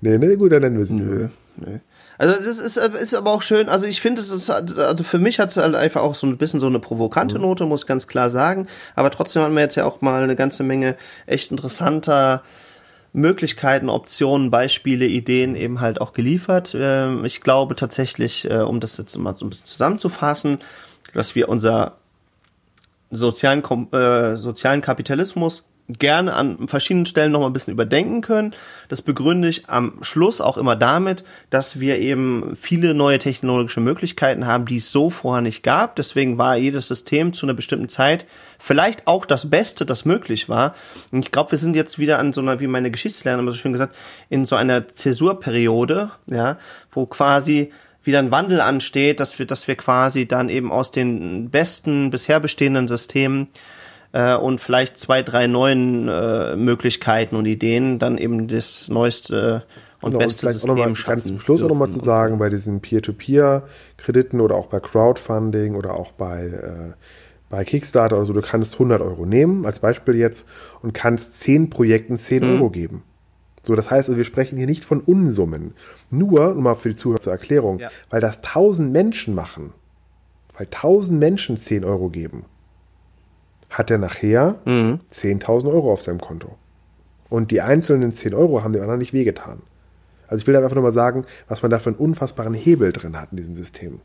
nee, 0.00 0.18
nee, 0.18 0.36
gut, 0.36 0.52
dann 0.52 0.62
nennen 0.62 0.78
wir 0.78 0.86
sie. 0.86 0.94
Nö, 0.94 1.28
nö. 1.56 1.78
Also 2.18 2.34
das 2.34 2.58
ist, 2.58 2.76
ist 2.76 3.14
aber 3.14 3.30
auch 3.32 3.42
schön, 3.42 3.68
also 3.68 3.86
ich 3.86 4.00
finde, 4.00 4.22
es 4.22 4.30
ist, 4.30 4.48
also 4.48 5.04
für 5.04 5.18
mich 5.18 5.38
hat 5.38 5.50
es 5.50 5.58
halt 5.58 5.74
einfach 5.74 6.00
auch 6.00 6.14
so 6.14 6.26
ein 6.26 6.38
bisschen 6.38 6.60
so 6.60 6.66
eine 6.66 6.78
provokante 6.78 7.36
mhm. 7.36 7.42
Note, 7.42 7.66
muss 7.66 7.82
ich 7.82 7.86
ganz 7.86 8.06
klar 8.06 8.30
sagen. 8.30 8.68
Aber 8.94 9.10
trotzdem 9.10 9.42
haben 9.42 9.54
wir 9.54 9.62
jetzt 9.62 9.74
ja 9.74 9.84
auch 9.84 10.00
mal 10.00 10.22
eine 10.22 10.36
ganze 10.36 10.62
Menge 10.62 10.96
echt 11.26 11.50
interessanter 11.50 12.42
Möglichkeiten, 13.12 13.88
Optionen, 13.88 14.50
Beispiele, 14.50 15.06
Ideen 15.06 15.56
eben 15.56 15.80
halt 15.80 16.00
auch 16.00 16.12
geliefert. 16.12 16.74
Ähm, 16.78 17.24
ich 17.24 17.40
glaube 17.42 17.74
tatsächlich, 17.74 18.48
äh, 18.50 18.58
um 18.58 18.80
das 18.80 18.96
jetzt 18.96 19.16
mal 19.16 19.36
so 19.36 19.46
ein 19.46 19.50
bisschen 19.50 19.66
zusammenzufassen, 19.66 20.58
dass 21.12 21.34
wir 21.34 21.48
unser 21.48 21.96
sozialen, 23.10 23.62
äh, 23.92 24.36
sozialen 24.36 24.80
Kapitalismus 24.80 25.64
gerne 25.88 26.34
an 26.34 26.66
verschiedenen 26.68 27.06
Stellen 27.06 27.32
noch 27.32 27.40
mal 27.40 27.46
ein 27.46 27.52
bisschen 27.52 27.72
überdenken 27.72 28.20
können. 28.20 28.54
Das 28.88 29.02
begründe 29.02 29.48
ich 29.48 29.68
am 29.68 29.98
Schluss 30.02 30.40
auch 30.40 30.56
immer 30.56 30.74
damit, 30.74 31.24
dass 31.50 31.78
wir 31.78 31.98
eben 31.98 32.56
viele 32.60 32.94
neue 32.94 33.18
technologische 33.18 33.80
Möglichkeiten 33.80 34.46
haben, 34.46 34.66
die 34.66 34.78
es 34.78 34.90
so 34.90 35.10
vorher 35.10 35.42
nicht 35.42 35.62
gab. 35.62 35.96
Deswegen 35.96 36.38
war 36.38 36.56
jedes 36.56 36.88
System 36.88 37.32
zu 37.32 37.46
einer 37.46 37.54
bestimmten 37.54 37.88
Zeit 37.88 38.26
vielleicht 38.58 39.06
auch 39.06 39.26
das 39.26 39.48
Beste, 39.48 39.86
das 39.86 40.04
möglich 40.04 40.48
war. 40.48 40.74
Und 41.12 41.20
ich 41.20 41.30
glaube, 41.30 41.52
wir 41.52 41.58
sind 41.58 41.76
jetzt 41.76 41.98
wieder 41.98 42.18
an 42.18 42.32
so 42.32 42.40
einer, 42.40 42.58
wie 42.58 42.66
meine 42.66 42.90
Geschichtslehrerin 42.90 43.44
immer 43.44 43.52
so 43.52 43.58
schön 43.58 43.72
gesagt, 43.72 43.94
in 44.28 44.44
so 44.44 44.56
einer 44.56 44.88
Zäsurperiode, 44.88 46.10
ja, 46.26 46.58
wo 46.90 47.06
quasi 47.06 47.70
wieder 48.02 48.18
ein 48.20 48.30
Wandel 48.30 48.60
ansteht, 48.60 49.20
dass 49.20 49.38
wir, 49.38 49.46
dass 49.46 49.68
wir 49.68 49.76
quasi 49.76 50.26
dann 50.26 50.48
eben 50.48 50.72
aus 50.72 50.90
den 50.90 51.50
besten 51.50 52.10
bisher 52.10 52.40
bestehenden 52.40 52.88
Systemen 52.88 53.48
äh, 54.16 54.34
und 54.34 54.62
vielleicht 54.62 54.96
zwei, 54.96 55.22
drei 55.22 55.46
neuen 55.46 56.08
äh, 56.08 56.56
Möglichkeiten 56.56 57.36
und 57.36 57.44
Ideen 57.44 57.98
dann 57.98 58.16
eben 58.16 58.48
das 58.48 58.88
neueste 58.88 59.64
und 60.00 60.12
genau, 60.12 60.24
beste 60.24 60.46
und 60.46 60.52
System 60.54 60.70
auch 60.70 60.76
noch 60.76 60.86
mal 60.86 60.94
Ganz 60.94 61.24
zum 61.24 61.38
Schluss 61.38 61.62
auch 61.62 61.68
nochmal 61.68 61.90
zu 61.90 62.00
sagen, 62.02 62.38
bei 62.38 62.48
diesen 62.48 62.80
Peer-to-Peer-Krediten 62.80 64.40
oder 64.40 64.54
auch 64.54 64.68
bei 64.68 64.80
Crowdfunding 64.80 65.74
oder 65.74 65.94
auch 65.94 66.12
bei, 66.12 66.46
äh, 66.46 66.92
bei 67.50 67.64
Kickstarter 67.64 68.16
oder 68.16 68.24
so, 68.24 68.32
du 68.32 68.40
kannst 68.40 68.74
100 68.74 69.02
Euro 69.02 69.26
nehmen, 69.26 69.66
als 69.66 69.80
Beispiel 69.80 70.16
jetzt, 70.16 70.46
und 70.80 70.94
kannst 70.94 71.40
10 71.40 71.68
Projekten 71.68 72.16
10 72.16 72.42
mhm. 72.42 72.54
Euro 72.54 72.70
geben. 72.70 73.02
So, 73.60 73.74
das 73.74 73.90
heißt, 73.90 74.08
also 74.08 74.16
wir 74.16 74.24
sprechen 74.24 74.56
hier 74.56 74.66
nicht 74.66 74.86
von 74.86 75.00
Unsummen. 75.00 75.74
Nur, 76.10 76.54
nur 76.54 76.62
mal 76.62 76.74
für 76.74 76.88
die 76.88 76.94
Zuhörer 76.94 77.20
zur 77.20 77.32
Erklärung, 77.32 77.80
ja. 77.80 77.90
weil 78.08 78.20
das 78.22 78.38
1000 78.38 78.90
Menschen 78.90 79.34
machen, 79.34 79.74
weil 80.56 80.66
1000 80.66 81.18
Menschen 81.18 81.56
10 81.58 81.84
Euro 81.84 82.08
geben, 82.08 82.44
hat 83.76 83.90
er 83.90 83.98
nachher 83.98 84.58
mhm. 84.64 85.00
10.000 85.12 85.70
Euro 85.70 85.92
auf 85.92 86.00
seinem 86.00 86.18
Konto. 86.18 86.56
Und 87.28 87.50
die 87.50 87.60
einzelnen 87.60 88.10
10 88.10 88.32
Euro 88.32 88.64
haben 88.64 88.72
dem 88.72 88.80
anderen 88.80 89.00
nicht 89.00 89.12
wehgetan. 89.12 89.60
Also 90.28 90.40
ich 90.40 90.46
will 90.46 90.56
einfach 90.56 90.74
nur 90.74 90.82
mal 90.82 90.92
sagen, 90.92 91.26
was 91.46 91.60
man 91.60 91.70
da 91.70 91.78
für 91.78 91.90
einen 91.90 91.98
unfassbaren 91.98 92.54
Hebel 92.54 92.92
drin 92.92 93.20
hat 93.20 93.32
in 93.32 93.36
diesem 93.36 93.54
System. 93.54 94.00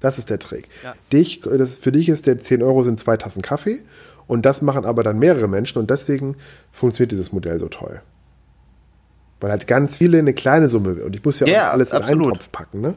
Das 0.00 0.16
ist 0.16 0.30
der 0.30 0.38
Trick. 0.38 0.68
Ja. 0.82 0.94
Dich, 1.12 1.42
das, 1.42 1.76
für 1.76 1.92
dich 1.92 2.08
ist 2.08 2.26
der 2.26 2.38
10 2.38 2.62
Euro 2.62 2.82
sind 2.82 2.98
zwei 2.98 3.18
Tassen 3.18 3.42
Kaffee 3.42 3.82
und 4.26 4.46
das 4.46 4.62
machen 4.62 4.86
aber 4.86 5.02
dann 5.02 5.18
mehrere 5.18 5.48
Menschen 5.48 5.78
und 5.78 5.90
deswegen 5.90 6.36
funktioniert 6.72 7.12
dieses 7.12 7.30
Modell 7.30 7.58
so 7.58 7.68
toll. 7.68 8.00
Weil 9.40 9.50
halt 9.50 9.66
ganz 9.66 9.96
viele 9.96 10.18
eine 10.18 10.32
kleine 10.32 10.70
Summe 10.70 10.94
und 11.04 11.14
ich 11.14 11.22
muss 11.22 11.40
ja, 11.40 11.46
ja 11.46 11.68
auch 11.68 11.72
alles 11.74 11.92
absolut. 11.92 12.22
in 12.22 12.30
einen 12.30 12.38
Topf 12.38 12.52
packen. 12.52 12.80
Ne? 12.80 12.94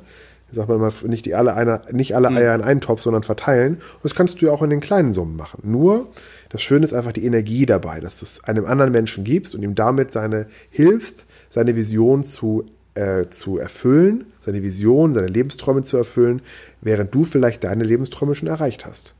Man 0.67 0.79
mal, 0.79 0.91
nicht, 1.05 1.25
die 1.25 1.35
alle 1.35 1.53
einer, 1.53 1.81
nicht 1.91 2.15
alle 2.15 2.29
hm. 2.29 2.37
Eier 2.37 2.55
in 2.55 2.61
einen 2.61 2.81
Topf, 2.81 3.01
sondern 3.01 3.23
verteilen. 3.23 3.75
Und 3.75 4.03
das 4.03 4.15
kannst 4.15 4.41
du 4.41 4.45
ja 4.47 4.51
auch 4.51 4.61
in 4.61 4.69
den 4.69 4.79
kleinen 4.79 5.13
Summen 5.13 5.35
machen. 5.35 5.61
Nur, 5.63 6.09
das 6.49 6.61
Schöne 6.61 6.83
ist 6.83 6.93
einfach 6.93 7.11
die 7.11 7.25
Energie 7.25 7.65
dabei, 7.65 7.99
dass 7.99 8.19
du 8.19 8.25
es 8.25 8.43
einem 8.43 8.65
anderen 8.65 8.91
Menschen 8.91 9.23
gibst 9.23 9.55
und 9.55 9.63
ihm 9.63 9.75
damit 9.75 10.11
seine 10.11 10.47
hilfst, 10.69 11.25
seine 11.49 11.75
Vision 11.75 12.23
zu, 12.23 12.65
äh, 12.95 13.27
zu 13.29 13.57
erfüllen, 13.57 14.25
seine 14.41 14.63
Vision, 14.63 15.13
seine 15.13 15.27
Lebensträume 15.27 15.83
zu 15.83 15.97
erfüllen, 15.97 16.41
während 16.81 17.13
du 17.13 17.23
vielleicht 17.23 17.63
deine 17.63 17.83
Lebensträume 17.83 18.35
schon 18.35 18.47
erreicht 18.47 18.85
hast. 18.85 19.15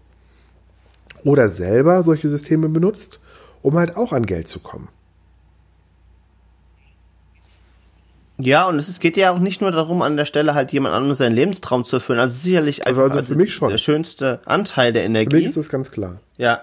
Oder 1.23 1.49
selber 1.49 2.03
solche 2.03 2.27
Systeme 2.27 2.69
benutzt, 2.69 3.19
um 3.61 3.75
halt 3.75 3.95
auch 3.95 4.11
an 4.11 4.25
Geld 4.25 4.47
zu 4.47 4.59
kommen. 4.59 4.89
Ja, 8.38 8.67
und 8.67 8.77
es 8.77 8.99
geht 8.99 9.15
ja 9.15 9.31
auch 9.31 9.39
nicht 9.39 9.61
nur 9.61 9.71
darum, 9.71 10.01
an 10.01 10.17
der 10.17 10.25
Stelle 10.25 10.55
halt 10.55 10.71
jemand 10.71 10.95
anderes 10.95 11.19
seinen 11.19 11.36
Lebenstraum 11.36 11.84
zu 11.84 11.97
erfüllen. 11.97 12.19
Also 12.19 12.38
sicherlich 12.38 12.88
also, 12.88 13.03
also 13.03 13.21
für 13.21 13.36
mich 13.36 13.53
schon. 13.53 13.69
der 13.69 13.77
schönste 13.77 14.39
Anteil 14.45 14.91
der 14.91 15.03
Energie. 15.03 15.29
Für 15.29 15.38
mich 15.38 15.45
ist 15.47 15.57
das 15.57 15.69
ganz 15.69 15.91
klar. 15.91 16.19
Ja. 16.38 16.61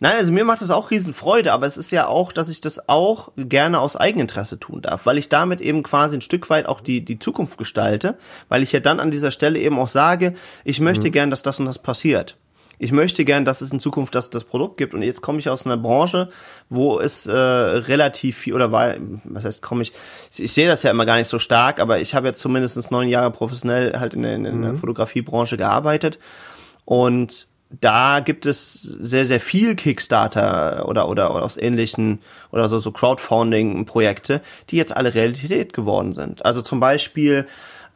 Nein, 0.00 0.12
also 0.16 0.30
mir 0.30 0.44
macht 0.44 0.60
das 0.60 0.70
auch 0.70 0.92
Riesenfreude, 0.92 1.52
aber 1.52 1.66
es 1.66 1.76
ist 1.76 1.90
ja 1.90 2.06
auch, 2.06 2.30
dass 2.30 2.48
ich 2.48 2.60
das 2.60 2.88
auch 2.88 3.32
gerne 3.36 3.80
aus 3.80 3.96
Eigeninteresse 3.96 4.60
tun 4.60 4.80
darf, 4.80 5.06
weil 5.06 5.18
ich 5.18 5.28
damit 5.28 5.60
eben 5.60 5.82
quasi 5.82 6.16
ein 6.16 6.20
Stück 6.20 6.50
weit 6.50 6.66
auch 6.66 6.80
die, 6.80 7.04
die 7.04 7.18
Zukunft 7.18 7.58
gestalte, 7.58 8.16
weil 8.48 8.62
ich 8.62 8.70
ja 8.70 8.78
dann 8.78 9.00
an 9.00 9.10
dieser 9.10 9.32
Stelle 9.32 9.58
eben 9.58 9.76
auch 9.76 9.88
sage, 9.88 10.34
ich 10.62 10.78
möchte 10.78 11.08
mhm. 11.08 11.12
gern, 11.12 11.30
dass 11.30 11.42
das 11.42 11.58
und 11.58 11.66
das 11.66 11.80
passiert 11.80 12.36
ich 12.78 12.92
möchte 12.92 13.24
gern, 13.24 13.44
dass 13.44 13.60
es 13.60 13.72
in 13.72 13.80
Zukunft 13.80 14.14
das, 14.14 14.30
das 14.30 14.44
Produkt 14.44 14.76
gibt. 14.76 14.94
Und 14.94 15.02
jetzt 15.02 15.20
komme 15.20 15.38
ich 15.38 15.48
aus 15.48 15.66
einer 15.66 15.76
Branche, 15.76 16.28
wo 16.68 17.00
es 17.00 17.26
äh, 17.26 17.32
relativ 17.32 18.38
viel, 18.38 18.54
oder 18.54 18.72
war, 18.72 18.94
was 19.24 19.44
heißt, 19.44 19.62
komme 19.62 19.82
ich, 19.82 19.92
ich, 20.32 20.44
ich 20.44 20.52
sehe 20.52 20.68
das 20.68 20.82
ja 20.82 20.90
immer 20.90 21.06
gar 21.06 21.18
nicht 21.18 21.28
so 21.28 21.38
stark, 21.38 21.80
aber 21.80 22.00
ich 22.00 22.14
habe 22.14 22.28
jetzt 22.28 22.40
zumindest 22.40 22.90
neun 22.90 23.08
Jahre 23.08 23.30
professionell 23.30 23.98
halt 23.98 24.14
in 24.14 24.22
der, 24.22 24.34
in 24.34 24.44
der 24.44 24.52
mhm. 24.52 24.78
Fotografiebranche 24.78 25.56
gearbeitet. 25.56 26.18
Und 26.84 27.48
da 27.70 28.20
gibt 28.20 28.46
es 28.46 28.80
sehr, 28.82 29.24
sehr 29.26 29.40
viel 29.40 29.74
Kickstarter 29.74 30.88
oder, 30.88 31.08
oder, 31.08 31.30
oder 31.30 31.44
aus 31.44 31.58
ähnlichen 31.58 32.20
oder 32.50 32.68
so, 32.68 32.78
so 32.78 32.92
Crowdfunding-Projekte, 32.92 34.40
die 34.70 34.76
jetzt 34.76 34.96
alle 34.96 35.14
Realität 35.14 35.74
geworden 35.74 36.14
sind. 36.14 36.46
Also 36.46 36.62
zum 36.62 36.80
Beispiel 36.80 37.46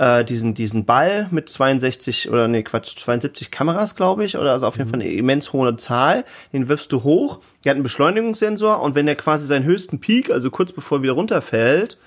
äh, 0.02 0.24
diesen, 0.24 0.54
diesen 0.54 0.84
Ball 0.84 1.28
mit 1.30 1.48
62 1.48 2.28
oder 2.28 2.48
nee, 2.48 2.64
Quatsch, 2.64 2.96
72 2.98 3.52
Kameras, 3.52 3.94
glaube 3.94 4.24
ich, 4.24 4.36
oder 4.36 4.50
also 4.50 4.66
auf 4.66 4.76
jeden 4.76 4.90
Fall 4.90 5.00
eine 5.00 5.08
immens 5.08 5.52
hohe 5.52 5.76
Zahl, 5.76 6.24
den 6.52 6.68
wirfst 6.68 6.90
du 6.90 7.04
hoch, 7.04 7.38
der 7.64 7.70
hat 7.70 7.76
einen 7.76 7.84
Beschleunigungssensor 7.84 8.82
und 8.82 8.96
wenn 8.96 9.06
der 9.06 9.14
quasi 9.14 9.46
seinen 9.46 9.64
höchsten 9.64 10.00
Peak, 10.00 10.30
also 10.30 10.50
kurz 10.50 10.72
bevor 10.72 10.98
er 10.98 11.02
wieder 11.02 11.12
runterfällt, 11.12 11.98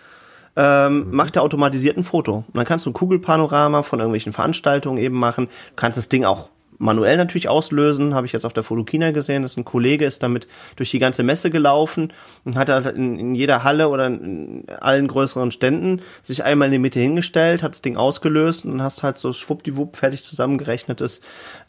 ähm, 0.58 1.06
mhm. 1.06 1.16
macht 1.16 1.38
er 1.38 1.44
automatisiert 1.44 1.96
ein 1.96 2.04
Foto. 2.04 2.44
Und 2.48 2.56
dann 2.56 2.66
kannst 2.66 2.86
du 2.86 2.90
ein 2.90 2.94
Kugelpanorama 2.94 3.82
von 3.82 4.00
irgendwelchen 4.00 4.34
Veranstaltungen 4.34 4.98
eben 4.98 5.18
machen. 5.18 5.48
Du 5.48 5.76
kannst 5.78 5.98
das 5.98 6.10
Ding 6.10 6.26
auch 6.26 6.50
manuell 6.78 7.18
natürlich 7.18 7.50
auslösen, 7.50 8.14
habe 8.14 8.26
ich 8.28 8.34
jetzt 8.34 8.46
auf 8.46 8.54
der 8.54 8.64
Fotokina 8.64 9.12
gesehen, 9.12 9.44
dass 9.44 9.58
ein 9.58 9.66
Kollege 9.66 10.06
ist 10.06 10.24
damit 10.24 10.48
durch 10.76 10.92
die 10.92 11.00
ganze 11.00 11.24
Messe 11.24 11.50
gelaufen 11.50 12.14
und 12.44 12.56
hat 12.56 12.70
halt 12.70 12.96
in, 12.96 13.20
in 13.20 13.36
jeder 13.36 13.64
Halle 13.64 13.90
oder 13.90 14.08
in 14.08 14.66
allen 14.80 15.08
größeren 15.08 15.52
Ständen 15.52 16.02
sich 16.22 16.44
einmal 16.44 16.68
in 16.68 16.74
die 16.74 16.80
Mitte 16.80 17.00
hingestellt, 17.00 17.64
hat 17.64 17.72
das 17.72 17.82
Ding 17.82 17.98
ausgelöst 17.98 18.66
und 18.66 18.82
hast 18.82 19.04
halt 19.04 19.18
so 19.18 19.34
schwuppdiwupp 19.34 19.96
fertig 19.96 20.24
zusammengerechnetes 20.24 21.22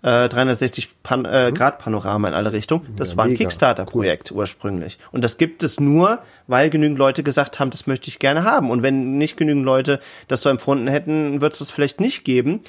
äh, 0.02 0.28
360 0.28 1.02
Pan 1.02 1.24
äh, 1.24 1.50
mhm. 1.50 1.54
Grad 1.54 1.78
Panorama 1.78 2.28
in 2.28 2.34
alle 2.34 2.52
Richtungen. 2.52 2.94
Das 2.96 3.12
ja, 3.12 3.16
war 3.16 3.24
ein 3.26 3.34
Kickstarter-Projekt 3.34 4.30
cool. 4.30 4.38
ursprünglich. 4.38 4.98
Und 5.12 5.22
das 5.22 5.38
gibt 5.38 5.62
es 5.62 5.80
nur, 5.80 6.20
weil 6.46 6.70
genügend 6.70 6.98
Leute 6.98 7.22
gesagt 7.22 7.60
haben, 7.60 7.70
das 7.70 7.86
möchte 7.86 8.08
ich 8.08 8.18
gerne 8.18 8.44
haben. 8.44 8.70
Und 8.70 8.82
wenn 8.82 9.18
nicht 9.18 9.36
genügend 9.36 9.64
Leute 9.64 10.00
das 10.28 10.42
so 10.42 10.48
empfunden 10.48 10.88
hätten, 10.88 11.40
wird 11.40 11.52
es 11.52 11.60
das 11.60 11.70
vielleicht 11.70 12.00
nicht 12.00 12.24
geben. 12.24 12.60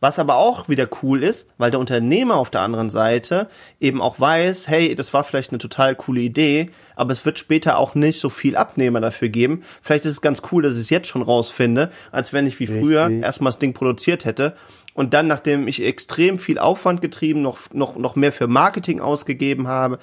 Was 0.00 0.18
aber 0.18 0.36
auch 0.36 0.68
wieder 0.68 0.88
cool 1.02 1.22
ist, 1.22 1.48
weil 1.56 1.70
der 1.70 1.80
Unternehmer 1.80 2.36
auf 2.36 2.50
der 2.50 2.60
anderen 2.60 2.90
Seite 2.90 3.48
eben 3.80 4.02
auch 4.02 4.20
weiß, 4.20 4.68
hey, 4.68 4.94
das 4.94 5.14
war 5.14 5.24
vielleicht 5.24 5.50
eine 5.50 5.58
total 5.58 5.94
coole 5.94 6.20
Idee, 6.20 6.70
aber 6.96 7.12
es 7.12 7.24
wird 7.24 7.38
später 7.38 7.78
auch 7.78 7.94
nicht 7.94 8.20
so 8.20 8.28
viel 8.28 8.56
Abnehmer 8.56 9.00
dafür 9.00 9.28
geben. 9.28 9.62
Vielleicht 9.82 10.04
ist 10.04 10.12
es 10.12 10.20
ganz 10.20 10.42
cool, 10.52 10.62
dass 10.62 10.74
ich 10.74 10.82
es 10.82 10.90
jetzt 10.90 11.08
schon 11.08 11.22
rausfinde, 11.22 11.90
als 12.12 12.32
wenn 12.32 12.46
ich 12.46 12.60
wie 12.60 12.66
früher 12.66 13.06
Richtig. 13.06 13.24
erstmal 13.24 13.52
das 13.52 13.58
Ding 13.58 13.72
produziert 13.72 14.24
hätte 14.24 14.54
und 14.94 15.12
dann, 15.12 15.26
nachdem 15.26 15.68
ich 15.68 15.84
extrem 15.84 16.38
viel 16.38 16.58
Aufwand 16.58 17.00
getrieben, 17.00 17.42
noch, 17.42 17.58
noch, 17.72 17.96
noch 17.96 18.16
mehr 18.16 18.32
für 18.32 18.46
Marketing 18.46 19.00
ausgegeben 19.00 19.66
habe 19.66 19.98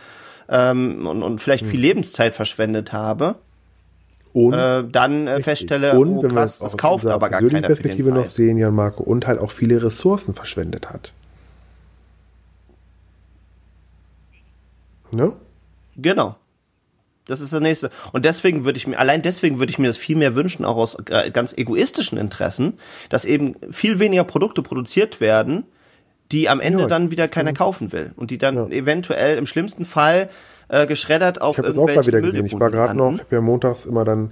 ähm, 0.50 1.08
und, 1.08 1.24
und 1.24 1.40
vielleicht 1.40 1.66
viel 1.66 1.76
hm. 1.76 1.82
Lebenszeit 1.82 2.36
verschwendet 2.36 2.92
habe, 2.94 3.36
und 4.34 4.54
äh, 4.54 4.84
dann 4.90 5.28
äh, 5.28 5.42
feststelle, 5.42 5.98
und, 5.98 6.18
oh 6.18 6.22
krass, 6.28 6.60
das 6.60 6.78
kauft 6.78 7.06
aber 7.06 7.30
gar 7.30 7.42
keiner 7.42 7.62
Perspektive 7.62 8.10
für 8.10 8.16
den 8.16 8.22
noch 8.22 8.28
sehen, 8.28 8.58
Jan 8.58 8.74
Marco, 8.74 9.04
und 9.04 9.28
halt 9.28 9.40
auch 9.40 9.52
viele 9.52 9.82
Ressourcen 9.84 10.34
verschwendet 10.34 10.90
hat. 10.90 11.14
Ne? 15.14 15.34
Genau. 15.98 16.36
Das 17.26 17.40
ist 17.40 17.54
das 17.54 17.62
nächste. 17.62 17.92
Und 18.14 18.26
deswegen 18.26 18.66
würde 18.66 18.78
ich 18.78 18.88
mir, 18.88 18.98
allein 18.98 19.22
deswegen 19.22 19.60
würde 19.60 19.72
ich 19.72 19.80
mir 19.80 19.88
das 19.88 19.98
viel 19.98 20.16
mehr 20.16 20.36
wünschen, 20.36 20.66
auch 20.66 20.78
aus 20.78 20.98
äh, 21.10 21.30
ganz 21.32 21.56
egoistischen 21.56 22.18
Interessen, 22.18 22.74
dass 23.10 23.26
eben 23.26 23.56
viel 23.72 24.00
weniger 24.00 24.24
Produkte 24.24 24.62
produziert 24.62 25.22
werden, 25.22 25.66
die 26.32 26.50
am 26.50 26.60
Ende 26.60 26.84
ja. 26.84 26.88
dann 26.88 27.12
wieder 27.12 27.28
keiner 27.28 27.52
mhm. 27.52 27.56
kaufen 27.56 27.92
will. 27.92 28.12
Und 28.16 28.32
die 28.32 28.38
dann 28.38 28.56
ja. 28.56 28.68
eventuell 28.68 29.38
im 29.38 29.46
schlimmsten 29.46 29.86
Fall 29.86 30.30
äh, 30.72 30.88
geschreddert 30.88 31.42
auf 31.42 31.56
Ich 31.56 31.60
habe 31.60 31.70
es 31.70 31.78
auch 31.78 31.94
mal 31.94 32.08
wieder 32.08 32.22
gesehen. 32.22 32.46
Ich 32.46 32.60
war 32.60 32.72
gerade 32.72 32.98
noch, 32.98 33.14
ich 33.14 33.20
habe 33.20 33.36
ja 33.36 33.42
montags 33.42 33.86
immer 33.86 34.04
dann 34.04 34.32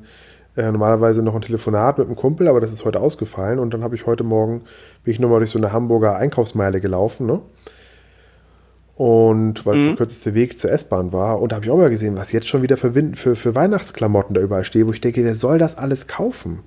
Äh, 0.58 0.72
normalerweise 0.72 1.22
noch 1.22 1.36
ein 1.36 1.42
Telefonat 1.42 2.00
mit 2.00 2.08
einem 2.08 2.16
Kumpel, 2.16 2.48
aber 2.48 2.60
das 2.60 2.74
ist 2.74 2.84
heute 2.84 3.00
ausgefallen. 3.00 3.60
Und 3.60 3.72
dann 3.74 3.84
habe 3.84 3.96
ich 3.96 4.08
heute 4.08 4.24
Morgen, 4.24 4.64
bin 5.04 5.14
ich 5.14 5.20
nochmal 5.20 5.40
durch 5.40 5.52
so 5.52 5.60
eine 5.60 5.72
Hamburger 5.72 6.16
Einkaufsmeile 6.18 6.82
gelaufen, 6.82 7.28
ne? 7.28 7.40
Und 8.96 9.66
weil 9.66 9.78
es 9.78 9.84
der 9.84 9.92
mhm. 9.92 9.98
kürzeste 9.98 10.34
Weg 10.34 10.58
zur 10.58 10.72
S-Bahn 10.72 11.14
war. 11.14 11.40
Und 11.40 11.52
da 11.52 11.58
habe 11.58 11.66
ich 11.66 11.72
auch 11.72 11.78
mal 11.78 11.90
gesehen, 11.90 12.18
was 12.18 12.32
jetzt 12.34 12.48
schon 12.48 12.64
wieder 12.64 12.76
für, 12.76 12.92
für, 13.14 13.36
für 13.36 13.56
Weihnachtsklamotten 13.56 14.34
da 14.34 14.42
überall 14.42 14.66
steht, 14.66 14.88
wo 14.88 14.92
ich 14.92 15.00
denke, 15.00 15.24
wer 15.24 15.36
soll 15.36 15.60
das 15.60 15.78
alles 15.78 16.08
kaufen? 16.08 16.60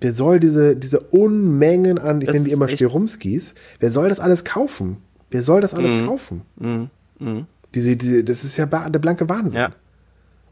Wer 0.00 0.12
soll 0.12 0.38
diese, 0.38 0.76
diese 0.76 1.00
Unmengen 1.00 1.98
an, 1.98 2.20
ich 2.20 2.30
nenne 2.30 2.44
die 2.44 2.52
immer 2.52 2.68
Sterumskis, 2.68 3.54
wer 3.80 3.90
soll 3.90 4.10
das 4.10 4.20
alles 4.20 4.44
kaufen? 4.44 4.98
Wer 5.30 5.42
soll 5.42 5.62
das 5.62 5.74
alles 5.74 5.94
mhm. 5.94 6.06
kaufen? 6.06 6.42
Mhm. 6.56 7.46
Diese, 7.78 7.96
diese, 7.96 8.24
das 8.24 8.42
ist 8.42 8.56
ja 8.56 8.66
der 8.66 8.98
blanke 8.98 9.28
Wahnsinn. 9.28 9.60
Ja. 9.60 9.70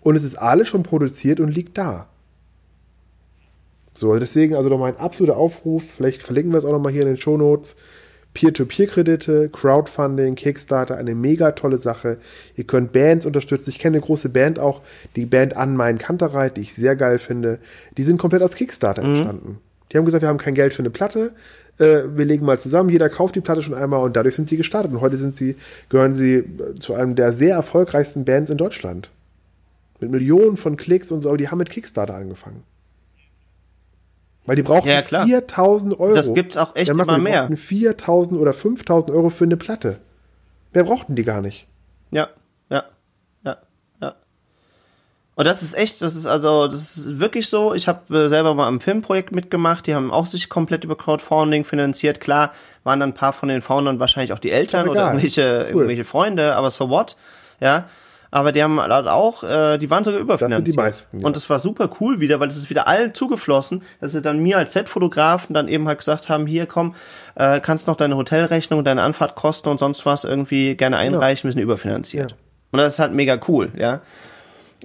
Und 0.00 0.14
es 0.14 0.22
ist 0.22 0.36
alles 0.36 0.68
schon 0.68 0.84
produziert 0.84 1.40
und 1.40 1.48
liegt 1.48 1.76
da. 1.76 2.06
So, 3.94 4.16
deswegen 4.16 4.54
also 4.54 4.68
noch 4.68 4.78
mein 4.78 4.96
absoluter 4.96 5.36
Aufruf, 5.36 5.82
vielleicht 5.96 6.22
verlinken 6.22 6.52
wir 6.52 6.58
es 6.58 6.64
auch 6.64 6.72
noch 6.72 6.80
mal 6.80 6.92
hier 6.92 7.02
in 7.02 7.08
den 7.08 7.16
Show 7.16 7.36
Notes. 7.36 7.76
Peer-to-Peer-Kredite, 8.34 9.48
Crowdfunding, 9.48 10.34
Kickstarter, 10.34 10.96
eine 10.96 11.14
mega 11.14 11.52
tolle 11.52 11.78
Sache. 11.78 12.18
Ihr 12.54 12.64
könnt 12.64 12.92
Bands 12.92 13.24
unterstützen. 13.24 13.70
Ich 13.70 13.78
kenne 13.78 13.96
eine 13.96 14.04
große 14.04 14.28
Band 14.28 14.58
auch, 14.58 14.82
die 15.16 15.24
Band 15.24 15.56
An 15.56 15.74
Mein 15.74 15.96
Kantereit, 15.96 16.58
die 16.58 16.60
ich 16.60 16.74
sehr 16.74 16.94
geil 16.94 17.18
finde. 17.18 17.58
Die 17.96 18.02
sind 18.02 18.18
komplett 18.18 18.42
aus 18.42 18.54
Kickstarter 18.54 19.02
mhm. 19.02 19.08
entstanden. 19.08 19.58
Die 19.90 19.96
haben 19.96 20.04
gesagt, 20.04 20.22
wir 20.22 20.28
haben 20.28 20.38
kein 20.38 20.54
Geld 20.54 20.74
für 20.74 20.82
eine 20.82 20.90
Platte. 20.90 21.32
Äh, 21.78 22.04
wir 22.14 22.24
legen 22.24 22.46
mal 22.46 22.58
zusammen, 22.58 22.90
jeder 22.90 23.08
kauft 23.08 23.36
die 23.36 23.40
Platte 23.40 23.62
schon 23.62 23.74
einmal 23.74 24.02
und 24.02 24.16
dadurch 24.16 24.34
sind 24.34 24.48
sie 24.48 24.56
gestartet. 24.56 24.92
Und 24.92 25.00
heute 25.00 25.16
sind 25.16 25.36
sie, 25.36 25.56
gehören 25.88 26.14
sie 26.14 26.44
zu 26.78 26.94
einem 26.94 27.14
der 27.14 27.32
sehr 27.32 27.54
erfolgreichsten 27.54 28.24
Bands 28.24 28.50
in 28.50 28.56
Deutschland. 28.56 29.10
Mit 30.00 30.10
Millionen 30.10 30.56
von 30.56 30.76
Klicks 30.76 31.10
und 31.10 31.22
so, 31.22 31.28
aber 31.28 31.38
die 31.38 31.48
haben 31.48 31.58
mit 31.58 31.70
Kickstarter 31.70 32.14
angefangen. 32.14 32.62
Weil 34.44 34.56
die 34.56 34.62
brauchen 34.62 34.88
ja, 34.88 35.02
4000 35.02 35.98
Euro. 35.98 36.14
Das 36.14 36.32
gibt's 36.32 36.56
auch 36.56 36.76
echt 36.76 36.90
immer 36.90 37.18
mehr. 37.18 37.48
Die 37.48 37.56
4000 37.56 38.40
oder 38.40 38.52
5000 38.52 39.10
Euro 39.10 39.28
für 39.28 39.44
eine 39.44 39.56
Platte. 39.56 39.98
Mehr 40.72 40.84
brauchten 40.84 41.16
die 41.16 41.24
gar 41.24 41.40
nicht. 41.40 41.66
Ja. 42.12 42.28
Und 45.36 45.44
das 45.44 45.62
ist 45.62 45.74
echt, 45.74 46.02
das 46.02 46.16
ist 46.16 46.26
also, 46.26 46.66
das 46.66 46.96
ist 46.96 47.20
wirklich 47.20 47.48
so. 47.48 47.74
Ich 47.74 47.86
habe 47.86 48.24
äh, 48.24 48.28
selber 48.28 48.54
mal 48.54 48.66
am 48.66 48.80
Filmprojekt 48.80 49.32
mitgemacht. 49.32 49.86
Die 49.86 49.94
haben 49.94 50.10
auch 50.10 50.26
sich 50.26 50.48
komplett 50.48 50.82
über 50.82 50.96
Crowdfunding 50.96 51.64
finanziert. 51.64 52.20
Klar, 52.20 52.52
waren 52.82 52.98
dann 52.98 53.10
ein 53.10 53.14
paar 53.14 53.32
von 53.32 53.48
den 53.48 53.62
Foundern 53.62 54.00
wahrscheinlich 54.00 54.32
auch 54.32 54.38
die 54.38 54.50
Eltern 54.50 54.88
oder 54.88 55.04
irgendwelche, 55.06 55.66
cool. 55.68 55.82
irgendwelche 55.82 56.04
Freunde, 56.04 56.56
aber 56.56 56.70
so 56.70 56.90
what? 56.90 57.16
Ja 57.60 57.86
aber 58.30 58.52
die 58.52 58.62
haben 58.62 58.80
halt 58.80 59.08
auch, 59.08 59.42
äh, 59.44 59.78
die 59.78 59.90
waren 59.90 60.04
sogar 60.04 60.20
überfinanziert. 60.20 60.60
Das 60.60 60.66
sind 60.66 60.74
die 60.74 60.76
meisten. 60.76 61.20
Ja. 61.20 61.26
Und 61.26 61.36
das 61.36 61.48
war 61.48 61.58
super 61.58 61.88
cool 62.00 62.20
wieder, 62.20 62.40
weil 62.40 62.48
es 62.48 62.56
ist 62.56 62.68
wieder 62.70 62.86
allen 62.86 63.14
zugeflossen, 63.14 63.82
dass 64.00 64.12
sie 64.12 64.20
dann 64.20 64.40
mir 64.40 64.58
als 64.58 64.72
Set-Fotografen 64.72 65.54
dann 65.54 65.68
eben 65.68 65.88
halt 65.88 65.98
gesagt 65.98 66.28
haben, 66.28 66.46
hier 66.46 66.66
komm, 66.66 66.94
äh, 67.34 67.60
kannst 67.60 67.86
noch 67.86 67.96
deine 67.96 68.16
Hotelrechnung, 68.16 68.84
deine 68.84 69.02
Anfahrtkosten 69.02 69.70
und 69.70 69.78
sonst 69.78 70.04
was 70.06 70.24
irgendwie 70.24 70.76
gerne 70.76 70.96
einreichen, 70.96 71.40
ja. 71.40 71.44
wir 71.44 71.52
sind 71.52 71.62
überfinanziert. 71.62 72.32
Ja. 72.32 72.36
Und 72.72 72.78
das 72.78 72.94
ist 72.94 72.98
halt 72.98 73.12
mega 73.12 73.38
cool, 73.48 73.70
ja. 73.76 74.00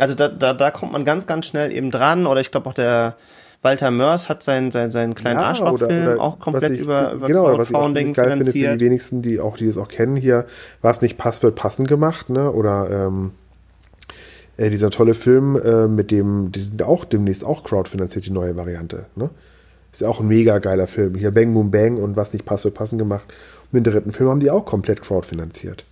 Also 0.01 0.15
da, 0.15 0.29
da, 0.29 0.53
da 0.53 0.71
kommt 0.71 0.93
man 0.93 1.05
ganz, 1.05 1.27
ganz 1.27 1.45
schnell 1.45 1.71
eben 1.71 1.91
dran. 1.91 2.25
Oder 2.25 2.41
ich 2.41 2.49
glaube 2.49 2.67
auch 2.67 2.73
der 2.73 3.17
Walter 3.61 3.91
Mörs 3.91 4.29
hat 4.29 4.41
seinen, 4.41 4.71
seinen, 4.71 4.89
seinen 4.89 5.13
kleinen 5.13 5.39
ja, 5.39 5.45
Arschlochfilm 5.45 6.19
auch 6.19 6.39
komplett 6.39 6.71
ich, 6.71 6.79
über, 6.79 7.11
über 7.11 7.27
genau, 7.27 7.45
Crowdfunding 7.45 7.59
was 7.59 7.69
ich 7.69 7.75
auch 7.75 7.93
geil 7.93 8.29
finanziert. 8.31 8.53
Finde 8.53 8.69
für 8.69 8.77
die 8.77 8.85
wenigsten, 8.85 9.21
die 9.21 9.39
auch, 9.39 9.57
die 9.57 9.67
es 9.67 9.77
auch 9.77 9.89
kennen 9.89 10.15
hier, 10.15 10.47
war 10.81 10.89
es 10.89 11.03
nicht 11.03 11.19
Pass 11.19 11.43
wird 11.43 11.53
passend 11.53 11.87
gemacht, 11.87 12.31
ne? 12.31 12.51
Oder 12.51 12.89
ähm, 12.89 13.33
äh, 14.57 14.71
dieser 14.71 14.89
tolle 14.89 15.13
Film 15.13 15.55
äh, 15.55 15.87
mit 15.87 16.09
dem, 16.09 16.51
die 16.51 16.83
auch 16.83 17.05
demnächst 17.05 17.45
auch 17.45 17.63
crowdfinanziert, 17.63 18.25
die 18.25 18.31
neue 18.31 18.55
Variante. 18.55 19.05
Ne? 19.15 19.29
Ist 19.91 20.01
ja 20.01 20.07
auch 20.07 20.19
ein 20.19 20.27
mega 20.27 20.57
geiler 20.57 20.87
Film. 20.87 21.13
Hier 21.13 21.29
Bang 21.29 21.53
Boom 21.53 21.69
Bang 21.69 21.97
und 21.97 22.15
was 22.15 22.33
nicht 22.33 22.45
passt, 22.45 22.63
wird 22.65 22.73
passen 22.73 22.97
gemacht. 22.97 23.25
Und 23.71 23.75
den 23.75 23.83
dritten 23.83 24.13
Film 24.13 24.31
haben 24.31 24.39
die 24.39 24.49
auch 24.49 24.65
komplett 24.65 25.03
crowdfinanziert. 25.03 25.85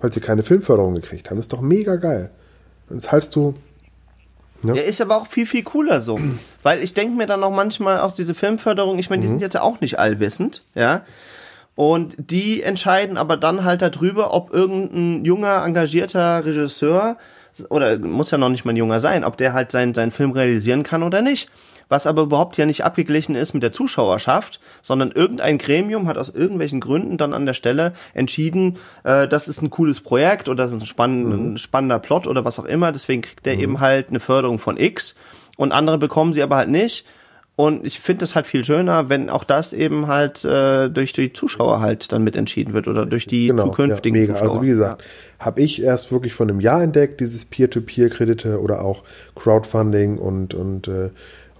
Weil 0.00 0.14
sie 0.14 0.20
keine 0.20 0.42
Filmförderung 0.42 0.94
gekriegt 0.94 1.30
haben. 1.30 1.38
ist 1.38 1.52
doch 1.52 1.60
mega 1.60 1.96
geil. 1.96 2.30
Dann 2.88 3.00
zahlst 3.00 3.34
du. 3.36 3.54
Ne? 4.62 4.76
Ja, 4.76 4.82
ist 4.82 5.00
aber 5.00 5.16
auch 5.16 5.26
viel, 5.26 5.46
viel 5.46 5.62
cooler 5.62 6.00
so. 6.00 6.18
Weil 6.62 6.82
ich 6.82 6.94
denke 6.94 7.16
mir 7.16 7.26
dann 7.26 7.42
auch 7.44 7.50
manchmal 7.50 8.00
auch 8.00 8.14
diese 8.14 8.34
Filmförderung, 8.34 8.98
ich 8.98 9.10
meine, 9.10 9.22
die 9.22 9.28
mhm. 9.28 9.32
sind 9.32 9.40
jetzt 9.40 9.54
ja 9.54 9.62
auch 9.62 9.80
nicht 9.80 9.98
allwissend, 9.98 10.62
ja. 10.74 11.02
Und 11.74 12.16
die 12.18 12.62
entscheiden 12.62 13.16
aber 13.16 13.36
dann 13.36 13.64
halt 13.64 13.82
darüber, 13.82 14.34
ob 14.34 14.52
irgendein 14.52 15.24
junger, 15.24 15.64
engagierter 15.64 16.44
Regisseur 16.44 17.16
oder 17.70 17.98
muss 17.98 18.32
ja 18.32 18.38
noch 18.38 18.48
nicht 18.48 18.64
mal 18.64 18.72
ein 18.72 18.76
junger 18.76 18.98
sein, 18.98 19.24
ob 19.24 19.36
der 19.36 19.52
halt 19.52 19.70
seinen, 19.70 19.94
seinen 19.94 20.10
Film 20.10 20.32
realisieren 20.32 20.82
kann 20.82 21.04
oder 21.04 21.22
nicht. 21.22 21.50
Was 21.88 22.06
aber 22.06 22.22
überhaupt 22.22 22.56
ja 22.56 22.66
nicht 22.66 22.84
abgeglichen 22.84 23.34
ist 23.34 23.54
mit 23.54 23.62
der 23.62 23.72
Zuschauerschaft, 23.72 24.60
sondern 24.82 25.10
irgendein 25.10 25.58
Gremium 25.58 26.06
hat 26.06 26.18
aus 26.18 26.28
irgendwelchen 26.28 26.80
Gründen 26.80 27.16
dann 27.16 27.32
an 27.32 27.46
der 27.46 27.54
Stelle 27.54 27.92
entschieden, 28.14 28.76
äh, 29.04 29.26
das 29.26 29.48
ist 29.48 29.62
ein 29.62 29.70
cooles 29.70 30.00
Projekt 30.00 30.48
oder 30.48 30.64
das 30.64 30.72
ist 30.72 30.82
ein, 30.82 30.86
spann 30.86 31.24
mhm. 31.24 31.52
ein 31.54 31.58
spannender 31.58 31.98
Plot 31.98 32.26
oder 32.26 32.44
was 32.44 32.58
auch 32.58 32.66
immer, 32.66 32.92
deswegen 32.92 33.22
kriegt 33.22 33.46
der 33.46 33.54
mhm. 33.54 33.60
eben 33.60 33.80
halt 33.80 34.08
eine 34.10 34.20
Förderung 34.20 34.58
von 34.58 34.76
X 34.76 35.14
und 35.56 35.72
andere 35.72 35.98
bekommen 35.98 36.32
sie 36.32 36.42
aber 36.42 36.56
halt 36.56 36.68
nicht 36.68 37.06
und 37.58 37.84
ich 37.84 37.98
finde 37.98 38.24
es 38.24 38.36
halt 38.36 38.46
viel 38.46 38.64
schöner, 38.64 39.08
wenn 39.08 39.28
auch 39.28 39.42
das 39.42 39.72
eben 39.72 40.06
halt 40.06 40.44
äh, 40.44 40.88
durch 40.88 41.12
die 41.12 41.32
Zuschauer 41.32 41.80
halt 41.80 42.12
dann 42.12 42.22
mitentschieden 42.22 42.72
wird 42.72 42.86
oder 42.86 43.04
durch 43.04 43.26
die 43.26 43.48
genau, 43.48 43.64
zukünftigen 43.64 44.14
ja, 44.14 44.20
mega. 44.20 44.34
Zuschauer. 44.34 44.50
Also 44.50 44.62
wie 44.62 44.68
gesagt, 44.68 45.02
ja. 45.02 45.46
habe 45.46 45.60
ich 45.62 45.82
erst 45.82 46.12
wirklich 46.12 46.34
von 46.34 46.48
einem 46.48 46.60
Jahr 46.60 46.80
entdeckt, 46.80 47.18
dieses 47.18 47.46
Peer-to-Peer-Kredite 47.46 48.60
oder 48.60 48.84
auch 48.84 49.02
Crowdfunding 49.34 50.18
und, 50.18 50.54
und, 50.54 50.86
äh, 50.86 51.10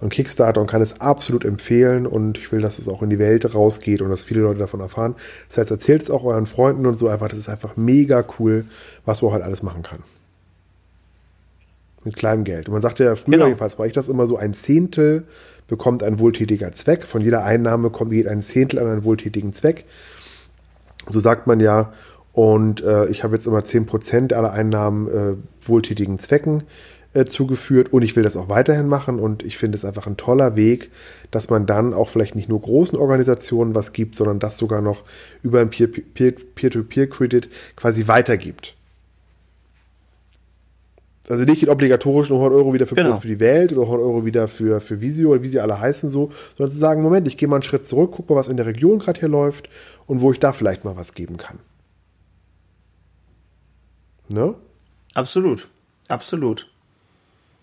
und 0.01 0.09
Kickstarter 0.09 0.61
und 0.61 0.67
kann 0.67 0.81
es 0.81 1.01
absolut 1.01 1.45
empfehlen 1.45 2.07
und 2.07 2.37
ich 2.37 2.51
will, 2.51 2.61
dass 2.61 2.79
es 2.79 2.87
auch 2.87 3.01
in 3.01 3.09
die 3.09 3.19
Welt 3.19 3.53
rausgeht 3.53 4.01
und 4.01 4.09
dass 4.09 4.23
viele 4.23 4.41
Leute 4.41 4.59
davon 4.59 4.79
erfahren. 4.79 5.15
Das 5.47 5.57
heißt, 5.57 5.71
erzählt 5.71 6.01
es 6.01 6.09
auch 6.09 6.23
euren 6.23 6.45
Freunden 6.45 6.85
und 6.85 6.97
so 6.97 7.07
einfach, 7.07 7.27
das 7.27 7.39
ist 7.39 7.49
einfach 7.49 7.75
mega 7.75 8.23
cool, 8.39 8.65
was 9.05 9.21
man 9.21 9.33
halt 9.33 9.43
alles 9.43 9.63
machen 9.63 9.83
kann. 9.83 10.03
Mit 12.05 12.15
kleinem 12.15 12.45
Geld. 12.45 12.69
Und 12.69 12.73
man 12.73 12.81
sagte 12.81 13.03
ja 13.03 13.15
früher 13.15 13.33
genau. 13.33 13.45
jedenfalls, 13.47 13.77
war 13.77 13.85
ich 13.85 13.93
das 13.93 14.07
immer 14.07 14.25
so 14.25 14.37
ein 14.37 14.53
Zehntel 14.53 15.25
bekommt 15.69 16.03
ein 16.03 16.19
wohltätiger 16.19 16.71
Zweck. 16.73 17.05
Von 17.05 17.21
jeder 17.21 17.43
Einnahme 17.43 17.89
kommt 17.91 18.11
geht 18.11 18.27
ein 18.27 18.41
Zehntel 18.41 18.79
an 18.79 18.87
einen 18.87 19.03
wohltätigen 19.03 19.53
Zweck. 19.53 19.85
So 21.07 21.19
sagt 21.19 21.47
man 21.47 21.59
ja. 21.59 21.93
Und 22.33 22.81
äh, 22.83 23.07
ich 23.07 23.23
habe 23.23 23.35
jetzt 23.35 23.47
immer 23.47 23.59
10% 23.59 24.33
aller 24.33 24.51
Einnahmen 24.51 25.07
äh, 25.07 25.35
wohltätigen 25.67 26.19
Zwecken 26.19 26.63
äh, 27.13 27.25
zugeführt 27.25 27.91
und 27.91 28.03
ich 28.03 28.15
will 28.15 28.23
das 28.23 28.37
auch 28.37 28.49
weiterhin 28.49 28.87
machen 28.87 29.19
und 29.19 29.43
ich 29.43 29.57
finde 29.57 29.77
es 29.77 29.85
einfach 29.85 30.05
ein 30.05 30.17
toller 30.17 30.55
Weg, 30.55 30.91
dass 31.31 31.49
man 31.49 31.65
dann 31.65 31.93
auch 31.93 32.09
vielleicht 32.09 32.35
nicht 32.35 32.49
nur 32.49 32.61
großen 32.61 32.97
Organisationen 32.97 33.73
was 33.75 33.93
gibt, 33.93 34.15
sondern 34.15 34.39
das 34.39 34.57
sogar 34.57 34.81
noch 34.81 35.03
über 35.41 35.59
ein 35.59 35.69
Peer-to-Peer-Credit 35.69 37.49
quasi 37.75 38.07
weitergibt. 38.07 38.75
Also 41.29 41.43
nicht 41.43 41.61
den 41.61 41.69
obligatorischen 41.69 42.35
100 42.35 42.57
Euro 42.57 42.73
wieder 42.73 42.87
für, 42.87 42.95
genau. 42.95 43.19
für 43.19 43.27
die 43.27 43.39
Welt 43.39 43.71
oder 43.71 43.83
100 43.83 44.03
Euro 44.03 44.25
wieder 44.25 44.47
für, 44.47 44.81
für 44.81 44.99
Visio 44.99 45.29
oder 45.29 45.43
wie 45.43 45.47
sie 45.47 45.59
alle 45.59 45.79
heißen 45.79 46.09
so, 46.09 46.31
sondern 46.57 46.71
zu 46.71 46.79
sagen, 46.79 47.03
Moment, 47.03 47.27
ich 47.27 47.37
gehe 47.37 47.47
mal 47.47 47.57
einen 47.57 47.63
Schritt 47.63 47.85
zurück, 47.85 48.13
guck 48.15 48.29
mal, 48.29 48.35
was 48.35 48.47
in 48.47 48.57
der 48.57 48.65
Region 48.65 48.97
gerade 48.97 49.19
hier 49.19 49.29
läuft 49.29 49.69
und 50.07 50.21
wo 50.21 50.31
ich 50.31 50.39
da 50.39 50.53
vielleicht 50.53 50.85
mal 50.85 50.95
was 50.95 51.13
geben 51.13 51.37
kann. 51.37 51.59
Ne? 54.33 54.55
Absolut. 55.13 55.67
Absolut. 56.07 56.67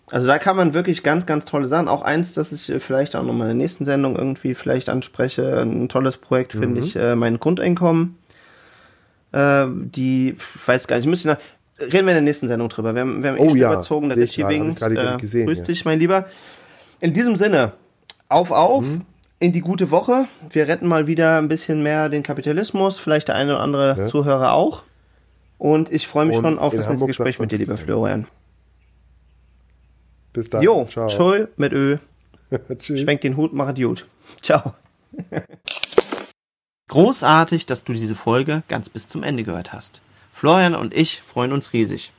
Also 0.09 0.27
da 0.27 0.39
kann 0.39 0.55
man 0.55 0.73
wirklich 0.73 1.03
ganz, 1.03 1.25
ganz 1.25 1.45
tolle 1.45 1.65
Sachen. 1.65 1.87
Auch 1.87 2.01
eins, 2.01 2.33
das 2.33 2.51
ich 2.51 2.69
äh, 2.69 2.79
vielleicht 2.79 3.15
auch 3.15 3.23
nochmal 3.23 3.49
in 3.49 3.57
der 3.57 3.63
nächsten 3.63 3.85
Sendung 3.85 4.15
irgendwie 4.15 4.55
vielleicht 4.55 4.89
anspreche. 4.89 5.61
Ein 5.61 5.89
tolles 5.89 6.17
Projekt 6.17 6.53
finde 6.53 6.81
mhm. 6.81 6.87
ich, 6.87 6.95
äh, 6.95 7.15
mein 7.15 7.39
Grundeinkommen. 7.39 8.17
Äh, 9.33 9.65
die, 9.67 10.35
ich 10.37 10.67
weiß 10.67 10.87
gar 10.87 10.95
nicht, 10.95 11.05
ich 11.05 11.09
müsste 11.09 11.27
nach, 11.29 11.37
Reden 11.79 11.91
wir 11.91 11.99
in 11.99 12.07
der 12.07 12.21
nächsten 12.21 12.47
Sendung 12.47 12.69
drüber. 12.69 12.95
Wir 12.95 13.01
haben, 13.01 13.21
wir 13.21 13.31
haben 13.31 13.37
oh, 13.37 13.53
ja. 13.53 13.71
überzogen, 13.71 14.09
der 14.09 14.17
Richie 14.17 14.47
Wings. 14.47 14.81
Äh, 14.81 15.17
gesehen, 15.17 15.45
grüß 15.45 15.59
ja. 15.59 15.63
dich, 15.63 15.85
mein 15.85 15.99
Lieber. 15.99 16.25
In 16.99 17.13
diesem 17.13 17.35
Sinne, 17.35 17.73
auf, 18.29 18.51
auf. 18.51 18.85
Mhm. 18.85 19.01
In 19.39 19.51
die 19.53 19.61
gute 19.61 19.91
Woche. 19.91 20.25
Wir 20.49 20.67
retten 20.67 20.87
mal 20.87 21.05
wieder 21.05 21.37
ein 21.37 21.47
bisschen 21.47 21.83
mehr 21.83 22.09
den 22.09 22.23
Kapitalismus, 22.23 22.97
vielleicht 22.97 23.27
der 23.27 23.35
eine 23.35 23.53
oder 23.53 23.61
andere 23.61 23.95
ja. 23.95 24.05
Zuhörer 24.07 24.53
auch. 24.53 24.81
Und 25.59 25.91
ich 25.91 26.07
freue 26.07 26.25
mich 26.25 26.37
Und 26.37 26.43
schon 26.43 26.59
auf 26.59 26.73
das 26.73 26.89
nächste 26.89 27.05
Gespräch 27.05 27.37
mit 27.37 27.51
dir, 27.51 27.59
lieber 27.59 27.77
Florian. 27.77 28.25
Bis 30.37 30.49
dann. 30.49 30.61
Jo, 30.61 30.87
Ciao. 30.87 31.07
Tschö 31.07 31.47
mit 31.57 31.73
Ö. 31.73 31.97
Schwenk 32.79 33.21
den 33.21 33.37
Hut, 33.37 33.53
mach 33.53 33.73
gut. 33.73 34.05
Ciao. 34.43 34.75
Großartig, 36.89 37.65
dass 37.65 37.85
du 37.85 37.93
diese 37.93 38.15
Folge 38.15 38.61
ganz 38.67 38.87
bis 38.87 39.09
zum 39.09 39.23
Ende 39.23 39.43
gehört 39.43 39.73
hast. 39.73 39.99
Florian 40.31 40.75
und 40.75 40.93
ich 40.93 41.23
freuen 41.23 41.51
uns 41.51 41.73
riesig. 41.73 42.11